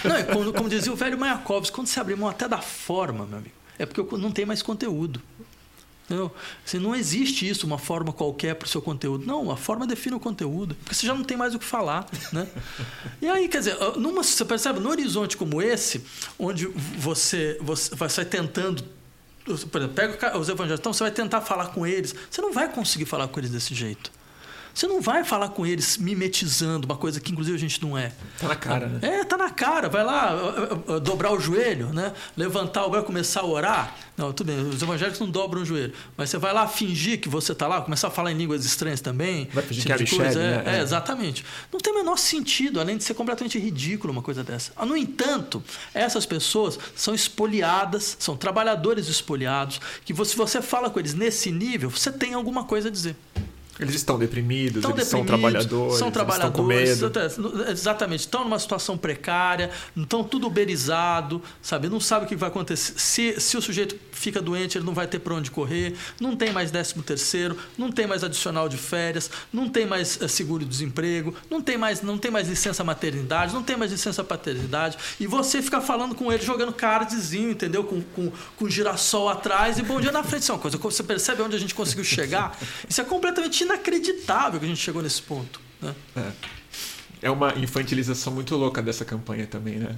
Não, 0.07 0.15
é, 0.15 0.23
como, 0.23 0.51
como 0.51 0.67
dizia 0.67 0.91
o 0.91 0.95
velho 0.95 1.17
Mayakovsky, 1.17 1.73
quando 1.73 1.87
você 1.87 1.99
abre 1.99 2.15
mão 2.15 2.27
até 2.27 2.47
da 2.47 2.59
forma, 2.59 3.25
meu 3.25 3.37
amigo, 3.37 3.58
é 3.79 3.85
porque 3.85 4.17
não 4.17 4.29
tem 4.29 4.45
mais 4.45 4.61
conteúdo. 4.61 5.21
Não, 6.09 6.31
assim, 6.65 6.79
não 6.79 6.95
existe 6.95 7.47
isso, 7.47 7.67
uma 7.67 7.77
forma 7.77 8.11
qualquer 8.11 8.55
para 8.55 8.65
o 8.65 8.69
seu 8.69 8.81
conteúdo. 8.81 9.25
Não, 9.25 9.51
a 9.51 9.55
forma 9.55 9.85
define 9.85 10.15
o 10.15 10.19
conteúdo, 10.19 10.75
porque 10.75 10.95
você 10.95 11.05
já 11.05 11.13
não 11.13 11.23
tem 11.23 11.37
mais 11.37 11.53
o 11.53 11.59
que 11.59 11.65
falar. 11.65 12.07
Né? 12.33 12.47
E 13.21 13.27
aí, 13.27 13.47
quer 13.47 13.59
dizer, 13.59 13.77
numa, 13.97 14.23
você 14.23 14.43
percebe, 14.43 14.79
no 14.79 14.89
horizonte 14.89 15.37
como 15.37 15.61
esse, 15.61 16.03
onde 16.37 16.65
você, 16.97 17.57
você 17.61 17.95
vai 17.95 18.09
sair 18.09 18.25
tentando. 18.25 18.83
Por 19.45 19.53
exemplo, 19.53 19.89
pega 19.89 20.37
os 20.37 20.49
evangélicos, 20.49 20.79
então 20.79 20.93
você 20.93 21.03
vai 21.03 21.11
tentar 21.11 21.41
falar 21.41 21.67
com 21.67 21.85
eles. 21.85 22.13
Você 22.29 22.41
não 22.41 22.51
vai 22.51 22.71
conseguir 22.71 23.05
falar 23.05 23.27
com 23.27 23.39
eles 23.39 23.51
desse 23.51 23.73
jeito. 23.73 24.11
Você 24.79 24.87
não 24.87 25.01
vai 25.01 25.25
falar 25.25 25.49
com 25.49 25.65
eles 25.65 25.97
mimetizando, 25.97 26.85
uma 26.85 26.95
coisa 26.95 27.19
que 27.19 27.33
inclusive 27.33 27.53
a 27.53 27.59
gente 27.59 27.83
não 27.83 27.97
é. 27.97 28.13
Tá 28.39 28.47
na 28.47 28.55
cara, 28.55 28.87
né? 28.87 28.99
É, 29.01 29.25
tá 29.25 29.35
na 29.35 29.49
cara. 29.49 29.89
Vai 29.89 30.05
lá, 30.05 30.33
dobrar 31.03 31.33
o 31.33 31.39
joelho, 31.39 31.91
né? 31.91 32.13
Levantar 32.37 32.85
o 32.85 32.89
braço, 32.89 33.05
começar 33.05 33.41
a 33.41 33.45
orar. 33.45 33.93
Não, 34.15 34.31
tudo 34.31 34.47
bem, 34.47 34.57
os 34.69 34.81
evangélicos 34.81 35.19
não 35.19 35.29
dobram 35.29 35.63
o 35.63 35.65
joelho. 35.65 35.91
Mas 36.15 36.29
você 36.29 36.37
vai 36.37 36.53
lá 36.53 36.65
fingir 36.65 37.19
que 37.19 37.27
você 37.27 37.53
tá 37.53 37.67
lá, 37.67 37.81
começar 37.81 38.07
a 38.07 38.11
falar 38.11 38.31
em 38.31 38.37
línguas 38.37 38.63
estranhas 38.63 39.01
também. 39.01 39.49
Vai 39.51 39.65
fingir 39.65 39.83
tipo 39.83 39.97
que 39.97 40.15
é, 40.15 40.17
coisa. 40.17 40.41
É, 40.41 40.63
é, 40.65 40.77
é, 40.77 40.81
exatamente. 40.81 41.43
Não 41.73 41.79
tem 41.81 41.91
o 41.91 41.97
menor 41.97 42.17
sentido, 42.17 42.79
além 42.79 42.95
de 42.95 43.03
ser 43.03 43.15
completamente 43.15 43.59
ridículo 43.59 44.13
uma 44.13 44.21
coisa 44.21 44.45
dessa. 44.45 44.71
No 44.85 44.95
entanto, 44.95 45.61
essas 45.93 46.25
pessoas 46.25 46.79
são 46.95 47.13
espoliadas, 47.13 48.15
são 48.17 48.37
trabalhadores 48.37 49.09
espoliados, 49.09 49.81
que 50.05 50.15
se 50.23 50.37
você 50.37 50.61
fala 50.61 50.89
com 50.89 50.99
eles 50.99 51.13
nesse 51.13 51.51
nível, 51.51 51.89
você 51.89 52.13
tem 52.13 52.33
alguma 52.33 52.63
coisa 52.63 52.87
a 52.87 52.91
dizer. 52.91 53.17
Eles 53.79 53.95
estão 53.95 54.19
deprimidos, 54.19 54.77
estão 54.77 54.91
eles 54.91 55.05
deprimidos, 55.05 55.09
são 55.09 55.25
trabalhadores, 55.25 55.97
são 55.97 56.11
trabalhadores, 56.11 56.97
estão 56.97 57.41
com 57.41 57.49
medo. 57.49 57.71
Exatamente, 57.71 58.19
estão 58.21 58.43
numa 58.43 58.59
situação 58.59 58.97
precária, 58.97 59.71
estão 59.95 60.23
tudo 60.23 60.47
uberizado, 60.47 61.41
sabe? 61.61 61.87
Não 61.87 61.99
sabe 61.99 62.25
o 62.25 62.27
que 62.27 62.35
vai 62.35 62.49
acontecer. 62.49 62.93
Se, 62.99 63.39
se 63.39 63.55
o 63.55 63.61
sujeito 63.61 63.95
fica 64.19 64.41
doente, 64.41 64.77
ele 64.77 64.85
não 64.85 64.93
vai 64.93 65.07
ter 65.07 65.19
para 65.19 65.33
onde 65.33 65.49
correr, 65.49 65.95
não 66.19 66.35
tem 66.35 66.51
mais 66.51 66.69
décimo 66.69 67.01
terceiro, 67.01 67.57
não 67.77 67.89
tem 67.89 68.05
mais 68.05 68.21
adicional 68.21 68.67
de 68.67 68.77
férias, 68.77 69.31
não 69.51 69.69
tem 69.69 69.85
mais 69.85 70.21
eh, 70.21 70.27
seguro-desemprego, 70.27 71.33
não 71.49 71.61
tem 71.61 71.77
mais 71.77 72.01
não 72.01 72.17
tem 72.17 72.29
mais 72.29 72.49
licença 72.49 72.83
maternidade, 72.83 73.53
não 73.53 73.63
tem 73.63 73.77
mais 73.77 73.91
licença 73.91 74.21
paternidade, 74.21 74.97
e 75.19 75.25
você 75.25 75.61
fica 75.61 75.79
falando 75.79 76.13
com 76.13 76.31
ele, 76.31 76.43
jogando 76.43 76.73
cardzinho, 76.73 77.51
entendeu? 77.51 77.83
Com, 77.85 78.01
com, 78.01 78.31
com 78.57 78.69
girassol 78.69 79.29
atrás 79.29 79.79
e 79.79 79.83
bom 79.83 80.01
dia 80.01 80.11
na 80.11 80.21
frente. 80.21 80.43
Isso 80.43 80.51
é 80.51 80.55
uma 80.55 80.61
coisa, 80.61 80.77
você 80.77 81.03
percebe 81.03 81.41
onde 81.41 81.55
a 81.55 81.59
gente 81.59 81.73
conseguiu 81.73 82.03
chegar? 82.03 82.57
Isso 82.89 82.99
é 82.99 83.03
completamente 83.05 83.63
inacreditável 83.63 84.59
que 84.59 84.65
a 84.65 84.69
gente 84.69 84.81
chegou 84.81 85.01
nesse 85.01 85.21
ponto. 85.21 85.61
Né? 85.81 85.95
É. 86.17 86.31
é 87.27 87.31
uma 87.31 87.57
infantilização 87.57 88.33
muito 88.33 88.53
louca 88.57 88.81
dessa 88.81 89.05
campanha 89.05 89.47
também, 89.47 89.75
né? 89.75 89.95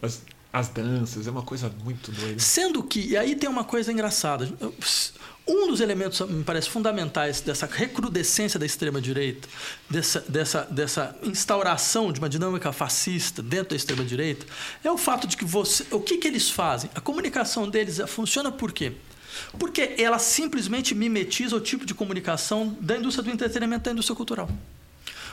As, 0.00 0.22
as 0.52 0.68
danças, 0.68 1.26
é 1.26 1.30
uma 1.30 1.42
coisa 1.42 1.72
muito 1.82 2.12
doida. 2.12 2.38
Sendo 2.38 2.82
que, 2.82 3.00
e 3.00 3.16
aí 3.16 3.34
tem 3.34 3.48
uma 3.48 3.64
coisa 3.64 3.90
engraçada. 3.90 4.46
Um 5.48 5.66
dos 5.66 5.80
elementos, 5.80 6.20
me 6.28 6.44
parece, 6.44 6.68
fundamentais 6.68 7.40
dessa 7.40 7.66
recrudescência 7.66 8.60
da 8.60 8.66
extrema-direita, 8.66 9.48
dessa, 9.88 10.20
dessa, 10.28 10.60
dessa 10.70 11.16
instauração 11.22 12.12
de 12.12 12.20
uma 12.20 12.28
dinâmica 12.28 12.70
fascista 12.70 13.42
dentro 13.42 13.70
da 13.70 13.76
extrema-direita, 13.76 14.46
é 14.84 14.90
o 14.90 14.98
fato 14.98 15.26
de 15.26 15.36
que 15.36 15.44
você. 15.44 15.86
O 15.90 16.00
que, 16.00 16.18
que 16.18 16.28
eles 16.28 16.50
fazem? 16.50 16.90
A 16.94 17.00
comunicação 17.00 17.68
deles 17.68 17.98
funciona 18.06 18.52
por 18.52 18.72
quê? 18.72 18.92
Porque 19.58 19.94
ela 19.98 20.18
simplesmente 20.18 20.94
mimetiza 20.94 21.56
o 21.56 21.60
tipo 21.60 21.86
de 21.86 21.94
comunicação 21.94 22.76
da 22.80 22.96
indústria 22.98 23.24
do 23.24 23.30
entretenimento, 23.30 23.84
da 23.84 23.92
indústria 23.92 24.14
cultural. 24.14 24.48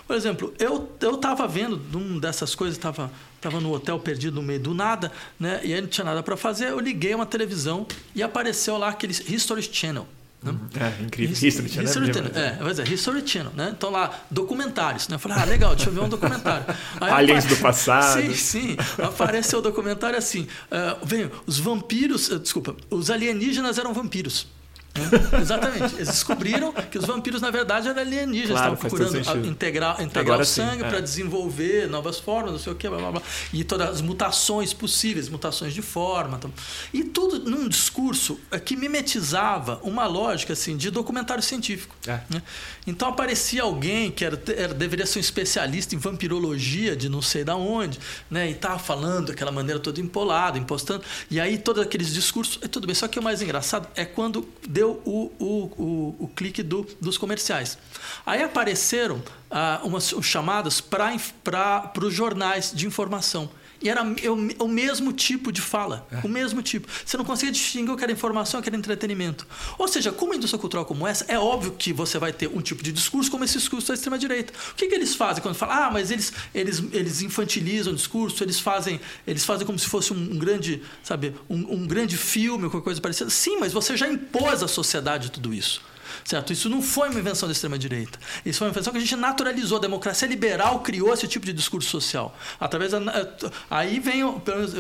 Por 0.09 0.15
exemplo, 0.15 0.51
eu 0.57 0.89
eu 1.01 1.13
estava 1.13 1.47
vendo 1.47 1.79
uma 1.93 2.19
dessas 2.19 2.55
coisas, 2.55 2.75
estava 2.75 3.11
tava 3.39 3.59
no 3.59 3.71
hotel 3.71 3.99
perdido 3.99 4.37
no 4.37 4.41
meio 4.41 4.59
do 4.59 4.73
nada, 4.73 5.11
né? 5.39 5.61
E 5.63 5.71
aí 5.71 5.79
não 5.79 5.87
tinha 5.87 6.03
nada 6.03 6.23
para 6.23 6.35
fazer. 6.35 6.69
Eu 6.69 6.79
liguei 6.79 7.13
uma 7.13 7.27
televisão 7.27 7.85
e 8.15 8.23
apareceu 8.23 8.75
lá 8.75 8.89
aquele 8.89 9.13
History 9.13 9.61
Channel. 9.61 10.07
Né? 10.41 10.55
É, 10.79 11.03
incrível. 11.03 11.31
History 11.31 11.69
Channel. 11.69 11.83
History 11.83 12.11
Channel, 12.11 12.31
é, 12.33 12.53
vai 12.53 12.71
dizer, 12.71 12.91
History 12.91 13.27
Channel, 13.27 13.51
né? 13.55 13.71
Então 13.77 13.91
lá, 13.91 14.19
documentários, 14.31 15.07
né? 15.09 15.13
Eu 15.13 15.19
falei, 15.19 15.37
ah, 15.37 15.45
legal, 15.45 15.75
deixa 15.75 15.91
eu 15.91 15.93
ver 15.93 15.99
um 15.99 16.09
documentário. 16.09 16.65
Aí, 16.99 17.11
Aliens 17.11 17.45
do 17.45 17.57
passado. 17.57 18.19
Sim, 18.19 18.33
sim. 18.33 18.77
Apareceu 18.97 19.59
o 19.59 19.61
documentário 19.61 20.17
assim, 20.17 20.47
uh, 20.71 21.05
vem, 21.05 21.29
os 21.45 21.59
vampiros, 21.59 22.29
uh, 22.29 22.39
desculpa, 22.39 22.75
os 22.89 23.11
alienígenas 23.11 23.77
eram 23.77 23.93
vampiros. 23.93 24.47
Né? 24.95 25.39
Exatamente. 25.41 25.95
Eles 25.95 26.07
descobriram 26.07 26.73
que 26.73 26.97
os 26.97 27.05
vampiros, 27.05 27.41
na 27.41 27.51
verdade, 27.51 27.87
eram 27.87 28.01
alienígenas. 28.01 28.59
Claro, 28.59 28.73
estavam 28.73 28.97
procurando 28.97 29.47
integrar, 29.47 30.01
integrar 30.01 30.39
o 30.39 30.45
sangue 30.45 30.83
é. 30.83 30.89
para 30.89 30.99
desenvolver 30.99 31.87
novas 31.87 32.19
formas, 32.19 32.51
não 32.51 32.59
sei 32.59 32.73
o 32.73 32.75
que, 32.75 32.87
blá, 32.89 32.97
blá, 32.97 33.11
blá. 33.11 33.21
E 33.53 33.63
todas 33.63 33.89
as 33.89 34.01
mutações 34.01 34.73
possíveis, 34.73 35.29
mutações 35.29 35.73
de 35.73 35.81
forma. 35.81 36.37
Então. 36.37 36.51
E 36.93 37.03
tudo 37.03 37.49
num 37.49 37.67
discurso 37.67 38.39
que 38.65 38.75
mimetizava 38.75 39.79
uma 39.83 40.05
lógica 40.07 40.53
assim, 40.53 40.75
de 40.75 40.89
documentário 40.89 41.43
científico. 41.43 41.95
É. 42.07 42.19
Né? 42.29 42.41
Então 42.87 43.09
aparecia 43.09 43.63
alguém 43.63 44.11
que 44.11 44.25
era, 44.25 44.41
era, 44.55 44.73
deveria 44.73 45.05
ser 45.05 45.19
um 45.19 45.21
especialista 45.21 45.95
em 45.95 45.97
vampirologia 45.97 46.95
de 46.95 47.09
não 47.09 47.21
sei 47.21 47.43
da 47.43 47.55
onde, 47.55 47.99
né? 48.29 48.47
e 48.47 48.51
estava 48.51 48.79
falando 48.79 49.27
daquela 49.27 49.51
maneira 49.51 49.79
toda 49.79 49.99
empolada, 49.99 50.57
impostando. 50.57 51.03
E 51.29 51.39
aí 51.39 51.57
todos 51.57 51.81
aqueles 51.83 52.13
discursos. 52.13 52.59
É 52.61 52.67
tudo 52.67 52.87
bem. 52.87 52.95
Só 52.95 53.07
que 53.07 53.19
o 53.19 53.23
mais 53.23 53.41
engraçado 53.41 53.87
é 53.95 54.05
quando 54.05 54.47
deu 54.67 54.88
o, 55.05 55.31
o, 55.39 55.55
o, 55.77 56.15
o 56.19 56.27
clique 56.27 56.63
do, 56.63 56.87
dos 56.99 57.17
comerciais. 57.17 57.77
Aí 58.25 58.43
apareceram 58.43 59.21
ah, 59.49 59.81
umas 59.83 60.13
chamadas 60.21 60.81
para 60.81 61.91
os 62.01 62.13
jornais 62.13 62.71
de 62.73 62.87
informação. 62.87 63.49
E 63.81 63.89
era 63.89 64.03
o, 64.03 64.65
o 64.65 64.67
mesmo 64.67 65.13
tipo 65.13 65.51
de 65.51 65.61
fala, 65.61 66.05
é. 66.11 66.25
o 66.25 66.29
mesmo 66.29 66.61
tipo. 66.61 66.87
Você 67.05 67.15
não 67.15 67.23
conseguia 67.23 67.51
distinguir 67.51 67.93
o 67.93 67.97
que 67.97 68.03
era 68.03 68.11
informação 68.11 68.59
e 68.59 68.61
o 68.61 68.63
que 68.63 68.69
era 68.69 68.77
entretenimento. 68.77 69.47
Ou 69.77 69.87
seja, 69.87 70.11
com 70.11 70.25
uma 70.25 70.35
indústria 70.35 70.59
cultural 70.59 70.85
como 70.85 71.07
essa, 71.07 71.25
é 71.27 71.39
óbvio 71.39 71.71
que 71.71 71.93
você 71.93 72.19
vai 72.19 72.33
ter 72.33 72.47
um 72.47 72.61
tipo 72.61 72.83
de 72.83 72.91
discurso 72.91 73.31
como 73.31 73.43
esse 73.43 73.57
discurso 73.57 73.87
da 73.87 73.93
extrema-direita. 73.93 74.53
O 74.71 74.75
que, 74.75 74.87
que 74.87 74.95
eles 74.95 75.15
fazem 75.15 75.41
quando 75.41 75.55
falam, 75.55 75.75
ah, 75.75 75.91
mas 75.91 76.11
eles, 76.11 76.33
eles, 76.53 76.83
eles 76.91 77.21
infantilizam 77.21 77.93
o 77.93 77.95
discurso, 77.95 78.43
eles 78.43 78.59
fazem, 78.59 78.99
eles 79.25 79.45
fazem 79.45 79.65
como 79.65 79.79
se 79.79 79.87
fosse 79.87 80.11
um, 80.11 80.17
um 80.17 80.37
grande, 80.37 80.81
sabe, 81.01 81.33
um, 81.49 81.75
um 81.75 81.87
grande 81.87 82.17
filme 82.17 82.65
ou 82.65 82.69
qualquer 82.69 82.85
coisa 82.85 83.01
parecida. 83.01 83.29
Sim, 83.29 83.57
mas 83.59 83.71
você 83.71 83.95
já 83.95 84.07
impôs 84.07 84.61
à 84.61 84.67
sociedade 84.67 85.31
tudo 85.31 85.53
isso. 85.53 85.81
Certo? 86.29 86.53
Isso 86.53 86.69
não 86.69 86.79
foi 86.79 87.09
uma 87.09 87.19
invenção 87.19 87.49
da 87.49 87.53
extrema-direita. 87.53 88.19
Isso 88.45 88.59
foi 88.59 88.67
uma 88.67 88.71
invenção 88.71 88.93
que 88.93 88.99
a 88.99 89.01
gente 89.01 89.15
naturalizou. 89.15 89.79
A 89.79 89.81
democracia 89.81 90.27
liberal 90.27 90.81
criou 90.81 91.11
esse 91.11 91.27
tipo 91.27 91.43
de 91.43 91.51
discurso 91.51 91.89
social. 91.89 92.37
Através 92.59 92.91
da, 92.91 92.99
eh, 92.99 93.49
aí 93.67 93.99
vem, 93.99 94.17
menos, 94.23 94.75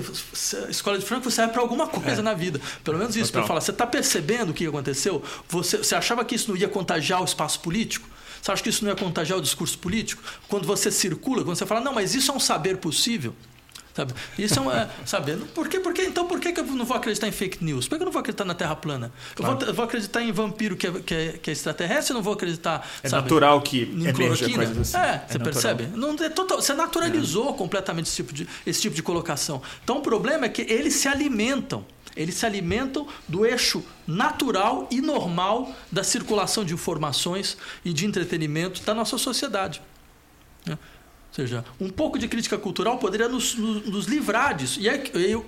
a 0.67 0.69
escola 0.69 0.99
de 0.99 1.05
Frankfurt 1.05 1.33
serve 1.33 1.51
para 1.51 1.63
alguma 1.63 1.87
coisa 1.87 2.19
é. 2.19 2.21
na 2.21 2.35
vida. 2.35 2.61
Pelo 2.83 2.99
menos 2.99 3.15
isso, 3.15 3.31
para 3.31 3.47
falar. 3.47 3.61
Você 3.61 3.71
está 3.71 3.87
percebendo 3.87 4.51
o 4.51 4.53
que 4.53 4.67
aconteceu? 4.67 5.23
Você, 5.47 5.77
você 5.77 5.95
achava 5.95 6.23
que 6.23 6.35
isso 6.35 6.51
não 6.51 6.55
ia 6.55 6.69
contagiar 6.69 7.19
o 7.19 7.25
espaço 7.25 7.61
político? 7.61 8.07
Você 8.39 8.51
acha 8.51 8.61
que 8.61 8.69
isso 8.69 8.85
não 8.85 8.91
ia 8.91 8.95
contagiar 8.95 9.39
o 9.39 9.41
discurso 9.41 9.75
político? 9.79 10.21
Quando 10.47 10.67
você 10.67 10.91
circula, 10.91 11.43
quando 11.43 11.57
você 11.57 11.65
fala, 11.65 11.81
não, 11.81 11.93
mas 11.93 12.13
isso 12.13 12.29
é 12.29 12.35
um 12.35 12.39
saber 12.39 12.77
possível. 12.77 13.33
Sabe? 13.99 14.13
Isso 14.37 14.57
é 14.57 14.61
uma. 14.61 14.89
sabe? 15.05 15.35
Por 15.53 15.67
quê? 15.67 15.79
Por 15.79 15.93
quê? 15.93 16.03
Então 16.03 16.25
por 16.25 16.39
que, 16.39 16.53
que 16.53 16.59
eu 16.61 16.65
não 16.65 16.85
vou 16.85 16.95
acreditar 16.95 17.27
em 17.27 17.33
fake 17.33 17.61
news? 17.61 17.85
Por 17.85 17.97
que 17.97 18.03
eu 18.03 18.05
não 18.05 18.13
vou 18.13 18.21
acreditar 18.21 18.45
na 18.45 18.53
Terra 18.53 18.73
plana? 18.73 19.11
Claro. 19.35 19.53
Eu, 19.53 19.59
vou, 19.59 19.67
eu, 19.67 19.73
vou, 19.73 19.85
acreditar 19.85 20.23
em 20.23 20.31
vampiro 20.31 20.77
que 20.77 20.87
é, 20.87 20.91
que 20.91 21.13
é, 21.13 21.31
que 21.33 21.49
é 21.49 21.53
extraterrestre, 21.53 22.13
eu 22.13 22.15
não 22.15 22.23
vou 22.23 22.33
acreditar. 22.33 22.87
É 23.03 23.09
sabe, 23.09 23.23
natural 23.23 23.61
que 23.61 23.81
emerja 23.81 24.49
coisas 24.49 24.77
assim. 24.77 24.97
É, 24.97 24.99
é 24.99 25.25
você 25.27 25.37
natural. 25.37 25.43
percebe? 25.43 25.87
Não, 25.97 26.15
é 26.23 26.29
total, 26.29 26.61
você 26.61 26.73
naturalizou 26.73 27.49
é. 27.49 27.53
completamente 27.53 28.05
esse 28.05 28.15
tipo, 28.15 28.33
de, 28.33 28.47
esse 28.65 28.81
tipo 28.81 28.95
de 28.95 29.03
colocação. 29.03 29.61
Então 29.83 29.97
o 29.97 30.01
problema 30.01 30.45
é 30.45 30.49
que 30.49 30.61
eles 30.61 30.93
se 30.93 31.09
alimentam. 31.09 31.85
Eles 32.15 32.35
se 32.35 32.45
alimentam 32.45 33.05
do 33.27 33.45
eixo 33.45 33.83
natural 34.07 34.87
e 34.89 35.01
normal 35.01 35.73
da 35.91 36.05
circulação 36.05 36.63
de 36.63 36.73
informações 36.73 37.57
e 37.83 37.91
de 37.91 38.05
entretenimento 38.05 38.81
da 38.81 38.93
nossa 38.93 39.17
sociedade. 39.17 39.81
Né? 40.65 40.77
Ou 41.29 41.35
seja, 41.35 41.63
um 41.79 41.89
pouco 41.89 42.17
de 42.17 42.27
crítica 42.27 42.57
cultural 42.57 42.97
poderia 42.97 43.29
nos, 43.29 43.55
nos, 43.55 44.07
livrar 44.07 44.55
disso. 44.55 44.79
E 44.79 44.89
aí, 44.89 44.99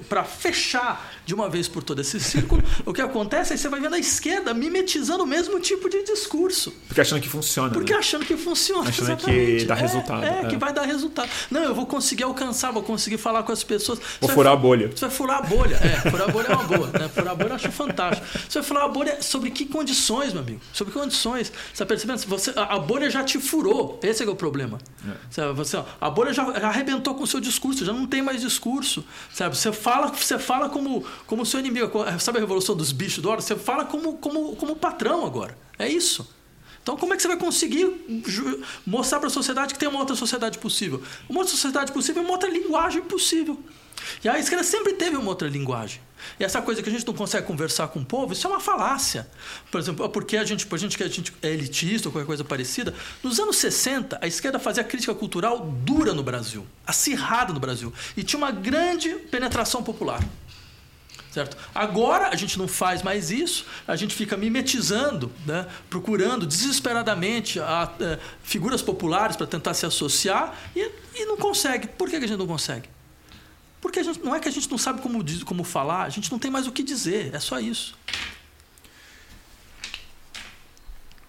para 0.07 0.23
fechar 0.23 1.11
de 1.25 1.33
uma 1.33 1.49
vez 1.49 1.67
por 1.67 1.81
todo 1.81 1.99
esse 1.99 2.19
círculo, 2.19 2.63
o 2.85 2.93
que 2.93 3.01
acontece 3.01 3.51
é 3.51 3.55
que 3.55 3.61
você 3.61 3.67
vai 3.67 3.79
vendo 3.79 3.95
a 3.95 3.99
esquerda 3.99 4.53
mimetizando 4.53 5.23
o 5.23 5.27
mesmo 5.27 5.59
tipo 5.59 5.89
de 5.89 6.03
discurso. 6.03 6.71
Porque 6.87 7.01
achando 7.01 7.19
que 7.19 7.27
funciona. 7.27 7.73
Porque 7.73 7.93
né? 7.93 7.99
achando 7.99 8.25
que 8.25 8.37
funciona. 8.37 8.89
Achando 8.89 9.11
exatamente. 9.11 9.57
que 9.61 9.65
dá 9.65 9.75
é, 9.75 9.79
resultado. 9.79 10.23
É, 10.23 10.41
é, 10.43 10.47
que 10.47 10.55
vai 10.55 10.71
dar 10.71 10.83
resultado. 10.83 11.29
Não, 11.49 11.63
eu 11.63 11.73
vou 11.73 11.87
conseguir 11.87 12.23
alcançar, 12.23 12.71
vou 12.71 12.83
conseguir 12.83 13.17
falar 13.17 13.41
com 13.41 13.51
as 13.51 13.63
pessoas. 13.63 13.97
Vou 14.19 14.29
você 14.29 14.35
furar 14.35 14.53
vai, 14.53 14.59
a 14.59 14.61
bolha. 14.61 14.91
Você 14.95 15.05
vai 15.07 15.15
furar 15.15 15.37
a 15.39 15.41
bolha. 15.41 15.75
É, 15.77 16.09
furar 16.11 16.29
a 16.29 16.31
bolha 16.31 16.47
é 16.47 16.53
uma 16.53 16.63
boa. 16.63 16.87
Né? 16.87 17.09
Furar 17.09 17.31
a 17.31 17.35
bolha 17.35 17.49
eu 17.49 17.55
acho 17.55 17.71
fantástico. 17.71 18.27
Você 18.47 18.59
vai 18.59 18.67
furar 18.67 18.83
a 18.83 18.87
bolha 18.87 19.21
sobre 19.21 19.49
que 19.49 19.65
condições, 19.65 20.31
meu 20.31 20.43
amigo? 20.43 20.61
Sobre 20.71 20.93
que 20.93 20.99
condições? 20.99 21.47
Você 21.47 21.73
está 21.73 21.85
percebendo? 21.85 22.19
Você, 22.27 22.53
a, 22.55 22.75
a, 22.75 22.79
bolha 22.79 23.09
já 23.09 23.23
te 23.23 23.39
furou. 23.39 23.99
Esse 24.03 24.23
é, 24.23 24.27
é 24.27 24.29
o 24.29 24.35
problema. 24.35 24.77
É. 25.07 25.11
Você, 25.71 25.77
você, 25.77 25.85
a 25.99 26.09
bolha 26.09 26.33
já, 26.33 26.43
arrebentou 26.43 27.15
com 27.15 27.23
o 27.23 27.27
seu 27.27 27.39
discurso, 27.39 27.85
já 27.85 27.93
não 27.93 28.05
tem 28.05 28.21
mais 28.21 28.41
discurso. 28.41 29.03
Sabe? 29.33 29.55
Você 29.55 29.71
fala, 29.71 30.07
você 30.07 30.37
fala 30.37 30.69
como, 30.69 31.05
como 31.25 31.45
seu 31.45 31.59
inimigo. 31.59 31.89
Sabe 32.19 32.37
a 32.37 32.41
revolução 32.41 32.75
dos 32.75 32.91
bichos 32.91 33.23
do 33.23 33.29
hora? 33.29 33.41
Você 33.41 33.55
fala 33.55 33.85
como, 33.85 34.17
como, 34.17 34.55
como 34.55 34.75
patrão 34.75 35.25
agora. 35.25 35.57
É 35.79 35.87
isso. 35.87 36.27
Então, 36.83 36.97
como 36.97 37.13
é 37.13 37.15
que 37.15 37.21
você 37.21 37.27
vai 37.27 37.37
conseguir 37.37 37.85
mostrar 38.85 39.19
para 39.19 39.27
a 39.27 39.31
sociedade 39.31 39.73
que 39.73 39.79
tem 39.79 39.87
uma 39.87 39.99
outra 39.99 40.15
sociedade 40.15 40.57
possível? 40.57 41.01
Uma 41.29 41.39
outra 41.39 41.51
sociedade 41.51 41.91
possível 41.91 42.23
é 42.23 42.25
uma 42.25 42.33
outra 42.33 42.49
linguagem 42.49 43.03
possível. 43.03 43.57
E 44.23 44.29
a 44.29 44.39
esquerda 44.39 44.63
sempre 44.63 44.93
teve 44.93 45.15
uma 45.17 45.29
outra 45.29 45.47
linguagem. 45.47 46.01
E 46.39 46.43
essa 46.43 46.61
coisa 46.61 46.81
que 46.81 46.89
a 46.89 46.91
gente 46.91 47.05
não 47.05 47.13
consegue 47.13 47.47
conversar 47.47 47.87
com 47.87 47.99
o 47.99 48.05
povo, 48.05 48.33
isso 48.33 48.45
é 48.47 48.49
uma 48.49 48.59
falácia. 48.59 49.27
Por 49.69 49.79
exemplo, 49.79 50.07
porque 50.09 50.37
a 50.37 50.43
gente, 50.43 50.67
a 50.69 50.77
gente 50.77 50.97
que 50.97 51.03
a 51.03 51.07
gente 51.07 51.33
é 51.41 51.49
elitista 51.49 52.07
ou 52.07 52.11
qualquer 52.11 52.27
coisa 52.27 52.43
parecida, 52.43 52.93
nos 53.23 53.39
anos 53.39 53.57
60, 53.57 54.19
a 54.21 54.27
esquerda 54.27 54.59
fazia 54.59 54.83
crítica 54.83 55.13
cultural 55.13 55.59
dura 55.59 56.13
no 56.13 56.23
Brasil, 56.23 56.65
acirrada 56.85 57.53
no 57.53 57.59
Brasil, 57.59 57.93
e 58.15 58.23
tinha 58.23 58.37
uma 58.37 58.51
grande 58.51 59.09
penetração 59.09 59.83
popular. 59.83 60.23
Certo? 61.31 61.55
Agora 61.73 62.27
a 62.27 62.35
gente 62.35 62.59
não 62.59 62.67
faz 62.67 63.01
mais 63.01 63.31
isso, 63.31 63.65
a 63.87 63.95
gente 63.95 64.13
fica 64.13 64.35
mimetizando, 64.35 65.31
né? 65.45 65.65
procurando 65.89 66.45
desesperadamente 66.45 67.57
a, 67.57 67.83
a, 67.83 68.03
é, 68.03 68.19
figuras 68.43 68.81
populares 68.81 69.37
para 69.37 69.47
tentar 69.47 69.73
se 69.73 69.85
associar 69.85 70.53
e, 70.75 70.91
e 71.15 71.25
não 71.25 71.37
consegue. 71.37 71.87
Por 71.87 72.09
que 72.09 72.17
a 72.17 72.19
gente 72.19 72.35
não 72.35 72.47
consegue? 72.47 72.89
Porque 73.81 73.99
a 73.99 74.03
gente, 74.03 74.19
não 74.23 74.35
é 74.35 74.39
que 74.39 74.47
a 74.47 74.51
gente 74.51 74.69
não 74.69 74.77
sabe 74.77 75.01
como, 75.01 75.25
como 75.43 75.63
falar, 75.63 76.03
a 76.03 76.09
gente 76.09 76.31
não 76.31 76.37
tem 76.37 76.51
mais 76.51 76.67
o 76.67 76.71
que 76.71 76.83
dizer, 76.83 77.33
é 77.33 77.39
só 77.39 77.59
isso. 77.59 77.97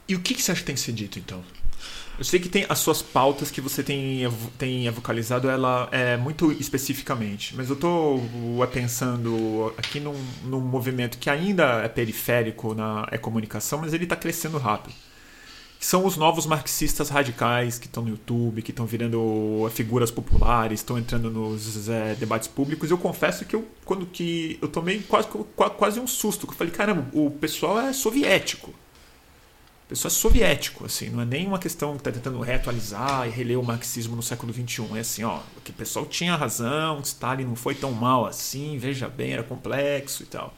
E 0.07 0.15
o 0.15 0.21
que, 0.21 0.35
que 0.35 0.43
você 0.43 0.53
acha 0.53 0.61
que 0.61 0.67
tem 0.67 0.75
que 0.75 0.81
ser 0.81 0.93
dito, 0.93 1.19
então? 1.19 1.43
Eu 2.19 2.25
sei 2.25 2.39
que 2.39 2.49
tem 2.49 2.67
as 2.69 2.79
suas 2.79 3.01
pautas 3.01 3.51
que 3.51 3.61
você 3.61 3.83
tem, 3.83 4.31
tem 4.59 4.89
vocalizado 4.91 5.49
ela 5.49 5.89
é 5.91 6.17
muito 6.19 6.53
especificamente, 6.53 7.57
mas 7.57 7.71
eu 7.71 7.75
estou 7.75 8.23
pensando 8.71 9.73
aqui 9.79 9.99
num, 9.99 10.15
num 10.45 10.61
movimento 10.61 11.17
que 11.17 11.31
ainda 11.31 11.83
é 11.83 11.89
periférico 11.89 12.75
na 12.75 13.09
é 13.11 13.17
comunicação, 13.17 13.81
mas 13.81 13.95
ele 13.95 14.05
está 14.05 14.15
crescendo 14.15 14.59
rápido 14.59 14.95
são 15.85 16.07
os 16.07 16.17
novos 16.17 16.47
marxistas 16.47 17.09
radicais 17.09 17.77
que 17.77 17.87
estão 17.87 18.05
no 18.05 18.11
YouTube, 18.11 18.63
que 18.63 18.71
estão 18.71 18.87
virando 18.87 19.69
figuras 19.75 20.13
populares, 20.13 20.79
estão 20.79 20.97
entrando 20.97 21.29
nos 21.29 21.89
é, 21.89 22.15
debates 22.15 22.47
públicos. 22.47 22.89
Eu 22.89 22.97
confesso 22.97 23.45
que 23.45 23.57
eu, 23.57 23.67
quando 23.85 24.07
que 24.07 24.59
eu 24.63 24.69
tomei 24.69 25.01
quase, 25.01 25.27
quase 25.77 25.99
um 25.99 26.07
susto, 26.07 26.47
que 26.47 26.53
eu 26.53 26.57
falei, 26.57 26.73
caramba, 26.73 27.09
o 27.13 27.33
pessoal 27.33 27.81
é 27.81 27.93
soviético. 27.93 28.71
O 28.71 29.89
pessoal 29.89 30.11
é 30.11 30.15
soviético, 30.15 30.87
assim, 30.87 31.11
não 31.11 31.21
é 31.21 31.25
nem 31.25 31.49
uma 31.49 31.59
questão 31.59 31.95
que 31.95 31.99
está 31.99 32.13
tentando 32.13 32.41
reatualizar 32.41 33.27
e 33.27 33.31
reler 33.31 33.59
o 33.59 33.65
marxismo 33.65 34.15
no 34.15 34.23
século 34.23 34.53
XXI. 34.53 34.87
É 34.95 35.01
assim, 35.01 35.25
ó, 35.25 35.41
que 35.65 35.73
o 35.73 35.75
pessoal 35.75 36.07
tinha 36.07 36.37
razão, 36.37 37.01
Stalin 37.01 37.45
não 37.45 37.57
foi 37.57 37.75
tão 37.75 37.91
mal 37.91 38.25
assim, 38.25 38.79
veja 38.79 39.09
bem, 39.09 39.33
era 39.33 39.43
complexo 39.43 40.23
e 40.23 40.27
tal. 40.27 40.55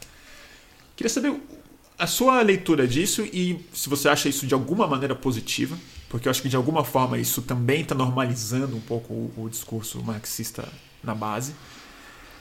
Queria 0.94 1.08
saber 1.08 1.34
a 2.04 2.06
sua 2.06 2.40
leitura 2.42 2.86
disso 2.86 3.22
e 3.32 3.58
se 3.72 3.88
você 3.88 4.08
acha 4.08 4.28
isso 4.28 4.46
de 4.46 4.54
alguma 4.54 4.86
maneira 4.86 5.14
positiva, 5.14 5.76
porque 6.08 6.28
eu 6.28 6.30
acho 6.30 6.42
que 6.42 6.48
de 6.48 6.56
alguma 6.56 6.84
forma 6.84 7.18
isso 7.18 7.42
também 7.42 7.80
está 7.80 7.94
normalizando 7.94 8.76
um 8.76 8.80
pouco 8.80 9.12
o, 9.12 9.32
o, 9.36 9.48
discurso 9.48 10.02
marxista 10.02 10.68
na 11.02 11.14
base. 11.14 11.54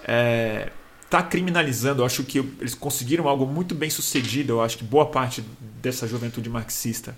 Está 0.01 1.19
é, 1.19 1.23
criminalizando, 1.23 2.01
eu 2.01 2.05
acho 2.05 2.23
que 2.23 2.39
eles 2.39 2.75
conseguiram 2.75 3.27
algo 3.27 3.45
muito 3.45 3.73
bem 3.73 3.89
sucedido, 3.89 4.53
eu 4.53 4.61
acho 4.61 4.77
que 4.77 4.83
boa 4.83 5.05
parte 5.05 5.43
dessa 5.81 6.07
juventude 6.07 6.49
marxista, 6.49 7.15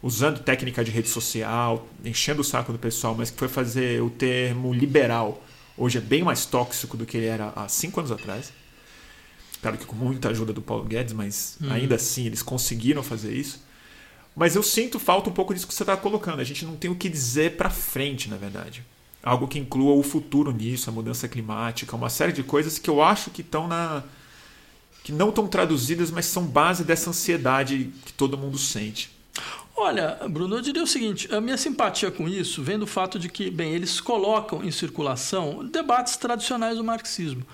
usando 0.00 0.38
técnica 0.38 0.84
de 0.84 0.92
rede 0.92 1.08
social, 1.08 1.86
enchendo 2.04 2.42
o 2.42 2.44
saco 2.44 2.72
do 2.72 2.78
pessoal, 2.78 3.14
mas 3.18 3.30
que 3.30 3.38
foi 3.38 3.48
fazer 3.48 4.00
o 4.02 4.08
termo 4.08 4.72
liberal. 4.72 5.42
Hoje 5.76 5.98
é 5.98 6.00
bem 6.00 6.22
mais 6.22 6.46
tóxico 6.46 6.96
do 6.96 7.04
que 7.04 7.16
ele 7.16 7.26
era 7.26 7.52
há 7.56 7.68
cinco 7.68 7.98
anos 7.98 8.12
atrás. 8.12 8.52
Claro 9.60 9.76
que 9.76 9.84
com 9.84 9.96
muita 9.96 10.28
ajuda 10.28 10.52
do 10.52 10.62
Paulo 10.62 10.84
Guedes, 10.84 11.12
mas 11.12 11.56
uhum. 11.60 11.72
ainda 11.72 11.96
assim 11.96 12.26
eles 12.26 12.42
conseguiram 12.42 13.02
fazer 13.02 13.32
isso. 13.32 13.60
Mas 14.36 14.54
eu 14.54 14.62
sinto 14.62 15.00
falta 15.00 15.28
um 15.28 15.32
pouco 15.32 15.52
disso 15.52 15.66
que 15.66 15.74
você 15.74 15.82
está 15.82 15.96
colocando. 15.96 16.40
A 16.40 16.44
gente 16.44 16.64
não 16.64 16.76
tem 16.76 16.90
o 16.90 16.94
que 16.94 17.08
dizer 17.08 17.56
para 17.56 17.68
frente, 17.70 18.30
na 18.30 18.36
verdade. 18.36 18.84
Algo 19.20 19.48
que 19.48 19.58
inclua 19.58 19.94
o 19.94 20.02
futuro 20.02 20.52
nisso, 20.52 20.88
a 20.88 20.92
mudança 20.92 21.26
climática, 21.26 21.96
uma 21.96 22.08
série 22.08 22.32
de 22.32 22.44
coisas 22.44 22.78
que 22.78 22.88
eu 22.88 23.02
acho 23.02 23.30
que 23.30 23.40
estão 23.40 23.66
na. 23.66 24.04
que 25.02 25.10
não 25.10 25.30
estão 25.30 25.48
traduzidas, 25.48 26.12
mas 26.12 26.26
são 26.26 26.44
base 26.46 26.84
dessa 26.84 27.10
ansiedade 27.10 27.90
que 28.06 28.12
todo 28.12 28.38
mundo 28.38 28.56
sente. 28.56 29.10
Olha, 29.76 30.18
Bruno, 30.28 30.56
eu 30.56 30.60
diria 30.60 30.84
o 30.84 30.86
seguinte: 30.86 31.32
a 31.34 31.40
minha 31.40 31.56
simpatia 31.56 32.10
com 32.10 32.28
isso 32.28 32.62
vem 32.62 32.78
do 32.78 32.86
fato 32.86 33.18
de 33.18 33.28
que, 33.28 33.50
bem, 33.50 33.72
eles 33.72 34.00
colocam 34.00 34.64
em 34.64 34.70
circulação 34.70 35.64
debates 35.64 36.16
tradicionais 36.16 36.76
do 36.76 36.84
marxismo. 36.84 37.44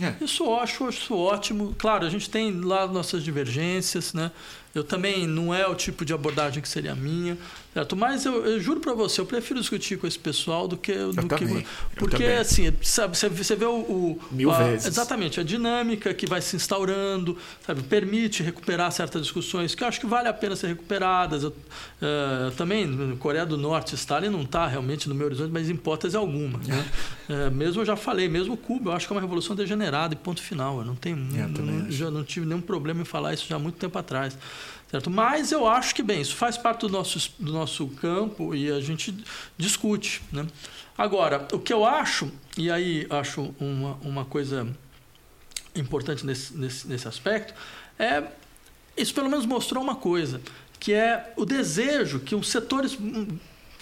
É. 0.00 0.14
Isso 0.24 0.44
eu 0.44 0.58
acho, 0.58 0.86
acho 0.86 1.16
ótimo. 1.16 1.74
Claro, 1.78 2.06
a 2.06 2.10
gente 2.10 2.28
tem 2.28 2.60
lá 2.60 2.86
nossas 2.86 3.22
divergências, 3.22 4.12
né? 4.12 4.30
Eu 4.74 4.82
também 4.82 5.26
não 5.26 5.54
é 5.54 5.66
o 5.68 5.74
tipo 5.74 6.04
de 6.04 6.12
abordagem 6.12 6.60
que 6.60 6.68
seria 6.68 6.92
a 6.92 6.96
minha, 6.96 7.38
certo? 7.72 7.94
Mas 7.94 8.24
eu, 8.24 8.44
eu 8.44 8.60
juro 8.60 8.80
para 8.80 8.92
você, 8.92 9.20
eu 9.20 9.26
prefiro 9.26 9.60
discutir 9.60 9.96
com 9.96 10.06
esse 10.06 10.18
pessoal 10.18 10.66
do 10.66 10.76
que 10.76 10.92
do 10.92 11.28
que 11.28 11.66
porque 11.96 12.24
assim, 12.24 12.72
sabe, 12.82 13.16
você, 13.16 13.54
vê 13.54 13.66
o, 13.66 13.76
o 13.76 14.20
mil 14.32 14.50
a, 14.50 14.58
vezes 14.58 14.86
exatamente 14.86 15.38
a 15.38 15.44
dinâmica 15.44 16.12
que 16.12 16.26
vai 16.26 16.40
se 16.40 16.56
instaurando, 16.56 17.38
sabe, 17.64 17.82
permite 17.84 18.42
recuperar 18.42 18.90
certas 18.90 19.22
discussões 19.22 19.76
que 19.76 19.84
eu 19.84 19.86
acho 19.86 20.00
que 20.00 20.06
vale 20.06 20.26
a 20.26 20.32
pena 20.32 20.56
ser 20.56 20.66
recuperadas. 20.66 21.44
Eu, 21.44 21.50
uh, 21.50 22.50
também 22.56 23.16
Coreia 23.16 23.46
do 23.46 23.56
Norte, 23.56 23.94
Stalin 23.94 24.28
não 24.28 24.42
está 24.42 24.66
realmente 24.66 25.08
no 25.08 25.14
meu 25.14 25.26
horizonte, 25.26 25.52
mas 25.52 25.70
em 25.70 25.74
hipótese 25.74 26.16
alguma. 26.16 26.58
Né? 26.58 26.84
uh, 27.28 27.50
mesmo 27.54 27.82
eu 27.82 27.86
já 27.86 27.94
falei, 27.94 28.28
mesmo 28.28 28.56
Cuba, 28.56 28.90
eu 28.90 28.94
acho 28.94 29.06
que 29.06 29.12
é 29.12 29.14
uma 29.14 29.20
revolução 29.20 29.54
degenerada 29.54 30.14
e 30.14 30.16
ponto 30.16 30.42
final. 30.42 30.78
Eu 30.78 30.84
não 30.84 30.96
tenho, 30.96 31.16
eu 31.36 31.48
não, 31.48 31.90
já 31.90 32.10
não 32.10 32.24
tive 32.24 32.44
nenhum 32.44 32.60
problema 32.60 33.02
em 33.02 33.04
falar 33.04 33.34
isso 33.34 33.46
já 33.48 33.56
há 33.56 33.58
muito 33.58 33.76
tempo 33.76 33.96
atrás. 33.96 34.36
Certo? 34.94 35.10
Mas 35.10 35.50
eu 35.50 35.66
acho 35.66 35.92
que, 35.92 36.04
bem, 36.04 36.20
isso 36.20 36.36
faz 36.36 36.56
parte 36.56 36.82
do 36.82 36.88
nosso, 36.88 37.32
do 37.36 37.52
nosso 37.52 37.88
campo 37.88 38.54
e 38.54 38.70
a 38.70 38.80
gente 38.80 39.12
discute. 39.58 40.22
Né? 40.30 40.46
Agora, 40.96 41.48
o 41.52 41.58
que 41.58 41.72
eu 41.72 41.84
acho, 41.84 42.30
e 42.56 42.70
aí 42.70 43.04
acho 43.10 43.52
uma, 43.58 43.98
uma 44.02 44.24
coisa 44.24 44.68
importante 45.74 46.24
nesse, 46.24 46.56
nesse, 46.56 46.86
nesse 46.86 47.08
aspecto, 47.08 47.52
é 47.98 48.22
isso 48.96 49.12
pelo 49.12 49.28
menos 49.28 49.44
mostrou 49.46 49.82
uma 49.82 49.96
coisa, 49.96 50.40
que 50.78 50.92
é 50.92 51.32
o 51.36 51.44
desejo 51.44 52.20
que 52.20 52.36
os 52.36 52.48
setores 52.48 52.96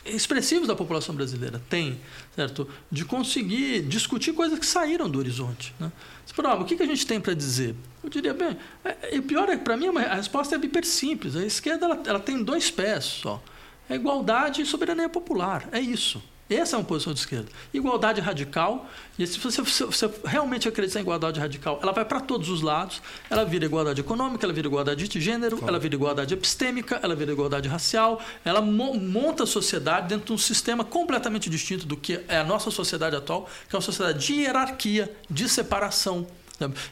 expressivos 0.06 0.66
da 0.66 0.74
população 0.74 1.14
brasileira 1.14 1.60
têm, 1.68 2.00
certo? 2.34 2.66
De 2.90 3.04
conseguir 3.04 3.82
discutir 3.82 4.32
coisas 4.32 4.58
que 4.58 4.64
saíram 4.64 5.10
do 5.10 5.18
horizonte. 5.18 5.74
Né? 5.78 5.92
Você 6.24 6.32
fala, 6.32 6.52
ah, 6.52 6.54
o 6.54 6.64
que 6.64 6.82
a 6.82 6.86
gente 6.86 7.06
tem 7.06 7.20
para 7.20 7.34
dizer? 7.34 7.74
Eu 8.02 8.10
diria, 8.10 8.34
bem, 8.34 8.56
é, 8.84 9.18
o 9.18 9.22
pior 9.22 9.48
é 9.48 9.56
que 9.56 9.62
para 9.62 9.76
mim 9.76 9.88
a 9.96 10.14
resposta 10.14 10.56
é 10.56 10.58
hiper 10.58 10.84
simples. 10.84 11.36
A 11.36 11.44
esquerda 11.44 11.86
ela, 11.86 12.02
ela 12.06 12.20
tem 12.20 12.42
dois 12.42 12.70
pés 12.70 13.04
só. 13.04 13.42
É 13.88 13.94
igualdade 13.94 14.62
e 14.62 14.66
soberania 14.66 15.08
popular. 15.08 15.68
É 15.70 15.80
isso. 15.80 16.22
Essa 16.50 16.76
é 16.76 16.78
uma 16.78 16.84
posição 16.84 17.12
de 17.12 17.20
esquerda. 17.20 17.48
Igualdade 17.72 18.20
radical, 18.20 18.86
e 19.18 19.26
se 19.26 19.38
você, 19.38 19.64
se 19.64 19.84
você 19.84 20.10
realmente 20.24 20.68
acreditar 20.68 20.98
em 20.98 21.02
igualdade 21.02 21.40
radical, 21.40 21.78
ela 21.82 21.92
vai 21.92 22.04
para 22.04 22.20
todos 22.20 22.48
os 22.48 22.60
lados. 22.60 23.00
Ela 23.30 23.44
vira 23.44 23.64
igualdade 23.64 24.00
econômica, 24.00 24.44
ela 24.44 24.52
vira 24.52 24.66
igualdade 24.66 25.08
de 25.08 25.20
gênero, 25.20 25.56
claro. 25.56 25.70
ela 25.70 25.78
vira 25.78 25.94
igualdade 25.94 26.34
epistêmica, 26.34 27.00
ela 27.02 27.14
vira 27.14 27.32
igualdade 27.32 27.68
racial. 27.68 28.20
Ela 28.44 28.60
mo 28.60 28.94
monta 28.94 29.44
a 29.44 29.46
sociedade 29.46 30.08
dentro 30.08 30.26
de 30.26 30.32
um 30.32 30.38
sistema 30.38 30.84
completamente 30.84 31.48
distinto 31.48 31.86
do 31.86 31.96
que 31.96 32.20
é 32.28 32.38
a 32.38 32.44
nossa 32.44 32.70
sociedade 32.70 33.16
atual, 33.16 33.48
que 33.68 33.74
é 33.74 33.76
uma 33.76 33.82
sociedade 33.82 34.26
de 34.26 34.34
hierarquia, 34.34 35.14
de 35.30 35.48
separação. 35.48 36.26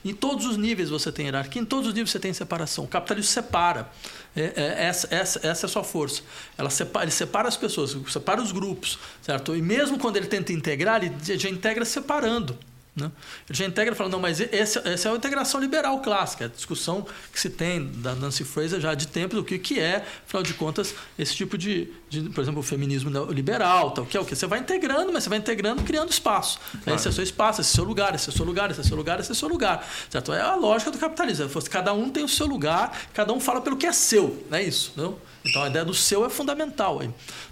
Em 0.05 0.15
todos 0.15 0.47
os 0.47 0.57
níveis 0.57 0.89
você 0.91 1.13
tem 1.13 1.27
hierarquia, 1.27 1.61
em 1.61 1.65
todos 1.65 1.89
os 1.89 1.95
níveis 1.95 2.11
você 2.11 2.19
tem 2.19 2.33
separação. 2.33 2.85
O 2.85 2.89
capitalismo 2.89 3.31
separa. 3.31 3.91
É, 4.35 4.53
é, 4.57 4.85
essa, 4.87 5.09
essa, 5.11 5.39
essa 5.47 5.67
é 5.67 5.69
a 5.69 5.71
sua 5.71 5.85
força. 5.85 6.23
Ela 6.57 6.71
separa, 6.71 7.05
ele 7.05 7.13
separa 7.13 7.49
as 7.49 7.57
pessoas, 7.57 7.97
separa 8.09 8.41
os 8.41 8.53
grupos, 8.53 8.99
certo? 9.21 9.55
E 9.55 9.63
mesmo 9.63 9.99
quando 9.99 10.17
ele 10.17 10.27
tenta 10.27 10.53
integrar, 10.53 11.03
ele 11.05 11.15
já 11.37 11.49
integra 11.49 11.85
separando. 11.85 12.57
Né? 12.95 13.11
Ele 13.49 13.59
já 13.59 13.65
integra 13.65 13.95
falando, 13.95 14.13
não, 14.13 14.21
mas 14.21 14.41
essa, 14.41 14.81
essa 14.89 15.09
é 15.09 15.13
a 15.13 15.15
integração 15.15 15.61
liberal 15.61 16.01
clássica, 16.01 16.47
a 16.47 16.49
discussão 16.49 17.07
que 17.33 17.41
se 17.41 17.49
tem 17.49 17.87
da 17.87 18.15
Nancy 18.15 18.45
Fraser 18.45 18.81
já 18.81 18.95
de 18.95 19.07
tempo 19.07 19.37
do 19.37 19.45
que, 19.45 19.59
que 19.59 19.79
é, 19.79 20.05
afinal 20.27 20.43
de 20.43 20.55
contas, 20.55 20.95
esse 21.19 21.35
tipo 21.35 21.57
de, 21.57 21.89
de 22.09 22.23
por 22.31 22.41
exemplo, 22.41 22.61
o 22.61 22.63
feminismo 22.63 23.11
liberal, 23.31 23.93
tal, 23.93 24.05
que 24.05 24.17
é 24.17 24.21
o 24.21 24.25
que? 24.25 24.35
Você 24.35 24.47
vai 24.47 24.59
integrando, 24.59 25.13
mas 25.13 25.23
você 25.23 25.29
vai 25.29 25.39
integrando 25.39 25.83
criando 25.83 26.11
espaço. 26.11 26.59
Claro. 26.83 26.99
Esse 26.99 27.07
é 27.07 27.11
o 27.11 27.13
seu 27.13 27.25
espaço, 27.25 27.61
esse 27.61 27.71
é 27.71 27.73
o 27.73 27.77
seu 27.77 27.85
lugar, 27.85 28.15
esse 28.15 28.29
é 28.29 28.33
o 28.33 28.37
seu 28.37 28.45
lugar, 28.45 28.71
esse 28.71 28.81
é 28.81 28.83
o 28.83 28.87
seu 28.87 28.97
lugar, 28.97 29.21
esse 29.21 29.31
é 29.31 29.33
o 29.33 29.37
seu 29.37 29.49
lugar. 29.49 29.89
Certo? 30.11 30.33
É 30.33 30.41
a 30.41 30.55
lógica 30.55 30.91
do 30.91 30.99
capitalismo. 30.99 31.49
Cada 31.71 31.93
um 31.93 32.11
tem 32.11 32.25
o 32.25 32.29
seu 32.29 32.47
lugar, 32.47 33.07
cada 33.15 33.33
um 33.33 33.41
fala 33.41 33.61
pelo 33.61 33.77
que 33.77 33.87
é 33.87 33.93
seu, 33.93 34.45
não 34.51 34.59
é 34.59 34.63
isso? 34.63 34.93
Não? 34.97 35.17
Então 35.45 35.63
a 35.63 35.69
ideia 35.69 35.85
do 35.85 35.95
seu 35.95 36.25
é 36.25 36.29
fundamental. 36.29 37.01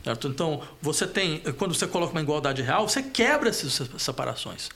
Certo? 0.05 0.28
Então, 0.28 0.62
você 0.82 1.06
tem, 1.06 1.40
quando 1.56 1.74
você 1.74 1.86
coloca 1.86 2.12
uma 2.12 2.20
igualdade 2.20 2.62
real, 2.62 2.89
você 2.89 3.02
quebra 3.02 3.48
essas 3.48 3.89
separações. 3.98 4.69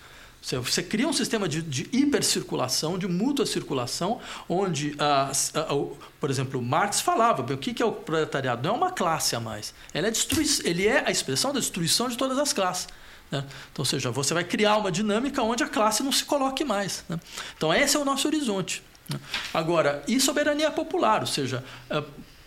Você, 0.43 0.59
você 0.59 0.82
cria 0.82 1.06
um 1.06 1.12
sistema 1.12 1.48
de, 1.48 1.62
de 1.62 1.89
hipercirculação, 1.93 2.98
de 2.98 3.06
mútua 3.06 3.47
circulação, 3.47 4.20
onde, 4.48 4.97
por 6.19 6.31
exemplo, 6.31 6.60
Marx 6.60 7.01
falava, 7.01 7.43
o 7.43 7.56
que 7.56 7.81
é 7.81 7.86
o 7.86 7.93
proletariado? 7.93 8.60
Não 8.66 8.74
é 8.74 8.77
uma 8.77 8.90
classe 8.90 9.36
a 9.36 9.40
mais. 9.40 9.73
Ele 9.94 10.09
é, 10.09 10.12
ele 10.64 10.86
é 10.89 11.05
a 11.06 11.12
expressão 11.12 11.52
da 11.52 11.60
destruição 11.60 12.09
de 12.09 12.16
todas 12.19 12.39
as 12.39 12.52
classes. 12.52 12.89
Né? 13.31 13.44
Então, 13.73 13.82
ou 13.82 13.85
seja, 13.85 14.10
você 14.10 14.35
vai 14.35 14.43
criar 14.43 14.77
uma 14.78 14.90
dinâmica 14.90 15.40
onde 15.43 15.62
a 15.62 15.69
classe 15.69 16.02
não 16.02 16.10
se 16.10 16.24
coloque 16.24 16.64
mais. 16.64 17.05
Né? 17.09 17.20
Então, 17.56 17.73
esse 17.73 17.97
é 17.97 18.01
o 18.01 18.05
nosso 18.05 18.27
horizonte. 18.27 18.82
Né? 19.09 19.20
Agora, 19.55 20.02
e 20.09 20.20
soberania 20.20 20.73
popular, 20.73 21.20
ou 21.20 21.27
seja, 21.27 21.64
ah, 21.89 22.02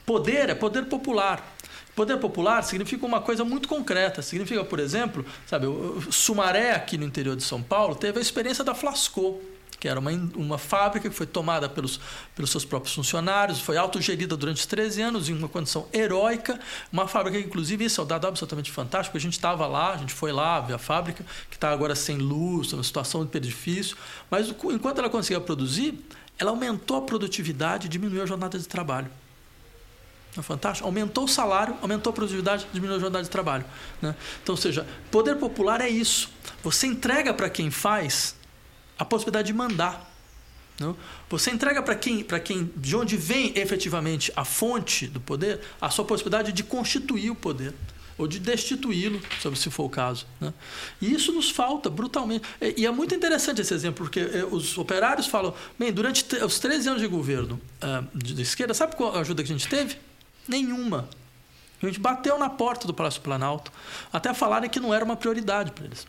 poder 0.06 0.50
é 0.50 0.56
poder 0.56 0.86
popular. 0.86 1.55
Poder 1.96 2.18
popular 2.18 2.62
significa 2.62 3.06
uma 3.06 3.22
coisa 3.22 3.46
muito 3.46 3.70
concreta. 3.70 4.22
Significa, 4.22 4.66
por 4.66 4.80
exemplo, 4.80 5.26
sabe, 5.48 5.66
Sumaré, 6.12 6.74
aqui 6.74 6.98
no 6.98 7.06
interior 7.06 7.38
de 7.38 7.44
São 7.44 7.64
Paulo, 7.64 7.96
teve 7.96 8.20
a 8.20 8.22
experiência 8.22 8.66
da 8.66 8.76
Flasco, 8.76 9.42
que 9.80 9.88
era 9.88 9.98
uma, 9.98 10.12
uma 10.36 10.58
fábrica 10.58 11.10
que 11.10 11.16
foi 11.16 11.26
tomada 11.26 11.70
pelos, 11.70 12.02
pelos 12.36 12.52
seus 12.52 12.66
próprios 12.66 12.94
funcionários, 12.94 13.62
foi 13.62 13.78
autogerida 13.78 14.36
durante 14.36 14.68
13 14.68 15.02
anos 15.02 15.30
em 15.30 15.34
uma 15.34 15.48
condição 15.48 15.88
heróica. 15.94 16.60
Uma 16.92 17.08
fábrica, 17.08 17.40
inclusive, 17.40 17.86
isso 17.86 18.02
é 18.02 18.04
um 18.04 18.08
dado 18.08 18.28
absolutamente 18.28 18.72
fantástico. 18.72 19.16
A 19.16 19.20
gente 19.20 19.34
estava 19.34 19.66
lá, 19.66 19.94
a 19.94 19.98
gente 19.98 20.14
foi 20.14 20.34
lá 20.34 20.60
ver 20.60 20.74
a 20.74 20.78
fábrica, 20.78 21.26
que 21.50 21.56
está 21.56 21.70
agora 21.70 21.96
sem 21.96 22.18
luz, 22.18 22.74
uma 22.74 22.84
situação 22.84 23.24
hiper 23.24 23.40
difícil. 23.40 23.96
Mas 24.30 24.50
enquanto 24.50 25.00
ela 25.00 25.10
conseguia 25.10 25.40
produzir, 25.40 25.98
ela 26.38 26.52
aumentou 26.52 26.98
a 26.98 27.02
produtividade 27.02 27.86
e 27.86 27.90
diminuiu 27.90 28.22
a 28.22 28.26
jornada 28.26 28.60
de 28.60 28.68
trabalho. 28.68 29.10
É 30.38 30.42
fantástico. 30.42 30.88
Aumentou 30.88 31.26
o 31.26 31.28
salário, 31.28 31.76
aumentou 31.82 32.12
a 32.12 32.14
produtividade, 32.14 32.68
diminuiu 32.74 32.98
a 32.98 33.00
jornada 33.00 33.24
de 33.24 33.30
trabalho. 33.30 33.66
Né? 34.02 34.16
Então, 34.44 34.54
ou 34.54 34.62
seja, 34.62 34.86
poder 35.10 35.36
popular 35.36 35.82
é 35.82 35.90
isso. 35.90 36.30
Você 36.64 36.88
entrega 36.88 37.34
para 37.34 37.50
quem 37.50 37.72
faz 37.72 38.36
a 38.98 39.06
possibilidade 39.06 39.48
de 39.48 39.54
mandar. 39.54 40.12
Não? 40.80 40.96
Você 41.30 41.52
entrega 41.52 41.82
para 41.82 41.96
quem, 41.96 42.24
para 42.24 42.40
quem, 42.40 42.72
de 42.76 42.96
onde 42.96 43.16
vem 43.16 43.58
efetivamente 43.58 44.32
a 44.36 44.44
fonte 44.44 45.08
do 45.08 45.22
poder, 45.22 45.62
a 45.80 45.90
sua 45.90 46.04
possibilidade 46.04 46.52
de 46.52 46.64
constituir 46.64 47.30
o 47.30 47.36
poder 47.36 47.74
ou 48.18 48.28
de 48.28 48.40
destituí-lo, 48.40 49.22
se 49.56 49.70
for 49.70 49.84
o 49.84 49.90
caso. 49.90 50.26
Né? 50.40 50.54
E 51.02 51.14
isso 51.14 51.32
nos 51.34 51.50
falta 51.50 51.90
brutalmente. 51.90 52.46
E 52.78 52.86
é 52.86 52.92
muito 52.92 53.14
interessante 53.14 53.62
esse 53.62 53.74
exemplo, 53.74 54.06
porque 54.06 54.20
eh, 54.20 54.46
os 54.50 54.78
operários 54.78 55.28
falam: 55.28 55.54
bem, 55.78 55.92
durante 55.92 56.26
os 56.38 56.60
13 56.60 56.90
anos 56.90 57.02
de 57.02 57.08
governo 57.08 57.60
uh, 57.84 58.18
de 58.18 58.42
esquerda, 58.42 58.74
sabe 58.74 58.96
qual 58.96 59.16
a 59.16 59.20
ajuda 59.20 59.44
que 59.44 59.52
a 59.52 59.58
gente 59.58 59.68
teve? 59.68 59.98
Nenhuma. 60.48 61.10
A 61.82 61.86
gente 61.86 62.00
bateu 62.00 62.38
na 62.40 62.50
porta 62.50 62.88
do 62.88 62.94
Palácio 62.94 63.22
Planalto 63.22 63.72
até 64.12 64.34
falarem 64.34 64.70
que 64.70 64.80
não 64.80 64.94
era 64.94 65.04
uma 65.04 65.16
prioridade 65.16 65.72
para 65.72 65.86
eles. 65.86 66.08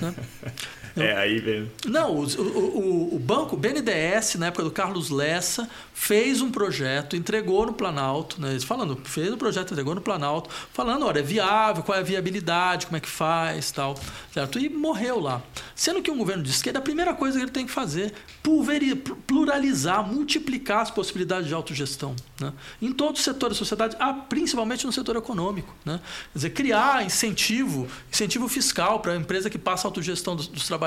né? 0.00 0.14
É, 0.96 1.16
aí 1.16 1.40
mesmo. 1.40 1.70
Não, 1.86 2.14
o, 2.14 2.24
o, 2.24 3.16
o, 3.16 3.18
banco, 3.18 3.56
o 3.56 3.58
BNDES, 3.58 4.36
na 4.36 4.46
época 4.46 4.64
do 4.64 4.70
Carlos 4.70 5.10
Lessa, 5.10 5.68
fez 5.94 6.40
um 6.40 6.50
projeto, 6.50 7.16
entregou 7.16 7.66
no 7.66 7.72
Planalto, 7.72 8.40
né, 8.40 8.58
falando, 8.60 8.98
fez 9.04 9.32
um 9.32 9.38
projeto, 9.38 9.72
entregou 9.72 9.94
no 9.94 10.00
Planalto, 10.00 10.50
falando, 10.72 11.06
olha, 11.06 11.20
é 11.20 11.22
viável, 11.22 11.82
qual 11.82 11.96
é 11.96 12.00
a 12.00 12.04
viabilidade, 12.04 12.86
como 12.86 12.96
é 12.96 13.00
que 13.00 13.08
faz, 13.08 13.70
tal, 13.70 13.94
certo? 14.32 14.58
E 14.58 14.68
morreu 14.68 15.20
lá. 15.20 15.42
Sendo 15.74 16.02
que 16.02 16.10
um 16.10 16.18
governo 16.18 16.42
de 16.42 16.50
esquerda, 16.50 16.78
a 16.78 16.82
primeira 16.82 17.14
coisa 17.14 17.38
que 17.38 17.44
ele 17.44 17.50
tem 17.50 17.66
que 17.66 17.72
fazer, 17.72 18.12
pulverizar, 18.42 18.98
pluralizar, 19.26 20.06
multiplicar 20.06 20.80
as 20.82 20.90
possibilidades 20.90 21.46
de 21.46 21.54
autogestão, 21.54 22.14
né? 22.40 22.52
Em 22.80 22.92
todos 22.92 23.20
os 23.20 23.24
setores 23.24 23.56
da 23.56 23.58
sociedade, 23.58 23.96
principalmente 24.28 24.84
no 24.84 24.92
setor 24.92 25.16
econômico, 25.16 25.74
né? 25.84 26.00
Quer 26.32 26.38
dizer, 26.38 26.50
criar 26.50 27.04
incentivo, 27.04 27.88
incentivo 28.10 28.48
fiscal 28.48 29.00
para 29.00 29.12
a 29.12 29.16
empresa 29.16 29.48
que 29.48 29.58
passa 29.58 29.86
a 29.86 29.88
autogestão 29.88 30.34
dos, 30.34 30.48
dos 30.48 30.66
trabalhadores, 30.66 30.81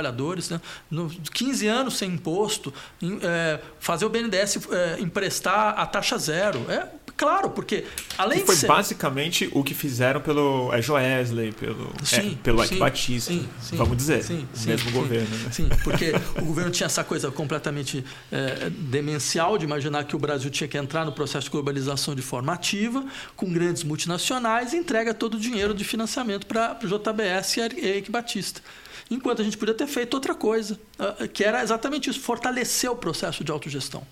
né? 0.50 0.62
No, 0.90 1.10
15 1.10 1.68
anos 1.68 1.98
sem 1.98 2.12
imposto, 2.12 2.74
é, 3.22 3.60
fazer 3.80 4.06
o 4.06 4.10
BNDES 4.10 4.68
é, 4.72 5.00
emprestar 5.00 5.80
a 5.80 5.86
taxa 5.86 6.18
zero. 6.18 6.66
É 6.70 6.88
claro, 7.18 7.50
porque 7.50 7.86
além 8.18 8.40
e 8.40 8.46
foi 8.46 8.56
de 8.56 8.62
ser... 8.62 8.68
basicamente 8.68 9.50
o 9.54 9.64
que 9.64 9.74
fizeram 9.74 10.22
pelo 10.22 10.72
é, 10.74 10.82
Joesley, 10.82 11.52
pelo, 11.54 11.94
sim, 12.04 12.34
é, 12.34 12.44
pelo 12.44 12.64
Ike 12.64 12.78
Batista, 12.78 13.32
sim, 13.32 13.48
sim, 13.62 13.76
vamos 13.78 13.98
dizer, 13.98 14.24
sim, 14.24 14.48
o 14.54 14.68
mesmo 14.68 14.92
governo. 14.92 15.38
Né? 15.38 15.52
Sim, 15.52 15.70
porque 15.84 16.12
o 16.42 16.46
governo 16.46 16.72
tinha 16.72 16.88
essa 16.88 17.04
coisa 17.04 17.32
completamente 17.32 18.04
é, 18.32 18.70
demencial 18.70 19.58
de 19.58 19.66
imaginar 19.66 20.04
que 20.06 20.16
o 20.16 20.20
Brasil 20.20 20.50
tinha 20.50 20.68
que 20.68 20.78
entrar 20.78 21.06
no 21.06 21.12
processo 21.12 21.46
de 21.46 21.52
globalização 21.52 22.16
de 22.16 22.22
forma 22.22 22.54
ativa, 22.54 23.06
com 23.36 23.52
grandes 23.52 23.84
multinacionais, 23.84 24.74
e 24.74 24.78
entrega 24.78 25.14
todo 25.14 25.36
o 25.36 25.40
dinheiro 25.40 25.74
de 25.74 25.84
financiamento 25.84 26.46
para 26.46 26.78
o 26.84 26.88
JBS 26.88 27.58
e 27.58 27.98
Ike 27.98 28.12
Batista 28.12 28.62
enquanto 29.10 29.42
a 29.42 29.46
gente 29.46 29.58
podia 29.58 29.74
ter 29.74 29.88
feito 29.88 30.14
outra 30.14 30.34
coisa, 30.34 30.80
ah, 30.98 31.28
que 31.28 31.44
era 31.44 31.62
exatamente 31.62 32.10
isso, 32.10 32.20
fortalecer 32.20 32.92
o 32.92 32.96
processo 32.96 33.44
de 33.44 33.52
autogestão. 33.52 34.06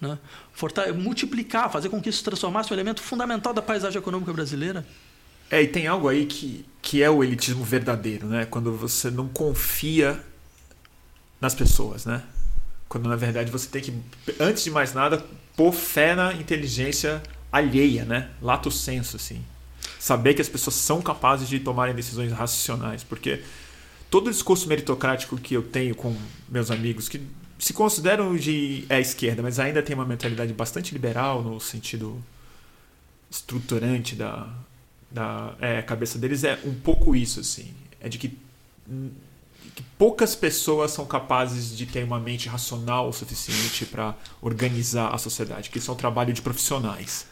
Né? 0.00 0.18
multiplicar, 0.96 1.70
fazer 1.70 1.88
com 1.88 2.00
que 2.02 2.08
isso 2.08 2.18
se 2.18 2.24
transformasse 2.24 2.70
um 2.70 2.74
elemento 2.74 3.00
fundamental 3.00 3.54
da 3.54 3.62
paisagem 3.62 3.98
econômica 3.98 4.32
brasileira. 4.32 4.84
É, 5.50 5.62
e 5.62 5.68
tem 5.68 5.86
algo 5.86 6.08
aí 6.08 6.26
que, 6.26 6.66
que 6.82 7.02
é 7.02 7.08
o 7.08 7.22
elitismo 7.22 7.64
verdadeiro, 7.64 8.26
né? 8.26 8.44
Quando 8.44 8.72
você 8.76 9.10
não 9.10 9.28
confia 9.28 10.20
nas 11.40 11.54
pessoas, 11.54 12.04
né? 12.04 12.22
Quando 12.88 13.08
na 13.08 13.16
verdade 13.16 13.50
você 13.50 13.68
tem 13.68 13.82
que, 13.82 13.94
antes 14.40 14.64
de 14.64 14.70
mais 14.70 14.92
nada, 14.92 15.24
pôr 15.56 15.72
fé 15.72 16.14
na 16.14 16.32
inteligência 16.32 17.22
alheia, 17.52 18.04
né? 18.04 18.30
Lato 18.42 18.70
senso, 18.70 19.16
assim. 19.16 19.44
Saber 19.98 20.34
que 20.34 20.42
as 20.42 20.48
pessoas 20.48 20.74
são 20.76 21.00
capazes 21.00 21.48
de 21.48 21.60
tomarem 21.60 21.94
decisões 21.94 22.32
racionais. 22.32 23.04
Porque 23.04 23.42
todo 24.10 24.28
o 24.28 24.30
discurso 24.30 24.68
meritocrático 24.68 25.36
que 25.36 25.54
eu 25.54 25.62
tenho 25.62 25.94
com 25.94 26.16
meus 26.48 26.70
amigos, 26.70 27.08
que 27.08 27.20
se 27.58 27.72
consideram 27.72 28.36
de 28.36 28.84
é, 28.88 29.00
esquerda, 29.00 29.42
mas 29.42 29.58
ainda 29.58 29.82
tem 29.82 29.94
uma 29.94 30.04
mentalidade 30.04 30.52
bastante 30.52 30.92
liberal 30.92 31.42
no 31.42 31.60
sentido 31.60 32.22
estruturante 33.30 34.14
da, 34.14 34.48
da 35.10 35.54
é, 35.60 35.82
cabeça 35.82 36.18
deles, 36.18 36.44
é 36.44 36.58
um 36.64 36.74
pouco 36.74 37.16
isso, 37.16 37.40
assim. 37.40 37.72
É 38.00 38.08
de 38.08 38.18
que 38.18 38.38
que 39.74 39.82
poucas 39.98 40.36
pessoas 40.36 40.92
são 40.92 41.04
capazes 41.04 41.76
de 41.76 41.86
ter 41.86 42.04
uma 42.04 42.20
mente 42.20 42.48
racional 42.48 43.08
o 43.08 43.12
suficiente 43.12 43.84
para 43.86 44.14
organizar 44.40 45.12
a 45.12 45.18
sociedade, 45.18 45.70
que 45.70 45.78
isso 45.78 45.90
é 45.90 45.94
um 45.94 45.96
trabalho 45.96 46.32
de 46.32 46.42
profissionais 46.42 47.26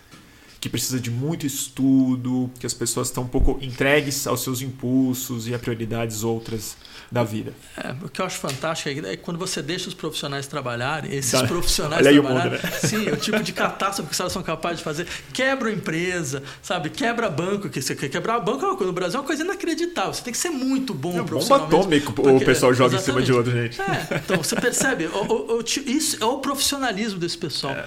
que 0.62 0.68
precisa 0.68 1.00
de 1.00 1.10
muito 1.10 1.44
estudo, 1.44 2.48
que 2.60 2.64
as 2.64 2.72
pessoas 2.72 3.08
estão 3.08 3.24
um 3.24 3.28
pouco 3.28 3.58
entregues 3.60 4.28
aos 4.28 4.44
seus 4.44 4.62
impulsos 4.62 5.48
e 5.48 5.54
a 5.54 5.58
prioridades 5.58 6.22
outras 6.22 6.76
da 7.12 7.22
vida. 7.22 7.52
É, 7.76 7.94
o 8.04 8.08
que 8.08 8.20
eu 8.20 8.26
acho 8.26 8.38
fantástico 8.38 9.06
é 9.06 9.16
quando 9.16 9.38
você 9.38 9.60
deixa 9.60 9.88
os 9.88 9.94
profissionais 9.94 10.46
trabalharem, 10.46 11.14
esses 11.14 11.30
tá. 11.30 11.46
profissionais 11.46 12.02
trabalharem, 12.02 12.52
mundo, 12.52 12.62
né? 12.62 12.70
sim, 12.80 13.08
o 13.10 13.16
tipo 13.16 13.42
de 13.42 13.52
catástrofe 13.52 14.14
que 14.14 14.20
elas 14.20 14.32
são 14.32 14.42
capazes 14.42 14.78
de 14.78 14.84
fazer, 14.84 15.06
quebra 15.32 15.68
a 15.68 15.72
empresa, 15.72 16.42
sabe, 16.62 16.90
quebra 16.90 17.28
banco, 17.28 17.68
que 17.68 17.82
você 17.82 17.94
quer 17.94 18.08
quebrar 18.08 18.40
banco 18.40 18.64
é 18.64 18.68
uma 18.68 18.76
coisa, 18.76 18.86
no 18.86 18.94
Brasil 18.94 19.18
é 19.18 19.20
uma 19.20 19.26
coisa 19.26 19.44
inacreditável, 19.44 20.14
você 20.14 20.22
tem 20.22 20.32
que 20.32 20.38
ser 20.38 20.50
muito 20.50 20.94
bom 20.94 21.20
é, 21.20 21.22
profissionalmente. 21.22 21.70
Bomba 21.70 21.82
atômico 21.82 22.12
porque, 22.12 22.30
o 22.30 22.46
pessoal 22.46 22.72
joga 22.72 22.96
exatamente. 22.96 23.22
em 23.22 23.26
cima 23.26 23.42
de 23.42 23.50
outro, 23.50 23.52
gente. 23.52 23.80
É, 23.80 24.16
então 24.24 24.36
você 24.38 24.56
percebe, 24.56 25.06
o, 25.06 25.18
o, 25.18 25.58
o, 25.58 25.64
isso 25.86 26.22
é 26.22 26.26
o 26.26 26.38
profissionalismo 26.38 27.18
desse 27.18 27.36
pessoal. 27.36 27.74
É, 27.74 27.86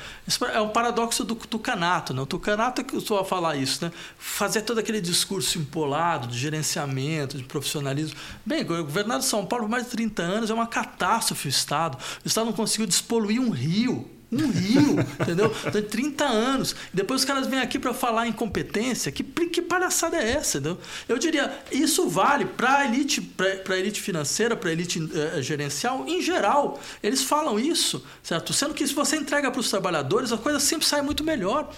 é 0.53 0.59
o 0.59 0.69
paradoxo 0.69 1.23
do 1.23 1.35
tucanato, 1.35 2.13
né? 2.13 2.21
O 2.21 2.25
tucanato 2.25 2.65
Renato 2.65 2.83
que 2.83 2.95
eu 2.95 3.19
a 3.19 3.23
falar 3.23 3.55
isso, 3.55 3.85
né? 3.85 3.91
Fazer 4.17 4.61
todo 4.61 4.79
aquele 4.79 4.99
discurso 4.99 5.59
empolado 5.59 6.27
de 6.27 6.37
gerenciamento, 6.37 7.37
de 7.37 7.43
profissionalismo. 7.43 8.17
Bem, 8.45 8.61
o 8.61 8.65
governador 8.65 9.14
de 9.19 9.25
São 9.25 9.45
Paulo 9.45 9.65
por 9.65 9.71
mais 9.71 9.85
de 9.85 9.89
30 9.91 10.21
anos 10.21 10.49
é 10.49 10.53
uma 10.53 10.67
catástrofe 10.67 11.47
o 11.47 11.49
Estado. 11.49 11.97
O 12.23 12.27
Estado 12.27 12.45
não 12.45 12.53
conseguiu 12.53 12.87
despoluir 12.87 13.41
um 13.41 13.49
rio 13.49 14.09
um 14.31 14.49
rio, 14.49 14.99
entendeu? 15.21 15.49
Tem 15.71 15.81
30 15.81 16.25
anos. 16.25 16.75
Depois 16.93 17.21
os 17.21 17.25
caras 17.25 17.47
vêm 17.47 17.59
aqui 17.59 17.77
para 17.79 17.93
falar 17.93 18.27
em 18.27 18.31
competência. 18.31 19.11
Que, 19.11 19.23
que 19.23 19.61
palhaçada 19.61 20.17
é 20.17 20.31
essa, 20.31 20.57
entendeu? 20.57 20.79
Eu 21.07 21.17
diria, 21.17 21.51
isso 21.71 22.07
vale 22.09 22.45
para 22.45 22.79
a 22.79 22.85
elite, 22.85 23.21
pra, 23.21 23.77
elite 23.77 24.01
financeira, 24.01 24.55
para 24.55 24.69
a 24.69 24.73
elite 24.73 24.99
uh, 24.99 25.41
gerencial 25.41 26.05
em 26.07 26.21
geral. 26.21 26.79
Eles 27.01 27.23
falam 27.23 27.59
isso, 27.59 28.03
certo? 28.21 28.53
Sendo 28.53 28.73
que 28.73 28.85
se 28.85 28.93
você 28.93 29.15
entrega 29.15 29.51
para 29.51 29.59
os 29.59 29.69
trabalhadores, 29.69 30.31
a 30.31 30.37
coisa 30.37 30.59
sempre 30.59 30.85
sai 30.85 31.01
muito 31.01 31.23
melhor. 31.23 31.71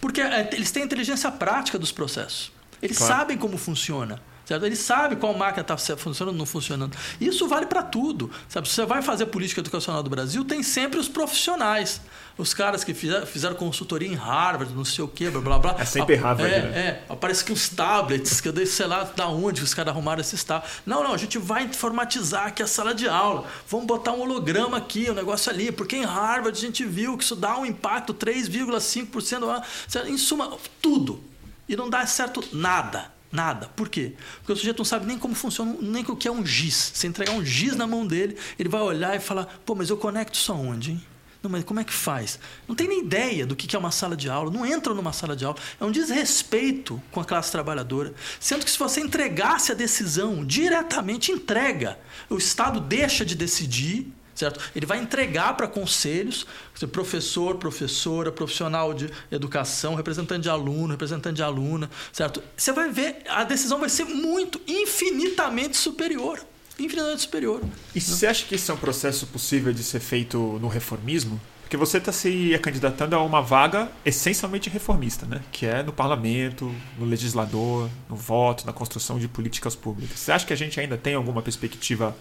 Porque 0.00 0.20
uh, 0.20 0.48
eles 0.52 0.70
têm 0.70 0.84
inteligência 0.84 1.30
prática 1.30 1.78
dos 1.78 1.92
processos. 1.92 2.52
Eles 2.82 2.98
claro. 2.98 3.14
sabem 3.14 3.38
como 3.38 3.56
funciona. 3.56 4.20
Certo? 4.44 4.66
Ele 4.66 4.76
sabe 4.76 5.16
qual 5.16 5.32
máquina 5.34 5.62
está 5.62 5.76
funcionando 5.76 6.34
ou 6.34 6.38
não 6.38 6.46
funcionando. 6.46 6.96
Isso 7.20 7.48
vale 7.48 7.66
para 7.66 7.82
tudo. 7.82 8.30
Sabe? 8.48 8.68
Se 8.68 8.74
você 8.74 8.84
vai 8.84 9.00
fazer 9.00 9.26
política 9.26 9.60
educacional 9.60 10.02
do 10.02 10.10
Brasil, 10.10 10.44
tem 10.44 10.62
sempre 10.62 10.98
os 10.98 11.08
profissionais. 11.08 12.00
Os 12.36 12.52
caras 12.52 12.82
que 12.82 12.92
fizeram, 12.92 13.26
fizeram 13.26 13.54
consultoria 13.54 14.08
em 14.08 14.14
Harvard, 14.14 14.74
não 14.74 14.84
sei 14.84 15.04
o 15.04 15.08
quê, 15.08 15.30
blá 15.30 15.40
blá 15.40 15.58
blá. 15.58 15.76
É 15.78 15.84
sempre 15.84 16.16
Harvard. 16.16 16.52
É, 16.52 16.62
né? 16.62 16.78
é. 16.78 17.04
Aparece 17.08 17.44
que 17.44 17.52
os 17.52 17.68
tablets, 17.68 18.40
que 18.40 18.48
eu 18.48 18.52
dei, 18.52 18.66
sei 18.66 18.86
lá 18.86 19.04
da 19.04 19.28
onde 19.28 19.62
os 19.62 19.72
caras 19.72 19.92
arrumaram 19.92 20.20
esses 20.20 20.42
tablets. 20.42 20.82
Não, 20.84 21.02
não, 21.02 21.14
a 21.14 21.16
gente 21.16 21.38
vai 21.38 21.62
informatizar 21.62 22.48
aqui 22.48 22.62
a 22.62 22.66
sala 22.66 22.92
de 22.92 23.08
aula. 23.08 23.46
Vamos 23.68 23.86
botar 23.86 24.12
um 24.12 24.20
holograma 24.20 24.76
aqui, 24.76 25.10
um 25.10 25.14
negócio 25.14 25.50
ali. 25.50 25.70
Porque 25.70 25.96
em 25.96 26.04
Harvard 26.04 26.58
a 26.58 26.60
gente 26.60 26.84
viu 26.84 27.16
que 27.16 27.22
isso 27.22 27.36
dá 27.36 27.56
um 27.56 27.64
impacto 27.64 28.12
3,5%. 28.12 29.62
Em 30.06 30.18
suma, 30.18 30.58
tudo. 30.82 31.22
E 31.68 31.76
não 31.76 31.88
dá 31.88 32.04
certo 32.04 32.44
nada. 32.52 33.13
Nada. 33.34 33.68
Por 33.74 33.88
quê? 33.88 34.12
Porque 34.38 34.52
o 34.52 34.56
sujeito 34.56 34.78
não 34.78 34.84
sabe 34.84 35.06
nem 35.06 35.18
como 35.18 35.34
funciona, 35.34 35.76
nem 35.80 36.04
o 36.06 36.14
que 36.14 36.28
é 36.28 36.30
um 36.30 36.46
giz. 36.46 36.92
Se 36.94 37.08
entregar 37.08 37.32
um 37.32 37.44
giz 37.44 37.74
na 37.74 37.84
mão 37.84 38.06
dele, 38.06 38.38
ele 38.56 38.68
vai 38.68 38.80
olhar 38.80 39.16
e 39.16 39.18
falar: 39.18 39.60
pô, 39.66 39.74
mas 39.74 39.90
eu 39.90 39.96
conecto 39.96 40.38
isso 40.38 40.52
aonde, 40.52 40.92
hein? 40.92 41.04
Não, 41.42 41.50
mas 41.50 41.64
como 41.64 41.80
é 41.80 41.84
que 41.84 41.92
faz? 41.92 42.38
Não 42.66 42.76
tem 42.76 42.86
nem 42.88 43.00
ideia 43.00 43.44
do 43.44 43.56
que 43.56 43.74
é 43.74 43.78
uma 43.78 43.90
sala 43.90 44.16
de 44.16 44.30
aula, 44.30 44.52
não 44.52 44.64
entra 44.64 44.94
numa 44.94 45.12
sala 45.12 45.34
de 45.34 45.44
aula. 45.44 45.58
É 45.78 45.84
um 45.84 45.90
desrespeito 45.90 47.02
com 47.10 47.20
a 47.20 47.24
classe 47.24 47.50
trabalhadora. 47.50 48.14
Sendo 48.38 48.64
que 48.64 48.70
se 48.70 48.78
você 48.78 49.00
entregasse 49.00 49.72
a 49.72 49.74
decisão 49.74 50.44
diretamente, 50.44 51.32
entrega. 51.32 51.98
O 52.30 52.38
Estado 52.38 52.80
deixa 52.80 53.26
de 53.26 53.34
decidir 53.34 54.10
certo? 54.34 54.60
Ele 54.74 54.86
vai 54.86 54.98
entregar 54.98 55.56
para 55.56 55.66
conselhos, 55.66 56.46
professor, 56.92 57.56
professora, 57.56 58.32
profissional 58.32 58.92
de 58.92 59.10
educação, 59.30 59.94
representante 59.94 60.42
de 60.42 60.50
aluno, 60.50 60.88
representante 60.88 61.36
de 61.36 61.42
aluna, 61.42 61.90
certo? 62.12 62.42
Você 62.56 62.72
vai 62.72 62.90
ver, 62.90 63.22
a 63.28 63.44
decisão 63.44 63.78
vai 63.78 63.88
ser 63.88 64.04
muito, 64.04 64.60
infinitamente 64.66 65.76
superior. 65.76 66.40
Infinitamente 66.78 67.22
superior. 67.22 67.60
E 67.94 68.00
você 68.00 68.26
acha 68.26 68.44
que 68.46 68.56
isso 68.56 68.70
é 68.70 68.74
um 68.74 68.78
processo 68.78 69.26
possível 69.28 69.72
de 69.72 69.84
ser 69.84 70.00
feito 70.00 70.38
no 70.60 70.66
reformismo? 70.66 71.40
Porque 71.62 71.76
você 71.76 71.98
está 71.98 72.12
se 72.12 72.58
candidatando 72.62 73.16
a 73.16 73.22
uma 73.22 73.40
vaga 73.40 73.90
essencialmente 74.04 74.68
reformista, 74.68 75.24
né? 75.24 75.40
que 75.50 75.66
é 75.66 75.82
no 75.82 75.92
parlamento, 75.92 76.72
no 76.98 77.06
legislador, 77.06 77.88
no 78.08 78.16
voto, 78.16 78.66
na 78.66 78.72
construção 78.72 79.18
de 79.18 79.26
políticas 79.28 79.74
públicas. 79.74 80.18
Você 80.18 80.30
acha 80.30 80.46
que 80.46 80.52
a 80.52 80.56
gente 80.56 80.78
ainda 80.78 80.96
tem 80.96 81.14
alguma 81.14 81.42
perspectiva 81.42 82.14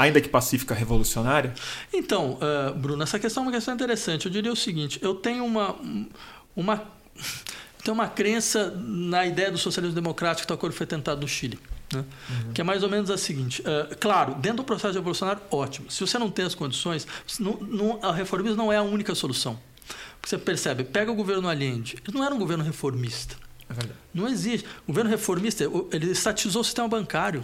ainda 0.00 0.20
que 0.20 0.28
pacífica, 0.28 0.74
revolucionária? 0.74 1.54
Então, 1.92 2.38
uh, 2.38 2.74
Bruno, 2.74 3.02
essa 3.02 3.18
questão 3.18 3.42
é 3.42 3.46
uma 3.46 3.52
questão 3.52 3.74
interessante. 3.74 4.26
Eu 4.26 4.32
diria 4.32 4.52
o 4.52 4.56
seguinte: 4.56 4.98
eu 5.02 5.14
tenho 5.14 5.44
uma. 5.44 5.76
uma 6.56 6.82
tenho 7.82 7.94
uma 7.94 8.08
crença 8.08 8.70
na 8.76 9.26
ideia 9.26 9.50
do 9.50 9.56
socialismo 9.56 9.94
democrático 9.94 10.46
que 10.46 10.58
tal 10.58 10.72
foi 10.72 10.86
tentado 10.86 11.20
no 11.22 11.28
Chile. 11.28 11.58
Né? 11.92 12.04
Uhum. 12.28 12.52
Que 12.52 12.60
é 12.60 12.64
mais 12.64 12.82
ou 12.82 12.88
menos 12.88 13.10
a 13.10 13.18
seguinte: 13.18 13.62
uh, 13.62 13.96
claro, 13.98 14.34
dentro 14.34 14.58
do 14.58 14.64
processo 14.64 14.94
revolucionário, 14.94 15.42
ótimo. 15.50 15.90
Se 15.90 16.00
você 16.00 16.18
não 16.18 16.30
tem 16.30 16.44
as 16.44 16.54
condições, 16.54 17.06
não, 17.38 17.54
não, 17.60 17.98
a 18.02 18.12
reformismo 18.12 18.56
não 18.56 18.72
é 18.72 18.76
a 18.76 18.82
única 18.82 19.14
solução. 19.14 19.58
Porque 20.20 20.28
você 20.28 20.38
percebe, 20.38 20.84
pega 20.84 21.10
o 21.10 21.14
governo 21.14 21.48
Allende, 21.48 21.96
ele 22.06 22.16
não 22.16 22.24
era 22.24 22.34
um 22.34 22.38
governo 22.38 22.62
reformista. 22.62 23.34
É. 23.70 23.88
Não 24.12 24.28
existe. 24.28 24.66
O 24.84 24.88
governo 24.88 25.10
reformista, 25.10 25.64
ele 25.92 26.10
estatizou 26.10 26.60
o 26.62 26.64
sistema 26.64 26.88
bancário 26.88 27.42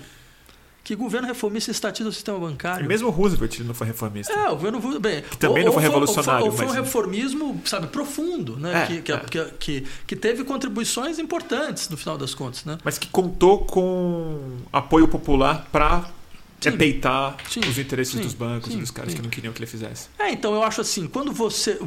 que 0.86 0.94
governo 0.94 1.26
reformista 1.26 1.72
estatiza 1.72 2.08
o 2.08 2.12
sistema 2.12 2.38
bancário. 2.38 2.86
Mesmo 2.86 3.10
Roosevelt 3.10 3.58
não 3.58 3.74
foi 3.74 3.88
reformista. 3.88 4.32
É, 4.32 4.48
o 4.48 4.52
governo 4.52 5.00
bem, 5.00 5.20
que 5.20 5.36
também 5.36 5.64
ou, 5.64 5.66
não 5.66 5.72
foi 5.72 5.82
revolucionário. 5.82 6.46
Ou 6.46 6.52
foi, 6.52 6.64
ou 6.64 6.72
foi 6.72 6.80
um 6.80 6.84
reformismo, 6.84 7.60
sabe, 7.64 7.88
profundo, 7.88 8.56
né? 8.56 8.84
É, 8.84 8.86
que, 8.86 9.02
que, 9.02 9.12
é. 9.12 9.18
que, 9.18 9.44
que, 9.58 9.86
que, 10.06 10.14
teve 10.14 10.44
contribuições 10.44 11.18
importantes 11.18 11.88
no 11.88 11.96
final 11.96 12.16
das 12.16 12.34
contas, 12.34 12.64
né? 12.64 12.78
Mas 12.84 12.98
que 12.98 13.08
contou 13.08 13.64
com 13.64 14.58
apoio 14.72 15.08
popular 15.08 15.66
para 15.72 16.08
é 16.68 16.70
peitar 16.72 17.36
sim, 17.48 17.60
os 17.60 17.78
interesses 17.78 18.14
sim, 18.14 18.20
dos 18.20 18.34
bancos 18.34 18.70
sim, 18.70 18.78
e 18.78 18.80
dos 18.80 18.90
caras 18.90 19.14
que 19.14 19.22
não 19.22 19.30
queriam 19.30 19.52
que 19.52 19.58
ele 19.58 19.66
fizesse. 19.66 20.08
É, 20.18 20.30
então 20.30 20.54
eu 20.54 20.62
acho 20.62 20.80
assim, 20.80 21.06
quando 21.06 21.32
você 21.32 21.78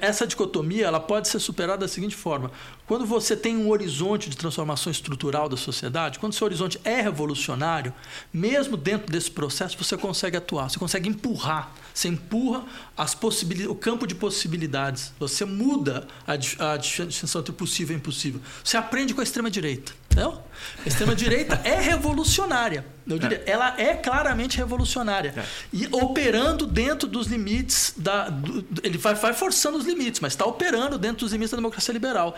essa 0.00 0.26
dicotomia, 0.26 0.86
ela 0.86 1.00
pode 1.00 1.28
ser 1.28 1.38
superada 1.38 1.78
da 1.78 1.88
seguinte 1.88 2.14
forma: 2.14 2.50
quando 2.86 3.06
você 3.06 3.36
tem 3.36 3.56
um 3.56 3.70
horizonte 3.70 4.28
de 4.28 4.36
transformação 4.36 4.90
estrutural 4.90 5.48
da 5.48 5.56
sociedade, 5.56 6.18
quando 6.18 6.34
seu 6.34 6.44
horizonte 6.44 6.80
é 6.84 7.00
revolucionário, 7.00 7.92
mesmo 8.32 8.76
dentro 8.76 9.10
desse 9.10 9.30
processo 9.30 9.76
você 9.78 9.96
consegue 9.96 10.36
atuar, 10.36 10.70
você 10.70 10.78
consegue 10.78 11.08
empurrar, 11.08 11.72
você 11.92 12.08
empurra 12.08 12.64
as 12.96 13.14
possibilidades, 13.14 13.72
o 13.72 13.74
campo 13.74 14.06
de 14.06 14.14
possibilidades, 14.14 15.12
você 15.18 15.44
muda 15.44 16.06
a, 16.26 16.32
a 16.32 16.76
distinção 16.76 17.40
entre 17.40 17.52
possível 17.52 17.94
e 17.96 17.98
impossível. 17.98 18.40
Você 18.62 18.76
aprende 18.76 19.14
com 19.14 19.20
a 19.20 19.24
extrema 19.24 19.50
direita. 19.50 19.92
Não? 20.16 20.42
A 20.84 20.88
extrema-direita 20.88 21.60
é 21.64 21.80
revolucionária. 21.80 22.84
Eu 23.06 23.18
diria, 23.18 23.42
é. 23.44 23.50
ela 23.50 23.74
é 23.80 23.94
claramente 23.94 24.56
revolucionária. 24.56 25.34
É. 25.36 25.44
E 25.72 25.88
operando 25.90 26.66
dentro 26.66 27.08
dos 27.08 27.26
limites 27.26 27.94
da. 27.96 28.28
Do, 28.28 28.64
ele 28.82 28.98
vai, 28.98 29.14
vai, 29.14 29.32
forçando 29.32 29.76
os 29.78 29.84
limites, 29.84 30.20
mas 30.20 30.32
está 30.32 30.44
operando 30.44 30.98
dentro 30.98 31.18
dos 31.18 31.32
limites 31.32 31.50
da 31.50 31.56
democracia 31.56 31.92
liberal. 31.92 32.36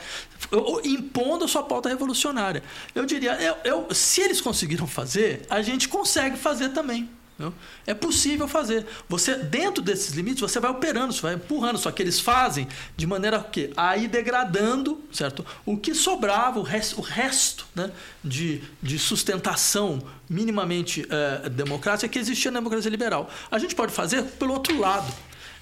Impondo 0.84 1.44
a 1.44 1.48
sua 1.48 1.62
pauta 1.62 1.88
revolucionária. 1.88 2.62
Eu 2.94 3.04
diria, 3.04 3.32
eu, 3.40 3.56
eu, 3.64 3.94
se 3.94 4.20
eles 4.20 4.40
conseguiram 4.40 4.86
fazer, 4.86 5.44
a 5.50 5.60
gente 5.60 5.88
consegue 5.88 6.36
fazer 6.36 6.70
também. 6.70 7.08
É 7.84 7.92
possível 7.92 8.46
fazer. 8.46 8.86
Você 9.08 9.34
dentro 9.34 9.82
desses 9.82 10.14
limites 10.14 10.40
você 10.40 10.60
vai 10.60 10.70
operando, 10.70 11.12
você 11.12 11.20
vai 11.20 11.34
empurrando, 11.34 11.78
só 11.78 11.90
que 11.90 12.00
eles 12.00 12.20
fazem 12.20 12.68
de 12.96 13.06
maneira 13.06 13.40
que 13.40 13.72
aí 13.76 14.06
degradando, 14.06 15.02
certo? 15.12 15.44
O 15.66 15.76
que 15.76 15.94
sobrava, 15.94 16.60
o 16.60 16.62
resto, 16.62 17.00
o 17.00 17.02
resto 17.02 17.66
né, 17.74 17.90
de, 18.22 18.62
de 18.80 18.98
sustentação 18.98 20.00
minimamente 20.28 21.06
é, 21.10 21.48
democrática 21.48 22.08
que 22.08 22.18
existia 22.18 22.50
na 22.50 22.60
democracia 22.60 22.90
liberal. 22.90 23.28
A 23.50 23.58
gente 23.58 23.74
pode 23.74 23.92
fazer 23.92 24.22
pelo 24.22 24.52
outro 24.52 24.78
lado. 24.78 25.12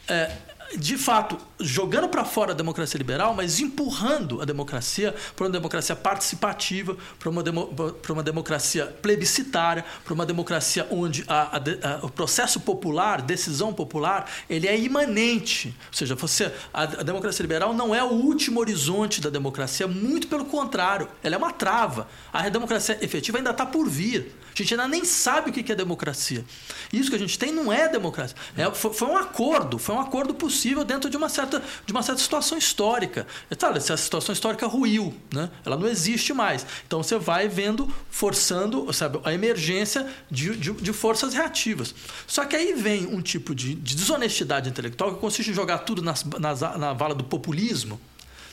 É, 0.07 0.31
de 0.77 0.97
fato, 0.97 1.37
jogando 1.61 2.09
para 2.09 2.25
fora 2.25 2.53
a 2.53 2.55
democracia 2.55 2.97
liberal, 2.99 3.35
mas 3.35 3.61
empurrando 3.61 4.41
a 4.41 4.45
democracia 4.45 5.15
para 5.37 5.47
uma 5.47 5.53
democracia 5.53 5.95
participativa, 5.95 6.97
para 7.19 7.29
uma, 7.29 7.43
demo, 7.43 7.71
uma 8.09 8.23
democracia 8.23 8.87
plebiscitária, 8.87 9.85
para 10.05 10.15
uma 10.15 10.25
democracia 10.25 10.87
onde 10.91 11.25
a, 11.29 11.57
a, 11.57 11.59
a, 11.59 12.07
o 12.07 12.11
processo 12.11 12.61
popular, 12.61 13.21
decisão 13.21 13.73
popular, 13.73 14.31
ele 14.49 14.67
é 14.67 14.79
imanente. 14.79 15.75
Ou 15.89 15.95
seja, 15.97 16.15
você, 16.15 16.53
a, 16.73 16.87
democracia 16.87 17.43
liberal 17.43 17.75
não 17.75 17.95
é 17.95 18.03
o 18.03 18.11
último 18.11 18.61
horizonte 18.61 19.21
da 19.21 19.29
democracia, 19.29 19.87
muito 19.87 20.29
pelo 20.29 20.45
contrário, 20.45 21.09
ela 21.23 21.35
é 21.35 21.39
uma 21.39 21.53
trava. 21.53 22.09
A 22.33 22.49
democracia 22.49 22.99
efetiva 23.03 23.39
ainda 23.39 23.51
está 23.51 23.67
por 23.67 23.89
vir. 23.89 24.35
A 24.55 24.63
gente 24.63 24.75
ainda 24.75 24.89
nem 24.89 25.05
sabe 25.05 25.51
o 25.51 25.53
que 25.53 25.73
é 25.73 25.75
democracia. 25.75 26.45
Isso 26.93 27.09
que 27.09 27.17
a 27.17 27.19
gente 27.19 27.39
tem 27.39 27.51
não 27.51 27.73
é 27.73 27.89
democracia. 27.89 28.37
É, 28.57 28.71
foi, 28.71 28.93
foi, 28.93 29.09
um 29.09 29.17
acordo, 29.17 29.79
foi 29.79 29.95
um 29.95 30.01
acordo 30.01 30.35
possível 30.35 30.62
dentro 30.85 31.11
de 31.11 31.17
uma 31.17 31.29
certa, 31.29 31.63
de 31.85 31.93
uma 31.93 32.03
certa 32.03 32.21
situação 32.21 32.57
histórica. 32.57 33.27
Claro, 33.59 33.81
se 33.81 33.93
a 33.93 33.97
situação 33.97 34.33
histórica 34.33 34.67
ruiu, 34.67 35.15
né? 35.33 35.51
ela 35.65 35.77
não 35.77 35.87
existe 35.87 36.33
mais. 36.33 36.67
Então 36.87 37.03
você 37.03 37.19
vai 37.19 37.49
vendo, 37.49 37.93
forçando 38.11 38.93
sabe, 38.93 39.21
a 39.25 39.33
emergência 39.33 40.07
de, 40.31 40.57
de, 40.57 40.73
de 40.73 40.93
forças 40.93 41.35
reativas. 41.35 41.95
Só 42.27 42.45
que 42.45 42.57
aí 42.57 42.73
vem 42.75 43.07
um 43.07 43.21
tipo 43.21 43.55
de, 43.55 43.75
de 43.75 43.95
desonestidade 43.95 44.69
intelectual 44.69 45.15
que 45.15 45.21
consiste 45.21 45.51
em 45.51 45.55
jogar 45.55 45.79
tudo 45.79 46.03
nas, 46.03 46.25
nas, 46.25 46.61
na 46.61 46.93
vala 46.93 47.15
do 47.15 47.25
populismo 47.25 48.01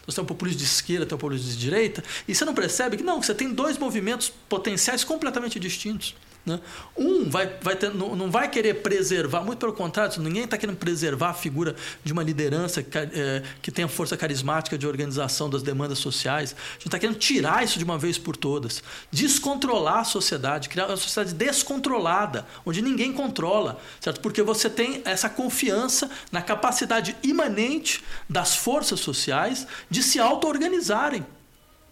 você 0.05 0.15
tem 0.15 0.23
um 0.23 0.27
populismo 0.27 0.59
de 0.59 0.65
esquerda, 0.65 1.05
tem 1.05 1.15
um 1.15 1.19
populismo 1.19 1.51
de 1.51 1.57
direita, 1.57 2.03
e 2.27 2.33
você 2.33 2.43
não 2.43 2.53
percebe 2.53 2.97
que 2.97 3.03
não, 3.03 3.21
você 3.21 3.33
tem 3.33 3.53
dois 3.53 3.77
movimentos 3.77 4.31
potenciais 4.49 5.03
completamente 5.03 5.59
distintos. 5.59 6.15
Né? 6.45 6.59
Um 6.97 7.29
vai, 7.29 7.47
vai 7.61 7.75
ter, 7.75 7.93
não, 7.93 8.15
não, 8.15 8.31
vai 8.31 8.49
querer 8.49 8.75
preservar, 8.75 9.41
muito 9.41 9.59
pelo 9.59 9.73
contrário, 9.73 10.19
ninguém 10.21 10.45
está 10.45 10.57
querendo 10.57 10.77
preservar 10.77 11.29
a 11.29 11.33
figura 11.33 11.75
de 12.03 12.13
uma 12.13 12.23
liderança 12.23 12.81
que, 12.81 12.97
é, 12.97 13.43
que 13.61 13.71
tenha 13.71 13.87
força 13.87 14.15
carismática 14.15 14.77
de 14.77 14.87
organização 14.87 15.49
das 15.49 15.61
demandas 15.61 15.99
sociais. 15.99 16.55
A 16.57 16.73
gente 16.73 16.87
está 16.87 16.97
querendo 16.97 17.17
tirar 17.17 17.63
isso 17.63 17.77
de 17.77 17.83
uma 17.83 17.97
vez 17.97 18.17
por 18.17 18.35
todas, 18.35 18.81
descontrolar 19.11 19.99
a 19.99 20.03
sociedade, 20.03 20.69
criar 20.69 20.87
uma 20.87 20.97
sociedade 20.97 21.35
descontrolada, 21.35 22.47
onde 22.65 22.81
ninguém 22.81 23.11
controla, 23.11 23.79
certo? 23.99 24.21
Porque 24.21 24.41
você 24.41 24.69
tem 24.69 25.01
essa 25.05 25.29
confiança 25.29 26.09
na 26.31 26.41
capacidade 26.41 27.15
imanente 27.21 28.03
das 28.27 28.55
forças 28.55 28.99
sociais 28.99 29.67
de 29.89 30.01
se 30.01 30.19
auto-organizarem. 30.19 31.25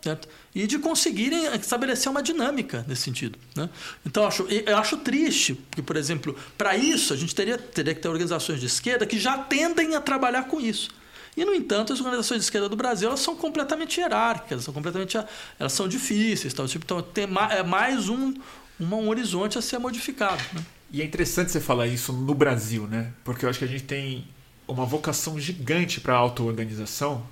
Certo? 0.02 0.28
E 0.58 0.66
de 0.66 0.80
conseguirem 0.80 1.46
estabelecer 1.54 2.12
uma 2.12 2.24
dinâmica 2.24 2.84
nesse 2.88 3.04
sentido. 3.04 3.38
Né? 3.56 3.70
Então, 4.04 4.24
eu 4.24 4.28
acho, 4.28 4.44
eu 4.50 4.78
acho 4.78 4.98
triste, 4.98 5.54
porque, 5.54 5.84
por 5.84 5.96
exemplo, 5.96 6.36
para 6.58 6.76
isso 6.76 7.14
a 7.14 7.16
gente 7.16 7.36
teria, 7.36 7.60
teria 7.60 7.94
que 7.94 8.02
ter 8.02 8.08
organizações 8.08 8.60
de 8.60 8.66
esquerda 8.66 9.06
que 9.06 9.20
já 9.20 9.38
tendem 9.38 9.96
a 9.96 10.02
trabalhar 10.02 10.46
com 10.46 10.60
isso. 10.60 10.90
E, 11.36 11.46
no 11.46 11.54
entanto, 11.54 11.94
as 11.94 12.00
organizações 12.00 12.40
de 12.40 12.46
esquerda 12.46 12.68
do 12.68 12.76
Brasil 12.76 13.08
elas 13.08 13.20
são 13.20 13.36
completamente 13.36 14.00
hierárquicas, 14.00 14.64
são 14.64 14.74
completamente, 14.74 15.16
elas 15.60 15.74
são 15.74 15.88
difíceis. 15.88 16.52
Então, 16.52 16.66
tipo, 16.66 16.84
então 16.84 17.04
tem 17.04 17.28
é 17.52 17.62
mais 17.62 18.10
um, 18.10 18.34
um 18.80 19.08
horizonte 19.08 19.60
a 19.60 19.62
ser 19.62 19.78
modificado. 19.78 20.42
Né? 20.54 20.66
E 20.92 21.04
é 21.04 21.06
interessante 21.06 21.52
você 21.52 21.62
falar 21.62 21.86
isso 21.86 22.12
no 22.12 22.34
Brasil, 22.34 22.88
né? 22.88 23.12
Porque 23.24 23.46
eu 23.46 23.50
acho 23.52 23.60
que 23.60 23.66
a 23.66 23.68
gente 23.68 23.84
tem 23.84 24.26
uma 24.68 24.86
vocação 24.86 25.40
gigante 25.40 26.02
para 26.02 26.16
a 26.16 26.18
auto-organização, 26.18 27.24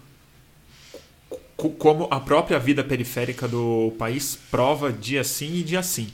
como 1.57 2.07
a 2.11 2.19
própria 2.19 2.59
vida 2.59 2.83
periférica 2.83 3.47
do 3.47 3.93
país 3.97 4.37
prova 4.51 4.91
dia 4.91 5.23
sim 5.23 5.55
e 5.55 5.63
dia 5.63 5.81
sim. 5.81 6.09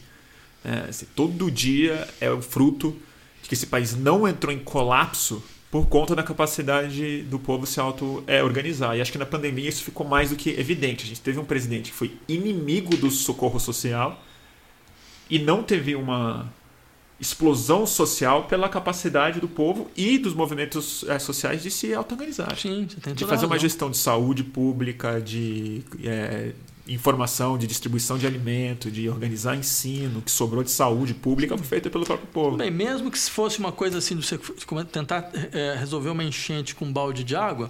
É, 0.64 0.90
assim, 0.90 1.08
todo 1.16 1.50
dia 1.50 2.08
é 2.20 2.30
o 2.30 2.42
fruto 2.42 2.96
de 3.42 3.50
que 3.50 3.56
esse 3.56 3.66
país 3.66 3.96
não 3.96 4.28
entrou 4.28 4.54
em 4.54 4.60
colapso 4.60 5.44
por 5.72 5.88
conta 5.88 6.14
da 6.14 6.22
capacidade 6.22 7.24
do 7.24 7.40
povo 7.40 7.66
se 7.66 7.80
auto-organizar. 7.80 8.96
e 8.96 9.02
acho 9.02 9.12
que 9.12 9.18
na 9.18 9.26
pandemia 9.26 9.70
isso 9.70 9.84
ficou 9.84 10.06
mais 10.06 10.30
do 10.30 10.36
que 10.36 10.50
evidente. 10.52 11.06
A 11.06 11.08
gente 11.08 11.22
teve 11.22 11.40
um 11.40 11.46
presidente 11.46 11.92
que 11.92 11.98
foi 11.98 12.16
inimigo 12.28 12.96
do 12.98 13.10
socorro 13.10 13.60
social 13.60 14.22
e 15.30 15.40
não 15.40 15.64
teve 15.64 15.96
uma 15.96 16.52
explosão 17.22 17.86
social 17.86 18.46
pela 18.46 18.68
capacidade 18.68 19.40
do 19.40 19.48
povo 19.48 19.92
e 19.96 20.18
dos 20.18 20.34
movimentos 20.34 21.06
é, 21.08 21.20
sociais 21.20 21.62
de 21.62 21.70
se 21.70 21.94
auto-organizar. 21.94 22.58
Sim, 22.58 22.88
você 22.90 23.00
tem 23.00 23.14
De 23.14 23.26
fazer 23.26 23.46
uma 23.46 23.60
gestão 23.60 23.92
de 23.92 23.98
saúde 23.98 24.44
pública, 24.44 25.22
de 25.22 25.84
é, 26.04 26.52
informação, 26.88 27.60
de 27.60 27.68
distribuição 27.68 28.18
de 28.18 28.26
alimento, 28.26 28.90
de 28.90 29.08
organizar 29.08 29.56
ensino, 29.56 30.20
que 30.24 30.32
sobrou 30.32 30.64
de 30.64 30.72
saúde 30.72 31.14
pública, 31.14 31.56
feita 31.60 31.92
pelo 31.92 32.06
próprio 32.06 32.28
povo. 32.28 32.58
Bem, 32.58 32.72
mesmo 32.72 33.12
que 33.12 33.20
se 33.20 33.30
fosse 33.30 33.60
uma 33.60 33.72
coisa 33.72 34.00
assim, 34.00 34.16
de 34.16 34.26
você 34.26 34.40
tentar 34.92 35.30
é, 35.54 35.76
resolver 35.78 36.10
uma 36.10 36.24
enchente 36.24 36.74
com 36.74 36.86
um 36.86 36.92
balde 36.92 37.24
de 37.24 37.36
água, 37.36 37.70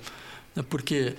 né, 0.56 0.64
porque 0.70 1.14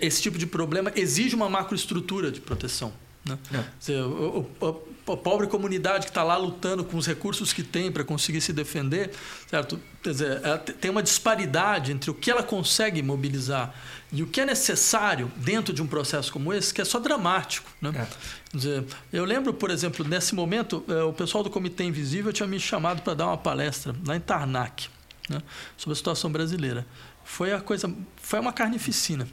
esse 0.00 0.20
tipo 0.20 0.36
de 0.36 0.46
problema 0.46 0.92
exige 0.94 1.34
uma 1.34 1.48
macroestrutura 1.48 2.30
de 2.30 2.40
proteção. 2.40 2.92
Né? 3.24 3.38
É. 3.52 3.64
Dizer, 3.80 4.02
o, 4.02 4.46
o, 4.60 4.93
pobre 5.04 5.46
comunidade 5.46 6.06
que 6.06 6.10
está 6.10 6.22
lá 6.22 6.36
lutando 6.36 6.82
com 6.84 6.96
os 6.96 7.06
recursos 7.06 7.52
que 7.52 7.62
tem 7.62 7.92
para 7.92 8.02
conseguir 8.02 8.40
se 8.40 8.52
defender, 8.52 9.10
certo? 9.48 9.78
Quer 10.02 10.10
dizer, 10.10 10.40
tem 10.80 10.90
uma 10.90 11.02
disparidade 11.02 11.92
entre 11.92 12.10
o 12.10 12.14
que 12.14 12.30
ela 12.30 12.42
consegue 12.42 13.02
mobilizar 13.02 13.74
e 14.10 14.22
o 14.22 14.26
que 14.26 14.40
é 14.40 14.46
necessário 14.46 15.30
dentro 15.36 15.74
de 15.74 15.82
um 15.82 15.86
processo 15.86 16.32
como 16.32 16.52
esse, 16.52 16.72
que 16.72 16.80
é 16.80 16.84
só 16.84 16.98
dramático. 16.98 17.70
Né? 17.82 17.90
É. 17.90 18.06
Quer 18.50 18.56
dizer, 18.56 18.84
eu 19.12 19.24
lembro, 19.24 19.52
por 19.52 19.70
exemplo, 19.70 20.06
nesse 20.06 20.34
momento, 20.34 20.84
é, 20.88 21.02
o 21.02 21.12
pessoal 21.12 21.44
do 21.44 21.50
Comitê 21.50 21.84
Invisível 21.84 22.32
tinha 22.32 22.46
me 22.46 22.58
chamado 22.58 23.02
para 23.02 23.14
dar 23.14 23.26
uma 23.26 23.38
palestra 23.38 23.94
lá 24.06 24.16
em 24.16 24.20
Tarnac, 24.20 24.88
né? 25.28 25.42
sobre 25.76 25.92
a 25.92 25.96
situação 25.96 26.30
brasileira. 26.30 26.86
Foi 27.24 27.52
a 27.52 27.60
coisa, 27.60 27.92
foi 28.16 28.38
uma 28.38 28.52
carnificina. 28.52 29.26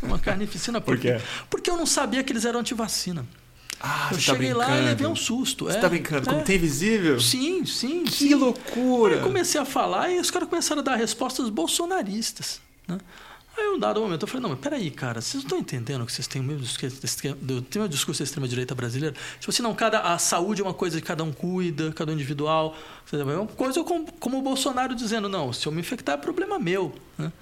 Foi 0.00 0.08
uma 0.08 0.18
carnificina 0.20 0.80
Por 0.80 0.98
quê? 0.98 1.20
Porque 1.48 1.70
eu 1.70 1.76
não 1.76 1.86
sabia 1.86 2.22
que 2.22 2.32
eles 2.32 2.44
eram 2.44 2.60
antivacina. 2.60 3.24
Ah, 3.80 4.08
eu 4.10 4.16
tá 4.16 4.22
cheguei 4.22 4.50
tá 4.50 4.56
lá 4.56 4.78
e 4.78 4.84
levei 4.84 5.06
um 5.06 5.16
susto. 5.16 5.66
Você 5.66 5.78
é, 5.78 5.80
tá 5.80 5.88
brincando? 5.88 6.26
Como 6.26 6.40
é. 6.40 6.44
tem 6.44 6.58
visível? 6.58 7.20
Sim, 7.20 7.64
sim. 7.64 8.04
Que 8.04 8.28
sim. 8.28 8.34
loucura! 8.34 9.14
Aí 9.14 9.20
eu 9.20 9.24
comecei 9.24 9.60
a 9.60 9.64
falar 9.64 10.10
e 10.10 10.18
os 10.18 10.30
caras 10.30 10.48
começaram 10.48 10.80
a 10.80 10.84
dar 10.84 10.96
respostas 10.96 11.48
bolsonaristas. 11.48 12.60
Né? 12.88 12.98
Aí, 13.58 13.68
um 13.68 13.78
dado 13.78 14.00
momento, 14.00 14.22
eu 14.22 14.28
falei: 14.28 14.42
não, 14.42 14.50
mas 14.50 14.58
peraí, 14.58 14.90
cara, 14.90 15.20
vocês 15.20 15.42
não 15.42 15.48
estão 15.48 15.58
entendendo 15.58 16.04
que 16.04 16.12
vocês 16.12 16.26
têm 16.26 16.42
o 16.42 16.44
mesmo 16.44 16.62
discurso, 16.62 17.00
tem 17.70 17.82
o 17.82 17.88
discurso 17.88 18.20
da 18.20 18.24
extrema-direita 18.24 18.74
brasileira? 18.74 19.16
Tipo 19.40 19.50
assim, 19.50 19.62
não, 19.62 19.74
cada, 19.74 20.00
a 20.00 20.18
saúde 20.18 20.60
é 20.60 20.64
uma 20.64 20.74
coisa 20.74 21.00
que 21.00 21.06
cada 21.06 21.24
um 21.24 21.32
cuida, 21.32 21.90
cada 21.92 22.12
um 22.12 22.14
individual. 22.14 22.76
É 23.10 23.16
uma 23.16 23.46
coisa 23.46 23.82
como, 23.82 24.12
como 24.12 24.38
o 24.38 24.42
Bolsonaro 24.42 24.94
dizendo: 24.94 25.28
não, 25.28 25.52
se 25.52 25.66
eu 25.66 25.72
me 25.72 25.80
infectar 25.80 26.16
é 26.16 26.18
problema 26.18 26.58
meu. 26.58 26.94
Né? 27.16 27.32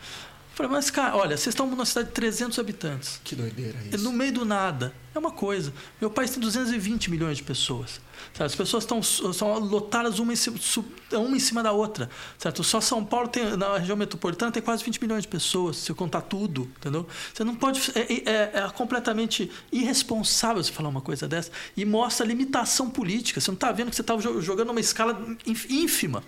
Falei, 0.55 0.71
mas 0.71 0.89
cara, 0.89 1.17
olha, 1.17 1.37
vocês 1.37 1.53
estão 1.53 1.67
numa 1.67 1.85
cidade 1.85 2.09
de 2.09 2.15
300 2.15 2.61
habitantes. 2.61 3.21
Que 3.25 3.35
doideira 3.35 3.77
isso. 3.87 3.97
É 3.97 3.99
no 3.99 4.13
meio 4.13 4.33
do 4.33 4.45
nada. 4.45 4.95
É 5.13 5.19
uma 5.19 5.33
coisa. 5.33 5.73
Meu 6.01 6.09
país 6.09 6.31
tem 6.31 6.41
220 6.41 7.11
milhões 7.11 7.39
de 7.39 7.43
pessoas. 7.43 8.01
Sabe? 8.33 8.45
As 8.45 8.55
pessoas 8.55 8.85
estão 8.85 9.03
são 9.03 9.59
lotadas 9.59 10.21
uma 10.21 10.33
em, 10.33 10.37
cima, 10.37 10.57
uma 11.13 11.37
em 11.37 11.41
cima 11.41 11.61
da 11.61 11.73
outra. 11.73 12.09
Certo? 12.39 12.63
Só 12.63 12.81
São 12.81 13.05
Paulo, 13.05 13.27
tem, 13.27 13.57
na 13.57 13.79
região 13.79 13.97
metropolitana, 13.97 14.53
tem 14.53 14.63
quase 14.63 14.85
20 14.85 15.03
milhões 15.03 15.23
de 15.23 15.29
pessoas, 15.29 15.77
se 15.77 15.91
eu 15.91 15.97
contar 15.97 16.21
tudo. 16.21 16.71
Entendeu? 16.79 17.05
Você 17.33 17.43
não 17.43 17.57
pode. 17.57 17.81
É, 17.97 18.31
é, 18.31 18.51
é 18.55 18.71
completamente 18.71 19.51
irresponsável 19.73 20.63
você 20.63 20.71
falar 20.71 20.89
uma 20.89 21.01
coisa 21.01 21.27
dessa. 21.27 21.51
E 21.77 21.85
mostra 21.85 22.25
limitação 22.25 22.89
política. 22.89 23.41
Você 23.41 23.51
não 23.51 23.57
está 23.57 23.73
vendo 23.73 23.91
que 23.91 23.97
você 23.97 24.03
está 24.03 24.17
jogando 24.19 24.71
uma 24.71 24.81
escala 24.81 25.21
ínfima. 25.45 26.23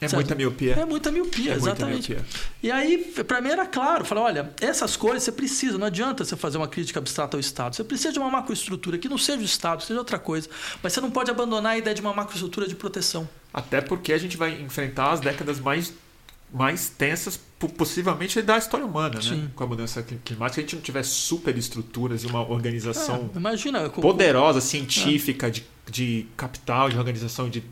É 0.00 0.08
muita 0.08 0.34
miopia. 0.34 0.74
É 0.74 0.84
muita 0.84 1.10
miopia, 1.10 1.52
é 1.52 1.56
exatamente. 1.56 2.12
Muita 2.12 2.22
miopia. 2.22 2.40
E 2.62 2.70
aí, 2.70 2.98
para 3.26 3.40
mim 3.40 3.50
era 3.50 3.66
claro, 3.66 4.04
falar, 4.04 4.22
olha, 4.22 4.50
essas 4.60 4.96
coisas 4.96 5.22
você 5.22 5.32
precisa, 5.32 5.78
não 5.78 5.86
adianta 5.86 6.24
você 6.24 6.36
fazer 6.36 6.58
uma 6.58 6.68
crítica 6.68 6.98
abstrata 6.98 7.36
ao 7.36 7.40
Estado. 7.40 7.76
Você 7.76 7.84
precisa 7.84 8.12
de 8.12 8.18
uma 8.18 8.30
macroestrutura 8.30 8.98
que 8.98 9.08
não 9.08 9.18
seja 9.18 9.40
o 9.40 9.44
Estado, 9.44 9.82
seja 9.82 9.98
outra 9.98 10.18
coisa. 10.18 10.48
Mas 10.82 10.92
você 10.92 11.00
não 11.00 11.10
pode 11.10 11.30
abandonar 11.30 11.72
a 11.72 11.78
ideia 11.78 11.94
de 11.94 12.00
uma 12.00 12.12
macroestrutura 12.12 12.68
de 12.68 12.74
proteção. 12.74 13.28
Até 13.52 13.80
porque 13.80 14.12
a 14.12 14.18
gente 14.18 14.36
vai 14.36 14.60
enfrentar 14.60 15.12
as 15.12 15.20
décadas 15.20 15.58
mais 15.58 15.92
mais 16.52 16.88
tensas 16.88 17.38
possivelmente 17.76 18.40
da 18.40 18.56
história 18.56 18.86
humana, 18.86 19.20
Sim. 19.20 19.42
né? 19.42 19.50
Com 19.54 19.64
a 19.64 19.66
mudança 19.66 20.02
climática, 20.02 20.54
se 20.54 20.60
a 20.60 20.62
gente 20.62 20.76
não 20.76 20.82
tiver 20.82 21.02
superestruturas 21.02 22.22
e 22.22 22.26
uma 22.26 22.48
organização 22.48 23.30
é, 23.34 23.36
imagina, 23.36 23.88
poderosa, 23.90 24.60
científica, 24.60 25.48
é. 25.48 25.50
de, 25.50 25.66
de 25.90 26.26
capital, 26.36 26.90
de 26.90 26.98
organização 26.98 27.48
de 27.48 27.62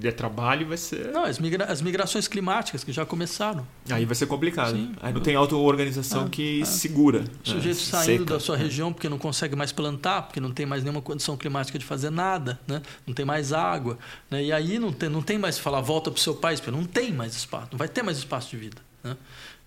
de 0.00 0.10
trabalho 0.10 0.66
vai 0.66 0.76
ser. 0.76 1.12
Não, 1.12 1.24
as, 1.24 1.38
migra 1.38 1.66
as 1.66 1.82
migrações 1.82 2.26
climáticas 2.26 2.82
que 2.82 2.90
já 2.90 3.04
começaram. 3.04 3.66
Aí 3.90 4.04
vai 4.04 4.14
ser 4.14 4.26
complicado. 4.26 4.74
Sim. 4.74 4.92
Aí 5.00 5.12
não 5.12 5.20
tem 5.20 5.34
auto-organização 5.36 6.24
ah, 6.24 6.28
que 6.28 6.62
ah. 6.62 6.64
segura. 6.64 7.24
O 7.44 7.48
sujeito 7.48 7.76
né? 7.76 7.84
saindo 7.84 8.20
Seca. 8.20 8.34
da 8.34 8.40
sua 8.40 8.56
região 8.56 8.92
porque 8.92 9.08
não 9.08 9.18
consegue 9.18 9.54
mais 9.54 9.70
plantar, 9.70 10.22
porque 10.22 10.40
não 10.40 10.50
tem 10.50 10.64
mais 10.64 10.82
nenhuma 10.82 11.02
condição 11.02 11.36
climática 11.36 11.78
de 11.78 11.84
fazer 11.84 12.10
nada, 12.10 12.58
né? 12.66 12.80
não 13.06 13.14
tem 13.14 13.24
mais 13.24 13.52
água. 13.52 13.98
Né? 14.30 14.44
E 14.44 14.52
aí 14.52 14.78
não 14.78 14.92
tem, 14.92 15.08
não 15.08 15.22
tem 15.22 15.38
mais 15.38 15.58
falar 15.58 15.80
volta 15.80 16.10
para 16.10 16.18
o 16.18 16.20
seu 16.20 16.34
país, 16.34 16.58
porque 16.60 16.74
não 16.74 16.84
tem 16.84 17.12
mais 17.12 17.36
espaço, 17.36 17.68
não 17.70 17.78
vai 17.78 17.88
ter 17.88 18.02
mais 18.02 18.16
espaço 18.16 18.50
de 18.50 18.56
vida. 18.56 18.78
Né? 19.04 19.16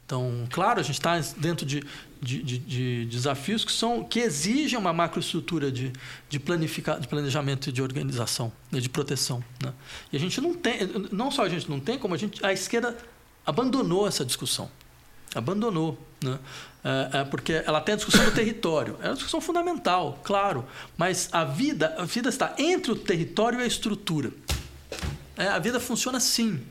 Então, 0.05 0.47
claro, 0.51 0.80
a 0.80 0.84
gente 0.84 0.95
está 0.95 1.19
dentro 1.38 1.65
de, 1.65 1.84
de, 2.24 2.41
de, 2.41 2.58
de, 2.58 3.06
desafios 3.06 3.66
que, 3.66 3.72
são, 3.72 4.04
que 4.04 4.20
exigem 4.20 4.80
uma 4.80 4.94
macroestrutura 4.94 5.72
de, 5.72 5.91
de, 6.30 6.40
planificar, 6.40 7.00
de 7.00 7.08
planejamento 7.08 7.70
e 7.70 7.72
de 7.72 7.82
organização, 7.82 8.52
né, 8.72 8.80
de 8.80 8.90
proteção. 8.90 9.44
Né? 9.62 9.74
E 10.12 10.18
a 10.18 10.20
gente 10.20 10.40
não 10.40 10.54
tem, 10.54 10.80
não 11.12 11.30
só 11.30 11.44
a 11.44 11.50
gente 11.50 11.70
não 11.70 11.80
tem, 11.80 12.00
como 12.00 12.16
a, 12.16 12.18
gente, 12.18 12.44
a 12.45 12.54
esquerda 12.54 12.98
abandonou 13.45 14.08
essa 14.08 14.24
discussão. 14.24 14.72
Abandonou. 15.36 16.00
Né? 16.24 16.40
É, 16.84 17.20
é 17.20 17.24
porque 17.26 17.62
ela 17.66 17.82
tem 17.82 17.94
a 17.94 17.95
discussão 17.98 18.24
do 18.24 18.32
território. 18.34 18.98
É 19.02 19.08
uma 19.08 19.16
discussão 19.16 19.41
fundamental, 19.41 20.20
claro. 20.24 20.66
Mas 20.98 21.28
a 21.32 21.44
vida, 21.44 21.94
a 21.98 22.06
vida 22.06 22.30
está 22.30 22.56
entre 22.58 22.91
o 22.91 22.95
território 22.95 23.60
e 23.60 23.64
a 23.64 23.68
estrutura. 23.68 24.32
É, 25.36 25.48
a 25.48 25.60
vida 25.60 25.80
funciona 25.80 26.18
assim. 26.18 26.62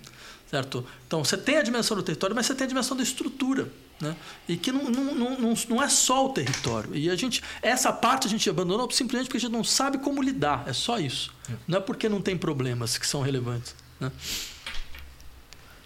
Certo? 0.48 0.86
Então 1.06 1.24
você 1.24 1.36
tem 1.36 1.56
a 1.56 1.62
dimensão 1.62 1.96
do 1.96 2.02
território, 2.02 2.36
mas 2.36 2.46
você 2.46 2.54
tem 2.54 2.66
a 2.66 2.68
dimensão 2.68 2.96
da 2.96 3.02
estrutura. 3.02 3.68
Né? 4.02 4.16
E 4.48 4.56
que 4.56 4.72
não, 4.72 4.90
não, 4.90 5.38
não, 5.38 5.54
não 5.68 5.80
é 5.80 5.88
só 5.88 6.26
o 6.26 6.30
território. 6.30 6.92
E 6.92 7.08
a 7.08 7.14
gente, 7.14 7.40
essa 7.62 7.92
parte 7.92 8.26
a 8.26 8.30
gente 8.30 8.50
abandonou 8.50 8.90
simplesmente 8.90 9.28
porque 9.28 9.36
a 9.36 9.40
gente 9.40 9.52
não 9.52 9.62
sabe 9.62 9.98
como 9.98 10.20
lidar. 10.20 10.64
É 10.66 10.72
só 10.72 10.98
isso. 10.98 11.32
Não 11.68 11.78
é 11.78 11.80
porque 11.80 12.08
não 12.08 12.20
tem 12.20 12.36
problemas 12.36 12.98
que 12.98 13.06
são 13.06 13.22
relevantes. 13.22 13.76
Né? 14.00 14.10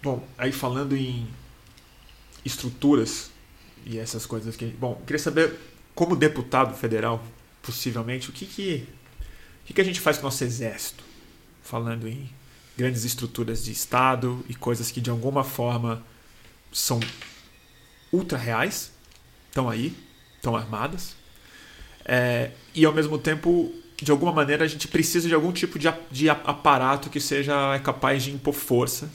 Bom, 0.03 0.27
aí 0.39 0.51
falando 0.51 0.97
em 0.97 1.29
estruturas 2.43 3.31
e 3.85 3.99
essas 3.99 4.25
coisas 4.25 4.57
que. 4.57 4.65
Bom, 4.65 4.95
queria 5.07 5.19
saber, 5.19 5.55
como 5.95 6.17
deputado 6.17 6.75
federal, 6.75 7.23
possivelmente, 7.61 8.31
o 8.31 8.33
que, 8.33 8.47
que, 8.47 8.89
o 9.63 9.67
que, 9.67 9.75
que 9.75 9.81
a 9.83 9.85
gente 9.85 10.01
faz 10.01 10.17
com 10.17 10.23
o 10.23 10.25
nosso 10.29 10.43
exército? 10.43 11.05
Falando 11.63 12.09
em 12.09 12.31
grandes 12.79 13.05
estruturas 13.05 13.63
de 13.63 13.73
Estado 13.73 14.43
e 14.49 14.55
coisas 14.55 14.91
que 14.91 15.03
de 15.03 15.11
alguma 15.11 15.45
forma 15.45 16.03
são 16.73 16.99
ultra 18.13 18.39
reais, 18.39 18.93
estão 19.49 19.69
aí, 19.69 19.95
estão 20.37 20.57
armadas, 20.57 21.17
é, 22.05 22.53
e 22.75 22.85
ao 22.85 22.93
mesmo 22.93 23.19
tempo, 23.19 23.73
de 24.01 24.11
alguma 24.11 24.33
maneira, 24.33 24.65
a 24.65 24.69
gente 24.69 24.87
precisa 24.87 25.27
de 25.29 25.35
algum 25.35 25.53
tipo 25.53 25.79
de, 25.79 25.93
de 26.11 26.31
aparato 26.31 27.11
que 27.11 27.21
seja 27.21 27.79
capaz 27.81 28.23
de 28.23 28.33
impor 28.33 28.55
força 28.55 29.11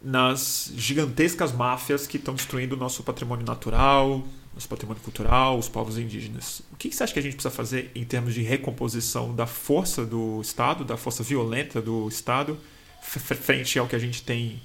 nas 0.00 0.72
gigantescas 0.76 1.52
máfias 1.52 2.06
que 2.06 2.16
estão 2.16 2.34
destruindo 2.34 2.76
o 2.76 2.78
nosso 2.78 3.02
patrimônio 3.02 3.44
natural, 3.44 4.24
nosso 4.54 4.68
patrimônio 4.68 5.02
cultural, 5.02 5.58
os 5.58 5.68
povos 5.68 5.98
indígenas. 5.98 6.62
O 6.72 6.76
que 6.76 6.92
você 6.92 7.02
acha 7.02 7.12
que 7.12 7.18
a 7.18 7.22
gente 7.22 7.34
precisa 7.34 7.50
fazer 7.50 7.90
em 7.96 8.04
termos 8.04 8.32
de 8.32 8.42
recomposição 8.42 9.34
da 9.34 9.46
força 9.46 10.06
do 10.06 10.40
Estado, 10.40 10.84
da 10.84 10.96
força 10.96 11.24
violenta 11.24 11.82
do 11.82 12.08
Estado, 12.08 12.56
frente 13.00 13.76
ao 13.76 13.88
que 13.88 13.96
a 13.96 13.98
gente 13.98 14.22
tem 14.22 14.62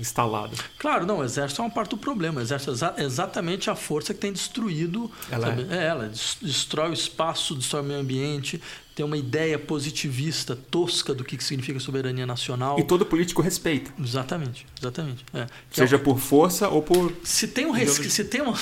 instalado. 0.00 0.56
Claro, 0.78 1.06
não, 1.06 1.18
o 1.18 1.24
exército 1.24 1.60
é 1.60 1.64
uma 1.64 1.70
parte 1.70 1.90
do 1.90 1.96
problema. 1.96 2.40
O 2.40 2.42
exército 2.42 2.72
é 2.96 3.02
exatamente 3.02 3.70
a 3.70 3.76
força 3.76 4.14
que 4.14 4.20
tem 4.20 4.32
destruído. 4.32 5.10
Ela 5.30 5.48
é. 5.48 5.76
é. 5.76 5.86
ela 5.86 6.10
destrói 6.40 6.90
o 6.90 6.94
espaço, 6.94 7.54
destrói 7.54 7.82
o 7.82 7.84
meio 7.84 8.00
ambiente, 8.00 8.60
tem 8.94 9.04
uma 9.04 9.16
ideia 9.16 9.58
positivista, 9.58 10.56
tosca 10.70 11.14
do 11.14 11.24
que 11.24 11.42
significa 11.42 11.78
soberania 11.80 12.26
nacional. 12.26 12.78
E 12.78 12.84
todo 12.84 13.06
político 13.06 13.40
respeita. 13.40 13.92
Exatamente, 13.98 14.66
exatamente. 14.78 15.24
É. 15.32 15.46
Seja 15.70 15.96
é 15.96 15.98
por 15.98 16.18
força 16.18 16.68
ou 16.68 16.82
por. 16.82 17.12
Se 17.22 17.48
tem, 17.48 17.66
um, 17.66 17.70
res... 17.70 17.90
se 17.90 18.24
tem 18.24 18.42
um, 18.42 18.52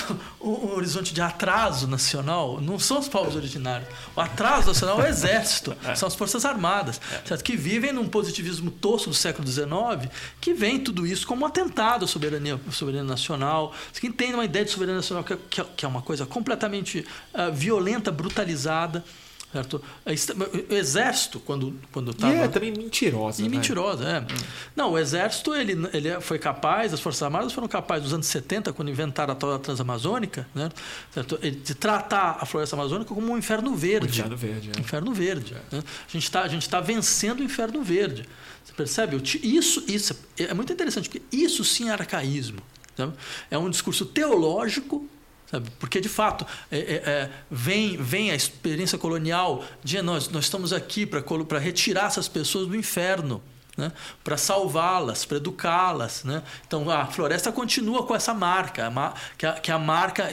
um, 0.41 0.75
horizonte 0.75 1.13
de 1.13 1.21
atraso 1.21 1.87
nacional, 1.87 2.61
não 2.61 2.77
são 2.77 2.99
os 2.99 3.07
povos 3.07 3.35
originários. 3.35 3.89
O 4.15 4.21
atraso 4.21 4.67
nacional 4.67 5.01
é 5.01 5.05
o 5.05 5.07
exército, 5.07 5.75
é. 5.83 5.95
são 5.95 6.07
as 6.07 6.15
forças 6.15 6.45
armadas, 6.45 7.01
é. 7.11 7.27
certo? 7.27 7.43
que 7.43 7.57
vivem 7.57 7.91
num 7.91 8.07
positivismo 8.07 8.69
tosco 8.69 9.09
do 9.09 9.15
século 9.15 9.47
XIX, 9.47 10.11
que 10.39 10.53
vem 10.53 10.79
tudo 10.79 11.05
isso 11.05 11.25
como 11.25 11.43
um 11.43 11.47
atentado 11.47 12.05
à 12.05 12.07
soberania, 12.07 12.59
à 12.67 12.71
soberania 12.71 13.03
nacional, 13.03 13.73
que 13.99 14.07
entendem 14.07 14.35
uma 14.35 14.45
ideia 14.45 14.63
de 14.63 14.71
soberania 14.71 14.97
nacional 14.97 15.23
que 15.23 15.61
é, 15.61 15.65
que 15.75 15.85
é 15.85 15.87
uma 15.87 16.01
coisa 16.01 16.25
completamente 16.25 17.05
uh, 17.33 17.51
violenta, 17.51 18.11
brutalizada. 18.11 19.03
Certo? 19.51 19.81
O 20.05 20.73
exército, 20.73 21.39
quando 21.39 21.73
quando 21.91 22.11
estava... 22.11 22.33
E 22.35 22.37
é 22.37 22.47
também 22.47 22.71
mentirosa. 22.71 23.41
E 23.41 23.45
né? 23.45 23.49
mentirosa, 23.49 24.03
é. 24.03 24.19
Hum. 24.19 24.37
Não, 24.75 24.91
o 24.91 24.97
exército 24.97 25.55
ele, 25.55 25.73
ele 25.91 26.21
foi 26.21 26.37
capaz, 26.37 26.93
as 26.93 26.99
Forças 26.99 27.23
Armadas 27.23 27.51
foram 27.51 27.67
capazes, 27.67 28.03
nos 28.03 28.13
anos 28.13 28.27
70, 28.27 28.71
quando 28.73 28.89
inventaram 28.89 29.33
a 29.33 29.35
tal 29.35 29.57
transamazônica, 29.57 30.47
né? 30.53 30.69
certo? 31.11 31.39
de 31.39 31.73
tratar 31.73 32.37
a 32.39 32.45
floresta 32.45 32.75
amazônica 32.75 33.13
como 33.13 33.31
um 33.31 33.37
inferno 33.37 33.75
verde. 33.75 34.19
Inferno 34.19 34.37
verde. 34.37 34.71
É. 34.75 34.79
Inferno 34.79 35.13
verde. 35.13 35.55
É. 35.55 35.75
Né? 35.77 35.83
A 36.07 36.11
gente 36.11 36.23
está 36.23 36.47
tá 36.69 36.79
vencendo 36.79 37.39
o 37.39 37.43
inferno 37.43 37.81
verde. 37.81 38.29
Você 38.63 38.73
percebe? 38.73 39.19
Isso, 39.41 39.83
isso 39.87 40.15
é 40.37 40.53
muito 40.53 40.71
interessante, 40.71 41.09
porque 41.09 41.23
isso 41.35 41.63
sim 41.63 41.89
é 41.89 41.93
arcaísmo. 41.93 42.61
Sabe? 42.95 43.13
É 43.49 43.57
um 43.57 43.69
discurso 43.69 44.05
teológico 44.05 45.09
Sabe? 45.49 45.69
Porque, 45.79 45.99
de 45.99 46.09
fato, 46.09 46.45
é, 46.71 46.77
é, 46.77 46.93
é, 47.05 47.29
vem, 47.49 47.97
vem 47.97 48.29
a 48.29 48.35
experiência 48.35 48.97
colonial 48.97 49.63
de 49.83 49.99
nós, 50.01 50.29
nós 50.29 50.43
estamos 50.45 50.71
aqui 50.71 51.05
para 51.05 51.59
retirar 51.59 52.05
essas 52.05 52.27
pessoas 52.27 52.67
do 52.67 52.75
inferno 52.75 53.41
né? 53.79 53.91
para 54.23 54.37
salvá-las, 54.37 55.25
para 55.25 55.37
educá-las. 55.37 56.23
Né? 56.23 56.43
Então 56.67 56.89
a 56.89 57.05
floresta 57.07 57.51
continua 57.51 58.05
com 58.05 58.15
essa 58.15 58.33
marca, 58.33 58.91
que 59.37 59.45
é, 59.45 59.51
que 59.53 59.71
é 59.71 59.73
a 59.73 59.79
marca 59.79 60.31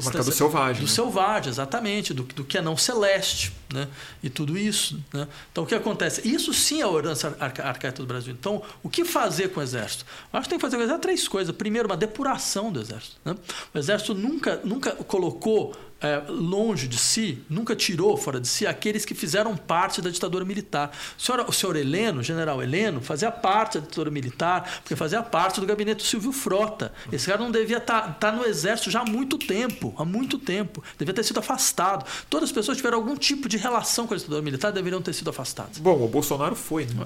a 0.00 0.04
marca 0.04 0.22
do 0.24 0.32
selvagem. 0.32 0.82
Do 0.82 0.88
né? 0.88 0.94
selvagem, 0.94 1.48
exatamente, 1.48 2.12
do, 2.12 2.24
do 2.24 2.44
que 2.44 2.58
é 2.58 2.62
não 2.62 2.76
celeste. 2.76 3.52
Né? 3.72 3.86
E 4.22 4.28
tudo 4.28 4.58
isso. 4.58 4.98
Né? 5.12 5.28
Então 5.52 5.64
o 5.64 5.66
que 5.66 5.74
acontece? 5.74 6.26
Isso 6.28 6.52
sim 6.52 6.82
é 6.82 6.84
a 6.84 6.92
herança 6.92 7.36
arcaica 7.38 7.92
do 7.92 8.06
Brasil. 8.06 8.34
Então, 8.38 8.62
o 8.82 8.88
que 8.88 9.04
fazer 9.04 9.48
com 9.48 9.60
o 9.60 9.62
exército? 9.62 10.04
Eu 10.32 10.38
acho 10.38 10.44
que 10.44 10.50
tem 10.50 10.58
que 10.58 10.62
fazer 10.62 10.76
com 10.76 10.82
o 10.82 10.84
exército 10.84 11.02
três 11.02 11.28
coisas. 11.28 11.54
Primeiro, 11.54 11.88
uma 11.88 11.96
depuração 11.96 12.72
do 12.72 12.80
exército. 12.80 13.16
Né? 13.24 13.36
O 13.74 13.78
exército 13.78 14.14
nunca, 14.14 14.60
nunca 14.64 14.92
colocou 14.92 15.74
é, 16.00 16.22
longe 16.28 16.86
de 16.86 16.96
si, 16.96 17.42
nunca 17.48 17.74
tirou 17.74 18.16
fora 18.16 18.40
de 18.40 18.46
si 18.46 18.66
aqueles 18.66 19.04
que 19.04 19.14
fizeram 19.14 19.56
parte 19.56 20.00
da 20.00 20.10
ditadura 20.10 20.44
militar. 20.44 20.92
O 21.18 21.20
senhor, 21.20 21.44
o 21.48 21.52
senhor 21.52 21.76
Heleno, 21.76 22.20
o 22.20 22.22
general 22.22 22.62
Heleno, 22.62 23.00
fazia 23.00 23.30
parte 23.30 23.78
da 23.78 23.84
ditadura 23.84 24.10
militar, 24.10 24.80
porque 24.80 24.94
fazia 24.94 25.22
parte 25.22 25.60
do 25.60 25.66
gabinete 25.66 25.98
do 25.98 26.02
Silvio 26.04 26.32
Frota. 26.32 26.92
Esse 27.10 27.26
cara 27.26 27.38
não 27.42 27.50
devia 27.50 27.78
estar 27.78 28.02
tá, 28.02 28.30
tá 28.30 28.32
no 28.32 28.44
exército 28.44 28.90
já 28.90 29.00
há 29.00 29.04
muito 29.04 29.38
tempo, 29.38 29.94
há 29.98 30.04
muito 30.04 30.38
tempo. 30.38 30.82
Devia 30.96 31.14
ter 31.14 31.24
sido 31.24 31.40
afastado. 31.40 32.06
Todas 32.30 32.48
as 32.48 32.52
pessoas 32.52 32.76
que 32.76 32.82
tiveram 32.82 32.98
algum 32.98 33.16
tipo 33.16 33.48
de 33.48 33.56
relação 33.56 34.06
com 34.06 34.14
a 34.14 34.16
ditadura 34.16 34.42
militar 34.42 34.70
deveriam 34.72 35.02
ter 35.02 35.12
sido 35.12 35.30
afastadas. 35.30 35.78
Bom, 35.78 36.04
o 36.04 36.08
Bolsonaro 36.08 36.54
foi, 36.54 36.84
né? 36.86 37.04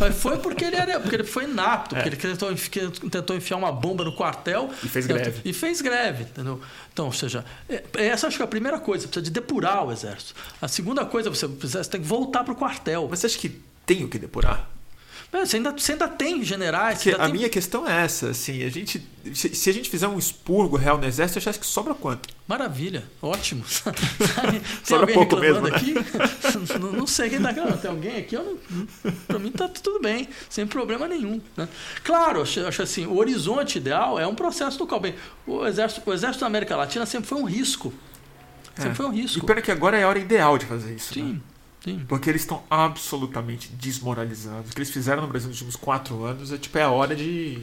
Mas 0.00 0.16
foi 0.16 0.38
porque 0.38 0.64
ele, 0.64 0.76
era, 0.76 0.98
porque 0.98 1.16
ele 1.16 1.24
foi 1.24 1.44
inapto, 1.44 1.94
é. 1.94 2.02
porque 2.02 2.26
ele 2.26 2.36
tentou, 2.36 3.10
tentou 3.10 3.36
enfiar 3.36 3.56
uma 3.58 3.70
bomba 3.70 4.04
no 4.04 4.14
quartel. 4.14 4.70
E 4.82 4.88
fez 4.88 5.06
greve. 5.06 5.40
E 5.44 5.52
fez 5.52 5.80
greve, 5.80 6.22
entendeu? 6.24 6.60
Então, 6.94 7.06
ou 7.06 7.12
seja, 7.12 7.44
é, 7.68 7.82
essa 7.96 8.28
acho 8.28 8.36
que 8.36 8.42
é 8.42 8.46
a 8.46 8.48
primeira 8.48 8.78
coisa, 8.78 9.08
precisa 9.08 9.24
de 9.24 9.30
depurar 9.32 9.84
o 9.84 9.90
exército. 9.90 10.32
A 10.62 10.68
segunda 10.68 11.04
coisa, 11.04 11.28
você, 11.28 11.48
você 11.48 11.84
tem 11.90 12.00
que 12.00 12.06
voltar 12.06 12.44
para 12.44 12.52
o 12.52 12.56
quartel. 12.56 13.08
Mas 13.10 13.18
você 13.18 13.26
acha 13.26 13.38
que 13.38 13.60
tem 13.84 14.04
o 14.04 14.08
que 14.08 14.16
depurar? 14.16 14.70
Você 15.40 15.56
ainda, 15.56 15.72
você 15.72 15.92
ainda 15.92 16.08
tem 16.08 16.42
generais. 16.42 17.06
a 17.06 17.16
tem... 17.16 17.32
minha 17.32 17.48
questão 17.48 17.88
é 17.88 18.04
essa, 18.04 18.30
assim, 18.30 18.62
a 18.62 18.68
gente, 18.68 19.06
se, 19.34 19.54
se, 19.54 19.70
a 19.70 19.72
gente 19.72 19.90
fizer 19.90 20.06
um 20.06 20.18
expurgo 20.18 20.76
real 20.76 20.96
no 20.96 21.04
exército, 21.04 21.38
acha 21.38 21.58
que 21.58 21.66
sobra 21.66 21.94
quanto? 21.94 22.28
Maravilha, 22.46 23.04
ótimo. 23.20 23.64
tem 23.84 24.62
sobra 24.84 25.02
alguém 25.02 25.14
pouco 25.14 25.36
mesmo, 25.36 25.62
né? 25.62 25.74
aqui? 25.74 25.94
não, 26.78 26.92
não, 26.92 27.06
sei 27.06 27.30
quem 27.30 27.40
reclamando. 27.40 27.78
Tem 27.78 27.90
alguém 27.90 28.16
aqui? 28.18 28.36
Para 29.26 29.38
mim 29.38 29.48
está 29.48 29.68
tudo 29.68 30.00
bem, 30.00 30.28
sem 30.48 30.66
problema 30.66 31.08
nenhum. 31.08 31.40
Né? 31.56 31.68
Claro, 32.04 32.42
acho, 32.42 32.60
acho 32.66 32.82
assim, 32.82 33.06
o 33.06 33.16
horizonte 33.16 33.78
ideal 33.78 34.18
é 34.20 34.26
um 34.26 34.34
processo 34.34 34.78
do 34.78 34.86
qual, 34.86 35.00
bem, 35.00 35.14
o 35.46 35.66
exército, 35.66 36.02
o 36.08 36.12
exército 36.12 36.40
da 36.40 36.46
América 36.46 36.76
Latina 36.76 37.04
sempre 37.06 37.28
foi 37.28 37.38
um 37.38 37.44
risco. 37.44 37.92
Sempre 38.76 38.90
é. 38.90 38.94
foi 38.94 39.06
um 39.06 39.12
risco. 39.12 39.38
E 39.38 39.46
pena 39.46 39.62
que 39.62 39.70
agora 39.70 39.98
é 39.98 40.02
a 40.02 40.08
hora 40.08 40.18
ideal 40.18 40.58
de 40.58 40.66
fazer 40.66 40.94
isso. 40.94 41.14
Sim. 41.14 41.34
Né? 41.34 41.40
Sim. 41.84 42.02
Porque 42.08 42.30
eles 42.30 42.40
estão 42.40 42.64
absolutamente 42.70 43.68
desmoralizados. 43.68 44.70
O 44.70 44.74
que 44.74 44.78
eles 44.78 44.90
fizeram 44.90 45.20
no 45.20 45.28
Brasil 45.28 45.50
nos 45.50 45.60
últimos 45.60 45.76
quatro 45.76 46.24
anos 46.24 46.50
é 46.50 46.56
tipo 46.56 46.78
é 46.78 46.82
a 46.82 46.90
hora 46.90 47.14
de 47.14 47.62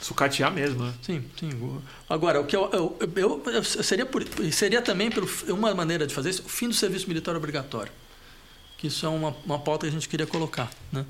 sucatear 0.00 0.50
mesmo, 0.50 0.82
né? 0.82 0.94
Sim, 1.02 1.22
sim. 1.38 1.50
Agora, 2.08 2.40
o 2.40 2.46
que 2.46 2.56
eu, 2.56 2.70
eu, 2.72 2.98
eu, 3.14 3.42
eu 3.52 3.62
seria 3.62 4.06
por, 4.06 4.24
seria 4.50 4.80
também 4.80 5.10
por 5.10 5.28
uma 5.50 5.74
maneira 5.74 6.06
de 6.06 6.14
fazer 6.14 6.30
isso, 6.30 6.42
o 6.46 6.48
fim 6.48 6.66
do 6.66 6.74
serviço 6.74 7.06
militar 7.06 7.36
obrigatório. 7.36 7.92
Que 8.78 8.86
isso 8.86 9.04
é 9.04 9.08
uma, 9.10 9.36
uma 9.44 9.58
pauta 9.58 9.86
que 9.86 9.90
a 9.90 9.92
gente 9.92 10.08
queria 10.08 10.26
colocar, 10.26 10.70
né? 10.90 11.04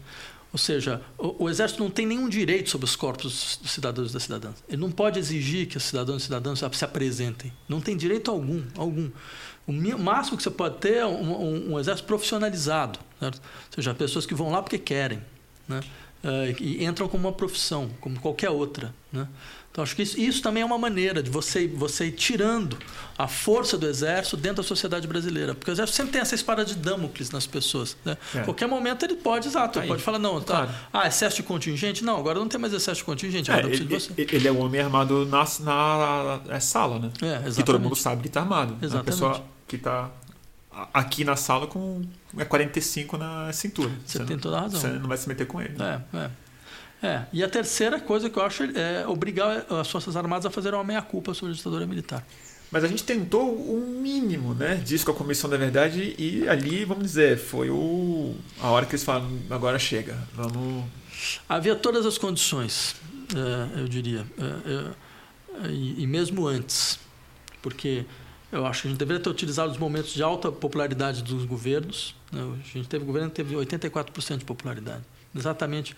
Ou 0.53 0.59
seja, 0.59 1.01
o, 1.17 1.45
o, 1.45 1.49
exército 1.49 1.83
não 1.83 1.91
tem 1.91 2.05
nenhum 2.05 2.29
direito 2.29 2.69
sobre 2.69 2.85
os 2.85 2.95
corpos 2.95 3.59
dos 3.63 3.71
cidadãos 3.71 4.11
e 4.11 4.13
das 4.13 4.25
cidadãs. 4.25 4.63
Ele 4.69 4.83
não 4.83 4.91
pode 4.91 5.19
exigir 5.19 5.67
que 5.67 5.79
os 5.79 5.85
cidadãos 5.85 6.23
e 6.23 6.25
cidadãs 6.27 6.59
se 6.59 6.85
apresentem. 6.85 7.51
Não 7.67 7.81
tem 7.81 7.97
direito 7.97 8.31
algum, 8.31 8.63
algum. 8.77 9.11
O 9.67 9.73
máximo 9.73 10.37
que 10.37 10.43
você 10.43 10.51
pode 10.51 10.79
ter 10.79 10.97
é 10.97 11.07
um, 11.07 11.33
um, 11.33 11.73
um 11.73 11.79
exército 11.79 12.07
profissionalizado, 12.07 12.99
certo? 13.21 13.37
ou 13.37 13.75
seja, 13.75 13.95
pessoas 13.95 14.27
que 14.27 14.35
vão 14.35 14.51
lá 14.51 14.61
porque 14.61 14.79
querem, 14.79 15.21
né? 15.69 15.81
Uh, 16.25 16.55
e 16.61 16.85
entram 16.85 17.09
como 17.09 17.27
uma 17.27 17.35
profissão, 17.35 17.91
como 18.01 18.19
qualquer 18.21 18.49
outra. 18.49 18.95
Né? 19.13 19.27
Então, 19.73 19.83
acho 19.83 19.97
que 19.97 20.03
isso, 20.03 20.21
isso, 20.21 20.41
também 20.41 20.63
é 20.63 20.67
uma 20.67 20.79
maneira 20.79 21.21
de 21.21 21.29
você, 21.31 21.67
você 21.67 22.07
ir 22.07 22.13
tirando 22.13 22.79
a 23.19 23.27
força 23.27 23.77
do 23.77 23.89
exército 23.89 24.37
dentro 24.37 24.59
da 24.59 24.63
sociedade 24.63 25.09
brasileira. 25.09 25.53
Porque 25.53 25.69
o 25.69 25.73
exército 25.73 25.97
sempre 25.97 26.13
tem 26.13 26.21
essa 26.21 26.37
espada 26.37 26.65
de 26.65 26.77
Damocles 26.77 27.31
nas 27.33 27.45
pessoas. 27.45 27.97
Né? 28.05 28.17
É. 28.37 28.41
Qualquer 28.43 28.69
momento 28.69 29.05
ele 29.05 29.17
pode, 29.17 29.49
exato, 29.49 29.81
ele 29.81 29.89
pode 29.89 30.03
falar, 30.03 30.21
não, 30.21 30.41
tá, 30.41 30.67
claro. 30.67 30.71
ah, 30.93 31.09
excesso 31.09 31.37
de 31.37 31.43
contingente? 31.43 32.05
Não, 32.05 32.19
agora 32.19 32.39
não 32.39 32.47
tem 32.47 32.61
mais 32.61 32.73
excesso 32.73 32.99
de 32.99 33.05
contingente, 33.05 33.51
é, 33.51 33.59
ele, 33.61 33.99
ele, 34.31 34.49
é 34.49 34.53
o 34.53 34.59
homem 34.59 34.81
armado 34.81 35.27
na, 35.27 35.45
na, 35.61 36.41
na 36.47 36.61
sala, 36.61 36.99
né? 37.01 37.11
É, 37.21 37.27
exatamente. 37.27 37.57
Que 37.57 37.63
todo 37.65 37.81
mundo 37.81 37.97
sabe 37.97 38.23
que 38.23 38.29
está 38.29 38.41
armado. 38.41 38.77
Exatamente. 38.81 39.01
A 39.01 39.05
pessoa 39.05 39.45
que 39.73 39.77
está 39.77 40.11
aqui 40.93 41.25
na 41.25 41.35
sala 41.35 41.67
com 41.67 42.03
é 42.37 42.45
45 42.45 43.17
na 43.17 43.51
cintura. 43.53 43.91
Você, 44.05 44.19
você 44.19 44.25
tem 44.25 44.39
toda 44.39 44.59
a 44.59 44.61
razão. 44.61 44.81
Você 44.81 44.89
não 44.89 45.09
vai 45.09 45.17
se 45.17 45.27
meter 45.27 45.47
com 45.47 45.61
ele. 45.61 45.77
É, 45.83 46.19
é. 46.19 46.31
É, 47.03 47.27
e 47.33 47.43
a 47.43 47.49
terceira 47.49 47.99
coisa 47.99 48.31
que 48.31 48.39
eu 48.39 48.45
acho 48.45 48.63
é 48.63 49.05
obrigar 49.09 49.67
as 49.69 49.91
Forças 49.91 50.15
Armadas 50.15 50.47
a 50.47 50.51
fazer 50.51 50.73
uma 50.73 50.85
meia-culpa 50.85 51.35
sobre 51.35 51.53
a 51.53 51.57
ditadura 51.57 51.85
militar. 51.85 52.25
Mas 52.71 52.85
a 52.85 52.87
gente 52.87 53.03
tentou 53.03 53.53
o 53.53 53.81
mínimo 54.01 54.55
né, 54.55 54.77
disso 54.77 55.05
com 55.05 55.11
a 55.11 55.15
Comissão 55.15 55.51
da 55.51 55.57
Verdade 55.57 56.15
e 56.17 56.49
ali, 56.49 56.85
vamos 56.85 57.03
dizer, 57.03 57.39
foi 57.39 57.71
o, 57.71 58.37
a 58.61 58.69
hora 58.71 58.87
que 58.87 58.93
eles 58.93 59.03
falaram, 59.03 59.37
agora 59.51 59.81
chega, 59.81 60.17
vamos... 60.33 60.85
Havia 61.49 61.75
todas 61.75 62.07
as 62.07 62.17
condições, 62.17 62.95
é, 63.35 63.81
eu 63.81 63.89
diria, 63.89 64.25
é, 64.39 65.67
é, 65.67 65.71
e 65.73 66.07
mesmo 66.07 66.47
antes, 66.47 67.01
porque 67.61 68.07
eu 68.53 68.67
acho 68.67 68.83
que 68.83 68.89
a 68.89 68.91
gente 68.91 68.99
deveria 68.99 69.23
ter 69.23 69.31
utilizado 69.31 69.73
os 69.73 69.79
momentos 69.79 70.13
de 70.13 70.23
alta 70.23 70.53
popularidade 70.53 71.23
dos 71.23 71.45
governos. 71.45 72.15
Né? 72.31 72.41
A 72.41 72.79
gente 72.79 72.89
teve 72.89 73.05
governo 73.05 73.31
que 73.31 73.37
teve 73.37 73.55
84% 73.57 74.39
de 74.39 74.45
popularidade, 74.45 75.03
exatamente 75.35 75.97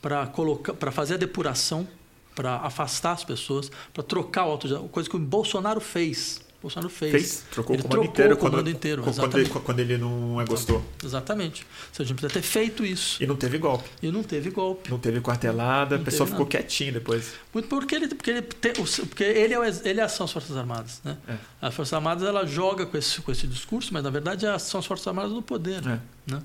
para 0.00 0.26
colocar, 0.26 0.74
para 0.74 0.92
fazer 0.92 1.14
a 1.14 1.16
depuração 1.16 1.88
para 2.34 2.56
afastar 2.56 3.12
as 3.12 3.24
pessoas, 3.24 3.70
para 3.92 4.02
trocar 4.02 4.46
o 4.46 4.50
auto 4.50 4.88
coisa 4.88 5.08
que 5.08 5.16
o 5.16 5.18
Bolsonaro 5.18 5.80
fez. 5.80 6.43
O 6.64 6.66
Bolsonaro 6.66 6.88
fez. 6.88 7.12
fez? 7.12 7.44
Trocou 7.50 7.76
ele 7.76 7.82
o 7.82 7.84
comando 7.84 8.00
trocou 8.00 8.10
inteiro, 8.10 8.34
o 8.34 8.36
comando 8.38 8.54
quando, 8.56 8.68
inteiro. 8.70 9.02
Quando 9.02 9.38
ele, 9.38 9.48
quando 9.50 9.80
ele 9.80 9.98
não 9.98 10.40
é 10.40 10.46
gostou. 10.46 10.82
Exatamente. 11.04 11.62
Ou 11.62 11.68
seja, 11.92 12.02
a 12.02 12.06
gente 12.06 12.16
precisa 12.16 12.40
ter 12.40 12.46
feito 12.46 12.86
isso. 12.86 13.22
E 13.22 13.26
não 13.26 13.36
teve 13.36 13.58
golpe. 13.58 13.86
E 14.02 14.10
não 14.10 14.22
teve 14.22 14.48
golpe. 14.48 14.90
Não 14.90 14.98
teve 14.98 15.20
quartelada, 15.20 15.96
Não 15.96 16.02
a 16.02 16.04
pessoa 16.06 16.26
ficou 16.26 16.46
nada. 16.46 16.50
quietinha 16.56 16.92
depois. 16.92 17.34
Muito 17.52 17.68
porque 17.68 17.94
ele, 17.94 18.08
porque 18.08 18.30
ele, 18.30 18.40
tem, 18.42 18.72
porque 18.72 19.24
ele, 19.24 19.52
é, 19.52 19.80
ele 19.84 20.00
é 20.00 20.08
são 20.08 20.24
as 20.24 20.32
Forças 20.32 20.56
Armadas. 20.56 21.02
Né? 21.04 21.18
É. 21.28 21.34
As 21.60 21.74
Forças 21.74 21.92
Armadas 21.92 22.26
ela 22.26 22.46
joga 22.46 22.86
com 22.86 22.96
esse, 22.96 23.20
com 23.20 23.30
esse 23.30 23.46
discurso, 23.46 23.92
mas 23.92 24.02
na 24.02 24.08
verdade 24.08 24.46
é- 24.46 24.58
são 24.58 24.80
as 24.80 24.86
Forças 24.86 25.06
Armadas 25.06 25.32
no 25.32 25.42
poder. 25.42 25.82
É. 25.86 26.00
Né? 26.32 26.42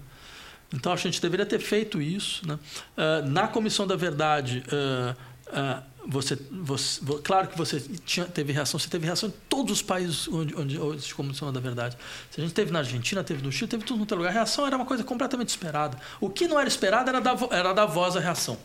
Então 0.73 0.91
a 0.91 0.97
gente 0.97 1.21
deveria 1.21 1.45
ter 1.45 1.59
feito 1.59 2.01
isso. 2.01 2.45
Né? 2.45 2.59
Ah, 2.97 3.21
na 3.25 3.47
Comissão 3.47 3.87
da 3.87 3.95
Verdade, 3.95 4.65
ah, 4.69 5.15
ah, 5.53 5.83
você, 6.09 6.37
você- 6.51 6.99
vo- 7.01 7.19
claro 7.23 7.47
que 7.47 7.57
você 7.57 7.79
tinha, 8.05 8.25
teve 8.25 8.51
reação, 8.51 8.79
você 8.79 8.89
teve 8.89 9.05
reação 9.05 9.29
em 9.29 9.33
todos 9.47 9.71
os 9.73 9.81
países 9.81 10.27
onde, 10.27 10.55
onde, 10.55 10.79
onde 10.79 10.95
existe 10.97 11.13
Comissão 11.13 11.53
da 11.53 11.59
Verdade. 11.59 11.95
Se 12.31 12.41
a 12.41 12.43
gente 12.43 12.53
teve 12.53 12.71
na 12.71 12.79
Argentina, 12.79 13.23
teve 13.23 13.43
no 13.43 13.51
Chile, 13.51 13.67
teve 13.69 13.83
tudo 13.83 13.97
no 13.97 14.01
outro 14.03 14.17
lugar. 14.17 14.29
A 14.31 14.33
reação 14.33 14.65
era 14.65 14.75
uma 14.75 14.85
coisa 14.85 15.03
completamente 15.03 15.49
esperada. 15.49 15.97
O 16.19 16.29
que 16.29 16.47
não 16.47 16.59
era 16.59 16.67
esperado 16.67 17.09
era 17.09 17.21
dar, 17.21 17.37
era 17.51 17.71
dar 17.73 17.85
voz 17.85 18.17
à 18.17 18.19
reação. 18.19 18.57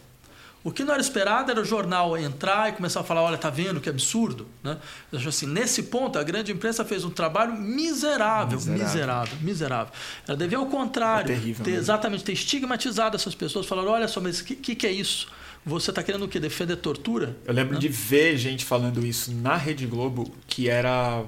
O 0.62 0.73
que 0.73 0.83
não 0.83 0.95
era 0.95 1.01
esperado 1.03 1.51
era 1.51 1.61
o 1.61 1.65
jornal 1.65 2.16
entrar 2.16 2.71
e 2.71 2.73
começar 2.73 3.01
a 3.01 3.05
falar, 3.05 3.21
olha, 3.21 3.37
tá 3.37 3.51
vendo 3.51 3.83
que 3.83 3.91
absurdo? 3.91 4.49
Né? 4.62 4.79
Assim, 5.12 5.45
nesse 5.47 5.83
ponto, 5.83 6.19
a 6.19 6.23
grande 6.23 6.51
imprensa 6.53 6.83
fez 6.87 7.05
um 7.05 7.11
trabalho 7.11 7.53
miserável, 7.55 8.57
Miserável. 8.57 8.87
miserável, 8.87 9.39
miserável. 9.43 9.93
Ela 10.27 10.37
devia, 10.39 10.57
ao 10.57 10.65
contrário, 10.65 11.31
É 11.31 11.35
terrível 11.35 11.62
ter, 11.62 11.73
exatamente, 11.73 12.25
ter 12.25 12.33
estigmatizado 12.33 13.15
essas 13.15 13.35
pessoas, 13.35 13.66
falando, 13.66 13.91
olha 13.91 14.09
só, 14.09 14.23
mas 14.23 14.41
o 14.41 14.45
que, 14.45 14.57
que, 14.57 14.75
que 14.75 14.87
é 14.87 14.91
isso? 14.91 15.29
Você 15.66 15.91
está 15.91 16.03
querendo 16.03 16.24
o 16.24 16.28
quê? 16.28 16.39
Defender 16.39 16.77
tortura? 16.77 17.36
Eu 17.47 17.55
lembro 17.55 17.74
Né? 17.74 17.81
de 17.81 17.89
ver 17.89 18.36
gente 18.36 18.65
falando 18.65 19.05
isso 19.07 19.32
na 19.32 19.57
Rede 19.57 19.86
Globo, 19.86 20.31
que 20.47 20.69
era. 20.69 21.24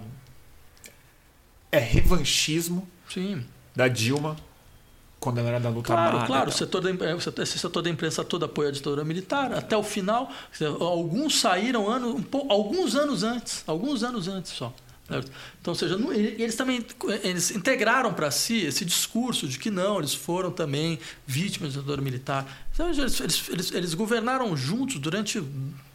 É 1.73 1.79
revanchismo 1.79 2.87
Sim. 3.09 3.45
da 3.75 3.89
Dilma 3.89 4.37
quando 5.19 5.39
ela 5.39 5.49
era 5.49 5.61
da 5.61 5.69
luta 5.69 5.87
Claro, 5.89 6.03
armada. 6.09 6.27
claro. 6.27 6.43
O 6.49 6.51
tal. 6.51 6.59
setor 6.59 6.81
da, 6.83 6.91
impre- 6.91 7.13
o 7.15 7.21
setor- 7.21 7.43
esse 7.43 7.59
setor 7.59 7.83
da 7.83 7.91
imprensa 7.91 8.23
todo 8.25 8.45
apoia 8.45 8.69
a 8.69 8.73
ditadura 8.73 9.05
militar 9.05 9.53
até 9.53 9.77
o 9.77 9.83
final. 9.83 10.31
Alguns 10.81 11.41
saíram 11.41 11.89
ano, 11.91 12.15
um 12.17 12.23
pou- 12.23 12.47
alguns 12.51 12.95
anos 12.95 13.23
antes, 13.23 13.65
alguns 13.67 14.03
anos 14.03 14.29
antes 14.29 14.53
só. 14.53 14.73
Certo? 15.09 15.31
Então, 15.61 15.73
ou 15.73 15.79
seja, 15.79 15.97
não- 15.97 16.13
eles 16.13 16.55
também 16.57 16.85
eles 17.23 17.51
integraram 17.51 18.13
para 18.13 18.31
si 18.31 18.59
esse 18.65 18.85
discurso 18.85 19.47
de 19.49 19.59
que 19.59 19.71
não, 19.71 19.99
eles 19.99 20.15
foram 20.15 20.51
também 20.51 20.99
vítimas 21.27 21.75
da 21.75 21.81
ditadura 21.81 22.03
militar. 22.03 22.47
Então, 22.73 22.91
eles, 22.91 23.21
eles, 23.21 23.49
eles, 23.49 23.73
eles 23.73 23.95
governaram 23.95 24.55
juntos 24.57 24.99
durante 24.99 25.43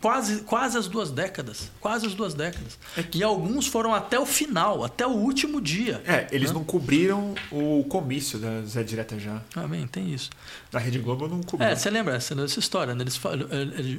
quase, 0.02 0.42
quase 0.42 0.78
as 0.78 0.88
duas 0.88 1.12
décadas. 1.12 1.70
Quase 1.80 2.08
as 2.08 2.14
duas 2.16 2.34
décadas. 2.34 2.80
E 3.14 3.22
alguns 3.24 3.68
foram 3.68 3.94
até 3.94 4.20
o 4.20 4.26
final, 4.26 4.84
até 4.84 5.06
o 5.06 5.12
último 5.12 5.62
dia. 5.62 6.02
É, 6.08 6.28
eles 6.32 6.50
né? 6.50 6.56
não 6.56 6.64
cobriram 6.64 7.36
o 7.52 7.84
comício 7.88 8.40
da 8.40 8.62
Zé 8.64 8.82
Direta 8.82 9.20
já. 9.20 9.42
Ah, 9.56 9.68
bem, 9.68 9.86
tem 9.86 10.12
isso. 10.12 10.32
Na 10.72 10.80
Rede 10.80 10.98
Globo 10.98 11.28
não 11.28 11.42
cobriu. 11.44 11.70
É, 11.70 11.76
você 11.76 11.90
lembra 11.90 12.16
essa, 12.16 12.34
essa 12.42 12.60
história, 12.60 12.96
né? 12.96 13.04
Eles 13.04 13.20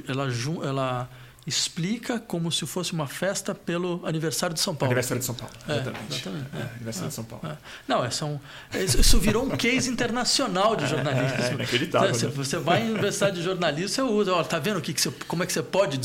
ela, 0.07 0.29
jun- 0.29 0.63
ela 0.63 1.09
explica 1.45 2.19
como 2.19 2.51
se 2.51 2.65
fosse 2.65 2.93
uma 2.93 3.07
festa 3.07 3.53
pelo 3.53 4.01
aniversário 4.05 4.53
de 4.53 4.59
São 4.61 4.73
Paulo. 4.73 4.91
Aniversário 4.91 5.19
de 5.19 5.25
São 5.25 5.35
Paulo. 5.35 5.53
É, 5.67 5.73
exatamente. 5.73 6.13
exatamente, 6.13 6.45
É, 6.53 6.57
é. 6.59 6.69
aniversário 6.75 7.09
de 7.09 7.15
São 7.15 7.23
Paulo. 7.23 7.47
É. 7.47 7.57
Não, 7.87 8.03
é, 8.05 8.09
são, 8.09 8.39
isso 8.73 9.19
virou 9.19 9.43
um 9.45 9.49
case 9.49 9.89
internacional 9.89 10.75
de 10.75 10.85
jornalismo. 10.87 11.37
é 11.37 11.53
inacreditável, 11.53 12.13
Você, 12.13 12.25
né? 12.27 12.31
você 12.35 12.57
vai 12.57 12.81
em 12.83 12.91
universidade 12.91 13.35
de 13.37 13.43
jornalismo, 13.43 13.89
você 13.89 14.01
usa, 14.01 14.33
ó, 14.33 14.43
tá 14.43 14.59
vendo 14.59 14.77
o 14.77 14.81
que, 14.81 14.93
que 14.93 15.01
você, 15.01 15.11
como 15.27 15.43
é 15.43 15.45
que 15.45 15.53
você 15.53 15.61
pode 15.63 15.99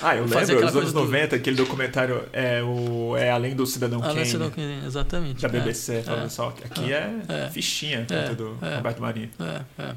Ah, 0.00 0.14
eu 0.16 0.28
fazer 0.28 0.52
lembro, 0.54 0.56
aquela 0.56 0.60
nos 0.60 0.60
anos 0.62 0.72
coisa 0.72 0.92
do- 0.92 1.00
90, 1.04 1.36
aquele 1.36 1.56
documentário 1.56 2.28
é, 2.32 2.62
o, 2.62 3.16
é 3.16 3.30
Além 3.30 3.54
do 3.54 3.66
Cidadão 3.66 4.00
sei 4.02 4.24
Kane, 4.24 4.38
do 4.38 4.50
que- 4.50 4.80
exatamente. 4.86 5.42
da 5.42 5.48
é, 5.48 5.50
BBC. 5.50 6.02
falando 6.02 6.26
é. 6.26 6.28
só, 6.28 6.48
aqui 6.64 6.92
é, 6.92 7.12
É. 7.28 7.50
fichinha 7.50 8.06
É. 8.08 8.34
do 8.34 8.56
É. 8.62 8.76
Roberto 8.76 9.00
Marinho. 9.00 9.30
É, 9.40 9.82
é. 9.82 9.94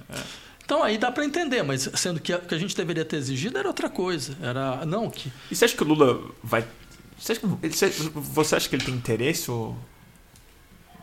Então 0.69 0.83
aí 0.83 0.99
dá 0.99 1.11
para 1.11 1.25
entender, 1.25 1.63
mas 1.63 1.89
sendo 1.95 2.19
que 2.19 2.31
o 2.31 2.39
que 2.41 2.53
a 2.53 2.57
gente 2.59 2.75
deveria 2.77 3.03
ter 3.03 3.15
exigido 3.17 3.57
era 3.57 3.67
outra 3.67 3.89
coisa. 3.89 4.37
Era 4.39 4.85
não 4.85 5.09
que 5.09 5.31
E 5.49 5.55
você 5.55 5.65
acha 5.65 5.75
que 5.75 5.81
o 5.81 5.87
Lula 5.87 6.29
vai... 6.43 6.63
Você 7.17 7.31
acha 7.31 7.41
que, 7.41 7.47
ele- 7.65 8.11
você- 8.13 8.55
acha 8.55 8.69
que 8.69 8.75
ele 8.75 8.85
tem 8.85 8.93
interesse 8.93 9.49
ou 9.49 9.75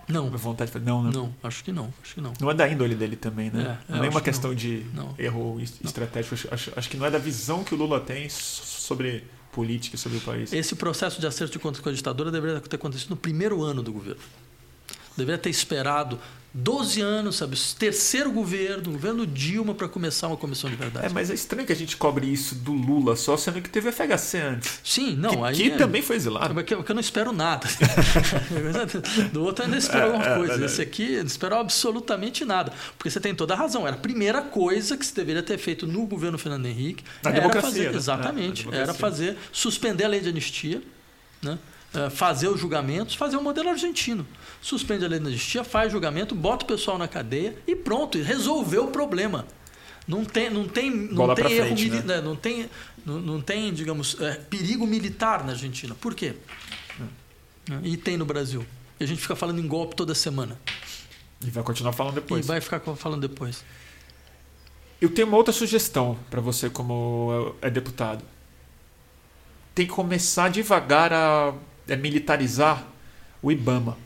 não, 0.08 0.30
vontade 0.30 0.68
de 0.68 0.72
fazer? 0.72 0.84
Não, 0.86 1.02
não. 1.02 1.10
não, 1.10 1.34
acho 1.42 1.64
que 1.64 1.72
não, 1.72 1.92
acho 2.00 2.14
que 2.14 2.20
não. 2.20 2.32
Não 2.40 2.48
é 2.48 2.54
da 2.54 2.68
índole 2.68 2.94
dele 2.94 3.16
também, 3.16 3.50
né? 3.50 3.76
É, 3.88 3.92
não 3.92 3.96
é 3.98 4.00
uma 4.02 4.08
acho 4.10 4.18
que 4.18 4.24
questão 4.26 4.54
de 4.54 4.86
Não. 4.94 5.12
erro 5.18 5.58
es- 5.60 5.80
estratégico. 5.84 6.36
Acho, 6.54 6.72
acho, 6.76 6.88
que 6.88 6.96
não 6.96 7.04
é 7.04 7.10
da 7.10 7.18
visão 7.18 7.64
que 7.64 7.74
o 7.74 7.76
Lula 7.76 7.98
tem 7.98 8.28
so- 8.28 8.62
sobre 8.64 9.24
política 9.50 9.96
e 9.96 9.98
sobre 9.98 10.18
o 10.18 10.20
país. 10.20 10.52
Esse 10.52 10.76
processo 10.76 11.20
de 11.20 11.26
acerto 11.26 11.54
de 11.54 11.58
contas 11.58 11.80
com 11.80 11.88
a 11.88 11.92
ditadura 11.92 12.30
deveria 12.30 12.60
ter 12.60 12.76
acontecido 12.76 13.10
no 13.10 13.16
primeiro 13.16 13.64
ano 13.64 13.82
do 13.82 13.92
governo. 13.92 14.20
Deveria 15.16 15.38
ter 15.38 15.50
esperado 15.50 16.18
12 16.58 17.02
anos, 17.02 17.36
sabe? 17.36 17.54
Terceiro 17.78 18.32
governo, 18.32 18.92
governo 18.92 19.26
Dilma, 19.26 19.74
para 19.74 19.86
começar 19.88 20.26
uma 20.26 20.38
comissão 20.38 20.70
de 20.70 20.76
verdade. 20.76 21.04
É, 21.06 21.08
mas 21.10 21.30
é 21.30 21.34
estranho 21.34 21.66
que 21.66 21.72
a 21.72 21.76
gente 21.76 21.98
cobre 21.98 22.26
isso 22.26 22.54
do 22.54 22.72
Lula 22.72 23.14
só, 23.14 23.36
sendo 23.36 23.60
que 23.60 23.68
teve 23.68 23.92
FHC 23.92 24.38
antes. 24.38 24.80
Sim, 24.82 25.14
não, 25.16 25.30
que, 25.30 25.44
aí. 25.44 25.56
que 25.56 25.70
é- 25.72 25.76
também 25.76 26.00
foi 26.00 26.16
exilado. 26.16 26.54
Porque 26.54 26.72
eu, 26.72 26.82
que 26.82 26.90
eu 26.90 26.94
não 26.94 27.00
espero 27.00 27.30
nada. 27.30 27.68
Do 29.32 29.44
outro 29.44 29.64
eu 29.64 29.66
ainda 29.66 29.78
espero 29.78 29.98
É, 30.00 30.04
alguma 30.06 30.26
é, 30.26 30.34
coisa. 30.36 30.64
Esse 30.64 30.80
aqui 30.80 31.14
eu 31.14 31.20
não 31.20 31.26
espero 31.26 31.56
absolutamente 31.56 32.42
nada. 32.44 32.72
Porque 32.96 33.10
você 33.10 33.20
tem 33.20 33.34
toda 33.34 33.52
a 33.52 33.56
razão. 33.56 33.86
Era 33.86 33.96
a 33.96 33.98
primeira 34.00 34.40
coisa 34.40 34.96
que 34.96 35.04
se 35.04 35.14
deveria 35.14 35.42
ter 35.42 35.58
feito 35.58 35.86
no 35.86 36.06
governo 36.06 36.38
Fernando 36.38 36.64
Henrique. 36.66 37.04
Na 37.22 37.30
era 37.30 37.40
democracia, 37.40 37.70
fazer, 37.70 37.90
né? 37.90 37.96
Exatamente. 37.96 38.60
É, 38.62 38.64
democracia. 38.64 38.82
era 38.82 38.94
fazer, 38.94 39.36
suspender 39.52 40.04
a 40.04 40.08
lei 40.08 40.20
de 40.20 40.30
anistia, 40.30 40.82
né? 41.42 41.58
Eh, 41.96 42.10
fazer 42.10 42.48
os 42.48 42.60
julgamentos, 42.60 43.14
fazer 43.14 43.36
o 43.38 43.42
modelo 43.42 43.70
argentino. 43.70 44.26
Suspende 44.60 45.04
a 45.04 45.08
lei 45.08 45.18
de 45.18 45.26
anistia, 45.26 45.64
faz 45.64 45.90
julgamento, 45.90 46.34
bota 46.34 46.64
o 46.64 46.68
pessoal 46.68 46.98
na 46.98 47.08
cadeia 47.08 47.56
e 47.66 47.74
pronto, 47.74 48.18
resolveu 48.18 48.84
o 48.84 48.90
problema. 48.90 49.46
Não 50.06 50.24
tem, 50.24 50.50
não 50.50 50.68
tem, 50.68 50.90
não 50.90 51.34
tem 51.34 51.52
erro 51.52 51.66
frente, 51.66 51.84
mili- 51.84 52.02
né? 52.02 52.16
né? 52.16 52.20
não 52.20 52.36
tem, 52.36 52.68
não, 53.04 53.18
não 53.18 53.40
tem, 53.40 53.72
digamos, 53.72 54.16
eh, 54.20 54.40
perigo 54.50 54.86
militar 54.86 55.42
na 55.44 55.52
Argentina. 55.52 55.94
Por 55.94 56.14
quê? 56.14 56.34
E 57.82 57.96
tem 57.96 58.16
no 58.16 58.26
Brasil. 58.26 58.64
E 59.00 59.04
a 59.04 59.06
gente 59.06 59.20
fica 59.20 59.34
falando 59.34 59.58
em 59.58 59.66
golpe 59.66 59.96
toda 59.96 60.14
semana. 60.14 60.60
E 61.44 61.50
vai 61.50 61.64
continuar 61.64 61.92
falando 61.92 62.14
depois. 62.14 62.44
E 62.44 62.48
vai 62.48 62.60
ficar 62.60 62.80
falando 62.94 63.26
depois. 63.26 63.64
Eu 65.00 65.08
tenho 65.08 65.26
uma 65.26 65.36
outra 65.36 65.52
sugestão 65.52 66.16
para 66.30 66.40
você 66.40 66.70
como 66.70 67.54
é 67.60 67.70
deputado. 67.70 68.22
Tem 69.74 69.86
que 69.86 69.92
começar 69.92 70.48
devagar 70.48 71.12
a 71.12 71.52
é, 71.88 71.96
militarizar 71.96 72.86
o 73.42 73.50
IBAMA. 73.52 73.96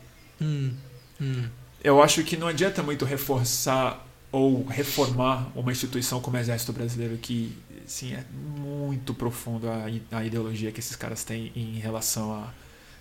Hum, 0.41 0.73
hum, 1.21 1.45
Eu 1.83 2.03
acho 2.03 2.23
que 2.25 2.37
não 2.37 2.47
adianta 2.49 2.83
muito 2.83 3.05
reforçar 3.05 4.07
ou 4.33 4.65
reformar 4.67 5.49
uma 5.57 5.73
instituição 5.73 6.21
como 6.21 6.37
o 6.37 6.41
Exército 6.41 6.73
Brasileiro, 6.73 7.17
que 7.19 7.57
assim, 7.85 8.13
é 8.13 8.25
muito 8.59 9.13
profundo 9.15 9.69
a, 9.69 9.87
a 10.19 10.25
ideologia 10.25 10.71
que 10.71 10.79
esses 10.81 10.95
caras 10.97 11.25
têm 11.25 11.51
em 11.57 11.79
relação 11.81 12.33
a 12.35 12.53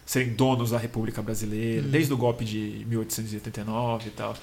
serem 0.05 0.33
donos 0.33 0.71
da 0.71 0.77
República 0.77 1.21
Brasileira, 1.21 1.85
Hum. 1.85 1.91
desde 1.91 2.11
o 2.13 2.17
golpe 2.17 2.43
de 2.45 2.83
1889 2.87 4.07
e 4.07 4.11
tal. 4.11 4.35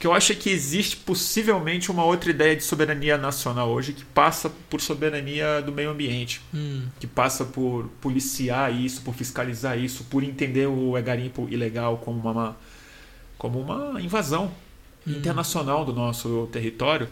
Que 0.00 0.06
eu 0.06 0.12
acho 0.14 0.32
é 0.32 0.34
que 0.34 0.50
existe 0.50 0.96
possivelmente 0.96 1.90
uma 1.90 2.04
outra 2.04 2.30
ideia 2.30 2.56
de 2.56 2.64
soberania 2.64 3.16
nacional 3.18 3.68
hoje 3.70 3.92
que 3.92 4.04
passa 4.04 4.50
por 4.68 4.80
soberania 4.80 5.60
do 5.60 5.70
meio 5.70 5.90
ambiente 5.90 6.40
hum, 6.54 6.88
que 6.98 7.06
passa 7.06 7.44
por 7.44 7.86
policiar 8.00 8.74
isso, 8.74 9.02
por 9.02 9.14
fiscalizar 9.14 9.78
isso, 9.78 10.04
por 10.04 10.24
entender 10.24 10.66
o 10.66 10.92
garimpo 11.02 11.46
ilegal 11.50 11.98
como 11.98 12.18
uma, 12.30 12.56
como 13.38 13.60
uma 13.60 14.00
invasão 14.00 14.50
Hum. 15.06 15.12
internacional 15.12 15.84
do 15.84 15.94
nosso 15.94 16.46
território, 16.52 17.08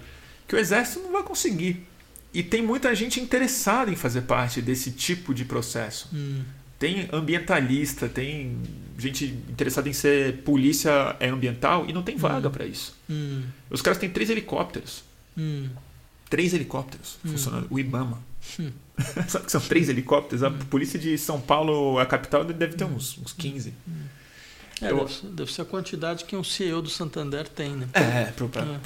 que 0.46 0.54
o 0.54 0.58
exército 0.58 1.00
não 1.00 1.12
vai 1.12 1.22
conseguir. 1.22 1.86
E 2.34 2.42
tem 2.42 2.60
muita 2.62 2.94
gente 2.94 3.18
interessada 3.18 3.90
em 3.90 3.96
fazer 3.96 4.22
parte 4.22 4.60
desse 4.60 4.90
tipo 4.92 5.32
de 5.32 5.44
processo. 5.46 6.10
hum, 6.12 6.42
Tem 6.78 7.08
ambientalista, 7.12 8.08
tem 8.08 8.56
gente 8.96 9.26
interessada 9.48 9.88
em 9.88 9.92
ser 9.92 10.38
polícia 10.42 11.16
ambiental 11.20 11.86
e 11.88 11.92
não 11.92 12.02
tem 12.02 12.16
vaga 12.16 12.48
para 12.48 12.64
isso. 12.66 12.96
hum, 13.10 13.42
Os 13.70 13.82
caras 13.82 13.98
têm 13.98 14.08
três 14.08 14.30
helicópteros. 14.30 15.02
hum. 15.36 15.68
três 16.30 16.54
helicópteros 16.54 17.18
hum. 17.24 17.30
funcionando. 17.30 17.66
O 17.70 17.78
Ibama. 17.78 18.22
Hum. 18.60 18.70
Sabe 19.28 19.46
que 19.46 19.52
são 19.52 19.60
três 19.60 19.88
helicópteros? 19.88 20.42
A 20.42 20.48
hum. 20.48 20.58
polícia 20.70 20.98
de 20.98 21.16
São 21.18 21.40
Paulo, 21.40 21.98
a 21.98 22.06
capital, 22.06 22.44
deve 22.44 22.74
ter 22.74 22.84
uns, 22.84 23.18
uns 23.18 23.32
15. 23.32 23.72
É, 24.82 24.90
eu... 24.90 24.98
deve, 24.98 25.12
ser, 25.12 25.26
deve, 25.26 25.52
ser 25.52 25.62
a 25.62 25.64
quantidade 25.64 26.24
que 26.24 26.36
um 26.36 26.44
CEO 26.44 26.80
do 26.82 26.88
Santander 26.88 27.48
tem, 27.48 27.70
né? 27.70 27.88
É, 27.92 28.32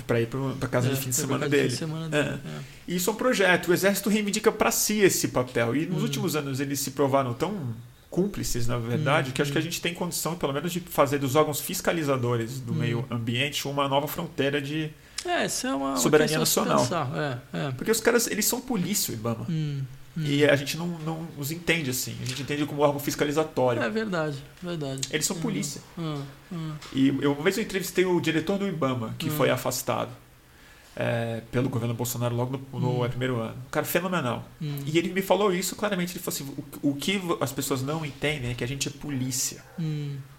para 0.07 0.19
é. 0.19 0.23
ir 0.23 0.27
para 0.27 0.69
casa 0.69 0.89
é, 0.89 0.91
de 0.91 0.97
fim 0.97 1.11
de 1.11 1.17
semana 1.17 1.49
dele. 1.49 1.69
De 1.69 1.77
semana 1.77 2.09
dele. 2.09 2.29
É. 2.29 2.33
é. 2.33 2.95
Isso 2.95 3.11
é 3.11 3.13
um 3.13 3.17
projeto. 3.17 3.69
O 3.69 3.73
Exército 3.73 4.09
reivindica 4.09 4.51
para 4.51 4.71
si 4.71 5.01
esse 5.01 5.29
papel. 5.29 5.77
E 5.77 5.87
nos 5.87 6.01
hum. 6.01 6.05
últimos 6.05 6.37
anos 6.37 6.61
eles 6.61 6.81
se 6.81 6.93
provaram 6.93 7.35
tão 7.35 7.75
cúmplices, 8.11 8.67
na 8.67 8.79
verdade, 8.79 9.31
hum. 9.31 9.33
que 9.33 9.41
acho 9.41 9.51
que 9.51 9.59
a 9.59 9.61
hum. 9.61 9.65
gente 9.65 9.81
tem 9.81 9.95
condição, 9.95 10.35
pelo 10.35 10.53
menos, 10.53 10.73
de 10.73 10.81
fazer 10.81 11.19
dos 11.19 11.35
órgãos 11.35 11.61
fiscalizadores 11.61 12.61
do 12.61 12.73
hum. 12.73 12.77
meio 12.77 13.07
ambiente 13.11 13.67
uma 13.67 13.89
nova 13.89 14.07
fronteira 14.07 14.61
de 14.61 14.91
é, 15.25 15.45
essa 15.45 15.69
é 15.69 15.75
uma, 15.75 15.97
soberania 15.97 16.37
uma 16.37 16.41
nacional. 16.41 16.85
É, 17.15 17.39
é. 17.53 17.71
Porque 17.73 17.91
os 17.91 18.01
caras, 18.01 18.27
eles 18.27 18.45
são 18.45 18.61
polícia, 18.61 19.13
o 19.13 19.15
Ibama. 19.15 19.47
Hum. 19.49 19.83
Hum. 20.17 20.25
E 20.25 20.45
a 20.45 20.55
gente 20.57 20.77
não, 20.77 20.87
não 20.87 21.27
os 21.39 21.51
entende 21.51 21.91
assim. 21.91 22.17
A 22.23 22.25
gente 22.27 22.43
entende 22.43 22.67
como 22.67 22.83
órgão 22.83 23.01
fiscalizatório. 23.01 23.83
É 23.83 23.89
verdade, 23.89 24.43
verdade. 24.63 25.01
Eles 25.11 25.25
são 25.25 25.37
hum. 25.37 25.41
polícia. 25.41 25.81
Hum. 25.99 26.23
hum. 26.53 26.73
E 26.93 27.09
eu, 27.09 27.33
uma 27.33 27.43
vez 27.43 27.57
eu 27.57 27.65
entrevistei 27.65 28.05
o 28.05 28.21
diretor 28.21 28.59
do 28.59 28.69
IBAMA, 28.69 29.15
que 29.19 29.29
hum. 29.29 29.33
foi 29.33 29.51
afastado 29.51 30.11
é, 30.95 31.41
pelo 31.51 31.71
governo 31.71 31.95
Bolsonaro 31.95 32.37
logo 32.37 32.61
no, 32.73 32.81
no 32.81 33.05
hum. 33.05 33.09
primeiro 33.09 33.41
ano. 33.41 33.57
Um 33.67 33.71
cara 33.71 33.87
fenomenal. 33.87 34.47
E 34.61 34.99
ele 34.99 35.13
me 35.13 35.23
falou 35.23 35.53
isso 35.53 35.75
claramente. 35.77 36.13
Ele 36.13 36.23
falou 36.23 36.37
assim: 36.37 36.79
o, 36.83 36.91
o, 36.91 36.95
que 36.95 37.21
as 37.41 37.53
pessoas 37.53 37.83
não 37.83 38.05
entendem 38.05 38.51
é 38.51 38.55
que 38.55 38.65
a 38.65 38.69
gente 38.69 38.89
é 38.89 38.91
polícia. 38.91 39.65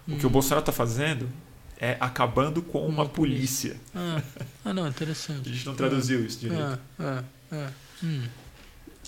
O 0.06 0.16
que 0.16 0.26
o 0.26 0.30
Bolsonaro 0.30 0.60
está 0.60 0.72
fazendo 0.72 1.28
é 1.78 1.96
acabando 1.98 2.62
com 2.62 2.86
uma, 2.86 3.02
uma 3.02 3.06
polícia. 3.06 3.70
polícia. 3.92 4.22
Ah. 4.22 4.22
ah, 4.66 4.72
não, 4.72 4.86
interessante. 4.86 5.48
a 5.48 5.52
gente 5.52 5.66
não 5.66 5.74
traduziu 5.74 6.24
isso 6.24 6.38
direito. 6.38 6.62
Ah, 6.62 6.78
ah, 7.00 7.24
ah. 7.52 7.70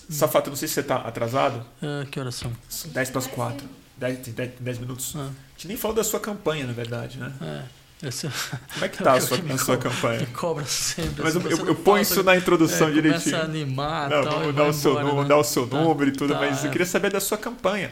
Safato, 0.09 0.49
não 0.49 0.57
sei 0.57 0.67
se 0.67 0.75
você 0.75 0.79
está 0.81 0.97
atrasado. 0.97 1.65
É, 1.81 2.05
que 2.05 2.19
horas 2.19 2.35
são? 2.35 2.51
10 2.85 3.09
para 3.09 3.19
as 3.19 3.27
4. 3.27 3.67
10, 3.97 4.27
10, 4.29 4.51
10 4.59 4.77
minutos. 4.79 5.13
Ah. 5.15 5.29
A 5.29 5.51
gente 5.57 5.67
nem 5.67 5.77
falou 5.77 5.95
da 5.95 6.03
sua 6.03 6.19
campanha, 6.19 6.65
na 6.65 6.73
verdade, 6.73 7.17
né? 7.17 7.33
É. 7.41 7.63
Como 7.99 8.85
é 8.85 8.89
que 8.89 9.01
tá 9.03 9.13
a 9.13 9.21
sua, 9.21 9.37
a 9.37 9.57
sua 9.57 9.77
campanha? 9.77 10.19
Me 10.19 10.27
cobra 10.27 10.65
sempre. 10.65 11.23
Mas 11.23 11.35
eu, 11.35 11.41
eu, 11.41 11.67
eu 11.67 11.75
ponho 11.75 12.01
isso 12.03 12.21
na 12.23 12.37
introdução 12.37 12.89
é, 12.89 12.91
direitinho. 12.91 13.23
Começa 13.23 13.37
a 13.37 13.43
animar 13.43 14.09
não, 14.09 14.23
tal, 14.23 14.39
vamos 14.39 14.55
dar 14.55 14.67
o, 14.67 14.73
seu, 14.73 14.91
embora, 14.91 15.07
número, 15.07 15.23
né? 15.23 15.29
dar 15.29 15.37
o 15.37 15.43
seu 15.43 15.67
tá, 15.67 15.81
número 15.81 16.09
e 16.09 16.13
tudo, 16.13 16.33
tá, 16.33 16.39
mas 16.39 16.63
eu 16.63 16.69
é. 16.69 16.71
queria 16.71 16.85
saber 16.85 17.11
da 17.11 17.19
sua 17.19 17.37
campanha. 17.37 17.91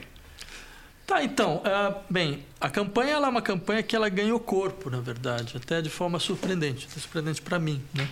Tá, 1.08 1.24
então, 1.24 1.58
uh, 1.58 1.96
bem, 2.10 2.46
a 2.62 2.70
campanha 2.70 3.14
ela 3.14 3.28
é 3.28 3.30
uma 3.30 3.42
campanha 3.42 3.82
que 3.82 3.96
ela 3.96 4.10
ganhou 4.10 4.40
corpo, 4.40 4.90
na 4.90 5.00
verdade, 5.00 5.56
até 5.58 5.82
de 5.82 5.90
forma 5.90 6.20
surpreendente, 6.20 6.88
surpreendente 6.92 7.42
para 7.42 7.60
mim, 7.60 7.82
né? 7.94 8.08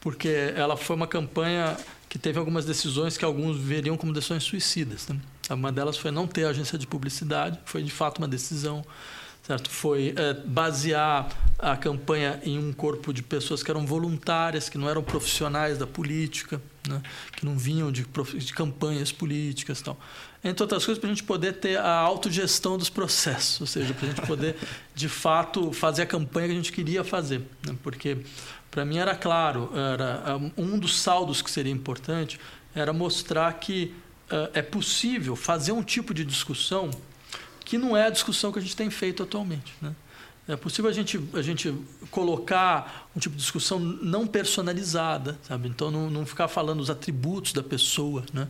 Porque 0.00 0.52
ela 0.54 0.76
foi 0.76 0.96
uma 0.96 1.06
campanha 1.06 1.76
que 2.16 2.22
teve 2.22 2.38
algumas 2.38 2.64
decisões 2.64 3.18
que 3.18 3.26
alguns 3.26 3.58
veriam 3.58 3.94
como 3.94 4.10
decisões 4.10 4.42
suicidas. 4.42 5.06
Né? 5.06 5.20
Uma 5.50 5.70
delas 5.70 5.98
foi 5.98 6.10
não 6.10 6.26
ter 6.26 6.46
agência 6.46 6.78
de 6.78 6.86
publicidade, 6.86 7.60
foi 7.66 7.82
de 7.82 7.90
fato 7.90 8.18
uma 8.18 8.26
decisão, 8.26 8.82
certo? 9.42 9.68
Foi 9.68 10.14
é, 10.16 10.32
basear 10.32 11.28
a 11.58 11.76
campanha 11.76 12.40
em 12.42 12.58
um 12.58 12.72
corpo 12.72 13.12
de 13.12 13.22
pessoas 13.22 13.62
que 13.62 13.70
eram 13.70 13.84
voluntárias, 13.84 14.70
que 14.70 14.78
não 14.78 14.88
eram 14.88 15.02
profissionais 15.02 15.76
da 15.76 15.86
política, 15.86 16.60
né? 16.88 17.02
que 17.32 17.44
não 17.44 17.58
vinham 17.58 17.92
de, 17.92 18.06
de 18.38 18.54
campanhas 18.54 19.12
políticas, 19.12 19.82
tal. 19.82 20.00
Entre 20.42 20.62
outras 20.62 20.86
coisas, 20.86 20.98
para 20.98 21.10
a 21.10 21.12
gente 21.12 21.24
poder 21.24 21.54
ter 21.54 21.76
a 21.76 21.96
autogestão 21.98 22.78
dos 22.78 22.88
processos, 22.88 23.60
ou 23.60 23.66
seja, 23.66 23.92
para 23.92 24.06
a 24.06 24.08
gente 24.10 24.26
poder 24.26 24.56
de 24.94 25.08
fato 25.08 25.70
fazer 25.70 26.02
a 26.02 26.06
campanha 26.06 26.46
que 26.46 26.52
a 26.54 26.56
gente 26.56 26.72
queria 26.72 27.04
fazer, 27.04 27.42
né? 27.66 27.76
porque 27.82 28.16
para 28.76 28.84
mim 28.84 28.98
era 28.98 29.16
claro, 29.16 29.70
era 29.74 30.38
um 30.54 30.78
dos 30.78 31.00
saldos 31.00 31.40
que 31.40 31.50
seria 31.50 31.72
importante 31.72 32.38
era 32.74 32.92
mostrar 32.92 33.50
que 33.54 33.94
uh, 34.30 34.50
é 34.52 34.60
possível 34.60 35.34
fazer 35.34 35.72
um 35.72 35.82
tipo 35.82 36.12
de 36.12 36.26
discussão 36.26 36.90
que 37.64 37.78
não 37.78 37.96
é 37.96 38.06
a 38.06 38.10
discussão 38.10 38.52
que 38.52 38.58
a 38.58 38.62
gente 38.62 38.76
tem 38.76 38.90
feito 38.90 39.22
atualmente. 39.22 39.72
Né? 39.80 39.96
É 40.46 40.56
possível 40.56 40.90
a 40.90 40.92
gente, 40.92 41.18
a 41.32 41.40
gente 41.40 41.74
colocar 42.10 43.08
um 43.16 43.18
tipo 43.18 43.34
de 43.34 43.40
discussão 43.40 43.78
não 43.78 44.26
personalizada, 44.26 45.38
sabe? 45.42 45.68
Então, 45.68 45.90
não, 45.90 46.10
não 46.10 46.26
ficar 46.26 46.46
falando 46.46 46.80
os 46.80 46.90
atributos 46.90 47.54
da 47.54 47.62
pessoa, 47.62 48.26
né? 48.30 48.46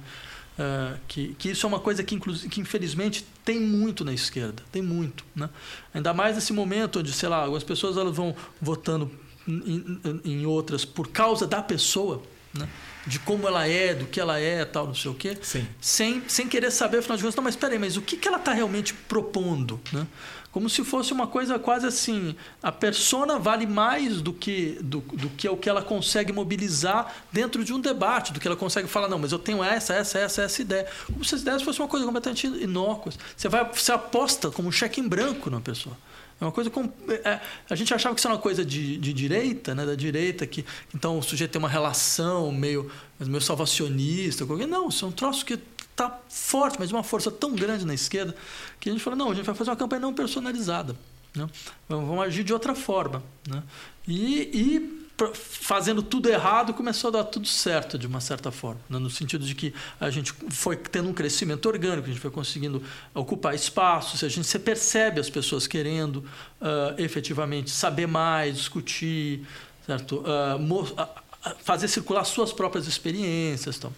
Uh, 0.59 0.99
que, 1.07 1.35
que 1.39 1.51
isso 1.51 1.67
é 1.67 1.69
uma 1.69 1.79
coisa 1.79 2.03
que, 2.03 2.19
que, 2.49 2.61
infelizmente, 2.61 3.25
tem 3.45 3.61
muito 3.61 4.05
na 4.05 4.13
esquerda. 4.13 4.65
Tem 4.73 4.83
muito. 4.83 5.25
Né? 5.37 5.49
Ainda 5.95 6.13
mais 6.13 6.35
nesse 6.35 6.53
momento 6.53 6.99
onde, 6.99 7.13
sei 7.13 7.29
lá, 7.29 7.43
algumas 7.43 7.63
pessoas 7.63 7.97
elas 7.97 8.17
vão 8.17 8.35
votando 8.61 9.09
em, 9.47 10.21
em 10.25 10.47
outras 10.47 10.85
por 10.85 11.09
causa 11.09 11.47
da 11.47 11.63
pessoa, 11.63 12.23
né? 12.55 12.69
de 13.07 13.21
como 13.21 13.47
ela 13.47 13.67
é, 13.67 13.95
do 13.95 14.07
que 14.07 14.19
ela 14.19 14.39
é, 14.39 14.65
tal, 14.65 14.89
não 14.89 14.95
sei 14.95 15.11
o 15.11 15.15
quê, 15.15 15.39
Sim. 15.41 15.67
sem 15.81 16.23
sem 16.29 16.49
querer 16.49 16.73
saber, 16.73 16.99
afinal 16.99 17.17
de 17.17 17.23
contas, 17.23 17.37
não, 17.37 17.45
mas 17.45 17.55
espera 17.55 17.73
aí, 17.73 17.79
mas 17.79 17.97
o 17.97 18.03
que, 18.03 18.17
que 18.17 18.27
ela 18.27 18.39
está 18.39 18.53
realmente 18.53 18.93
propondo, 18.93 19.81
né? 19.93 20.07
Como 20.57 20.71
se 20.71 20.83
fosse 20.83 21.13
uma 21.13 21.27
coisa 21.27 21.59
quase 21.59 21.87
assim, 21.87 22.35
a 22.63 22.73
persona 22.73 23.39
vale 23.39 23.67
mais 23.67 24.23
do 24.23 24.33
que 24.33 24.79
do, 24.81 25.01
do 25.01 25.29
que 25.29 25.47
o 25.47 25.55
que 25.55 25.69
ela 25.69 25.83
consegue 25.83 26.33
mobilizar 26.33 27.15
dentro 27.31 27.63
de 27.63 27.75
um 27.75 27.79
debate, 27.79 28.33
do 28.33 28.41
que 28.41 28.49
ela 28.49 28.57
consegue 28.57 28.89
falar, 28.89 29.07
não, 29.07 29.19
mas 29.19 29.33
eu 29.33 29.39
tenho 29.39 29.63
essa, 29.63 29.93
essa, 29.93 30.19
essa, 30.19 30.43
essa 30.45 30.63
ideia. 30.63 30.87
Como 31.05 31.23
se 31.23 31.35
as 31.35 31.43
ideias 31.43 31.61
fossem 31.61 31.83
uma 31.83 31.89
coisa 31.89 32.07
completamente 32.07 32.47
inócua. 32.47 33.13
Você 33.37 33.51
vai, 33.51 33.71
você 33.71 33.93
aposta 33.93 34.51
como 34.51 34.69
um 34.69 34.73
cheque 34.73 34.99
em 34.99 35.07
branco 35.07 35.51
numa 35.51 35.61
pessoa. 35.61 35.95
É 36.41 36.45
uma 36.45 36.53
coisa 36.53 36.69
com, 36.69 36.91
é, 37.09 37.41
a 37.69 37.75
gente 37.75 37.95
achava 37.95 38.15
que 38.15 38.21
isso 38.21 38.29
era 38.29 38.35
uma 38.35 38.41
coisa 38.41 38.65
de, 38.65 38.99
de 38.99 39.13
direita, 39.13 39.75
né, 39.75 39.87
da 39.87 39.95
direita 39.95 40.47
que 40.47 40.67
então 40.95 41.19
o 41.19 41.23
sujeito 41.23 41.53
tem 41.53 41.59
uma 41.59 41.69
relação 41.69 42.53
meio 42.53 42.91
meio 43.19 43.41
salvacionista, 43.41 44.45
não, 44.69 44.89
isso 44.89 45.05
é 45.07 45.09
um 45.09 45.13
troço 45.13 45.47
que 45.47 45.59
está 45.91 46.21
forte, 46.29 46.77
mas 46.79 46.89
de 46.89 46.95
uma 46.95 47.03
força 47.03 47.31
tão 47.31 47.55
grande 47.55 47.87
na 47.87 47.95
esquerda 47.95 48.37
que 48.79 48.91
a 48.91 48.93
gente 48.93 49.03
falou 49.03 49.19
não, 49.19 49.31
a 49.31 49.35
gente 49.35 49.47
vai 49.47 49.55
fazer 49.55 49.71
uma 49.71 49.77
campanha 49.77 50.01
não 50.01 50.13
personalizada, 50.13 50.95
né? 51.35 51.49
vamos 51.89 52.23
agir 52.23 52.45
de 52.45 52.53
outra 52.53 52.75
forma, 52.75 53.23
né? 53.49 53.63
e, 54.07 54.43
e 54.53 55.06
fazendo 55.35 56.03
tudo 56.03 56.29
errado, 56.29 56.75
começou 56.75 57.09
a 57.09 57.11
dar 57.13 57.25
tudo 57.25 57.49
certo, 57.49 57.99
de 57.99 58.07
uma 58.07 58.21
certa 58.21 58.51
forma. 58.51 58.81
Né? 58.89 58.99
No 58.99 59.09
sentido 59.09 59.47
de 59.47 59.55
que 59.55 59.73
a 59.99 60.11
gente 60.11 60.33
foi 60.51 60.77
tendo 60.77 61.09
um 61.09 61.13
crescimento 61.13 61.67
orgânico, 61.67 62.07
a 62.07 62.11
gente 62.11 62.21
foi 62.21 62.31
conseguindo 62.31 62.83
ocupar 63.15 63.55
espaços, 63.55 64.23
a 64.23 64.29
gente 64.29 64.47
se 64.47 64.59
percebe 64.59 65.19
as 65.19 65.31
pessoas 65.31 65.67
querendo 65.67 66.17
uh, 66.17 66.95
efetivamente 66.99 67.71
saber 67.71 68.07
mais, 68.07 68.57
discutir, 68.57 69.47
certo? 69.87 70.23
Uh, 70.23 71.09
fazer 71.63 71.89
circular 71.89 72.25
suas 72.25 72.53
próprias 72.53 72.87
experiências. 72.87 73.77
Então. 73.77 73.93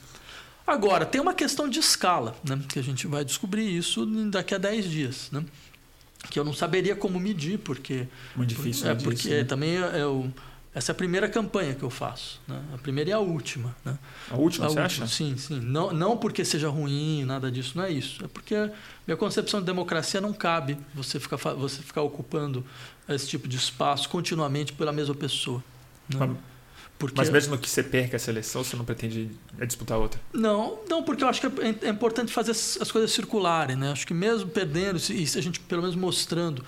Agora, 0.65 1.05
tem 1.05 1.21
uma 1.21 1.35
questão 1.35 1.69
de 1.69 1.81
escala, 1.81 2.37
né? 2.47 2.61
que 2.69 2.79
a 2.79 2.83
gente 2.83 3.07
vai 3.07 3.25
descobrir 3.25 3.77
isso 3.77 4.07
daqui 4.31 4.55
a 4.55 4.59
10 4.59 4.85
dias. 4.85 5.29
Né? 5.33 5.45
Que 6.31 6.39
eu 6.39 6.45
não 6.45 6.53
saberia 6.53 6.95
como 6.95 7.19
medir, 7.19 7.59
porque. 7.59 8.07
Muito 8.37 8.51
difícil, 8.51 8.89
é, 8.89 8.95
porque 8.95 9.29
né? 9.29 9.45
também 9.45 9.75
eu 9.75 10.31
essa 10.79 10.93
é 10.93 10.95
a 10.95 10.95
primeira 10.95 11.29
campanha 11.29 11.75
que 11.75 11.83
eu 11.83 11.91
faço. 11.91 12.41
Né? 12.47 12.63
A 12.73 12.79
primeira 12.79 13.11
e 13.11 13.13
a 13.13 13.19
última. 13.19 13.75
Né? 13.85 13.99
A 14.31 14.37
última, 14.37 14.67
a 14.67 14.69
você 14.69 14.81
última, 14.81 15.05
acha? 15.05 15.15
Sim, 15.15 15.37
sim. 15.37 15.61
Não, 15.61 15.93
não 15.93 16.17
porque 16.17 16.45
seja 16.45 16.69
ruim, 16.69 17.25
nada 17.25 17.51
disso, 17.51 17.73
não 17.77 17.85
é 17.85 17.91
isso. 17.91 18.25
É 18.25 18.29
porque 18.29 18.55
minha 19.05 19.17
concepção 19.17 19.59
de 19.59 19.67
democracia 19.67 20.21
não 20.21 20.33
cabe 20.33 20.79
você 20.95 21.19
ficar, 21.19 21.37
você 21.37 21.83
ficar 21.83 22.03
ocupando 22.03 22.65
esse 23.09 23.27
tipo 23.27 23.49
de 23.49 23.57
espaço 23.57 24.09
continuamente 24.09 24.73
pela 24.73 24.93
mesma 24.93 25.17
pessoa. 25.17 25.63
Né? 26.09 26.37
Porque... 26.97 27.17
Mas 27.17 27.29
mesmo 27.29 27.59
que 27.59 27.69
você 27.69 27.83
perca 27.83 28.17
a 28.17 28.21
seleção, 28.21 28.63
você 28.63 28.77
não 28.77 28.85
pretende 28.85 29.31
disputar 29.67 29.99
outra? 29.99 30.21
Não, 30.33 30.79
não, 30.89 31.03
porque 31.03 31.25
eu 31.25 31.29
acho 31.29 31.41
que 31.41 31.47
é, 31.61 31.87
é 31.87 31.91
importante 31.91 32.33
fazer 32.33 32.53
as 32.53 32.91
coisas 32.93 33.11
circularem. 33.11 33.75
Né? 33.75 33.91
Acho 33.91 34.07
que 34.07 34.15
mesmo 34.15 34.49
perdendo, 34.49 34.97
e 34.97 35.27
se 35.27 35.39
a 35.39 35.43
gente 35.43 35.59
pelo 35.59 35.83
menos 35.83 35.97
mostrando 35.97 36.65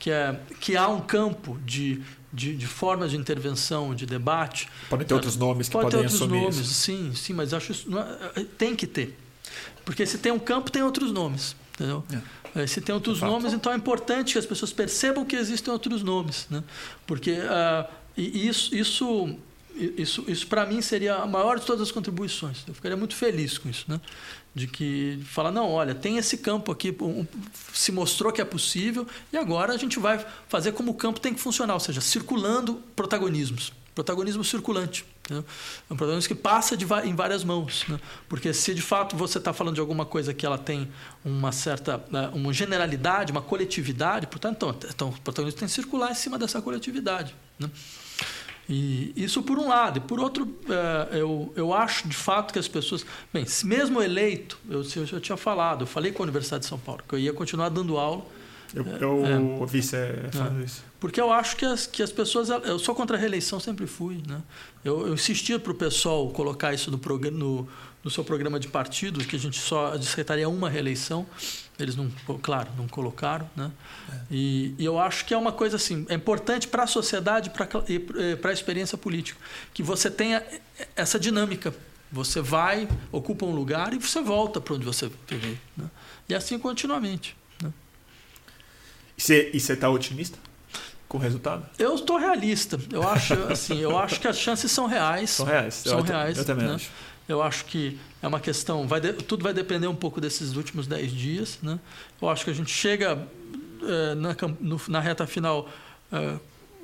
que, 0.00 0.10
é, 0.10 0.36
que 0.58 0.76
há 0.76 0.88
um 0.88 1.00
campo 1.00 1.58
de 1.64 2.02
de, 2.32 2.56
de, 2.56 2.66
formas 2.66 3.10
de 3.10 3.16
intervenção, 3.16 3.94
de 3.94 4.06
debate. 4.06 4.68
Podem 4.88 5.06
ter 5.06 5.14
outros 5.14 5.36
nomes 5.36 5.68
que 5.68 5.72
pode 5.72 5.84
podem 5.84 5.98
ter 5.98 6.04
outros 6.04 6.22
assumir 6.22 6.40
nomes, 6.40 6.56
isso. 6.56 6.74
Sim, 6.74 7.12
sim, 7.14 7.32
mas 7.32 7.52
acho 7.52 7.72
isso 7.72 7.88
é, 8.36 8.44
tem 8.56 8.74
que 8.74 8.86
ter. 8.86 9.18
Porque 9.84 10.06
se 10.06 10.18
tem 10.18 10.32
um 10.32 10.38
campo, 10.38 10.70
tem 10.70 10.82
outros 10.82 11.12
nomes. 11.12 11.54
Entendeu? 11.74 12.04
É. 12.54 12.66
Se 12.66 12.80
tem 12.80 12.94
outros 12.94 13.20
nomes, 13.20 13.52
então 13.52 13.72
é 13.72 13.76
importante 13.76 14.32
que 14.32 14.38
as 14.38 14.46
pessoas 14.46 14.72
percebam 14.72 15.24
que 15.24 15.34
existem 15.34 15.72
outros 15.72 16.02
nomes. 16.02 16.46
Né? 16.50 16.62
Porque 17.06 17.32
uh, 17.32 17.88
isso, 18.16 18.74
isso 18.74 19.38
isso, 19.74 20.24
isso 20.28 20.46
para 20.46 20.66
mim 20.66 20.82
seria 20.82 21.16
a 21.16 21.26
maior 21.26 21.58
de 21.58 21.64
todas 21.64 21.82
as 21.82 21.90
contribuições. 21.90 22.58
Eu 22.66 22.74
ficaria 22.74 22.96
muito 22.96 23.14
feliz 23.14 23.58
com 23.58 23.68
isso, 23.68 23.86
né? 23.88 24.00
De 24.54 24.66
que 24.66 25.18
falar, 25.24 25.50
não, 25.50 25.70
olha, 25.70 25.94
tem 25.94 26.18
esse 26.18 26.36
campo 26.36 26.70
aqui, 26.70 26.94
um, 27.00 27.26
se 27.72 27.90
mostrou 27.90 28.30
que 28.30 28.40
é 28.40 28.44
possível, 28.44 29.06
e 29.32 29.36
agora 29.36 29.72
a 29.72 29.78
gente 29.78 29.98
vai 29.98 30.24
fazer 30.48 30.72
como 30.72 30.92
o 30.92 30.94
campo 30.94 31.20
tem 31.20 31.32
que 31.32 31.40
funcionar, 31.40 31.74
ou 31.74 31.80
seja, 31.80 32.00
circulando 32.00 32.82
protagonismos. 32.94 33.72
Protagonismo 33.94 34.42
circulante. 34.44 35.04
Né? 35.28 35.44
É 35.90 35.92
um 35.92 35.96
protagonismo 35.96 36.28
que 36.28 36.34
passa 36.34 36.76
de, 36.76 36.86
em 37.04 37.14
várias 37.14 37.44
mãos. 37.44 37.84
Né? 37.88 38.00
Porque 38.28 38.52
se 38.52 38.74
de 38.74 38.82
fato 38.82 39.16
você 39.16 39.38
está 39.38 39.52
falando 39.52 39.74
de 39.74 39.80
alguma 39.80 40.04
coisa 40.04 40.32
que 40.32 40.44
ela 40.44 40.58
tem 40.58 40.88
uma 41.24 41.52
certa 41.52 42.02
né, 42.10 42.30
uma 42.32 42.52
generalidade, 42.52 43.32
uma 43.32 43.42
coletividade, 43.42 44.26
portanto, 44.26 44.56
então, 44.56 44.90
então 44.90 45.08
o 45.10 45.20
protagonismo 45.20 45.60
tem 45.60 45.68
que 45.68 45.74
circular 45.74 46.10
em 46.10 46.14
cima 46.14 46.38
dessa 46.38 46.60
coletividade. 46.60 47.34
Né? 47.58 47.70
E 48.68 49.12
isso 49.16 49.42
por 49.42 49.58
um 49.58 49.68
lado. 49.68 49.98
E 49.98 50.00
por 50.00 50.20
outro, 50.20 50.48
é, 50.68 51.18
eu, 51.18 51.52
eu 51.56 51.74
acho 51.74 52.08
de 52.08 52.16
fato 52.16 52.52
que 52.52 52.58
as 52.58 52.68
pessoas. 52.68 53.04
Bem, 53.32 53.44
mesmo 53.64 54.02
eleito, 54.02 54.58
eu, 54.68 54.84
eu 54.96 55.06
já 55.06 55.20
tinha 55.20 55.36
falado, 55.36 55.82
eu 55.82 55.86
falei 55.86 56.12
com 56.12 56.22
a 56.22 56.24
Universidade 56.24 56.62
de 56.62 56.68
São 56.68 56.78
Paulo, 56.78 57.02
que 57.06 57.14
eu 57.14 57.18
ia 57.18 57.32
continuar 57.32 57.68
dando 57.68 57.98
aula. 57.98 58.24
Eu, 58.74 58.86
eu 58.86 59.26
é, 59.26 59.38
ouvi 59.60 59.82
você 59.82 60.14
falando 60.32 60.62
é. 60.62 60.64
isso. 60.64 60.82
Porque 60.98 61.20
eu 61.20 61.30
acho 61.30 61.56
que 61.56 61.64
as, 61.64 61.86
que 61.86 62.02
as 62.02 62.10
pessoas. 62.10 62.48
Eu 62.48 62.78
sou 62.78 62.94
contra 62.94 63.16
a 63.16 63.20
reeleição, 63.20 63.60
sempre 63.60 63.86
fui. 63.86 64.22
Né? 64.26 64.40
Eu, 64.84 65.06
eu 65.08 65.14
insistia 65.14 65.58
para 65.58 65.72
o 65.72 65.74
pessoal 65.74 66.30
colocar 66.30 66.72
isso 66.72 66.90
no, 66.90 66.98
no, 67.30 67.68
no 68.02 68.10
seu 68.10 68.24
programa 68.24 68.58
de 68.58 68.68
partido, 68.68 69.22
que 69.24 69.36
a 69.36 69.38
gente 69.38 69.58
só 69.58 69.92
aceitaria 69.92 70.48
uma 70.48 70.70
reeleição. 70.70 71.26
Eles 71.78 71.96
não, 71.96 72.10
claro, 72.42 72.70
não 72.76 72.86
colocaram, 72.86 73.48
né? 73.56 73.70
É. 74.10 74.20
E, 74.30 74.74
e, 74.78 74.84
eu 74.84 74.98
acho 74.98 75.24
que 75.24 75.32
é 75.32 75.36
uma 75.36 75.52
coisa 75.52 75.76
assim, 75.76 76.06
é 76.08 76.14
importante 76.14 76.68
para 76.68 76.82
a 76.82 76.86
sociedade 76.86 77.50
e 77.88 78.36
para 78.36 78.50
a 78.50 78.52
experiência 78.52 78.98
política 78.98 79.40
que 79.72 79.82
você 79.82 80.10
tenha 80.10 80.44
essa 80.94 81.18
dinâmica. 81.18 81.74
Você 82.10 82.42
vai, 82.42 82.86
ocupa 83.10 83.46
um 83.46 83.54
lugar 83.54 83.94
e 83.94 83.98
você 83.98 84.20
volta 84.20 84.60
para 84.60 84.74
onde 84.74 84.84
você 84.84 85.10
veio, 85.26 85.58
né? 85.74 85.86
E 86.28 86.34
assim 86.34 86.58
continuamente. 86.58 87.34
Né? 87.62 87.72
E 89.16 89.20
você 89.22 89.72
está 89.72 89.88
otimista 89.88 90.38
com 91.08 91.16
o 91.16 91.20
resultado? 91.20 91.66
Eu 91.78 91.94
estou 91.94 92.18
realista. 92.18 92.78
Eu 92.90 93.08
acho 93.08 93.32
assim, 93.50 93.78
eu 93.78 93.98
acho 93.98 94.20
que 94.20 94.28
as 94.28 94.38
chances 94.38 94.70
são 94.70 94.86
reais. 94.86 95.30
São 95.30 95.46
reais. 95.46 95.74
São 95.74 95.98
eu 95.98 96.04
reais. 96.04 96.36
Eu 96.36 96.44
também 96.44 96.66
né? 96.66 96.74
acho. 96.74 96.90
Eu 97.28 97.42
acho 97.42 97.64
que 97.66 97.98
é 98.20 98.26
uma 98.26 98.40
questão, 98.40 98.86
vai 98.86 99.00
de, 99.00 99.12
tudo 99.12 99.42
vai 99.42 99.54
depender 99.54 99.86
um 99.86 99.94
pouco 99.94 100.20
desses 100.20 100.56
últimos 100.56 100.86
10 100.86 101.12
dias. 101.12 101.58
Né? 101.62 101.78
Eu 102.20 102.28
acho 102.28 102.44
que 102.44 102.50
a 102.50 102.54
gente 102.54 102.70
chega 102.70 103.26
é, 103.82 104.14
na, 104.14 104.36
no, 104.60 104.80
na 104.88 105.00
reta 105.00 105.26
final 105.26 105.68
é, 106.12 106.38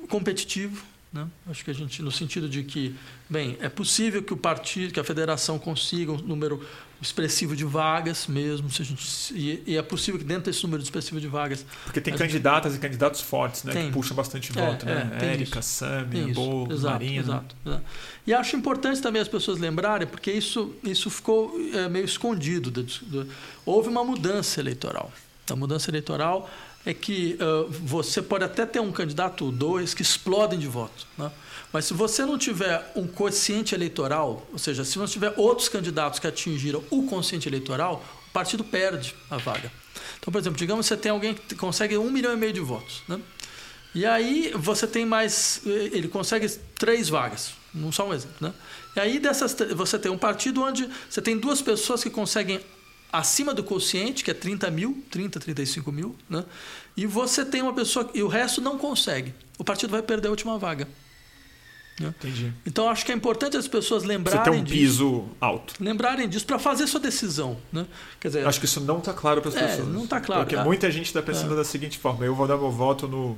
competitivo. 0.07 0.83
Né? 1.11 1.27
Acho 1.49 1.65
que 1.65 1.71
a 1.71 1.73
gente, 1.73 2.03
no 2.03 2.11
sentido 2.11 2.47
de 2.47 2.63
que, 2.63 2.95
bem, 3.27 3.57
é 3.59 3.67
possível 3.67 4.21
que 4.21 4.31
o 4.31 4.37
partido, 4.37 4.93
que 4.93 4.99
a 4.99 5.03
federação 5.03 5.57
consiga 5.57 6.11
um 6.11 6.17
número 6.17 6.63
expressivo 7.01 7.55
de 7.55 7.65
vagas 7.65 8.27
mesmo, 8.27 8.69
se 8.69 8.81
a 8.83 8.85
gente, 8.85 9.33
e, 9.33 9.63
e 9.65 9.77
é 9.77 9.81
possível 9.81 10.19
que 10.19 10.25
dentro 10.25 10.51
desse 10.51 10.61
número 10.63 10.83
expressivo 10.83 11.19
de 11.19 11.27
vagas. 11.27 11.65
Porque 11.83 11.99
tem 11.99 12.15
candidatas 12.15 12.73
gente, 12.73 12.81
e 12.81 12.87
candidatos 12.87 13.21
fortes, 13.21 13.63
né? 13.63 13.73
Tem, 13.73 13.87
que 13.87 13.91
puxam 13.91 14.15
bastante 14.15 14.51
é, 14.55 14.61
voto, 14.65 14.85
né? 14.85 15.17
É, 15.19 15.25
Érica, 15.33 15.63
Sâmia, 15.63 16.27
Bolo, 16.31 16.71
exato, 16.71 16.93
Marina. 16.93 17.21
Exato, 17.21 17.55
exato. 17.65 17.83
E 18.27 18.33
acho 18.33 18.55
importante 18.55 19.01
também 19.01 19.21
as 19.21 19.27
pessoas 19.27 19.57
lembrarem, 19.57 20.07
porque 20.07 20.31
isso, 20.31 20.75
isso 20.83 21.09
ficou 21.09 21.59
é, 21.73 21.89
meio 21.89 22.05
escondido. 22.05 22.69
Do, 22.69 22.83
do, 22.83 23.27
houve 23.65 23.89
uma 23.89 24.03
mudança 24.03 24.59
eleitoral. 24.59 25.11
A 25.49 25.55
mudança 25.55 25.89
eleitoral 25.89 26.47
é 26.85 26.93
que 26.93 27.37
uh, 27.41 27.69
você 27.69 28.21
pode 28.21 28.43
até 28.43 28.65
ter 28.65 28.79
um 28.79 28.91
candidato 28.91 29.45
ou 29.45 29.51
dois 29.51 29.93
que 29.93 30.01
explodem 30.01 30.57
de 30.57 30.67
votos. 30.67 31.05
Né? 31.17 31.31
Mas 31.71 31.85
se 31.85 31.93
você 31.93 32.25
não 32.25 32.37
tiver 32.37 32.91
um 32.95 33.05
quociente 33.05 33.75
eleitoral, 33.75 34.47
ou 34.51 34.57
seja, 34.57 34.83
se 34.83 34.97
não 34.97 35.05
tiver 35.05 35.33
outros 35.37 35.69
candidatos 35.69 36.19
que 36.19 36.27
atingiram 36.27 36.83
o 36.89 37.03
quociente 37.03 37.47
eleitoral, 37.47 38.03
o 38.29 38.31
partido 38.31 38.63
perde 38.63 39.15
a 39.29 39.37
vaga. 39.37 39.71
Então, 40.19 40.31
por 40.31 40.39
exemplo, 40.39 40.57
digamos 40.57 40.85
que 40.85 40.95
você 40.95 40.97
tem 40.97 41.11
alguém 41.11 41.33
que 41.33 41.55
consegue 41.55 41.97
um 41.97 42.09
milhão 42.09 42.33
e 42.33 42.37
meio 42.37 42.53
de 42.53 42.59
votos. 42.59 43.03
Né? 43.07 43.19
E 43.93 44.05
aí 44.05 44.51
você 44.55 44.87
tem 44.87 45.05
mais. 45.05 45.61
Ele 45.65 46.07
consegue 46.07 46.47
três 46.77 47.09
vagas. 47.09 47.53
Não 47.73 47.91
só 47.91 48.07
um 48.07 48.13
exemplo. 48.13 48.35
Né? 48.39 48.53
E 48.95 48.99
aí 48.99 49.19
dessas, 49.19 49.55
você 49.75 49.99
tem 49.99 50.11
um 50.11 50.17
partido 50.17 50.63
onde 50.63 50.89
você 51.09 51.21
tem 51.21 51.37
duas 51.37 51.61
pessoas 51.61 52.03
que 52.03 52.09
conseguem 52.09 52.59
acima 53.11 53.53
do 53.53 53.63
quociente, 53.63 54.23
que 54.23 54.31
é 54.31 54.33
30 54.33 54.69
mil, 54.71 55.03
30, 55.09 55.39
35 55.39 55.91
mil, 55.91 56.15
né? 56.29 56.45
e 56.95 57.05
você 57.05 57.43
tem 57.43 57.61
uma 57.61 57.73
pessoa 57.73 58.09
e 58.13 58.21
o 58.21 58.27
resto 58.27 58.61
não 58.61 58.77
consegue. 58.77 59.33
O 59.57 59.63
partido 59.63 59.91
vai 59.91 60.01
perder 60.01 60.27
a 60.27 60.31
última 60.31 60.57
vaga. 60.57 60.87
Né? 61.99 62.13
Entendi. 62.17 62.53
Então 62.65 62.87
acho 62.87 63.05
que 63.05 63.11
é 63.11 63.15
importante 63.15 63.57
as 63.57 63.67
pessoas 63.67 64.03
lembrarem 64.03 64.43
Você 64.43 64.49
tem 64.49 64.59
um 64.59 64.63
disso, 64.63 64.79
piso 64.79 65.29
alto. 65.41 65.73
Lembrarem 65.79 66.29
disso 66.29 66.45
para 66.45 66.57
fazer 66.57 66.87
sua 66.87 66.99
decisão. 66.99 67.57
Né? 67.71 67.85
Quer 68.19 68.29
dizer, 68.29 68.47
acho 68.47 68.59
que 68.59 68.65
isso 68.65 68.79
não 68.79 68.99
está 68.99 69.13
claro 69.13 69.41
para 69.41 69.49
as 69.49 69.55
é, 69.55 69.67
pessoas. 69.67 69.87
Não 69.89 70.03
está 70.05 70.21
claro. 70.21 70.45
Porque 70.45 70.55
muita 70.57 70.89
gente 70.89 71.07
está 71.07 71.21
pensando 71.21 71.53
é. 71.53 71.57
da 71.57 71.63
seguinte 71.63 71.97
forma: 71.97 72.25
eu 72.25 72.33
vou 72.33 72.47
dar 72.47 72.57
meu 72.57 72.71
voto 72.71 73.07
no 73.07 73.37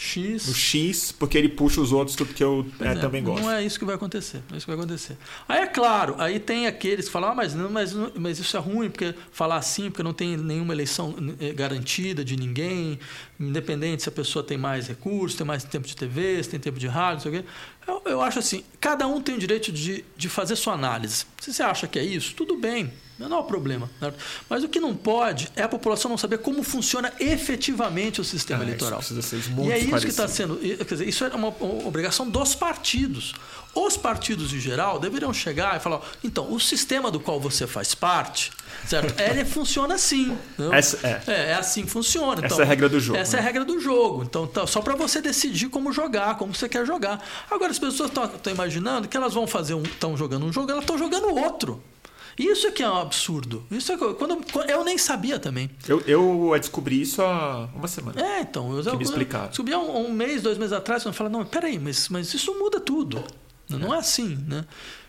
X. 0.00 0.46
No 0.46 0.54
X, 0.54 1.12
porque 1.12 1.36
ele 1.36 1.48
puxa 1.48 1.78
os 1.78 1.92
outros 1.92 2.16
que 2.16 2.42
eu 2.42 2.66
é, 2.80 2.88
é, 2.88 2.94
também 2.94 3.22
gosto. 3.22 3.42
Não 3.42 3.50
é 3.50 3.62
isso 3.62 3.78
que 3.78 3.84
vai 3.84 3.94
acontecer. 3.94 4.38
Não 4.48 4.54
é 4.54 4.56
isso 4.56 4.66
que 4.66 4.74
vai 4.74 4.78
acontecer. 4.82 5.18
Aí 5.46 5.60
é 5.60 5.66
claro, 5.66 6.14
aí 6.18 6.40
tem 6.40 6.66
aqueles 6.66 7.04
que 7.04 7.12
falam, 7.12 7.30
ah, 7.30 7.34
mas, 7.34 7.54
não, 7.54 7.70
mas, 7.70 7.94
mas 8.14 8.38
isso 8.38 8.56
é 8.56 8.60
ruim, 8.60 8.88
porque 8.88 9.14
falar 9.30 9.56
assim, 9.56 9.90
porque 9.90 10.02
não 10.02 10.14
tem 10.14 10.38
nenhuma 10.38 10.72
eleição 10.72 11.14
eh, 11.38 11.52
garantida 11.52 12.24
de 12.24 12.34
ninguém, 12.34 12.98
independente 13.38 14.02
se 14.02 14.08
a 14.08 14.12
pessoa 14.12 14.42
tem 14.42 14.56
mais 14.56 14.88
recursos, 14.88 15.36
tem 15.36 15.46
mais 15.46 15.64
tempo 15.64 15.86
de 15.86 15.94
TV, 15.94 16.42
se 16.42 16.48
tem 16.48 16.58
tempo 16.58 16.78
de 16.78 16.86
rádio, 16.86 17.14
não 17.14 17.32
sei 17.32 17.40
o 17.40 17.42
quê. 17.42 17.48
Eu, 17.86 18.02
eu 18.12 18.22
acho 18.22 18.38
assim, 18.38 18.64
cada 18.80 19.06
um 19.06 19.20
tem 19.20 19.34
o 19.34 19.38
direito 19.38 19.70
de, 19.70 20.02
de 20.16 20.28
fazer 20.30 20.56
sua 20.56 20.72
análise. 20.72 21.26
Se 21.38 21.52
você 21.52 21.62
acha 21.62 21.86
que 21.86 21.98
é 21.98 22.04
isso, 22.04 22.34
tudo 22.34 22.56
bem. 22.56 22.90
Não 23.28 23.36
é 23.36 23.40
o 23.40 23.44
problema. 23.44 23.90
Né? 24.00 24.12
Mas 24.48 24.64
o 24.64 24.68
que 24.68 24.80
não 24.80 24.94
pode 24.94 25.50
é 25.54 25.62
a 25.62 25.68
população 25.68 26.10
não 26.10 26.16
saber 26.16 26.38
como 26.38 26.62
funciona 26.62 27.12
efetivamente 27.20 28.20
o 28.20 28.24
sistema 28.24 28.62
ah, 28.62 28.66
eleitoral. 28.66 29.00
Isso 29.00 29.14
precisa 29.14 29.42
ser 29.42 29.50
muito 29.50 29.68
e 29.68 29.72
é 29.72 29.78
isso 29.78 30.00
que 30.00 30.08
está 30.08 30.26
sendo. 30.26 30.56
Quer 30.56 30.84
dizer, 30.84 31.08
isso 31.08 31.24
é 31.24 31.34
uma 31.34 31.48
obrigação 31.84 32.28
dos 32.28 32.54
partidos. 32.54 33.34
Os 33.74 33.96
partidos 33.96 34.52
em 34.52 34.58
geral 34.58 34.98
deveriam 34.98 35.32
chegar 35.32 35.76
e 35.76 35.80
falar: 35.80 36.00
então, 36.24 36.52
o 36.52 36.58
sistema 36.58 37.10
do 37.10 37.20
qual 37.20 37.38
você 37.38 37.66
faz 37.66 37.94
parte, 37.94 38.50
certo? 38.86 39.14
Ele 39.20 39.44
funciona 39.44 39.94
assim. 39.94 40.36
Essa, 40.72 41.06
é. 41.06 41.22
é. 41.26 41.50
É, 41.50 41.54
assim 41.54 41.84
que 41.84 41.90
funciona. 41.90 42.44
Essa 42.44 42.46
então, 42.46 42.60
é 42.60 42.62
a 42.62 42.66
regra 42.66 42.88
do 42.88 42.98
jogo. 42.98 43.18
Essa 43.18 43.36
né? 43.36 43.42
é 43.42 43.42
a 43.42 43.46
regra 43.46 43.64
do 43.64 43.78
jogo. 43.78 44.24
Então, 44.24 44.46
tá, 44.46 44.66
só 44.66 44.80
para 44.80 44.96
você 44.96 45.20
decidir 45.20 45.68
como 45.68 45.92
jogar, 45.92 46.36
como 46.36 46.54
você 46.54 46.68
quer 46.68 46.84
jogar. 46.86 47.24
Agora, 47.50 47.70
as 47.70 47.78
pessoas 47.78 48.10
estão 48.10 48.52
imaginando 48.52 49.06
que 49.06 49.16
elas 49.16 49.34
vão 49.34 49.46
fazer 49.46 49.74
um. 49.74 49.82
estão 49.82 50.16
jogando 50.16 50.46
um 50.46 50.52
jogo, 50.52 50.70
elas 50.70 50.82
estão 50.82 50.98
jogando 50.98 51.28
outro. 51.28 51.82
Isso 52.40 52.66
é 52.66 52.70
que 52.70 52.82
é 52.82 52.88
um 52.88 52.96
absurdo. 52.96 53.66
Isso 53.70 53.92
é 53.92 53.98
que, 53.98 54.14
quando, 54.14 54.42
eu 54.66 54.82
nem 54.82 54.96
sabia 54.96 55.38
também. 55.38 55.70
Eu, 55.86 56.00
eu 56.06 56.58
descobri 56.58 57.02
isso 57.02 57.20
há 57.20 57.68
uma 57.74 57.86
semana. 57.86 58.18
É, 58.20 58.40
então. 58.40 58.74
Eu, 58.74 58.82
que 58.82 58.96
me 58.96 59.04
explicaram. 59.04 59.48
descobri 59.48 59.74
há 59.74 59.78
um, 59.78 60.06
um, 60.06 60.12
mês, 60.12 60.42
dois 60.42 60.56
meses 60.56 60.72
atrás, 60.72 61.04
eu 61.04 61.12
falei, 61.12 61.30
não, 61.30 61.44
peraí, 61.44 61.78
mas, 61.78 62.08
mas 62.08 62.32
isso 62.32 62.58
muda 62.58 62.80
tudo. 62.80 63.22
É. 63.70 63.76
Não 63.76 63.94
é 63.94 63.98
assim, 63.98 64.38
né? 64.48 64.64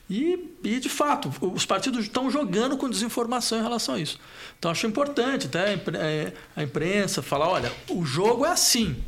E, 0.10 0.58
e, 0.62 0.78
de 0.82 0.90
fato, 0.90 1.32
os 1.54 1.66
partidos 1.66 2.02
estão 2.04 2.30
jogando 2.30 2.76
com 2.76 2.90
desinformação 2.90 3.60
em 3.60 3.62
relação 3.62 3.96
a 3.96 4.00
isso. 4.00 4.20
Então, 4.60 4.70
acho 4.70 4.86
importante 4.86 5.48
até 5.48 5.74
é, 5.74 6.34
a 6.54 6.64
imprensa 6.64 7.22
falar: 7.22 7.48
olha, 7.48 7.72
o 7.90 8.04
jogo 8.06 8.46
é 8.46 8.50
assim. 8.50 9.02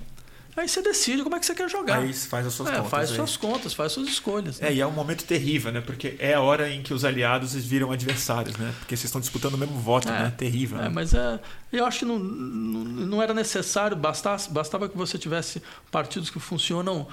Aí 0.55 0.67
você 0.67 0.81
decide 0.81 1.23
como 1.23 1.35
é 1.35 1.39
que 1.39 1.45
você 1.45 1.55
quer 1.55 1.69
jogar. 1.69 1.99
Aí 1.99 2.13
faz 2.13 2.45
as 2.45 2.53
suas 2.53 2.69
é, 2.69 2.75
contas. 2.75 2.89
Faz 2.89 3.09
aí. 3.09 3.15
suas 3.15 3.37
contas, 3.37 3.73
faz 3.73 3.91
suas 3.91 4.07
escolhas. 4.07 4.59
Né? 4.59 4.69
É, 4.69 4.73
e 4.73 4.81
é 4.81 4.85
um 4.85 4.91
momento 4.91 5.23
terrível, 5.23 5.71
né? 5.71 5.81
Porque 5.81 6.15
é 6.19 6.35
a 6.35 6.41
hora 6.41 6.69
em 6.69 6.83
que 6.83 6.93
os 6.93 7.03
aliados 7.03 7.53
viram 7.55 7.91
adversários, 7.91 8.55
né? 8.57 8.73
Porque 8.79 8.95
vocês 8.95 9.05
estão 9.05 9.19
disputando 9.19 9.55
o 9.55 9.57
mesmo 9.57 9.79
voto, 9.79 10.09
é, 10.09 10.11
né? 10.11 10.33
Terrível. 10.37 10.77
É, 10.79 10.83
né? 10.83 10.89
mas 10.89 11.13
é, 11.13 11.39
eu 11.71 11.85
acho 11.85 11.99
que 11.99 12.05
não, 12.05 12.19
não 12.19 13.21
era 13.21 13.33
necessário, 13.33 13.97
bastasse, 13.97 14.49
bastava 14.51 14.87
que 14.87 14.97
você 14.97 15.17
tivesse 15.17 15.61
partidos 15.91 16.29
que 16.29 16.39
funcionam 16.39 17.07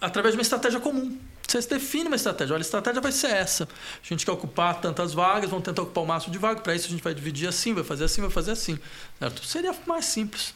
através 0.00 0.34
de 0.34 0.38
uma 0.38 0.42
estratégia 0.42 0.80
comum. 0.80 1.18
Você 1.46 1.60
define 1.62 2.08
uma 2.08 2.16
estratégia. 2.16 2.54
Olha, 2.54 2.60
a 2.60 2.62
estratégia 2.62 3.00
vai 3.00 3.12
ser 3.12 3.28
essa. 3.28 3.64
A 3.64 4.06
gente 4.06 4.24
quer 4.24 4.32
ocupar 4.32 4.80
tantas 4.80 5.14
vagas, 5.14 5.48
vamos 5.48 5.64
tentar 5.64 5.82
ocupar 5.82 6.04
o 6.04 6.06
máximo 6.06 6.30
de 6.30 6.38
vagas. 6.38 6.62
Para 6.62 6.74
isso, 6.74 6.88
a 6.88 6.90
gente 6.90 7.02
vai 7.02 7.14
dividir 7.14 7.48
assim, 7.48 7.72
vai 7.72 7.84
fazer 7.84 8.04
assim, 8.04 8.20
vai 8.20 8.30
fazer 8.30 8.50
assim. 8.50 8.78
Certo? 9.18 9.44
Seria 9.46 9.74
mais 9.86 10.04
simples. 10.04 10.54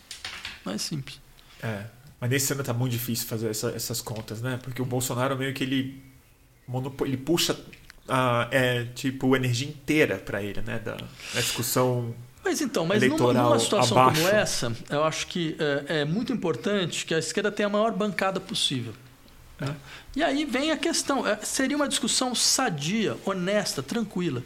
Mais 0.64 0.82
simples. 0.82 1.21
É. 1.62 1.84
Mas 2.20 2.30
nesse 2.30 2.52
ano 2.52 2.62
tá 2.62 2.72
muito 2.72 2.93
difícil 2.93 3.26
fazer 3.26 3.51
essa, 3.51 3.70
essas 3.70 4.01
contas, 4.01 4.40
né? 4.40 4.59
Porque 4.62 4.80
o 4.80 4.84
Bolsonaro 4.84 5.36
meio 5.36 5.52
que 5.52 5.64
ele, 5.64 6.02
ele 7.01 7.16
puxa 7.16 7.59
a, 8.09 8.48
é, 8.51 8.84
tipo, 8.94 9.34
energia 9.34 9.68
inteira 9.68 10.18
para 10.18 10.43
ele, 10.43 10.60
né? 10.62 10.78
Da, 10.78 10.94
da 10.94 11.40
discussão 11.40 12.14
mas 12.44 12.60
então, 12.60 12.84
mas 12.84 13.02
numa, 13.02 13.32
numa, 13.32 13.59
situação 13.59 13.97
abaixo. 13.97 14.20
como 14.20 14.34
essa, 14.34 14.72
eu 14.90 15.05
acho 15.05 15.28
que 15.28 15.56
é, 15.59 16.01
é, 16.01 16.05
muito 16.05 16.32
importante 16.32 17.06
que 17.06 17.14
a 17.14 17.18
esquerda 17.18 17.52
tenha 17.52 17.68
a 17.68 17.70
maior 17.70 17.93
bancada 17.93 18.40
possível. 18.40 18.93
Né? 19.60 19.74
E 20.16 20.22
aí 20.22 20.44
vem 20.44 20.72
a 20.72 20.76
questão: 20.76 21.26
é, 21.26 21.39
seria 21.43 21.76
uma 21.76 21.86
discussão 21.86 22.34
sadia, 22.34 23.16
honesta, 23.24 23.82
tranquila. 23.82 24.43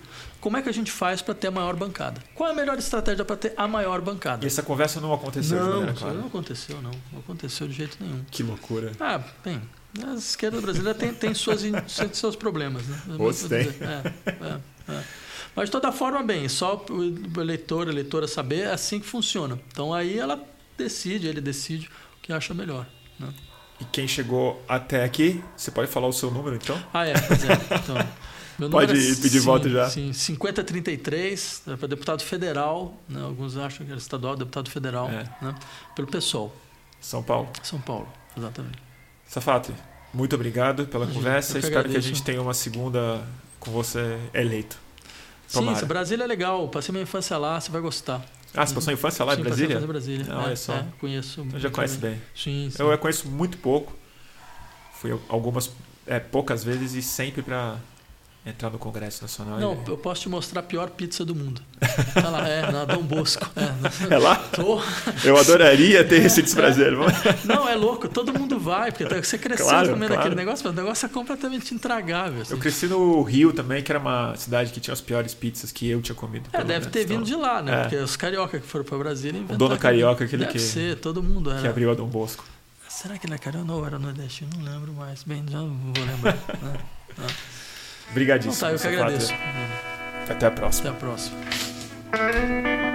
Como 0.47 0.57
é 0.57 0.63
que 0.63 0.69
a 0.69 0.73
gente 0.73 0.93
faz 0.93 1.21
para 1.21 1.35
ter 1.35 1.49
a 1.49 1.51
maior 1.51 1.75
bancada? 1.75 2.23
Qual 2.33 2.49
é 2.49 2.53
a 2.53 2.55
melhor 2.55 2.79
estratégia 2.79 3.25
para 3.25 3.35
ter 3.35 3.53
a 3.57 3.67
maior 3.67 4.01
bancada? 4.01 4.45
E 4.45 4.47
essa 4.47 4.63
conversa 4.63 5.01
não 5.01 5.13
aconteceu 5.13 5.59
não, 5.59 5.65
de 5.65 5.71
maneira 5.71 5.93
clara? 5.95 6.15
Não 6.15 6.27
aconteceu, 6.29 6.81
não. 6.81 6.93
Não 7.13 7.19
aconteceu 7.19 7.67
de 7.67 7.75
jeito 7.75 7.99
nenhum. 8.01 8.25
Que 8.31 8.45
loucura. 8.45 8.93
Ah, 9.01 9.21
bem, 9.45 9.61
a 10.07 10.15
esquerda 10.15 10.61
brasileira 10.61 10.97
tem, 10.97 11.13
tem, 11.13 11.35
suas, 11.35 11.63
tem 11.99 12.13
seus 12.13 12.37
problemas. 12.37 12.87
Né? 12.87 13.17
Gostei. 13.17 13.63
É, 13.81 14.31
é, 14.31 14.61
é. 14.93 15.03
Mas 15.57 15.65
de 15.65 15.73
toda 15.73 15.91
forma, 15.91 16.23
bem, 16.23 16.49
só 16.49 16.81
o 16.91 17.41
eleitor, 17.41 17.89
a 17.89 17.91
eleitora 17.91 18.29
saber, 18.29 18.67
é 18.67 18.71
assim 18.71 19.01
que 19.01 19.07
funciona. 19.07 19.59
Então 19.73 19.93
aí 19.93 20.17
ela 20.17 20.41
decide, 20.79 21.27
ele 21.27 21.41
decide 21.41 21.89
o 22.19 22.23
que 22.23 22.33
acha 22.33 22.55
melhor. 22.55 22.87
Né? 23.19 23.35
E 23.81 23.85
quem 23.87 24.07
chegou 24.07 24.63
até 24.69 25.03
aqui, 25.03 25.43
você 25.57 25.73
pode 25.73 25.91
falar 25.91 26.07
o 26.07 26.13
seu 26.13 26.31
número 26.31 26.55
então? 26.55 26.81
Ah, 26.95 27.05
é, 27.05 27.15
pois 27.19 27.45
é. 27.45 27.53
Então, 27.83 27.97
pode 28.71 28.93
é, 28.93 29.15
pedir 29.15 29.31
sim, 29.31 29.41
voto 29.41 29.69
já. 29.69 29.89
Sim, 29.91 30.13
5033, 30.13 31.63
é 31.69 31.77
para 31.77 31.89
deputado 31.89 32.23
federal, 32.23 32.95
né? 33.09 33.23
alguns 33.23 33.57
acham 33.57 33.85
que 33.85 33.93
era 33.93 34.01
estadual, 34.01 34.37
deputado 34.37 34.71
federal, 34.71 35.09
é. 35.09 35.29
né? 35.41 35.55
pelo 35.95 36.09
PSOL. 36.09 36.55
São 37.01 37.23
Paulo? 37.23 37.49
São 37.63 37.81
Paulo, 37.81 38.09
exatamente. 38.37 38.79
Safate, 39.27 39.73
Muito 40.15 40.35
obrigado 40.35 40.87
pela 40.87 41.07
conversa. 41.07 41.59
Que 41.59 41.67
Espero 41.67 41.89
que 41.89 41.97
a 41.97 42.01
gente 42.01 42.23
tenha 42.23 42.41
uma 42.41 42.55
segunda 42.55 43.23
com 43.61 43.71
você 43.71 44.19
eleito. 44.33 44.79
Tomara. 45.53 45.79
Sim, 45.79 45.87
Brasília 45.87 46.25
é 46.25 46.27
legal. 46.27 46.69
Passei 46.69 46.93
minha 46.93 47.03
infância 47.03 47.37
lá, 47.37 47.61
você 47.61 47.71
vai 47.71 47.81
gostar. 47.81 48.25
Ah, 48.55 48.65
você 48.65 48.75
passou 48.75 48.91
a 48.91 48.95
infância 48.95 49.25
lá 49.25 49.35
sim, 49.35 49.41
em 49.41 49.45
Brasília? 49.45 49.79
Sim, 49.79 49.85
em 49.85 49.87
Brasília. 49.87 50.27
Não, 50.27 50.49
é, 50.49 50.57
só. 50.57 50.75
É, 50.75 50.87
conheço. 50.99 51.43
Então 51.43 51.61
já 51.61 51.71
conhece 51.71 51.99
bem. 51.99 52.21
Sim, 52.35 52.71
sim. 52.71 52.83
Eu, 52.83 52.91
eu 52.91 52.99
conheço 52.99 53.29
muito 53.29 53.59
pouco. 53.59 53.95
Fui 54.95 55.17
algumas, 55.29 55.71
é, 56.07 56.19
poucas 56.19 56.65
vezes 56.65 56.95
e 56.95 57.03
sempre 57.03 57.43
para 57.43 57.77
entrar 58.47 58.71
no 58.71 58.79
Congresso 58.79 59.23
Nacional. 59.23 59.59
Não, 59.59 59.83
eu 59.89 59.99
posso 59.99 60.23
te 60.23 60.29
mostrar 60.29 60.61
a 60.61 60.63
pior 60.63 60.91
pizza 60.91 61.25
do 61.25 61.35
mundo. 61.35 61.61
Tá 62.15 62.31
lá, 62.31 62.49
é, 62.49 62.71
na 62.71 62.85
Dom 62.85 63.03
Bosco. 63.03 63.45
É, 63.57 64.15
é 64.15 64.19
lá? 64.19 64.37
Tô. 64.37 64.81
Eu 65.25 65.37
adoraria 65.37 66.05
ter 66.05 66.25
esse 66.25 66.41
desprazer. 66.43 66.93
É. 66.93 67.47
Não, 67.47 67.69
é 67.69 67.75
louco, 67.75 68.09
todo 68.09 68.33
mundo 68.33 68.59
vai, 68.59 68.93
porque 68.93 69.05
tá, 69.05 69.21
você 69.21 69.37
cresceu 69.37 69.67
claro, 69.67 69.89
comendo 69.89 70.07
claro. 70.07 70.21
aquele 70.21 70.37
negócio, 70.37 70.65
mas 70.65 70.73
o 70.73 70.77
negócio 70.77 71.07
é 71.07 71.09
completamente 71.09 71.75
intragável. 71.75 72.43
Assim. 72.43 72.55
Eu 72.55 72.59
cresci 72.59 72.87
no 72.87 73.21
Rio 73.23 73.53
também, 73.53 73.83
que 73.83 73.91
era 73.91 73.99
uma 73.99 74.37
cidade 74.37 74.73
que 74.73 74.79
tinha 74.79 74.95
as 74.95 75.01
piores 75.01 75.35
pizzas 75.35 75.73
que 75.73 75.89
eu 75.89 76.01
tinha 76.01 76.15
comido. 76.15 76.49
É, 76.53 76.63
deve 76.63 76.87
ter 76.87 77.01
vindo 77.01 77.25
então. 77.25 77.25
de 77.25 77.35
lá, 77.35 77.61
né? 77.61 77.75
É. 77.75 77.81
Porque 77.83 77.97
os 77.97 78.17
carioca 78.17 78.61
que 78.61 78.67
foram 78.67 78.85
para 78.85 78.97
Brasília 78.99 79.39
inventaram. 79.39 79.57
O 79.57 79.69
dono 79.69 79.81
carioca, 79.81 80.25
aquele 80.25 80.45
deve 80.45 80.53
que. 80.53 80.59
Deve 80.59 80.71
ser, 80.71 80.97
todo 80.97 81.21
mundo 81.21 81.51
era. 81.51 81.61
Que 81.61 81.67
abriu 81.67 81.91
a 81.91 81.95
Dom 81.95 82.07
Bosco. 82.07 82.45
Será 82.89 83.19
que 83.19 83.27
ele 83.27 83.35
é 83.35 83.39
carioca? 83.39 83.67
Não, 83.67 83.85
era 83.85 83.99
nordestino, 83.99 84.51
não 84.57 84.73
lembro 84.73 84.93
mais. 84.93 85.25
Bem, 85.25 85.45
já 85.51 85.59
não 85.59 85.69
vou 85.69 86.05
lembrar. 86.05 86.35
né? 86.63 86.77
Obrigadíssimo. 88.11 88.55
Então 88.55 88.69
tá, 88.69 88.75
eu 88.75 88.79
que 88.79 88.87
agradeço. 89.01 89.35
Até 90.29 90.47
a 90.47 90.51
próxima. 90.51 90.91
Até 90.91 90.97
a 90.97 91.01
próxima. 91.01 92.86